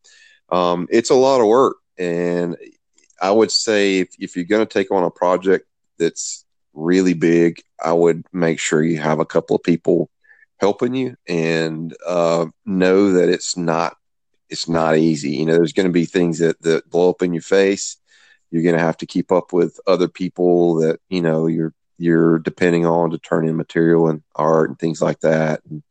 um, 0.50 0.88
it's 0.90 1.12
a 1.12 1.16
lot 1.16 1.42
of 1.42 1.48
work, 1.48 1.78
and 1.98 2.58
I 3.22 3.32
would 3.32 3.52
say 3.52 4.00
if 4.00 4.10
if 4.20 4.36
you're 4.36 4.46
going 4.46 4.66
to 4.66 4.74
take 4.74 4.92
on 4.92 5.04
a 5.04 5.12
project 5.12 5.68
that's 5.98 6.46
really 6.74 7.14
big, 7.14 7.62
I 7.84 7.94
would 7.94 8.26
make 8.34 8.60
sure 8.60 8.84
you 8.84 9.00
have 9.00 9.20
a 9.20 9.26
couple 9.26 9.56
of 9.56 9.64
people 9.64 10.10
helping 10.62 10.94
you 10.94 11.18
and 11.28 11.94
uh, 12.06 12.46
know 12.66 13.12
that 13.14 13.30
it's 13.30 13.58
not 13.58 13.98
it's 14.50 14.70
not 14.70 14.98
easy. 14.98 15.32
You 15.32 15.46
know, 15.46 15.56
there's 15.56 15.74
going 15.74 15.88
to 15.88 15.94
be 15.94 16.06
things 16.06 16.40
that 16.40 16.62
that 16.62 16.90
blow 16.90 17.10
up 17.10 17.22
in 17.22 17.34
your 17.34 17.42
face. 17.42 17.98
You're 18.52 18.64
going 18.64 18.76
to 18.76 18.82
have 18.82 18.98
to 18.98 19.06
keep 19.06 19.32
up 19.32 19.54
with 19.54 19.80
other 19.88 20.08
people 20.08 20.76
that 20.76 21.00
you 21.10 21.22
know 21.22 21.48
you're 21.48 21.74
you're 21.98 22.40
depending 22.40 22.86
on 22.86 23.10
to 23.10 23.18
turn 23.18 23.48
in 23.48 23.58
material 23.58 24.08
and 24.08 24.24
art 24.36 24.70
and 24.70 24.78
things 24.78 25.02
like 25.02 25.20
that. 25.22 25.62
And 25.70 25.84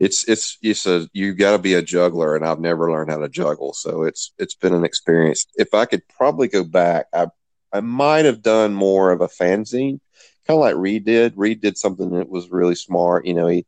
it's 0.00 0.28
it's 0.28 0.58
it's 0.62 0.86
a 0.86 1.08
you 1.12 1.34
got 1.34 1.52
to 1.52 1.58
be 1.58 1.74
a 1.74 1.82
juggler, 1.82 2.34
and 2.34 2.44
I've 2.44 2.60
never 2.60 2.90
learned 2.90 3.10
how 3.10 3.18
to 3.18 3.28
juggle, 3.28 3.72
so 3.72 4.02
it's 4.02 4.32
it's 4.38 4.54
been 4.54 4.74
an 4.74 4.84
experience. 4.84 5.46
If 5.56 5.74
I 5.74 5.84
could 5.84 6.02
probably 6.08 6.48
go 6.48 6.64
back, 6.64 7.06
I 7.12 7.28
I 7.72 7.80
might 7.80 8.24
have 8.24 8.42
done 8.42 8.74
more 8.74 9.12
of 9.12 9.20
a 9.20 9.28
fanzine, 9.28 10.00
kind 10.46 10.56
of 10.56 10.60
like 10.60 10.76
Reid 10.76 11.04
did. 11.04 11.34
Reid 11.36 11.60
did 11.60 11.78
something 11.78 12.10
that 12.10 12.28
was 12.28 12.50
really 12.50 12.74
smart. 12.74 13.26
You 13.26 13.34
know, 13.34 13.46
he 13.46 13.66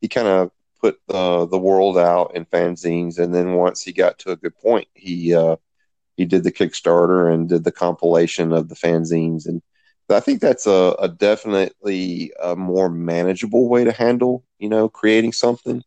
he 0.00 0.08
kind 0.08 0.28
of 0.28 0.50
put 0.80 0.98
uh, 1.10 1.44
the 1.46 1.58
world 1.58 1.98
out 1.98 2.34
in 2.34 2.44
fanzines, 2.46 3.18
and 3.18 3.34
then 3.34 3.54
once 3.54 3.82
he 3.82 3.92
got 3.92 4.18
to 4.20 4.32
a 4.32 4.36
good 4.36 4.56
point, 4.56 4.88
he 4.94 5.34
uh, 5.34 5.56
he 6.16 6.24
did 6.24 6.44
the 6.44 6.52
Kickstarter 6.52 7.32
and 7.32 7.48
did 7.48 7.64
the 7.64 7.72
compilation 7.72 8.52
of 8.52 8.68
the 8.68 8.74
fanzines, 8.74 9.46
and 9.46 9.62
I 10.08 10.20
think 10.20 10.40
that's 10.40 10.66
a, 10.66 10.96
a 10.98 11.08
definitely 11.08 12.32
a 12.42 12.56
more 12.56 12.88
manageable 12.88 13.68
way 13.68 13.84
to 13.84 13.92
handle, 13.92 14.44
you 14.58 14.68
know, 14.68 14.88
creating 14.88 15.32
something. 15.32 15.82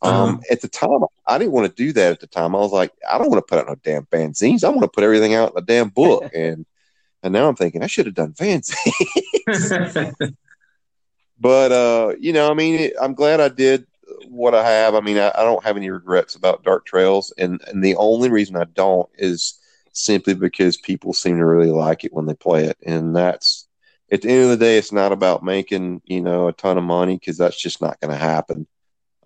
Uh-huh. 0.00 0.24
Um, 0.24 0.42
at 0.50 0.60
the 0.60 0.68
time, 0.68 1.00
I 1.26 1.38
didn't 1.38 1.52
want 1.52 1.68
to 1.68 1.82
do 1.84 1.92
that. 1.92 2.12
At 2.12 2.20
the 2.20 2.26
time, 2.26 2.54
I 2.54 2.58
was 2.58 2.72
like, 2.72 2.92
I 3.08 3.18
don't 3.18 3.30
want 3.30 3.44
to 3.44 3.48
put 3.48 3.58
out 3.58 3.66
no 3.66 3.74
damn 3.82 4.06
fanzines. 4.06 4.64
I 4.64 4.68
want 4.68 4.82
to 4.82 4.88
put 4.88 5.04
everything 5.04 5.34
out 5.34 5.52
in 5.52 5.58
a 5.58 5.66
damn 5.66 5.88
book, 5.88 6.30
and 6.34 6.66
and 7.22 7.32
now 7.32 7.48
I'm 7.48 7.56
thinking 7.56 7.82
I 7.82 7.88
should 7.88 8.06
have 8.06 8.14
done 8.14 8.32
fanzines. 8.32 8.76
but 11.40 11.72
uh, 11.72 12.14
you 12.18 12.32
know, 12.32 12.50
I 12.50 12.54
mean, 12.54 12.74
it, 12.76 12.94
I'm 13.00 13.14
glad 13.14 13.40
I 13.40 13.48
did 13.48 13.86
what 14.26 14.54
I 14.54 14.66
have. 14.68 14.94
I 14.94 15.00
mean, 15.00 15.18
I, 15.18 15.28
I, 15.34 15.42
don't 15.42 15.64
have 15.64 15.76
any 15.76 15.90
regrets 15.90 16.34
about 16.34 16.64
Dark 16.64 16.86
Trails, 16.86 17.32
and 17.38 17.60
and 17.66 17.82
the 17.82 17.96
only 17.96 18.30
reason 18.30 18.56
I 18.56 18.64
don't 18.64 19.08
is 19.14 19.58
simply 19.92 20.34
because 20.34 20.76
people 20.76 21.12
seem 21.12 21.38
to 21.38 21.46
really 21.46 21.70
like 21.70 22.04
it 22.04 22.12
when 22.12 22.26
they 22.26 22.34
play 22.34 22.64
it, 22.66 22.78
and 22.84 23.14
that's 23.14 23.66
at 24.10 24.22
the 24.22 24.30
end 24.30 24.44
of 24.44 24.50
the 24.50 24.56
day, 24.56 24.78
it's 24.78 24.92
not 24.92 25.12
about 25.12 25.44
making 25.44 26.02
you 26.04 26.20
know 26.20 26.48
a 26.48 26.52
ton 26.52 26.78
of 26.78 26.84
money 26.84 27.16
because 27.16 27.38
that's 27.38 27.60
just 27.60 27.80
not 27.80 28.00
going 28.00 28.12
to 28.12 28.18
happen. 28.18 28.66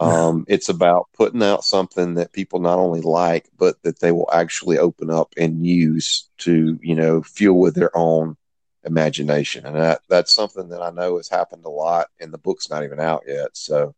Um, 0.00 0.44
it's 0.48 0.68
about 0.68 1.08
putting 1.14 1.44
out 1.44 1.64
something 1.64 2.14
that 2.14 2.32
people 2.32 2.58
not 2.58 2.78
only 2.78 3.02
like, 3.02 3.48
but 3.56 3.80
that 3.84 4.00
they 4.00 4.10
will 4.10 4.28
actually 4.32 4.76
open 4.76 5.10
up 5.10 5.32
and 5.36 5.64
use 5.64 6.28
to, 6.38 6.76
you 6.82 6.96
know, 6.96 7.22
fuel 7.22 7.60
with 7.60 7.76
their 7.76 7.96
own 7.96 8.36
imagination. 8.84 9.66
And 9.66 9.76
that, 9.76 10.00
that's 10.08 10.34
something 10.34 10.68
that 10.70 10.82
I 10.82 10.90
know 10.90 11.16
has 11.16 11.28
happened 11.28 11.64
a 11.64 11.70
lot 11.70 12.08
and 12.20 12.32
the 12.32 12.38
book's 12.38 12.70
not 12.70 12.84
even 12.84 13.00
out 13.00 13.24
yet. 13.26 13.50
So, 13.56 13.94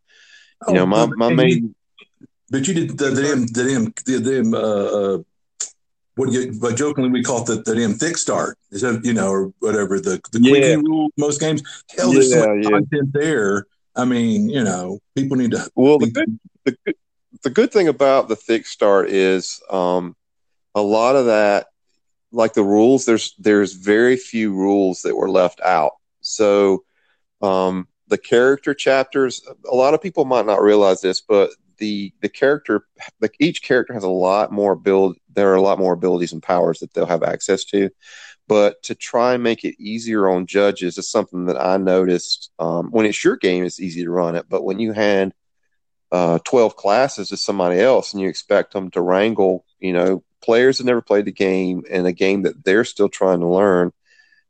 you 0.69 0.69
oh, 0.69 0.73
know, 0.73 0.87
my, 0.87 1.07
my 1.07 1.33
main. 1.33 1.75
but 2.51 2.67
you 2.67 2.75
did 2.75 2.99
the, 2.99 3.11
the 3.11 3.23
damn, 3.23 3.47
the 3.47 3.65
damn, 3.65 3.85
the 4.07 4.21
damn, 4.21 4.55
uh, 4.55 4.59
uh, 4.59 5.19
what 6.17 6.31
you, 6.31 6.57
but 6.61 6.77
jokingly 6.77 7.11
we 7.11 7.25
call 7.25 7.43
it 7.43 7.47
the, 7.47 7.63
the 7.63 7.75
damn 7.75 7.95
thick 7.95 8.17
start, 8.17 8.57
is 8.71 8.83
that, 8.83 9.05
you 9.05 9.13
know, 9.13 9.31
or 9.31 9.53
whatever 9.59 9.99
the, 9.99 10.21
the 10.31 10.41
yeah. 10.41 10.75
rule 10.77 11.11
most 11.17 11.41
games. 11.41 11.63
Hell, 11.97 12.13
there's 12.13 12.31
yeah, 12.31 12.43
so 12.43 12.55
much 12.55 12.65
yeah. 12.65 12.71
content 12.71 13.13
there. 13.13 13.67
I 13.97 14.05
mean, 14.05 14.49
you 14.49 14.63
know, 14.63 15.01
people 15.17 15.37
need 15.37 15.53
to. 15.53 15.69
Well, 15.75 15.99
the 15.99 16.11
good, 16.11 16.39
the 16.65 16.77
good, 16.85 16.95
the 17.43 17.51
good 17.51 17.73
thing 17.73 17.89
about 17.89 18.29
the 18.29 18.37
thick 18.37 18.67
start 18.67 19.11
is 19.11 19.61
um, 19.71 20.17
a 20.75 20.81
lot 20.83 21.17
of 21.17 21.27
that 21.27 21.67
like 22.35 22.55
the 22.55 22.65
rules 22.65 23.05
there's 23.07 23.35
there's 23.39 23.73
very 23.73 24.17
few 24.17 24.53
rules 24.53 25.03
that 25.03 25.17
were 25.17 25.31
left 25.31 25.61
out. 25.63 25.93
So 26.21 26.85
um, 27.41 27.89
the 28.09 28.19
character 28.19 28.75
chapters 28.75 29.43
a 29.71 29.75
lot 29.75 29.95
of 29.95 30.03
people 30.03 30.25
might 30.25 30.47
not 30.47 30.63
realize 30.63 31.01
this 31.01 31.21
but 31.21 31.51
the 31.79 32.13
the 32.21 32.29
character 32.29 32.87
like 33.21 33.35
each 33.41 33.63
character 33.63 33.93
has 33.93 34.05
a 34.05 34.09
lot 34.09 34.53
more 34.53 34.77
build 34.77 35.17
there 35.35 35.51
are 35.51 35.57
a 35.57 35.63
lot 35.63 35.79
more 35.79 35.95
abilities 35.95 36.33
and 36.33 36.43
powers 36.43 36.79
that 36.79 36.95
they'll 36.95 37.07
have 37.07 37.25
access 37.25 37.65
to. 37.65 37.91
But 38.47 38.83
to 38.85 38.95
try 38.95 39.35
and 39.35 39.43
make 39.43 39.65
it 39.65 39.75
easier 39.83 40.29
on 40.29 40.47
judges 40.47 40.99
is 40.99 41.11
something 41.11 41.47
that 41.47 41.61
i 41.61 41.77
noticed 41.77 42.51
um, 42.59 42.91
when 42.91 43.07
it's 43.07 43.25
your 43.25 43.37
game 43.37 43.65
it's 43.65 43.81
easy 43.81 44.05
to 44.05 44.11
run 44.11 44.37
it 44.37 44.47
but 44.49 44.65
when 44.65 44.79
you 44.79 44.93
hand 44.93 45.35
uh, 46.13 46.39
12 46.45 46.77
classes 46.77 47.29
to 47.29 47.37
somebody 47.37 47.81
else 47.81 48.13
and 48.13 48.23
you 48.23 48.29
expect 48.29 48.73
them 48.73 48.91
to 48.91 49.01
wrangle 49.01 49.65
you 49.81 49.93
know 49.93 50.23
players 50.45 50.79
have 50.79 50.87
never 50.87 51.01
played 51.01 51.25
the 51.25 51.33
game 51.33 51.85
and 51.91 52.07
a 52.07 52.13
game 52.13 52.43
that 52.43 52.65
they're 52.65 52.85
still 52.85 53.09
trying 53.09 53.41
to 53.41 53.47
learn. 53.49 53.93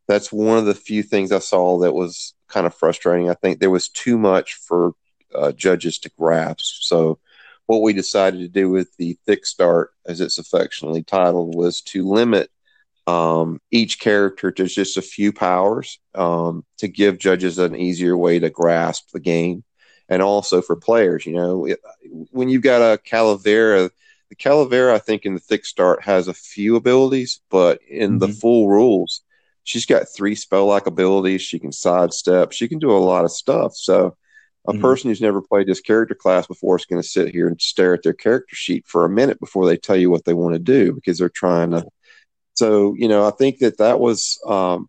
That's 0.08 0.32
one 0.32 0.58
of 0.58 0.66
the 0.66 0.74
few 0.74 1.02
things 1.02 1.32
I 1.32 1.38
saw 1.38 1.78
that 1.80 1.94
was 1.94 2.34
kind 2.48 2.66
of 2.66 2.74
frustrating. 2.74 3.30
I 3.30 3.34
think 3.34 3.58
there 3.58 3.70
was 3.70 3.88
too 3.88 4.18
much 4.18 4.54
for 4.54 4.92
uh, 5.34 5.52
judges 5.52 5.98
to 6.00 6.10
grasp. 6.18 6.82
So, 6.82 7.18
what 7.66 7.80
we 7.80 7.94
decided 7.94 8.40
to 8.40 8.48
do 8.48 8.68
with 8.68 8.94
the 8.98 9.16
thick 9.24 9.46
start, 9.46 9.92
as 10.04 10.20
it's 10.20 10.36
affectionately 10.36 11.02
titled, 11.02 11.54
was 11.54 11.80
to 11.80 12.06
limit 12.06 12.50
um, 13.06 13.58
each 13.70 13.98
character 13.98 14.50
to 14.50 14.66
just 14.66 14.98
a 14.98 15.02
few 15.02 15.32
powers 15.32 15.98
um, 16.14 16.64
to 16.78 16.88
give 16.88 17.18
judges 17.18 17.58
an 17.58 17.74
easier 17.74 18.18
way 18.18 18.38
to 18.38 18.50
grasp 18.50 19.10
the 19.12 19.20
game, 19.20 19.64
and 20.10 20.20
also 20.20 20.60
for 20.60 20.76
players. 20.76 21.24
You 21.24 21.32
know, 21.32 21.74
when 22.30 22.50
you've 22.50 22.62
got 22.62 22.82
a 22.82 22.98
Calavera, 22.98 23.90
the 24.36 24.42
Calavera, 24.42 24.94
I 24.94 24.98
think 24.98 25.24
in 25.24 25.34
the 25.34 25.40
thick 25.40 25.64
start 25.64 26.02
has 26.04 26.28
a 26.28 26.34
few 26.34 26.76
abilities, 26.76 27.40
but 27.50 27.80
in 27.88 28.12
mm-hmm. 28.12 28.18
the 28.18 28.28
full 28.28 28.68
rules, 28.68 29.22
she's 29.62 29.86
got 29.86 30.08
three 30.14 30.34
spell 30.34 30.66
like 30.66 30.86
abilities. 30.86 31.42
She 31.42 31.58
can 31.58 31.72
sidestep. 31.72 32.52
She 32.52 32.68
can 32.68 32.78
do 32.78 32.90
a 32.90 32.98
lot 32.98 33.24
of 33.24 33.30
stuff. 33.30 33.74
So 33.74 34.16
a 34.66 34.72
mm-hmm. 34.72 34.80
person 34.80 35.10
who's 35.10 35.20
never 35.20 35.42
played 35.42 35.66
this 35.66 35.80
character 35.80 36.14
class 36.14 36.46
before 36.46 36.76
is 36.76 36.86
going 36.86 37.02
to 37.02 37.08
sit 37.08 37.28
here 37.28 37.48
and 37.48 37.60
stare 37.60 37.94
at 37.94 38.02
their 38.02 38.12
character 38.12 38.56
sheet 38.56 38.86
for 38.86 39.04
a 39.04 39.10
minute 39.10 39.40
before 39.40 39.66
they 39.66 39.76
tell 39.76 39.96
you 39.96 40.10
what 40.10 40.24
they 40.24 40.34
want 40.34 40.54
to 40.54 40.58
do 40.58 40.92
because 40.92 41.18
they're 41.18 41.28
trying 41.28 41.70
to 41.72 41.84
so, 42.54 42.94
you 42.94 43.08
know, 43.08 43.26
I 43.26 43.30
think 43.32 43.58
that 43.58 43.78
that 43.78 43.98
was 43.98 44.40
um, 44.46 44.88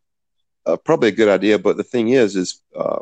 uh, 0.65 0.77
probably 0.77 1.09
a 1.09 1.13
good 1.13 1.29
idea. 1.29 1.59
But 1.59 1.77
the 1.77 1.83
thing 1.83 2.09
is, 2.09 2.35
is 2.35 2.61
uh, 2.75 2.99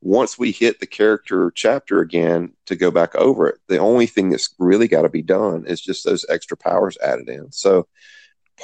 once 0.00 0.38
we 0.38 0.52
hit 0.52 0.80
the 0.80 0.86
character 0.86 1.52
chapter 1.54 2.00
again 2.00 2.52
to 2.66 2.76
go 2.76 2.90
back 2.90 3.14
over 3.14 3.48
it, 3.48 3.58
the 3.68 3.78
only 3.78 4.06
thing 4.06 4.30
that's 4.30 4.54
really 4.58 4.88
got 4.88 5.02
to 5.02 5.08
be 5.08 5.22
done 5.22 5.66
is 5.66 5.80
just 5.80 6.04
those 6.04 6.24
extra 6.28 6.56
powers 6.56 6.96
added 7.02 7.28
in. 7.28 7.50
So, 7.50 7.88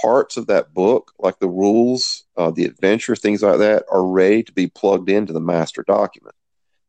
parts 0.01 0.37
of 0.37 0.49
that 0.49 0.75
book, 0.75 1.13
like 1.19 1.39
the 1.39 1.49
rules, 1.49 2.25
uh, 2.37 2.51
the 2.51 2.65
adventure, 2.65 3.15
things 3.15 3.43
like 3.43 3.59
that, 3.59 3.85
are 3.91 4.05
ready 4.05 4.43
to 4.43 4.53
be 4.53 4.67
plugged 4.67 5.09
into 5.09 5.33
the 5.33 5.41
master 5.41 5.85
document. 5.87 6.35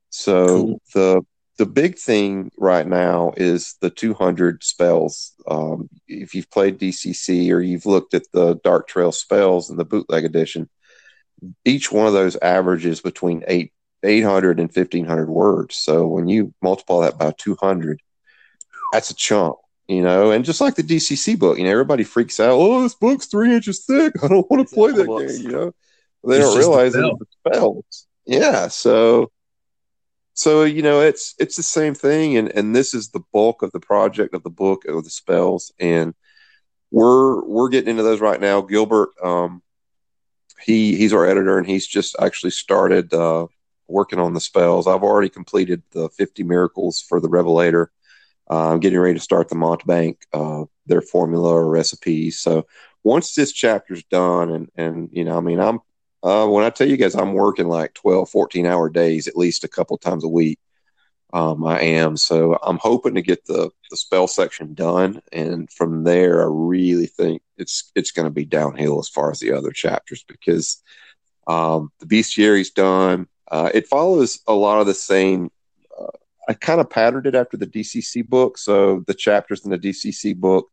So 0.09 0.47
cool. 0.47 0.81
the 0.93 1.21
the 1.57 1.65
big 1.65 1.97
thing 1.97 2.51
right 2.57 2.85
now 2.85 3.33
is 3.37 3.75
the 3.79 3.89
200 3.89 4.63
spells. 4.63 5.33
Um, 5.47 5.89
if 6.07 6.35
you've 6.35 6.49
played 6.49 6.79
DCC 6.79 7.51
or 7.51 7.61
you've 7.61 7.85
looked 7.85 8.13
at 8.13 8.23
the 8.33 8.55
Dark 8.63 8.87
Trail 8.87 9.11
spells 9.11 9.69
in 9.69 9.77
the 9.77 9.85
bootleg 9.85 10.25
edition, 10.25 10.69
each 11.63 11.91
one 11.91 12.07
of 12.07 12.13
those 12.13 12.35
averages 12.37 13.01
between 13.01 13.43
eight, 13.47 13.71
800 14.06 14.60
and 14.60 14.70
1500 14.70 15.30
words. 15.30 15.76
So 15.76 16.08
when 16.08 16.28
you 16.28 16.53
multiply 16.62 17.06
that 17.06 17.18
by 17.18 17.34
200, 17.38 17.99
that's 18.91 19.12
a 19.12 19.16
chunk, 19.16 19.58
you 19.88 20.01
know. 20.01 20.32
And 20.32 20.45
just 20.45 20.62
like 20.62 20.76
the 20.76 20.84
DCC 20.84 21.38
book, 21.38 21.58
you 21.58 21.64
know, 21.64 21.72
everybody 21.72 22.03
freaks 22.03 22.39
out. 22.39 22.51
Oh, 22.51 22.82
this 22.82 22.95
book's 22.95 23.26
three 23.26 23.53
inches 23.53 23.86
thick. 23.86 24.14
I 24.24 24.28
don't 24.28 24.49
want 24.49 24.68
to 24.68 24.74
play 24.74 24.91
that 24.91 25.08
game, 25.08 25.41
you 25.41 25.51
know. 25.51 25.74
They 26.24 26.38
it's 26.38 26.45
don't 26.45 26.58
realize 26.58 26.93
that 26.93 27.06
it's 27.06 27.20
the 27.20 27.51
spells. 27.51 28.08
Yeah. 28.26 28.68
So 28.68 29.32
so 30.36 30.66
you 30.66 30.82
know 30.82 30.99
it's 30.99 31.34
it's 31.39 31.56
the 31.56 31.64
same 31.64 31.95
thing 31.95 32.38
and 32.38 32.49
and 32.49 32.76
this 32.76 32.93
is 32.93 33.10
the 33.10 33.24
bulk 33.34 33.64
of 33.64 33.72
the 33.72 33.80
project 33.80 34.36
of 34.36 34.43
the 34.43 34.49
book 34.49 34.86
of 34.86 35.03
the 35.03 35.10
spells 35.10 35.72
and 35.80 36.14
we're 36.91 37.43
we're 37.45 37.70
getting 37.70 37.89
into 37.89 38.03
those 38.03 38.20
right 38.20 38.41
now 38.41 38.62
gilbert 38.62 39.10
um 39.24 39.64
he 40.62 40.95
he's 40.97 41.14
our 41.14 41.26
editor 41.26 41.58
and 41.58 41.66
he's 41.66 41.88
just 41.88 42.16
actually 42.20 42.51
started 42.51 43.14
uh 43.14 43.47
working 43.88 44.19
on 44.19 44.33
the 44.33 44.39
spells 44.39 44.88
i've 44.88 45.03
already 45.03 45.29
completed 45.29 45.81
the 45.91 46.09
50 46.09 46.43
miracles 46.43 47.01
for 47.01 47.19
the 47.19 47.29
revelator 47.29 47.91
uh, 48.49 48.71
i'm 48.71 48.79
getting 48.79 48.99
ready 48.99 49.15
to 49.15 49.23
start 49.23 49.49
the 49.49 49.55
mountebank 49.55 50.17
uh 50.33 50.65
their 50.86 51.01
formula 51.01 51.49
or 51.49 51.67
recipes 51.67 52.39
so 52.39 52.65
once 53.03 53.33
this 53.36 53.51
chapter's 53.51 54.03
done 54.05 54.51
and 54.51 54.69
and 54.75 55.09
you 55.11 55.23
know 55.23 55.38
i 55.38 55.41
mean 55.41 55.59
i'm 55.59 55.79
uh, 56.25 56.47
when 56.47 56.65
I 56.65 56.71
tell 56.71 56.88
you 56.89 56.97
guys 56.97 57.13
I'm 57.13 57.33
working 57.33 57.67
like 57.67 57.93
12, 57.93 58.31
14 58.31 58.65
hour 58.65 58.89
days 58.89 59.27
at 59.27 59.38
least 59.38 59.63
a 59.63 59.67
couple 59.67 59.95
times 59.99 60.23
a 60.23 60.27
week, 60.27 60.57
um, 61.33 61.63
I 61.63 61.81
am. 61.81 62.17
So 62.17 62.57
I'm 62.63 62.79
hoping 62.79 63.13
to 63.13 63.21
get 63.21 63.45
the, 63.45 63.69
the 63.91 63.97
spell 63.97 64.25
section 64.25 64.73
done. 64.73 65.21
And 65.31 65.71
from 65.71 66.03
there, 66.03 66.41
I 66.41 66.47
really 66.49 67.05
think 67.05 67.43
it's 67.57 67.91
it's 67.93 68.09
going 68.09 68.25
to 68.25 68.31
be 68.31 68.43
downhill 68.43 68.97
as 68.97 69.07
far 69.07 69.29
as 69.29 69.39
the 69.39 69.51
other 69.51 69.71
chapters 69.71 70.25
because 70.27 70.81
um, 71.45 71.91
the 71.99 72.07
bestiary's 72.07 72.71
done. 72.71 73.27
Uh, 73.49 73.69
it 73.73 73.87
follows 73.87 74.39
a 74.47 74.53
lot 74.53 74.79
of 74.79 74.87
the 74.87 74.93
same. 74.93 75.51
Uh, 75.97 76.07
I 76.47 76.53
kind 76.53 76.81
of 76.81 76.89
patterned 76.89 77.27
it 77.27 77.35
after 77.35 77.57
the 77.57 77.67
DCC 77.67 78.27
book. 78.27 78.57
So 78.57 79.03
the 79.07 79.13
chapters 79.13 79.65
in 79.65 79.71
the 79.71 79.77
DCC 79.77 80.35
book 80.35 80.69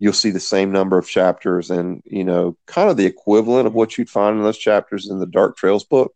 you'll 0.00 0.14
see 0.14 0.30
the 0.30 0.40
same 0.40 0.72
number 0.72 0.98
of 0.98 1.06
chapters 1.06 1.70
and 1.70 2.02
you 2.04 2.24
know 2.24 2.56
kind 2.66 2.90
of 2.90 2.96
the 2.96 3.06
equivalent 3.06 3.68
of 3.68 3.74
what 3.74 3.96
you'd 3.96 4.10
find 4.10 4.36
in 4.36 4.42
those 4.42 4.58
chapters 4.58 5.08
in 5.08 5.20
the 5.20 5.26
dark 5.26 5.56
trails 5.56 5.84
book 5.84 6.12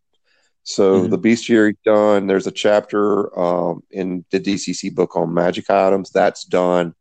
so 0.63 1.01
mm-hmm. 1.01 1.11
the 1.11 1.17
bestiary 1.17 1.77
done 1.85 2.27
there's 2.27 2.47
a 2.47 2.51
chapter 2.51 3.37
um, 3.39 3.81
in 3.91 4.25
the 4.31 4.39
dcc 4.39 4.93
book 4.93 5.15
on 5.15 5.33
magic 5.33 5.69
items 5.69 6.09
that's 6.09 6.43
done 6.43 6.93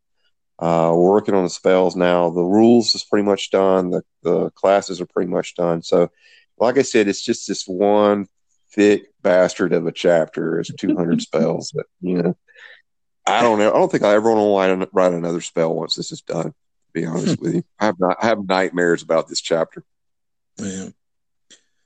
uh, 0.61 0.93
we're 0.95 1.11
working 1.11 1.35
on 1.35 1.43
the 1.43 1.51
spells 1.51 1.97
now 1.97 2.31
the 2.31 2.43
rules 2.43 2.95
is 2.95 3.03
pretty 3.03 3.25
much 3.25 3.51
done 3.51 3.91
the, 3.91 4.03
the 4.23 4.51
classes 4.51 5.01
are 5.01 5.07
pretty 5.07 5.31
much 5.31 5.57
done 5.57 5.83
so 5.83 6.09
like 6.59 6.79
i 6.79 6.83
said 6.83 7.09
it's 7.09 7.25
just 7.25 7.49
this 7.49 7.65
one 7.67 8.29
thick 8.75 9.07
bastard 9.23 9.73
of 9.73 9.87
a 9.87 9.93
chapter 9.93 10.59
it's 10.61 10.73
200 10.75 11.21
spells 11.23 11.73
but 11.73 11.87
you 12.01 12.23
know 12.23 12.37
I 13.27 13.43
don't 13.43 13.59
know. 13.59 13.71
I 13.71 13.77
don't 13.79 13.91
think 13.91 14.03
I 14.03 14.15
ever 14.15 14.33
want 14.33 14.83
to 14.83 14.89
write 14.93 15.13
another 15.13 15.41
spell 15.41 15.75
once 15.75 15.95
this 15.95 16.13
is 16.13 16.21
done 16.21 16.51
To 16.51 16.55
be 16.93 17.07
honest 17.07 17.41
with 17.41 17.55
you. 17.55 17.65
I 17.79 17.87
have 17.87 17.99
not, 17.99 18.17
I 18.23 18.27
have 18.27 18.47
nightmares 18.47 19.03
about 19.03 19.29
this 19.29 19.41
chapter. 19.41 19.83
Yeah. 20.59 20.89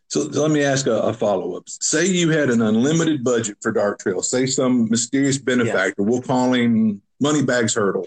So, 0.09 0.31
so 0.31 0.43
let 0.43 0.51
me 0.51 0.65
ask 0.65 0.87
a, 0.87 1.01
a 1.01 1.13
follow 1.13 1.57
up. 1.57 1.69
Say 1.69 2.07
you 2.07 2.31
had 2.31 2.51
an 2.51 2.63
unlimited 2.63 3.23
budget 3.23 3.59
for 3.61 3.73
Dark 3.73 4.01
Trail. 4.01 4.23
Say 4.23 4.47
some 4.47 4.89
mysterious 4.89 5.39
benefactor. 5.39 6.03
Yeah. 6.03 6.09
We'll 6.09 6.23
call 6.23 6.55
him 6.55 7.03
Moneybags 7.21 7.75
Hurdle. 7.75 8.07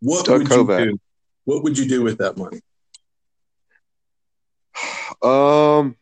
What 0.00 0.26
Doug 0.26 0.40
would 0.40 0.48
Kovac. 0.48 0.80
you 0.80 0.92
do? 0.92 1.00
What 1.44 1.62
would 1.62 1.78
you 1.78 1.86
do 1.86 2.02
with 2.02 2.18
that 2.18 2.36
money? 2.36 2.60
Um, 5.22 5.96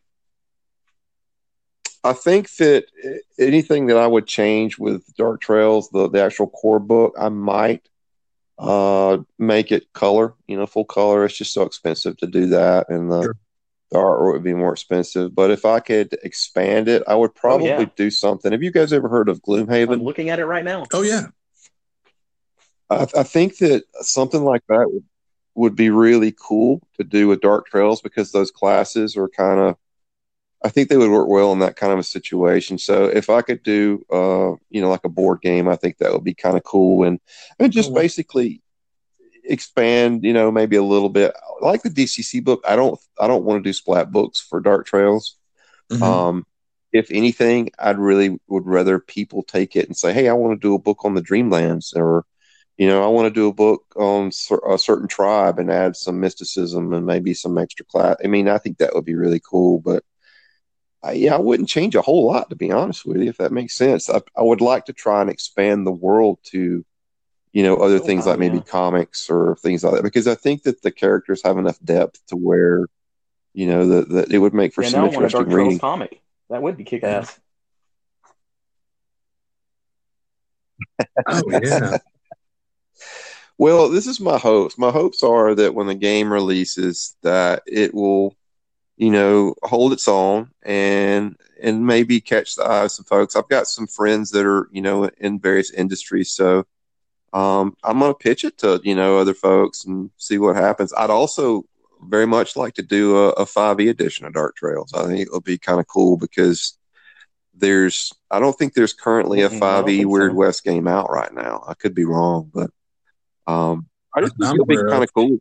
I 2.07 2.13
think 2.13 2.55
that 2.57 2.87
anything 3.39 3.87
that 3.87 3.97
I 3.97 4.07
would 4.07 4.27
change 4.27 4.79
with 4.79 5.05
Dark 5.17 5.41
Trails, 5.41 5.91
the 5.91 6.09
the 6.09 6.23
actual 6.23 6.49
core 6.49 6.79
book, 6.79 7.15
I 7.19 7.29
might 7.29 7.89
uh, 8.59 9.19
make 9.39 9.73
it 9.73 9.93
color, 9.93 10.35
you 10.47 10.57
know, 10.57 10.67
full 10.67 10.85
color. 10.85 11.25
It's 11.25 11.37
just 11.37 11.53
so 11.53 11.63
expensive 11.63 12.17
to 12.19 12.27
do 12.27 12.47
that, 12.49 12.89
and 12.89 13.11
the, 13.11 13.23
sure. 13.23 13.37
the 13.91 13.99
artwork 13.99 14.33
would 14.35 14.45
be 14.45 14.55
more 14.55 14.73
expensive. 14.73 15.35
But 15.35 15.51
if 15.51 15.65
I 15.65 15.81
could 15.81 16.17
expand 16.23 16.89
it, 16.89 17.03
I 17.07 17.15
would 17.15 17.35
probably 17.35 17.73
oh, 17.73 17.81
yeah. 17.81 17.87
do 17.97 18.11
something. 18.11 18.53
Have 18.53 18.63
you 18.63 18.71
guys 18.73 18.93
ever 18.93 19.09
heard 19.09 19.29
of 19.29 19.43
Gloomhaven? 19.43 19.95
I'm 19.95 20.03
looking 20.03 20.31
at 20.31 20.39
it 20.39 20.47
right 20.47 20.65
now. 20.65 20.87
Oh 20.93 21.03
yeah, 21.03 21.27
I, 22.89 23.07
I 23.17 23.23
think 23.25 23.59
that 23.59 23.85
something 24.01 24.45
like 24.45 24.63
that 24.69 24.91
would 24.91 25.05
would 25.57 25.75
be 25.75 25.91
really 25.91 26.35
cool 26.39 26.87
to 26.99 27.05
do 27.05 27.29
with 27.29 27.41
Dark 27.41 27.67
Trails 27.67 28.03
because 28.03 28.31
those 28.31 28.51
classes 28.51 29.17
are 29.17 29.29
kind 29.29 29.59
of 29.59 29.77
I 30.67 30.69
think 30.69 30.89
they 30.89 30.97
would 30.97 31.13
work 31.13 31.29
well 31.29 31.53
in 31.53 31.61
that 31.61 31.77
kind 31.77 31.93
of 31.93 32.01
a 32.01 32.03
situation. 32.03 32.77
So 32.77 33.05
if 33.05 33.31
I 33.31 33.41
could 33.41 33.63
do, 33.63 34.05
uh, 34.11 34.59
you 34.69 34.81
know, 34.81 34.91
like 34.91 35.05
a 35.05 35.09
board 35.09 35.41
game, 35.41 35.69
I 35.69 35.77
think 35.77 35.99
that 35.99 36.13
would 36.13 36.25
be 36.25 36.35
kind 36.35 36.57
of 36.57 36.65
cool, 36.65 37.05
and 37.05 37.21
and 37.61 37.73
just 37.73 37.93
oh, 37.93 37.95
basically 37.95 38.63
expand, 39.45 40.25
you 40.25 40.33
know, 40.33 40.51
maybe 40.51 40.75
a 40.75 40.83
little 40.83 41.09
bit. 41.09 41.35
Like 41.61 41.83
the 41.83 41.89
DCC 41.89 42.43
book, 42.43 42.65
I 42.67 42.75
don't, 42.75 42.99
I 43.21 43.29
don't 43.29 43.45
want 43.45 43.63
to 43.63 43.69
do 43.69 43.73
splat 43.73 44.11
books 44.11 44.41
for 44.41 44.59
Dark 44.61 44.87
Trails. 44.87 45.37
Mm-hmm. 45.93 46.03
Um, 46.03 46.47
if 46.93 47.13
anything, 47.13 47.71
I'd 47.79 47.99
really 47.99 48.37
would 48.49 48.67
rather 48.67 48.99
people 48.99 49.45
take 49.45 49.77
it 49.77 49.87
and 49.87 49.97
say, 49.97 50.13
"Hey, 50.13 50.29
I 50.29 50.33
want 50.33 50.61
to 50.61 50.67
do 50.69 50.75
a 50.75 50.81
book 50.81 51.05
on 51.05 51.15
the 51.15 51.23
Dreamlands," 51.23 51.95
or 51.95 52.25
you 52.77 52.89
know, 52.89 53.05
I 53.05 53.07
want 53.07 53.27
to 53.27 53.41
do 53.41 53.47
a 53.47 53.55
book 53.55 53.85
on 53.95 54.33
a 54.69 54.79
certain 54.79 55.07
tribe 55.07 55.61
and 55.61 55.71
add 55.71 55.95
some 55.95 56.19
mysticism 56.19 56.93
and 56.93 57.07
maybe 57.07 57.35
some 57.35 57.57
extra 57.57 57.87
class. 57.87 58.17
I 58.25 58.27
mean, 58.27 58.49
I 58.49 58.59
think 58.59 58.79
that 58.79 58.95
would 58.97 59.05
be 59.05 59.15
really 59.15 59.41
cool, 59.41 59.79
but 59.79 60.03
I, 61.07 61.13
yeah, 61.13 61.35
I 61.35 61.39
wouldn't 61.39 61.69
change 61.69 61.95
a 61.95 62.03
whole 62.03 62.27
lot 62.27 62.51
to 62.51 62.57
be 62.57 62.73
honest 62.73 63.07
with 63.07 63.19
you, 63.19 63.29
if 63.29 63.39
that 63.39 63.53
makes 63.53 63.75
sense. 63.75 64.11
I, 64.11 64.21
I 64.37 64.43
would 64.43 64.61
like 64.61 64.87
to 64.87 64.93
try 64.93 65.21
and 65.21 65.31
expand 65.31 65.87
the 65.87 65.93
world 65.93 66.39
to, 66.47 66.85
you 67.53 67.63
know, 67.63 67.77
other 67.77 67.97
oh, 67.97 68.01
things 68.01 68.27
wow, 68.27 68.33
like 68.33 68.41
maybe 68.41 68.57
yeah. 68.57 68.63
comics 68.65 69.31
or 69.31 69.57
things 69.57 69.85
like 69.85 69.95
that, 69.95 70.03
because 70.03 70.27
I 70.27 70.35
think 70.35 70.65
that 70.65 70.83
the 70.83 70.91
characters 70.91 71.43
have 71.45 71.59
enough 71.59 71.79
depth 71.85 72.27
to 72.27 72.37
where, 72.37 72.87
you 73.55 73.67
know, 73.67 73.87
that 73.87 74.09
that 74.09 74.33
it 74.33 74.39
would 74.39 74.55
make 74.55 74.75
for 74.75 74.83
yeah, 74.83 74.91
some 74.91 75.07
interesting 75.07 75.49
reading. 75.49 75.79
Comic 75.79 76.21
that 76.51 76.63
would 76.63 76.77
be 76.77 76.85
kick 76.85 77.05
ass. 77.05 77.39
oh 81.29 81.43
yeah. 81.63 81.99
well, 83.59 83.89
this 83.89 84.07
is 84.07 84.21
my 84.21 84.39
hopes. 84.39 84.77
My 84.77 84.91
hopes 84.91 85.23
are 85.23 85.55
that 85.55 85.75
when 85.75 85.87
the 85.87 85.95
game 85.95 86.33
releases, 86.33 87.17
that 87.23 87.63
it 87.67 87.95
will 87.95 88.35
you 88.97 89.11
know, 89.11 89.55
hold 89.63 89.93
its 89.93 90.09
own 90.09 90.51
and 90.63 91.37
and 91.61 91.87
maybe 91.87 92.21
catch 92.21 92.55
the 92.55 92.65
eye 92.65 92.85
of 92.85 92.93
some 92.93 93.05
folks. 93.05 93.37
I've 93.37 93.49
got 93.49 93.67
some 93.67 93.87
friends 93.87 94.31
that 94.31 94.47
are, 94.47 94.69
you 94.73 94.83
know, 94.83 95.11
in 95.19 95.39
various 95.39 95.71
industries, 95.71 96.33
so 96.33 96.67
um, 97.33 97.77
I'm 97.85 97.99
going 97.99 98.13
to 98.13 98.19
pitch 98.19 98.45
it 98.45 98.59
to 98.59 98.81
you 98.83 98.95
know 98.95 99.19
other 99.19 99.35
folks 99.35 99.85
and 99.85 100.11
see 100.17 100.39
what 100.39 100.57
happens. 100.57 100.93
I'd 100.97 101.11
also 101.11 101.65
very 102.03 102.27
much 102.27 102.57
like 102.57 102.75
to 102.75 102.83
do 102.83 103.17
a, 103.17 103.29
a 103.31 103.45
5e 103.45 103.89
edition 103.89 104.27
of 104.27 104.35
Dark 104.35 104.57
Trails. 104.57 104.93
I 104.95 105.07
think 105.07 105.21
it'll 105.21 105.41
be 105.41 105.59
kind 105.59 105.81
of 105.81 105.87
cool 105.87 106.17
because 106.17 106.79
there's 107.55 108.13
I 108.31 108.39
don't 108.39 108.57
think 108.57 108.75
there's 108.75 108.93
currently 108.93 109.43
a 109.43 109.49
5e 109.49 110.05
Weird 110.07 110.33
so. 110.33 110.37
West 110.37 110.65
game 110.65 110.89
out 110.89 111.11
right 111.11 111.33
now. 111.33 111.65
I 111.67 111.75
could 111.75 111.95
be 111.95 112.05
wrong, 112.05 112.51
but 112.53 112.71
um, 113.47 113.87
I 114.15 114.21
just 114.23 114.37
think 114.39 114.55
it'll 114.55 114.67
be 114.67 114.77
kind 114.77 115.05
of 115.05 115.13
cool 115.13 115.39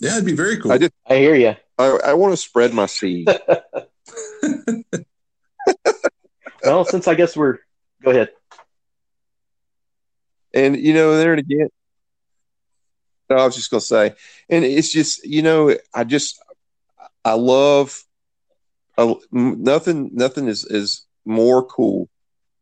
Yeah, 0.00 0.14
it'd 0.14 0.24
be 0.24 0.34
very 0.34 0.56
cool. 0.56 0.72
I 0.72 0.78
just 0.78 0.92
I 1.08 1.16
hear 1.16 1.34
you. 1.34 1.54
I, 1.78 1.98
I 2.06 2.14
want 2.14 2.32
to 2.32 2.36
spread 2.36 2.72
my 2.72 2.86
seed. 2.86 3.28
Well, 6.64 6.84
since 6.84 7.06
I 7.06 7.14
guess 7.14 7.36
we're 7.36 7.58
go 8.02 8.10
ahead. 8.10 8.30
And 10.54 10.76
you 10.76 10.94
know, 10.94 11.16
there 11.16 11.32
and 11.32 11.40
again, 11.40 11.68
no, 13.28 13.36
I 13.36 13.44
was 13.44 13.54
just 13.54 13.70
gonna 13.70 13.80
say, 13.80 14.14
and 14.48 14.64
it's 14.64 14.92
just 14.92 15.24
you 15.26 15.42
know, 15.42 15.76
I 15.92 16.04
just 16.04 16.42
I 17.24 17.34
love 17.34 18.02
I, 18.96 19.14
nothing. 19.30 20.10
Nothing 20.14 20.48
is 20.48 20.64
is 20.64 21.04
more 21.26 21.64
cool 21.64 22.08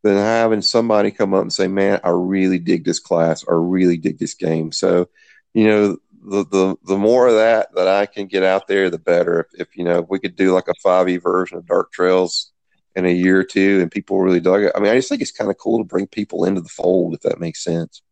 than 0.03 0.17
having 0.17 0.63
somebody 0.63 1.13
come 1.13 1.33
up 1.35 1.43
and 1.43 1.53
say, 1.53 1.69
"Man, 1.69 2.01
I 2.03 2.11
really 2.11 2.59
dig 2.59 2.85
this 2.85 2.99
class. 2.99 3.45
or 3.45 3.61
really 3.61 3.99
dig 3.99 4.19
this 4.19 4.35
game." 4.35 4.73
So, 4.73 5.09
you 5.55 5.69
know, 5.69 5.99
the 6.23 6.45
the 6.45 6.77
the 6.85 6.99
more 6.99 7.29
of 7.29 7.35
that 7.35 7.75
that 7.75 7.89
I 7.89 8.07
can 8.07 8.27
get 8.27 8.43
out 8.43 8.67
there, 8.69 8.91
the 8.91 8.99
better. 8.99 9.41
If, 9.41 9.61
if 9.61 9.77
you 9.77 9.85
know, 9.85 10.01
if 10.01 10.07
we 10.09 10.19
could 10.21 10.37
do 10.37 10.53
like 10.53 10.69
a 10.69 10.75
five 10.83 11.09
e 11.09 11.17
version 11.17 11.59
of 11.59 11.67
Dark 11.67 11.93
Trails 11.93 12.53
in 12.95 13.07
a 13.07 13.11
year 13.11 13.41
or 13.41 13.45
two, 13.45 13.81
and 13.81 13.91
people 13.91 14.21
really 14.21 14.41
dug 14.41 14.63
it. 14.63 14.73
I 14.75 14.81
mean, 14.81 14.93
I 14.93 14.97
just 14.97 15.09
think 15.09 15.23
it's 15.23 15.33
kind 15.33 15.51
of 15.51 15.59
cool 15.59 15.79
to 15.79 15.85
bring 15.85 16.07
people 16.07 16.45
into 16.45 16.61
the 16.61 16.69
fold, 16.69 17.15
if 17.15 17.21
that 17.23 17.41
makes 17.41 17.63
sense. 17.65 18.03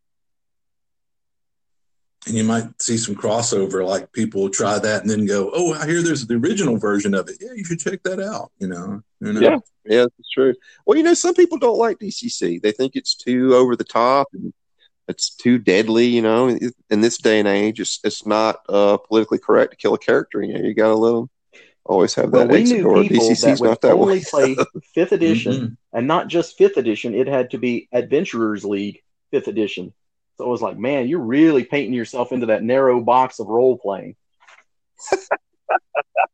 and 2.27 2.37
you 2.37 2.45
might 2.45 2.81
see 2.81 2.99
some 2.99 3.15
crossover, 3.15 3.87
like 3.87 4.13
people 4.13 4.51
try 4.51 4.79
that 4.79 5.01
and 5.03 5.11
then 5.11 5.25
go, 5.25 5.51
"Oh, 5.55 5.73
I 5.73 5.87
hear 5.87 6.03
there's 6.03 6.27
the 6.27 6.35
original 6.35 6.77
version 6.77 7.15
of 7.15 7.29
it. 7.29 7.37
Yeah, 7.41 7.53
you 7.55 7.65
should 7.65 7.81
check 7.81 8.03
that 8.03 8.21
out." 8.21 8.53
You 8.59 8.69
know, 8.69 9.03
you 9.21 9.33
know? 9.33 9.41
Yeah. 9.41 9.59
Yeah, 9.87 10.03
that's 10.03 10.31
true. 10.33 10.55
Well, 10.85 10.99
you 10.99 11.03
know, 11.03 11.15
some 11.15 11.35
people 11.35 11.59
don't 11.59 11.79
like 11.79 11.99
DCC. 11.99 12.61
They 12.61 12.73
think 12.73 12.95
it's 12.95 13.15
too 13.15 13.55
over 13.55 13.75
the 13.75 13.85
top 13.85 14.29
and 14.35 14.53
it's 15.11 15.31
too 15.31 15.59
deadly. 15.59 16.07
You 16.07 16.23
know, 16.23 16.49
in 16.49 17.01
this 17.01 17.19
day 17.19 17.39
and 17.39 17.49
age, 17.49 17.81
it's 17.81 18.01
it's 18.05 18.25
not 18.25 18.61
uh, 18.69 18.97
politically 18.97 19.39
correct 19.39 19.73
to 19.73 19.77
kill 19.77 19.95
a 19.95 19.99
character. 19.99 20.43
You 20.43 20.55
know, 20.55 20.61
you 20.61 20.73
got 20.75 20.89
to 20.89 20.95
let 20.95 21.13
them 21.13 21.31
always 21.85 22.15
have 22.15 22.31
Well, 22.31 22.47
that 22.47 22.53
we 22.53 22.61
exit 22.61 22.77
knew 22.79 22.83
door. 22.85 23.03
people 23.03 23.29
that 23.29 23.59
would 23.61 23.69
not 23.69 23.81
that 23.83 23.93
only 23.93 24.19
way. 24.19 24.25
play 24.25 24.57
fifth 24.95 25.13
edition, 25.13 25.53
Mhm. 25.53 25.77
and 25.93 26.07
not 26.07 26.29
just 26.29 26.57
fifth 26.57 26.77
edition. 26.79 27.15
It 27.15 27.27
had 27.27 27.51
to 27.51 27.59
be 27.59 27.89
Adventurers 27.93 28.65
League 28.65 29.03
fifth 29.31 29.49
edition. 29.49 29.93
So 30.39 30.45
it 30.47 30.49
was 30.49 30.63
like, 30.63 30.79
man, 30.79 31.07
you're 31.09 31.21
really 31.21 31.65
painting 31.65 31.93
yourself 31.93 32.33
into 32.33 32.47
that 32.47 32.63
narrow 32.63 33.01
box 33.01 33.41
of 33.41 33.49
role 33.49 33.77
playing. 33.77 34.17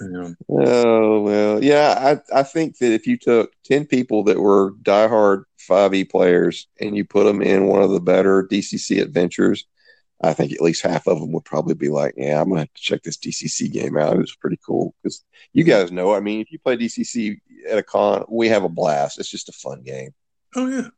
Know. 0.00 0.34
Oh 0.48 1.20
well, 1.20 1.62
yeah. 1.62 2.18
I 2.32 2.40
I 2.40 2.42
think 2.42 2.78
that 2.78 2.92
if 2.92 3.06
you 3.06 3.16
took 3.16 3.52
ten 3.64 3.86
people 3.86 4.24
that 4.24 4.40
were 4.40 4.72
diehard 4.82 5.44
five 5.58 5.94
E 5.94 6.04
players 6.04 6.66
and 6.80 6.96
you 6.96 7.04
put 7.04 7.24
them 7.24 7.40
in 7.42 7.66
one 7.66 7.82
of 7.82 7.90
the 7.90 8.00
better 8.00 8.42
DCC 8.42 9.00
adventures, 9.00 9.66
I 10.20 10.32
think 10.32 10.52
at 10.52 10.60
least 10.60 10.82
half 10.82 11.06
of 11.06 11.20
them 11.20 11.32
would 11.32 11.44
probably 11.44 11.74
be 11.74 11.88
like, 11.88 12.14
"Yeah, 12.16 12.40
I'm 12.40 12.48
gonna 12.48 12.62
have 12.62 12.72
to 12.72 12.82
check 12.82 13.02
this 13.02 13.16
DCC 13.16 13.70
game 13.70 13.96
out. 13.96 14.14
It 14.14 14.20
was 14.20 14.34
pretty 14.34 14.58
cool." 14.66 14.94
Because 15.02 15.24
you 15.52 15.62
guys 15.62 15.92
know, 15.92 16.14
I 16.14 16.20
mean, 16.20 16.40
if 16.40 16.50
you 16.50 16.58
play 16.58 16.76
DCC 16.76 17.40
at 17.68 17.78
a 17.78 17.82
con, 17.82 18.24
we 18.28 18.48
have 18.48 18.64
a 18.64 18.68
blast. 18.68 19.18
It's 19.20 19.30
just 19.30 19.48
a 19.48 19.52
fun 19.52 19.82
game. 19.82 20.10
Oh 20.56 20.68
yeah. 20.68 20.88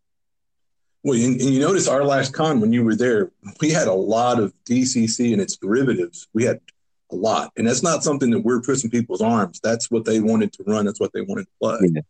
Well, 1.02 1.20
and, 1.20 1.38
and 1.38 1.50
you 1.50 1.60
notice 1.60 1.86
our 1.86 2.04
last 2.04 2.32
con 2.32 2.60
when 2.60 2.72
you 2.72 2.82
were 2.82 2.96
there, 2.96 3.30
we 3.60 3.70
had 3.70 3.88
a 3.88 3.92
lot 3.92 4.40
of 4.40 4.54
DCC 4.64 5.32
and 5.32 5.42
its 5.42 5.56
derivatives. 5.56 6.28
We 6.32 6.44
had 6.44 6.60
a 7.10 7.16
lot, 7.16 7.52
and 7.56 7.66
that's 7.66 7.82
not 7.82 8.02
something 8.02 8.30
that 8.30 8.40
we're 8.40 8.60
twisting 8.60 8.90
people's 8.90 9.20
arms. 9.20 9.60
That's 9.62 9.90
what 9.90 10.04
they 10.04 10.20
wanted 10.20 10.52
to 10.54 10.64
run. 10.66 10.86
That's 10.86 11.00
what 11.00 11.12
they 11.12 11.20
wanted 11.20 11.44
to 11.44 11.50
play. 11.60 11.78
Yeah. 11.82 12.00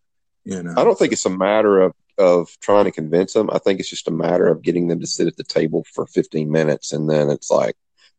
You 0.44 0.62
know, 0.62 0.74
I 0.76 0.84
don't 0.84 0.98
think 0.98 1.12
it's 1.12 1.26
a 1.26 1.30
matter 1.30 1.80
of 1.80 1.94
of 2.18 2.56
trying 2.60 2.84
to 2.84 2.92
convince 2.92 3.32
them. 3.32 3.50
I 3.52 3.58
think 3.58 3.80
it's 3.80 3.88
just 3.88 4.08
a 4.08 4.12
matter 4.12 4.46
of 4.46 4.62
getting 4.62 4.88
them 4.88 5.00
to 5.00 5.06
sit 5.06 5.26
at 5.26 5.36
the 5.36 5.44
table 5.44 5.84
for 5.92 6.06
15 6.06 6.50
minutes, 6.50 6.92
and 6.92 7.08
then 7.08 7.30
it's 7.30 7.50
like, 7.50 7.76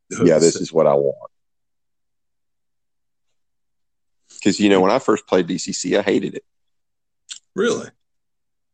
yeah, 0.09 0.39
this 0.39 0.55
is 0.55 0.73
what 0.73 0.87
I 0.87 0.95
want. 0.95 1.31
Because 4.33 4.59
you 4.59 4.69
know, 4.69 4.81
when 4.81 4.91
I 4.91 4.99
first 4.99 5.27
played 5.27 5.47
DCC, 5.47 5.97
I 5.97 6.01
hated 6.01 6.35
it. 6.35 6.43
really. 7.55 7.89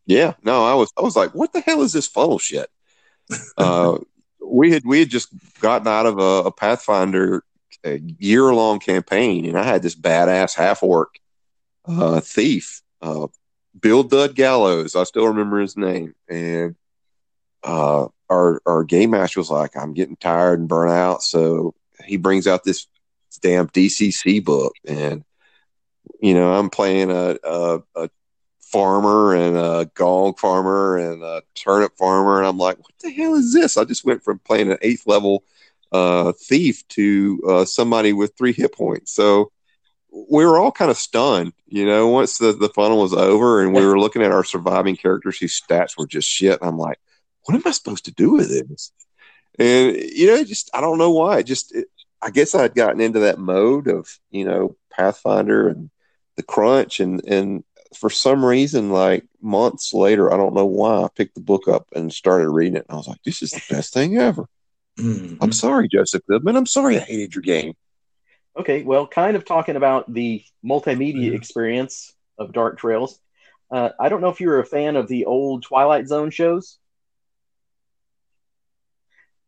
Yeah, 0.06 0.34
no, 0.44 0.66
I 0.66 0.74
was 0.74 0.92
I 0.98 1.02
was 1.02 1.16
like, 1.16 1.36
what 1.36 1.54
the 1.54 1.62
hell 1.62 1.82
is 1.84 1.94
this 1.94 2.08
funnel 2.08 2.40
shit? 2.40 2.70
uh, 3.58 3.98
we 4.44 4.72
had 4.72 4.84
we 4.86 5.00
had 5.00 5.10
just 5.10 5.30
gotten 5.60 5.88
out 5.88 6.06
of 6.06 6.20
a, 6.20 6.48
a 6.48 6.52
Pathfinder 6.52 7.44
year 7.84 8.54
long 8.54 8.80
campaign, 8.80 9.46
and 9.46 9.58
I 9.58 9.64
had 9.64 9.82
this 9.82 9.96
badass 9.96 10.56
half 10.56 10.84
orc 10.84 11.16
uh, 11.86 12.22
thief, 12.22 12.82
uh, 13.02 13.28
Bill 13.80 14.04
Dud 14.04 14.36
Gallows. 14.36 14.96
I 14.96 15.04
still 15.04 15.28
remember 15.28 15.60
his 15.60 15.78
name, 15.78 16.14
and 16.30 16.76
uh, 17.64 18.08
our 18.30 18.62
our 18.66 18.84
game 18.84 19.12
master 19.12 19.40
was 19.40 19.52
like, 19.52 19.76
I'm 19.76 19.94
getting 19.94 20.16
tired 20.16 20.60
and 20.60 20.68
burnt 20.68 20.92
out, 20.92 21.24
so 21.24 21.74
he 22.06 22.18
brings 22.18 22.48
out 22.48 22.64
this 22.64 22.88
damn 23.42 23.68
DCC 23.68 24.44
book, 24.44 24.74
and 24.86 25.24
you 26.22 26.34
know, 26.34 26.54
I'm 26.54 26.70
playing 26.70 27.12
a, 27.12 27.38
a, 27.44 27.82
a 27.96 28.10
farmer 28.72 29.36
and 29.36 29.58
a 29.58 29.90
gong 29.96 30.36
farmer 30.36 30.98
and 30.98 31.24
a 31.24 31.44
turnip 31.56 31.98
farmer. 31.98 32.38
And 32.40 32.48
I'm 32.48 32.58
like, 32.58 32.78
what 32.78 32.94
the 33.02 33.12
hell 33.12 33.36
is 33.36 33.54
this? 33.54 33.78
I 33.78 33.84
just 33.84 34.06
went 34.06 34.24
from 34.24 34.40
playing 34.40 34.72
an 34.72 34.78
eighth 34.82 35.08
level 35.08 35.44
uh, 35.92 36.32
thief 36.34 36.88
to 36.90 37.42
uh, 37.48 37.66
somebody 37.66 38.14
with 38.14 38.36
three 38.38 38.54
hit 38.54 38.74
points. 38.74 39.14
So 39.14 39.52
we 40.12 40.46
were 40.46 40.60
all 40.60 40.72
kind 40.72 40.92
of 40.92 40.98
stunned, 40.98 41.54
you 41.68 41.86
know, 41.86 42.08
once 42.10 42.38
the, 42.38 42.52
the 42.52 42.70
funnel 42.70 43.02
was 43.02 43.14
over 43.14 43.62
and 43.62 43.74
we 43.74 43.86
were 43.86 44.00
looking 44.00 44.22
at 44.22 44.32
our 44.32 44.44
surviving 44.44 44.98
characters 44.98 45.38
whose 45.38 45.60
stats 45.60 45.98
were 45.98 46.08
just 46.08 46.28
shit. 46.28 46.60
I'm 46.62 46.78
like, 46.78 47.00
what 47.44 47.56
am 47.56 47.64
I 47.66 47.72
supposed 47.72 48.06
to 48.06 48.12
do 48.12 48.32
with 48.32 48.50
this? 48.50 48.92
And, 49.58 49.96
you 49.96 50.28
know, 50.28 50.44
just, 50.44 50.70
I 50.74 50.82
don't 50.82 50.98
know 50.98 51.12
why. 51.12 51.44
Just, 51.44 51.74
it, 51.74 51.88
I 52.22 52.30
guess 52.30 52.54
I'd 52.54 52.76
gotten 52.76 53.02
into 53.02 53.20
that 53.22 53.40
mode 53.40 53.88
of, 53.88 54.08
you 54.30 54.46
know, 54.46 54.76
Pathfinder 54.92 55.70
and 55.70 55.90
the 56.36 56.44
crunch 56.44 57.00
and, 57.00 57.24
and 57.26 57.64
for 57.98 58.10
some 58.10 58.44
reason, 58.46 58.90
like 58.90 59.26
months 59.42 59.94
later, 59.94 60.34
I 60.34 60.38
don't 60.38 60.54
know 60.54 60.66
why, 60.66 61.04
I 61.04 61.08
picked 61.14 61.36
the 61.36 61.42
book 61.42 61.68
up 61.68 61.88
and 61.94 62.12
started 62.12 62.50
reading 62.50 62.76
it. 62.76 62.86
And 62.88 62.94
I 62.94 62.98
was 62.98 63.08
like, 63.08 63.22
this 63.24 63.42
is 63.42 63.52
the 63.52 63.64
best 63.70 63.94
thing 63.94 64.18
ever. 64.18 64.48
Mhm. 65.02 65.38
I'm 65.42 65.52
sorry, 65.52 65.88
Joseph 65.88 66.22
Goodman. 66.28 66.56
I'm 66.56 66.66
sorry 66.66 66.98
I 66.98 67.00
hated 67.00 67.34
your 67.36 67.42
game. 67.42 67.74
Okay, 68.58 68.84
well, 68.84 69.08
kind 69.08 69.36
of 69.36 69.46
talking 69.46 69.76
about 69.76 70.12
the 70.14 70.44
multimedia 70.64 71.32
Mhm. 71.32 71.36
experience 71.36 72.14
of 72.38 72.52
Dark 72.52 72.78
Trails. 72.78 73.20
Uh, 73.72 73.90
I 74.00 74.10
don't 74.10 74.22
know 74.22 74.30
if 74.30 74.42
you're 74.42 74.60
a 74.60 74.66
fan 74.66 74.96
of 74.98 75.08
the 75.08 75.26
old 75.26 75.64
Twilight 75.64 76.08
Zone 76.08 76.30
shows. 76.30 76.78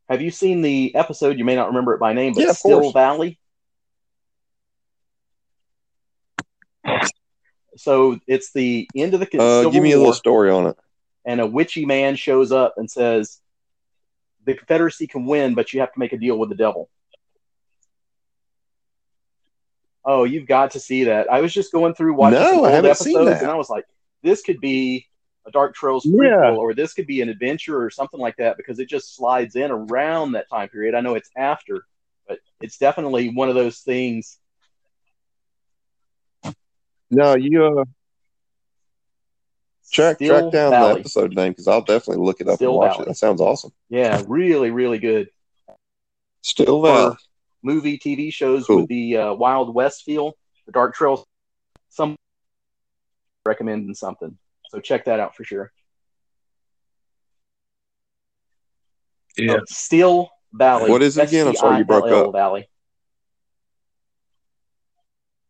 Have 0.09 0.21
you 0.21 0.31
seen 0.31 0.61
the 0.61 0.95
episode? 0.95 1.37
You 1.37 1.45
may 1.45 1.55
not 1.55 1.67
remember 1.67 1.93
it 1.93 1.99
by 1.99 2.13
name, 2.13 2.33
but 2.33 2.43
Yeah, 2.43 2.51
Still 2.53 2.81
course. 2.81 2.93
Valley. 2.93 3.39
So 7.75 8.19
it's 8.27 8.53
the 8.53 8.87
end 8.95 9.13
of 9.13 9.19
the 9.19 9.39
Uh, 9.39 9.69
give 9.69 9.83
me 9.83 9.91
a 9.93 9.97
little 9.97 10.13
story 10.13 10.51
on 10.51 10.67
it. 10.67 10.77
and 11.25 11.39
a 11.41 11.47
witchy 11.47 11.85
man 11.85 12.15
shows 12.15 12.51
up 12.51 12.73
and 12.77 12.89
says, 12.91 13.39
"The 14.45 14.55
Confederacy 14.55 15.07
can 15.07 15.25
win, 15.25 15.53
but 15.53 15.73
you 15.73 15.79
have 15.79 15.93
to 15.93 15.99
make 15.99 16.13
a 16.13 16.17
deal 16.17 16.37
with 16.37 16.49
the 16.49 16.55
devil." 16.55 16.89
Oh, 20.05 20.25
you've 20.25 20.47
got 20.47 20.71
to 20.71 20.79
see 20.79 21.05
that. 21.05 21.31
I 21.31 21.39
was 21.39 21.53
just 21.53 21.71
going 21.71 21.93
through 21.93 22.15
watching 22.15 22.39
No, 22.39 22.63
some 22.63 22.73
old 22.73 22.85
episodes, 22.85 23.41
and 23.41 23.49
I 23.49 23.55
was 23.55 23.69
like, 23.69 23.85
"This 24.21 24.41
could 24.41 24.59
be 24.59 25.07
a 25.45 25.51
Dark 25.51 25.75
Trails 25.75 26.05
Yeah. 26.05 26.11
prequel, 26.13 26.57
or 26.57 26.73
this 26.73 26.93
could 26.93 27.07
be 27.07 27.21
an 27.21 27.29
adventure, 27.29 27.81
or 27.81 27.89
something 27.89 28.19
like 28.19 28.35
that," 28.37 28.57
because 28.57 28.79
it 28.79 28.89
just 28.89 29.15
slides 29.15 29.55
in 29.55 29.71
around 29.71 30.33
that 30.33 30.49
time 30.49 30.67
period. 30.69 30.93
I 30.93 31.01
know 31.01 31.15
it's 31.15 31.29
after, 31.37 31.85
but 32.27 32.39
it's 32.61 32.77
definitely 32.77 33.29
one 33.29 33.49
of 33.49 33.55
those 33.55 33.79
things. 33.79 34.39
No, 37.09 37.35
you 37.35 37.63
uh, 37.63 37.85
track 39.93 40.17
Still 40.17 40.41
track 40.41 40.51
down 40.51 40.71
Valley. 40.71 40.93
the 40.95 40.99
episode 40.99 41.33
name 41.35 41.51
because 41.51 41.67
I'll 41.67 41.81
definitely 41.81 42.25
look 42.25 42.41
it 42.41 42.47
up 42.49 42.55
Still 42.57 42.71
and 42.71 42.77
watch 42.79 42.91
Valley. 42.93 43.03
it. 43.03 43.07
That 43.09 43.15
sounds 43.15 43.39
awesome. 43.39 43.71
Yeah, 43.89 44.21
really, 44.27 44.71
really 44.71 44.97
good. 44.99 45.29
Still 46.41 46.81
For 46.81 46.87
Valley. 46.87 47.15
movie, 47.61 47.97
TV 47.97 48.33
shows 48.33 48.65
Cool. 48.65 48.81
with 48.81 48.87
the 48.89 49.17
uh, 49.17 49.33
Wild 49.33 49.73
West 49.73 50.03
feel, 50.03 50.33
the 50.65 50.71
Dark 50.73 50.95
Trails. 50.95 51.25
Some 51.89 52.15
recommending 53.45 53.93
something, 53.93 54.37
so 54.69 54.79
check 54.79 55.05
that 55.05 55.19
out 55.19 55.35
for 55.35 55.43
sure. 55.43 55.71
Yeah. 59.37 59.53
Oh, 59.53 59.61
Steel 59.67 60.29
Valley. 60.51 60.89
What 60.91 61.01
is 61.03 61.17
it 61.17 61.27
again? 61.29 61.47
I'm 61.47 61.55
sorry, 61.55 61.77
you 61.79 61.85
broke 61.85 62.05
S-T-I-L-L 62.05 62.29
up. 62.29 62.33
Valley. 62.33 62.69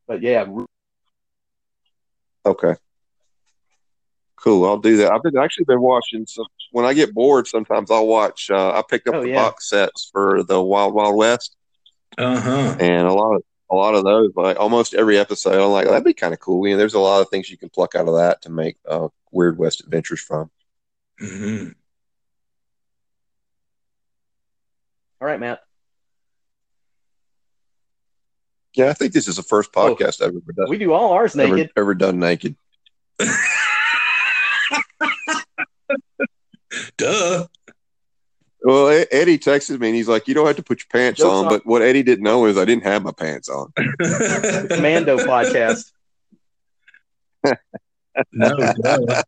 But 0.08 0.22
yeah, 0.22 0.46
Okay. 2.46 2.76
Cool. 4.44 4.66
I'll 4.66 4.78
do 4.78 4.98
that. 4.98 5.12
I've 5.12 5.24
been 5.24 5.38
actually 5.38 5.64
been 5.66 5.82
watching 5.82 6.26
some. 6.26 6.46
When 6.72 6.84
I 6.86 6.94
get 6.94 7.14
bored, 7.14 7.48
sometimes 7.48 7.90
I'll 7.90 8.08
watch. 8.08 8.50
Uh, 8.52 8.72
I 8.78 8.84
picked 8.88 9.08
up 9.08 9.16
Oh, 9.16 9.22
the 9.22 9.30
yeah. 9.30 9.36
box 9.36 9.70
sets 9.70 10.10
for 10.12 10.44
the 10.44 10.62
Wild 10.62 10.94
Wild 10.94 11.16
West, 11.16 11.56
Uh 12.18 12.40
huh. 12.40 12.76
and 12.80 13.08
a 13.08 13.14
lot 13.14 13.36
of 13.36 13.44
a 13.72 13.76
lot 13.76 13.96
of 13.96 14.04
those, 14.04 14.32
like 14.36 14.60
almost 14.60 14.94
every 14.96 15.18
episode, 15.18 15.64
I'm 15.64 15.72
like, 15.72 15.88
that'd 15.88 16.04
be 16.04 16.14
kind 16.14 16.34
of 16.34 16.40
cool. 16.42 16.68
You 16.68 16.74
know, 16.74 16.78
there's 16.78 16.94
a 16.94 17.00
lot 17.00 17.22
of 17.22 17.30
things 17.30 17.50
you 17.50 17.58
can 17.58 17.70
pluck 17.70 17.96
out 17.96 18.08
of 18.10 18.16
that 18.16 18.42
to 18.42 18.52
make 18.52 18.76
uh, 18.88 19.08
Weird 19.32 19.58
West 19.58 19.80
Adventures 19.80 20.20
from. 20.20 20.52
hmm 21.20 21.70
All 25.22 25.28
right, 25.28 25.40
Matt. 25.40 25.62
Yeah, 28.76 28.90
I 28.90 28.94
think 28.94 29.14
this 29.14 29.28
is 29.30 29.38
the 29.38 29.44
first 29.44 29.70
Oh, 29.76 29.96
podcast 29.96 30.22
I've 30.22 30.30
ever 30.36 30.52
done. 30.54 30.68
We 30.68 30.78
do 30.78 30.92
all 30.94 31.14
ours 31.14 31.38
ever, 31.38 31.56
naked. 31.56 31.72
ever 31.78 31.94
done 31.96 32.20
naked. 32.20 32.56
Duh. 36.98 37.48
Well, 38.66 39.06
Eddie 39.12 39.38
texted 39.40 39.80
me 39.80 39.88
and 39.88 39.96
he's 39.96 40.08
like, 40.08 40.28
"You 40.28 40.34
don't 40.34 40.48
have 40.48 40.56
to 40.56 40.64
put 40.64 40.80
your 40.80 40.88
pants 40.90 41.20
Joke's 41.20 41.30
on." 41.30 41.46
on- 41.46 41.52
But 41.52 41.66
what 41.66 41.82
Eddie 41.82 42.04
didn't 42.04 42.24
know 42.24 42.46
is 42.46 42.58
I 42.58 42.64
didn't 42.66 42.84
have 42.84 43.04
my 43.04 43.12
pants 43.12 43.50
on. 43.50 43.74
Commando 43.78 45.18
podcast. 45.18 45.92
no, 48.32 48.56
duh. 48.82 49.24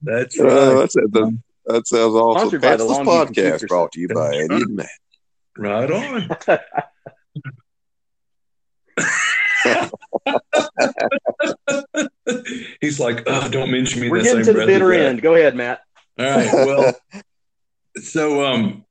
That's 0.00 0.40
Uh, 0.40 0.74
that's 0.78 0.96
it. 0.96 1.12
That, 1.12 1.38
that 1.66 1.86
sounds 1.86 2.14
awesome. 2.14 2.48
Sponsored 2.48 2.62
by 2.62 2.76
the 2.76 2.84
Patchless 2.84 3.04
Longview 3.04 3.26
Computer 3.26 3.58
podcast 3.58 3.68
brought 3.68 3.92
to 3.92 4.00
you 4.00 4.08
by 4.08 4.34
Eddie 4.36 4.54
and 4.54 4.76
Matt. 4.76 4.88
Right 5.58 5.90
on. 5.90 6.30
He's 12.80 13.00
like, 13.00 13.22
oh, 13.26 13.48
don't 13.48 13.70
mention 13.70 14.00
me. 14.02 14.10
We're 14.10 14.18
in 14.18 14.24
getting 14.24 14.44
same 14.44 14.54
to 14.54 14.60
the 14.60 14.66
bitter 14.66 14.92
end. 14.92 15.22
Go 15.22 15.34
ahead, 15.34 15.56
Matt. 15.56 15.80
All 16.18 16.24
right. 16.24 16.52
Well, 16.52 16.94
so 18.02 18.44
um, 18.44 18.84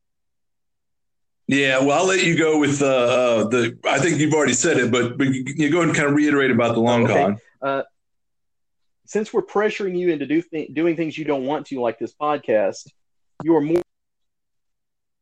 yeah. 1.48 1.80
Well, 1.80 2.00
I'll 2.00 2.08
let 2.08 2.24
you 2.24 2.38
go 2.38 2.60
with 2.60 2.82
uh, 2.82 2.86
uh 2.86 3.48
the. 3.48 3.78
I 3.86 4.00
think 4.00 4.20
you've 4.20 4.34
already 4.34 4.54
said 4.54 4.78
it, 4.78 4.92
but, 4.92 5.18
but 5.18 5.28
you 5.28 5.70
go 5.70 5.82
and 5.82 5.94
kind 5.94 6.08
of 6.08 6.14
reiterate 6.14 6.52
about 6.52 6.76
the 6.76 6.82
long 6.82 7.04
Okay. 7.04 7.38
con. 7.62 7.84
Since 9.06 9.32
we're 9.32 9.42
pressuring 9.42 9.98
you 9.98 10.10
into 10.10 10.26
do 10.26 10.42
th- 10.42 10.74
doing 10.74 10.98
things 10.98 11.18
you 11.18 11.24
don't 11.24 11.46
want 11.46 11.68
to, 11.68 11.80
like 11.80 11.98
this 11.98 12.14
podcast, 12.14 12.92
you 13.42 13.56
are 13.56 13.62
more 13.62 13.82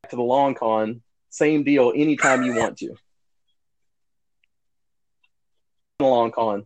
to 0.09 0.15
the 0.15 0.23
long 0.23 0.55
con. 0.55 1.01
Same 1.29 1.63
deal. 1.63 1.91
Anytime 1.95 2.43
you 2.43 2.55
want 2.55 2.77
to. 2.79 2.95
The 5.99 6.05
long 6.05 6.31
con. 6.31 6.65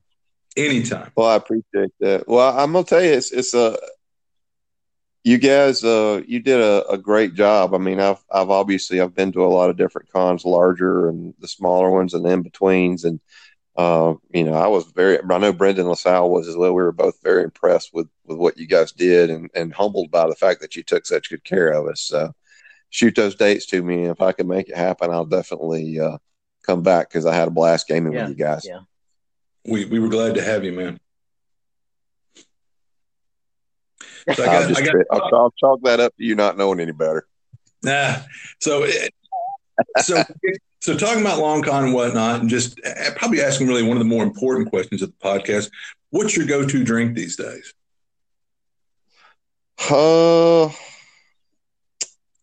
Anytime. 0.55 1.11
Well, 1.15 1.27
I 1.27 1.35
appreciate 1.35 1.91
that. 1.99 2.27
Well, 2.27 2.57
I'm 2.57 2.71
gonna 2.71 2.85
tell 2.85 3.03
you, 3.03 3.11
it's 3.11 3.31
it's 3.31 3.53
a 3.53 3.77
you 5.23 5.37
guys, 5.37 5.83
uh, 5.83 6.21
you 6.25 6.39
did 6.39 6.59
a, 6.61 6.87
a 6.89 6.97
great 6.97 7.33
job. 7.33 7.73
I 7.73 7.77
mean, 7.77 7.99
I've 7.99 8.23
I've 8.31 8.49
obviously 8.49 9.01
I've 9.01 9.15
been 9.15 9.31
to 9.33 9.45
a 9.45 9.47
lot 9.47 9.69
of 9.69 9.77
different 9.77 10.11
cons, 10.11 10.45
larger 10.45 11.09
and 11.09 11.33
the 11.39 11.47
smaller 11.47 11.91
ones, 11.91 12.13
and 12.13 12.25
in 12.25 12.41
betweens, 12.41 13.03
and 13.03 13.19
uh, 13.75 14.15
you 14.33 14.43
know, 14.43 14.53
I 14.53 14.67
was 14.67 14.91
very. 14.91 15.19
I 15.21 15.37
know 15.37 15.53
Brendan 15.53 15.87
LaSalle 15.87 16.29
was 16.29 16.47
as 16.47 16.55
well. 16.55 16.73
We 16.73 16.81
were 16.81 16.91
both 16.91 17.21
very 17.21 17.43
impressed 17.43 17.93
with 17.93 18.07
with 18.25 18.37
what 18.37 18.57
you 18.57 18.67
guys 18.67 18.91
did, 18.91 19.29
and 19.29 19.49
and 19.55 19.73
humbled 19.73 20.11
by 20.11 20.27
the 20.27 20.35
fact 20.35 20.61
that 20.61 20.75
you 20.75 20.83
took 20.83 21.05
such 21.05 21.29
good 21.29 21.43
care 21.43 21.71
of 21.71 21.87
us. 21.87 22.01
So, 22.01 22.33
shoot 22.89 23.15
those 23.15 23.35
dates 23.35 23.65
to 23.67 23.81
me, 23.83 24.03
and 24.03 24.11
if 24.11 24.21
I 24.21 24.31
can 24.31 24.47
make 24.47 24.69
it 24.69 24.77
happen, 24.77 25.11
I'll 25.11 25.25
definitely 25.25 25.99
uh, 25.99 26.17
come 26.65 26.81
back 26.81 27.09
because 27.09 27.25
I 27.25 27.35
had 27.35 27.47
a 27.47 27.51
blast 27.51 27.87
gaming 27.87 28.13
Yeah, 28.13 28.21
with 28.21 28.29
you 28.29 28.35
guys. 28.35 28.65
yeah. 28.65 28.79
We 29.65 29.85
we 29.85 29.99
were 29.99 30.09
glad 30.09 30.35
to 30.35 30.43
have 30.43 30.63
you, 30.63 30.71
man. 30.71 30.99
So 34.35 34.43
I 34.43 34.47
I'll, 34.47 34.61
got, 34.61 34.69
just, 34.69 34.81
I 34.81 34.85
got 34.85 34.95
I'll, 35.11 35.35
I'll 35.35 35.53
chalk 35.59 35.81
that 35.83 35.99
up 35.99 36.15
to 36.17 36.23
you 36.23 36.35
not 36.35 36.57
knowing 36.57 36.79
any 36.79 36.91
better. 36.91 37.27
Nah. 37.83 38.15
So, 38.59 38.83
it- 38.83 39.13
so, 39.99 40.21
so 40.81 40.97
talking 40.97 41.21
about 41.21 41.39
long 41.39 41.61
con 41.61 41.85
and 41.85 41.93
whatnot, 41.93 42.41
and 42.41 42.49
just 42.49 42.79
uh, 42.85 43.11
probably 43.15 43.41
asking 43.41 43.67
really 43.67 43.83
one 43.83 43.95
of 43.95 44.03
the 44.03 44.09
more 44.09 44.23
important 44.23 44.69
questions 44.69 45.01
of 45.01 45.09
the 45.09 45.15
podcast. 45.25 45.71
What's 46.09 46.35
your 46.35 46.45
go-to 46.45 46.83
drink 46.83 47.15
these 47.15 47.37
days? 47.37 47.73
Uh, 49.89 50.65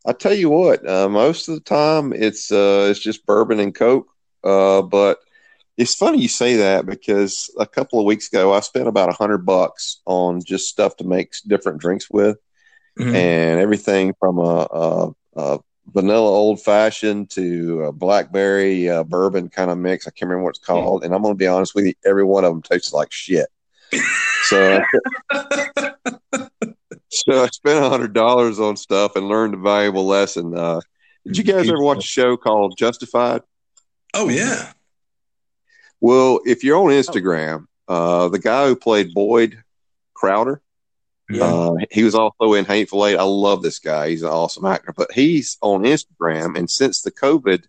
I 0.06 0.12
tell 0.18 0.32
you 0.32 0.48
what, 0.48 0.88
uh, 0.88 1.08
most 1.10 1.48
of 1.48 1.56
the 1.56 1.60
time 1.60 2.14
it's 2.14 2.50
uh, 2.50 2.86
it's 2.90 3.00
just 3.00 3.26
bourbon 3.26 3.60
and 3.60 3.74
coke. 3.74 4.08
Uh, 4.42 4.80
but 4.80 5.18
it's 5.76 5.94
funny 5.94 6.20
you 6.20 6.28
say 6.28 6.56
that 6.56 6.86
because 6.86 7.50
a 7.58 7.66
couple 7.66 7.98
of 7.98 8.06
weeks 8.06 8.28
ago 8.28 8.52
I 8.52 8.60
spent 8.60 8.88
about 8.88 9.08
a 9.10 9.12
hundred 9.12 9.44
bucks 9.46 10.00
on 10.06 10.40
just 10.44 10.68
stuff 10.68 10.96
to 10.96 11.04
make 11.04 11.34
different 11.46 11.80
drinks 11.80 12.08
with, 12.10 12.38
Mhm. 12.98 13.14
and 13.14 13.60
everything 13.60 14.14
from 14.18 14.38
a, 14.38 14.66
a, 14.72 15.10
a 15.36 15.58
vanilla 15.92 16.28
old 16.28 16.62
fashioned 16.62 17.28
to 17.30 17.82
a 17.82 17.92
blackberry 17.92 18.88
uh, 18.88 19.04
bourbon 19.04 19.48
kind 19.50 19.70
of 19.70 19.76
mix. 19.78 20.06
I 20.06 20.10
can't 20.10 20.28
remember 20.30 20.44
what 20.44 20.56
it's 20.56 20.64
called, 20.66 21.04
and 21.04 21.14
I'm 21.14 21.20
going 21.22 21.34
to 21.34 21.38
be 21.38 21.46
honest 21.46 21.74
with 21.74 21.84
you, 21.84 21.94
every 22.06 22.24
one 22.24 22.44
of 22.44 22.52
them 22.52 22.62
tastes 22.62 22.92
like 22.92 23.12
shit. 23.12 23.46
So. 24.44 24.80
So 27.08 27.44
I 27.44 27.46
spent 27.46 27.82
a 27.84 27.88
hundred 27.88 28.12
dollars 28.12 28.60
on 28.60 28.76
stuff 28.76 29.16
and 29.16 29.28
learned 29.28 29.54
a 29.54 29.58
valuable 29.58 30.06
lesson. 30.06 30.56
Uh, 30.56 30.80
did 31.24 31.38
you 31.38 31.44
guys 31.44 31.68
ever 31.68 31.80
watch 31.80 31.98
a 32.04 32.06
show 32.06 32.36
called 32.36 32.76
Justified? 32.76 33.42
oh 34.14 34.28
yeah. 34.28 34.72
Well, 36.00 36.40
if 36.44 36.62
you're 36.62 36.78
on 36.78 36.90
Instagram, 36.90 37.66
uh, 37.88 38.28
the 38.28 38.38
guy 38.38 38.66
who 38.66 38.76
played 38.76 39.14
Boyd 39.14 39.62
Crowder, 40.14 40.60
uh, 41.40 41.74
he 41.90 42.04
was 42.04 42.14
also 42.14 42.54
in 42.54 42.64
Hateful 42.64 43.04
Eight. 43.06 43.16
I 43.16 43.24
love 43.24 43.62
this 43.62 43.78
guy; 43.78 44.10
he's 44.10 44.22
an 44.22 44.28
awesome 44.28 44.64
actor. 44.64 44.92
But 44.96 45.12
he's 45.12 45.58
on 45.60 45.82
Instagram, 45.82 46.56
and 46.56 46.70
since 46.70 47.02
the 47.02 47.10
COVID 47.10 47.64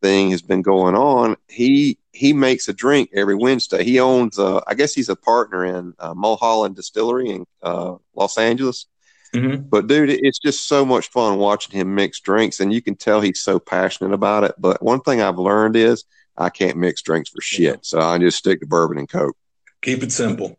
thing 0.00 0.30
has 0.30 0.42
been 0.42 0.62
going 0.62 0.94
on, 0.94 1.36
he 1.48 1.98
he 2.12 2.32
makes 2.32 2.68
a 2.68 2.72
drink 2.72 3.10
every 3.14 3.36
Wednesday. 3.36 3.84
He 3.84 4.00
owns, 4.00 4.38
uh, 4.38 4.60
I 4.66 4.74
guess, 4.74 4.94
he's 4.94 5.08
a 5.08 5.16
partner 5.16 5.64
in 5.64 5.94
uh, 5.98 6.14
Mulholland 6.14 6.74
Distillery 6.74 7.30
in 7.30 7.46
uh, 7.62 7.96
Los 8.14 8.36
Angeles. 8.38 8.86
Mhm. 9.34 9.68
But 9.68 9.86
dude, 9.86 10.10
it's 10.10 10.38
just 10.38 10.66
so 10.66 10.84
much 10.84 11.10
fun 11.10 11.38
watching 11.38 11.78
him 11.78 11.94
mix 11.94 12.18
drinks, 12.20 12.60
and 12.60 12.72
you 12.72 12.82
can 12.82 12.96
tell 12.96 13.20
he's 13.20 13.40
so 13.40 13.58
passionate 13.58 14.14
about 14.14 14.44
it. 14.44 14.54
But 14.58 14.82
one 14.82 15.00
thing 15.00 15.20
I've 15.20 15.38
learned 15.38 15.76
is 15.76 16.04
I 16.38 16.50
can't 16.50 16.76
mix 16.76 17.02
drinks 17.02 17.30
for 17.30 17.40
shit, 17.40 17.84
so 17.84 17.98
I 17.98 18.16
just 18.18 18.38
stick 18.38 18.60
to 18.60 18.66
bourbon 18.66 18.98
and 18.98 19.08
coke. 19.08 19.36
Keep 19.82 20.04
it 20.04 20.12
simple. 20.12 20.56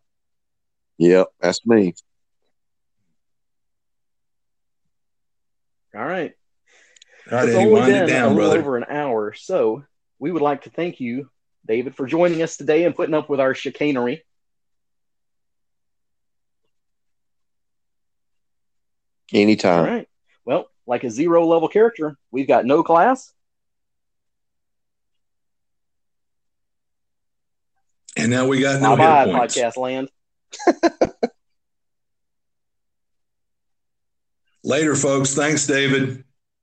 Yep, 0.98 1.28
that's 1.40 1.64
me. 1.66 1.94
All 5.94 6.04
right. 6.04 6.32
All 7.30 7.38
right, 7.38 7.48
it's 7.48 7.56
Eddie, 7.56 7.66
only 7.66 7.80
been 7.80 8.08
it 8.08 8.10
a 8.10 8.28
little 8.28 8.34
brother. 8.34 8.58
over 8.58 8.76
an 8.76 8.84
hour, 8.90 9.32
so 9.32 9.84
we 10.18 10.30
would 10.30 10.42
like 10.42 10.64
to 10.64 10.70
thank 10.70 11.00
you, 11.00 11.30
David, 11.66 11.96
for 11.96 12.06
joining 12.06 12.42
us 12.42 12.58
today 12.58 12.84
and 12.84 12.94
putting 12.94 13.14
up 13.14 13.30
with 13.30 13.40
our 13.40 13.54
chicanery. 13.54 14.22
Anytime. 19.32 19.84
All 19.86 19.90
right. 19.90 20.08
Well, 20.44 20.70
like 20.86 21.04
a 21.04 21.10
zero 21.10 21.46
level 21.46 21.68
character, 21.68 22.18
we've 22.30 22.48
got 22.48 22.66
no 22.66 22.82
class. 22.82 23.32
And 28.20 28.30
now 28.30 28.46
we 28.46 28.60
got 28.60 28.80
no 28.80 28.96
bye 28.96 29.24
hit 29.24 29.32
bye, 29.32 29.38
points. 29.38 29.56
podcast 29.56 29.76
land. 29.76 30.10
Later, 34.64 34.94
folks. 34.94 35.34
Thanks, 35.34 35.66
David. 35.66 36.24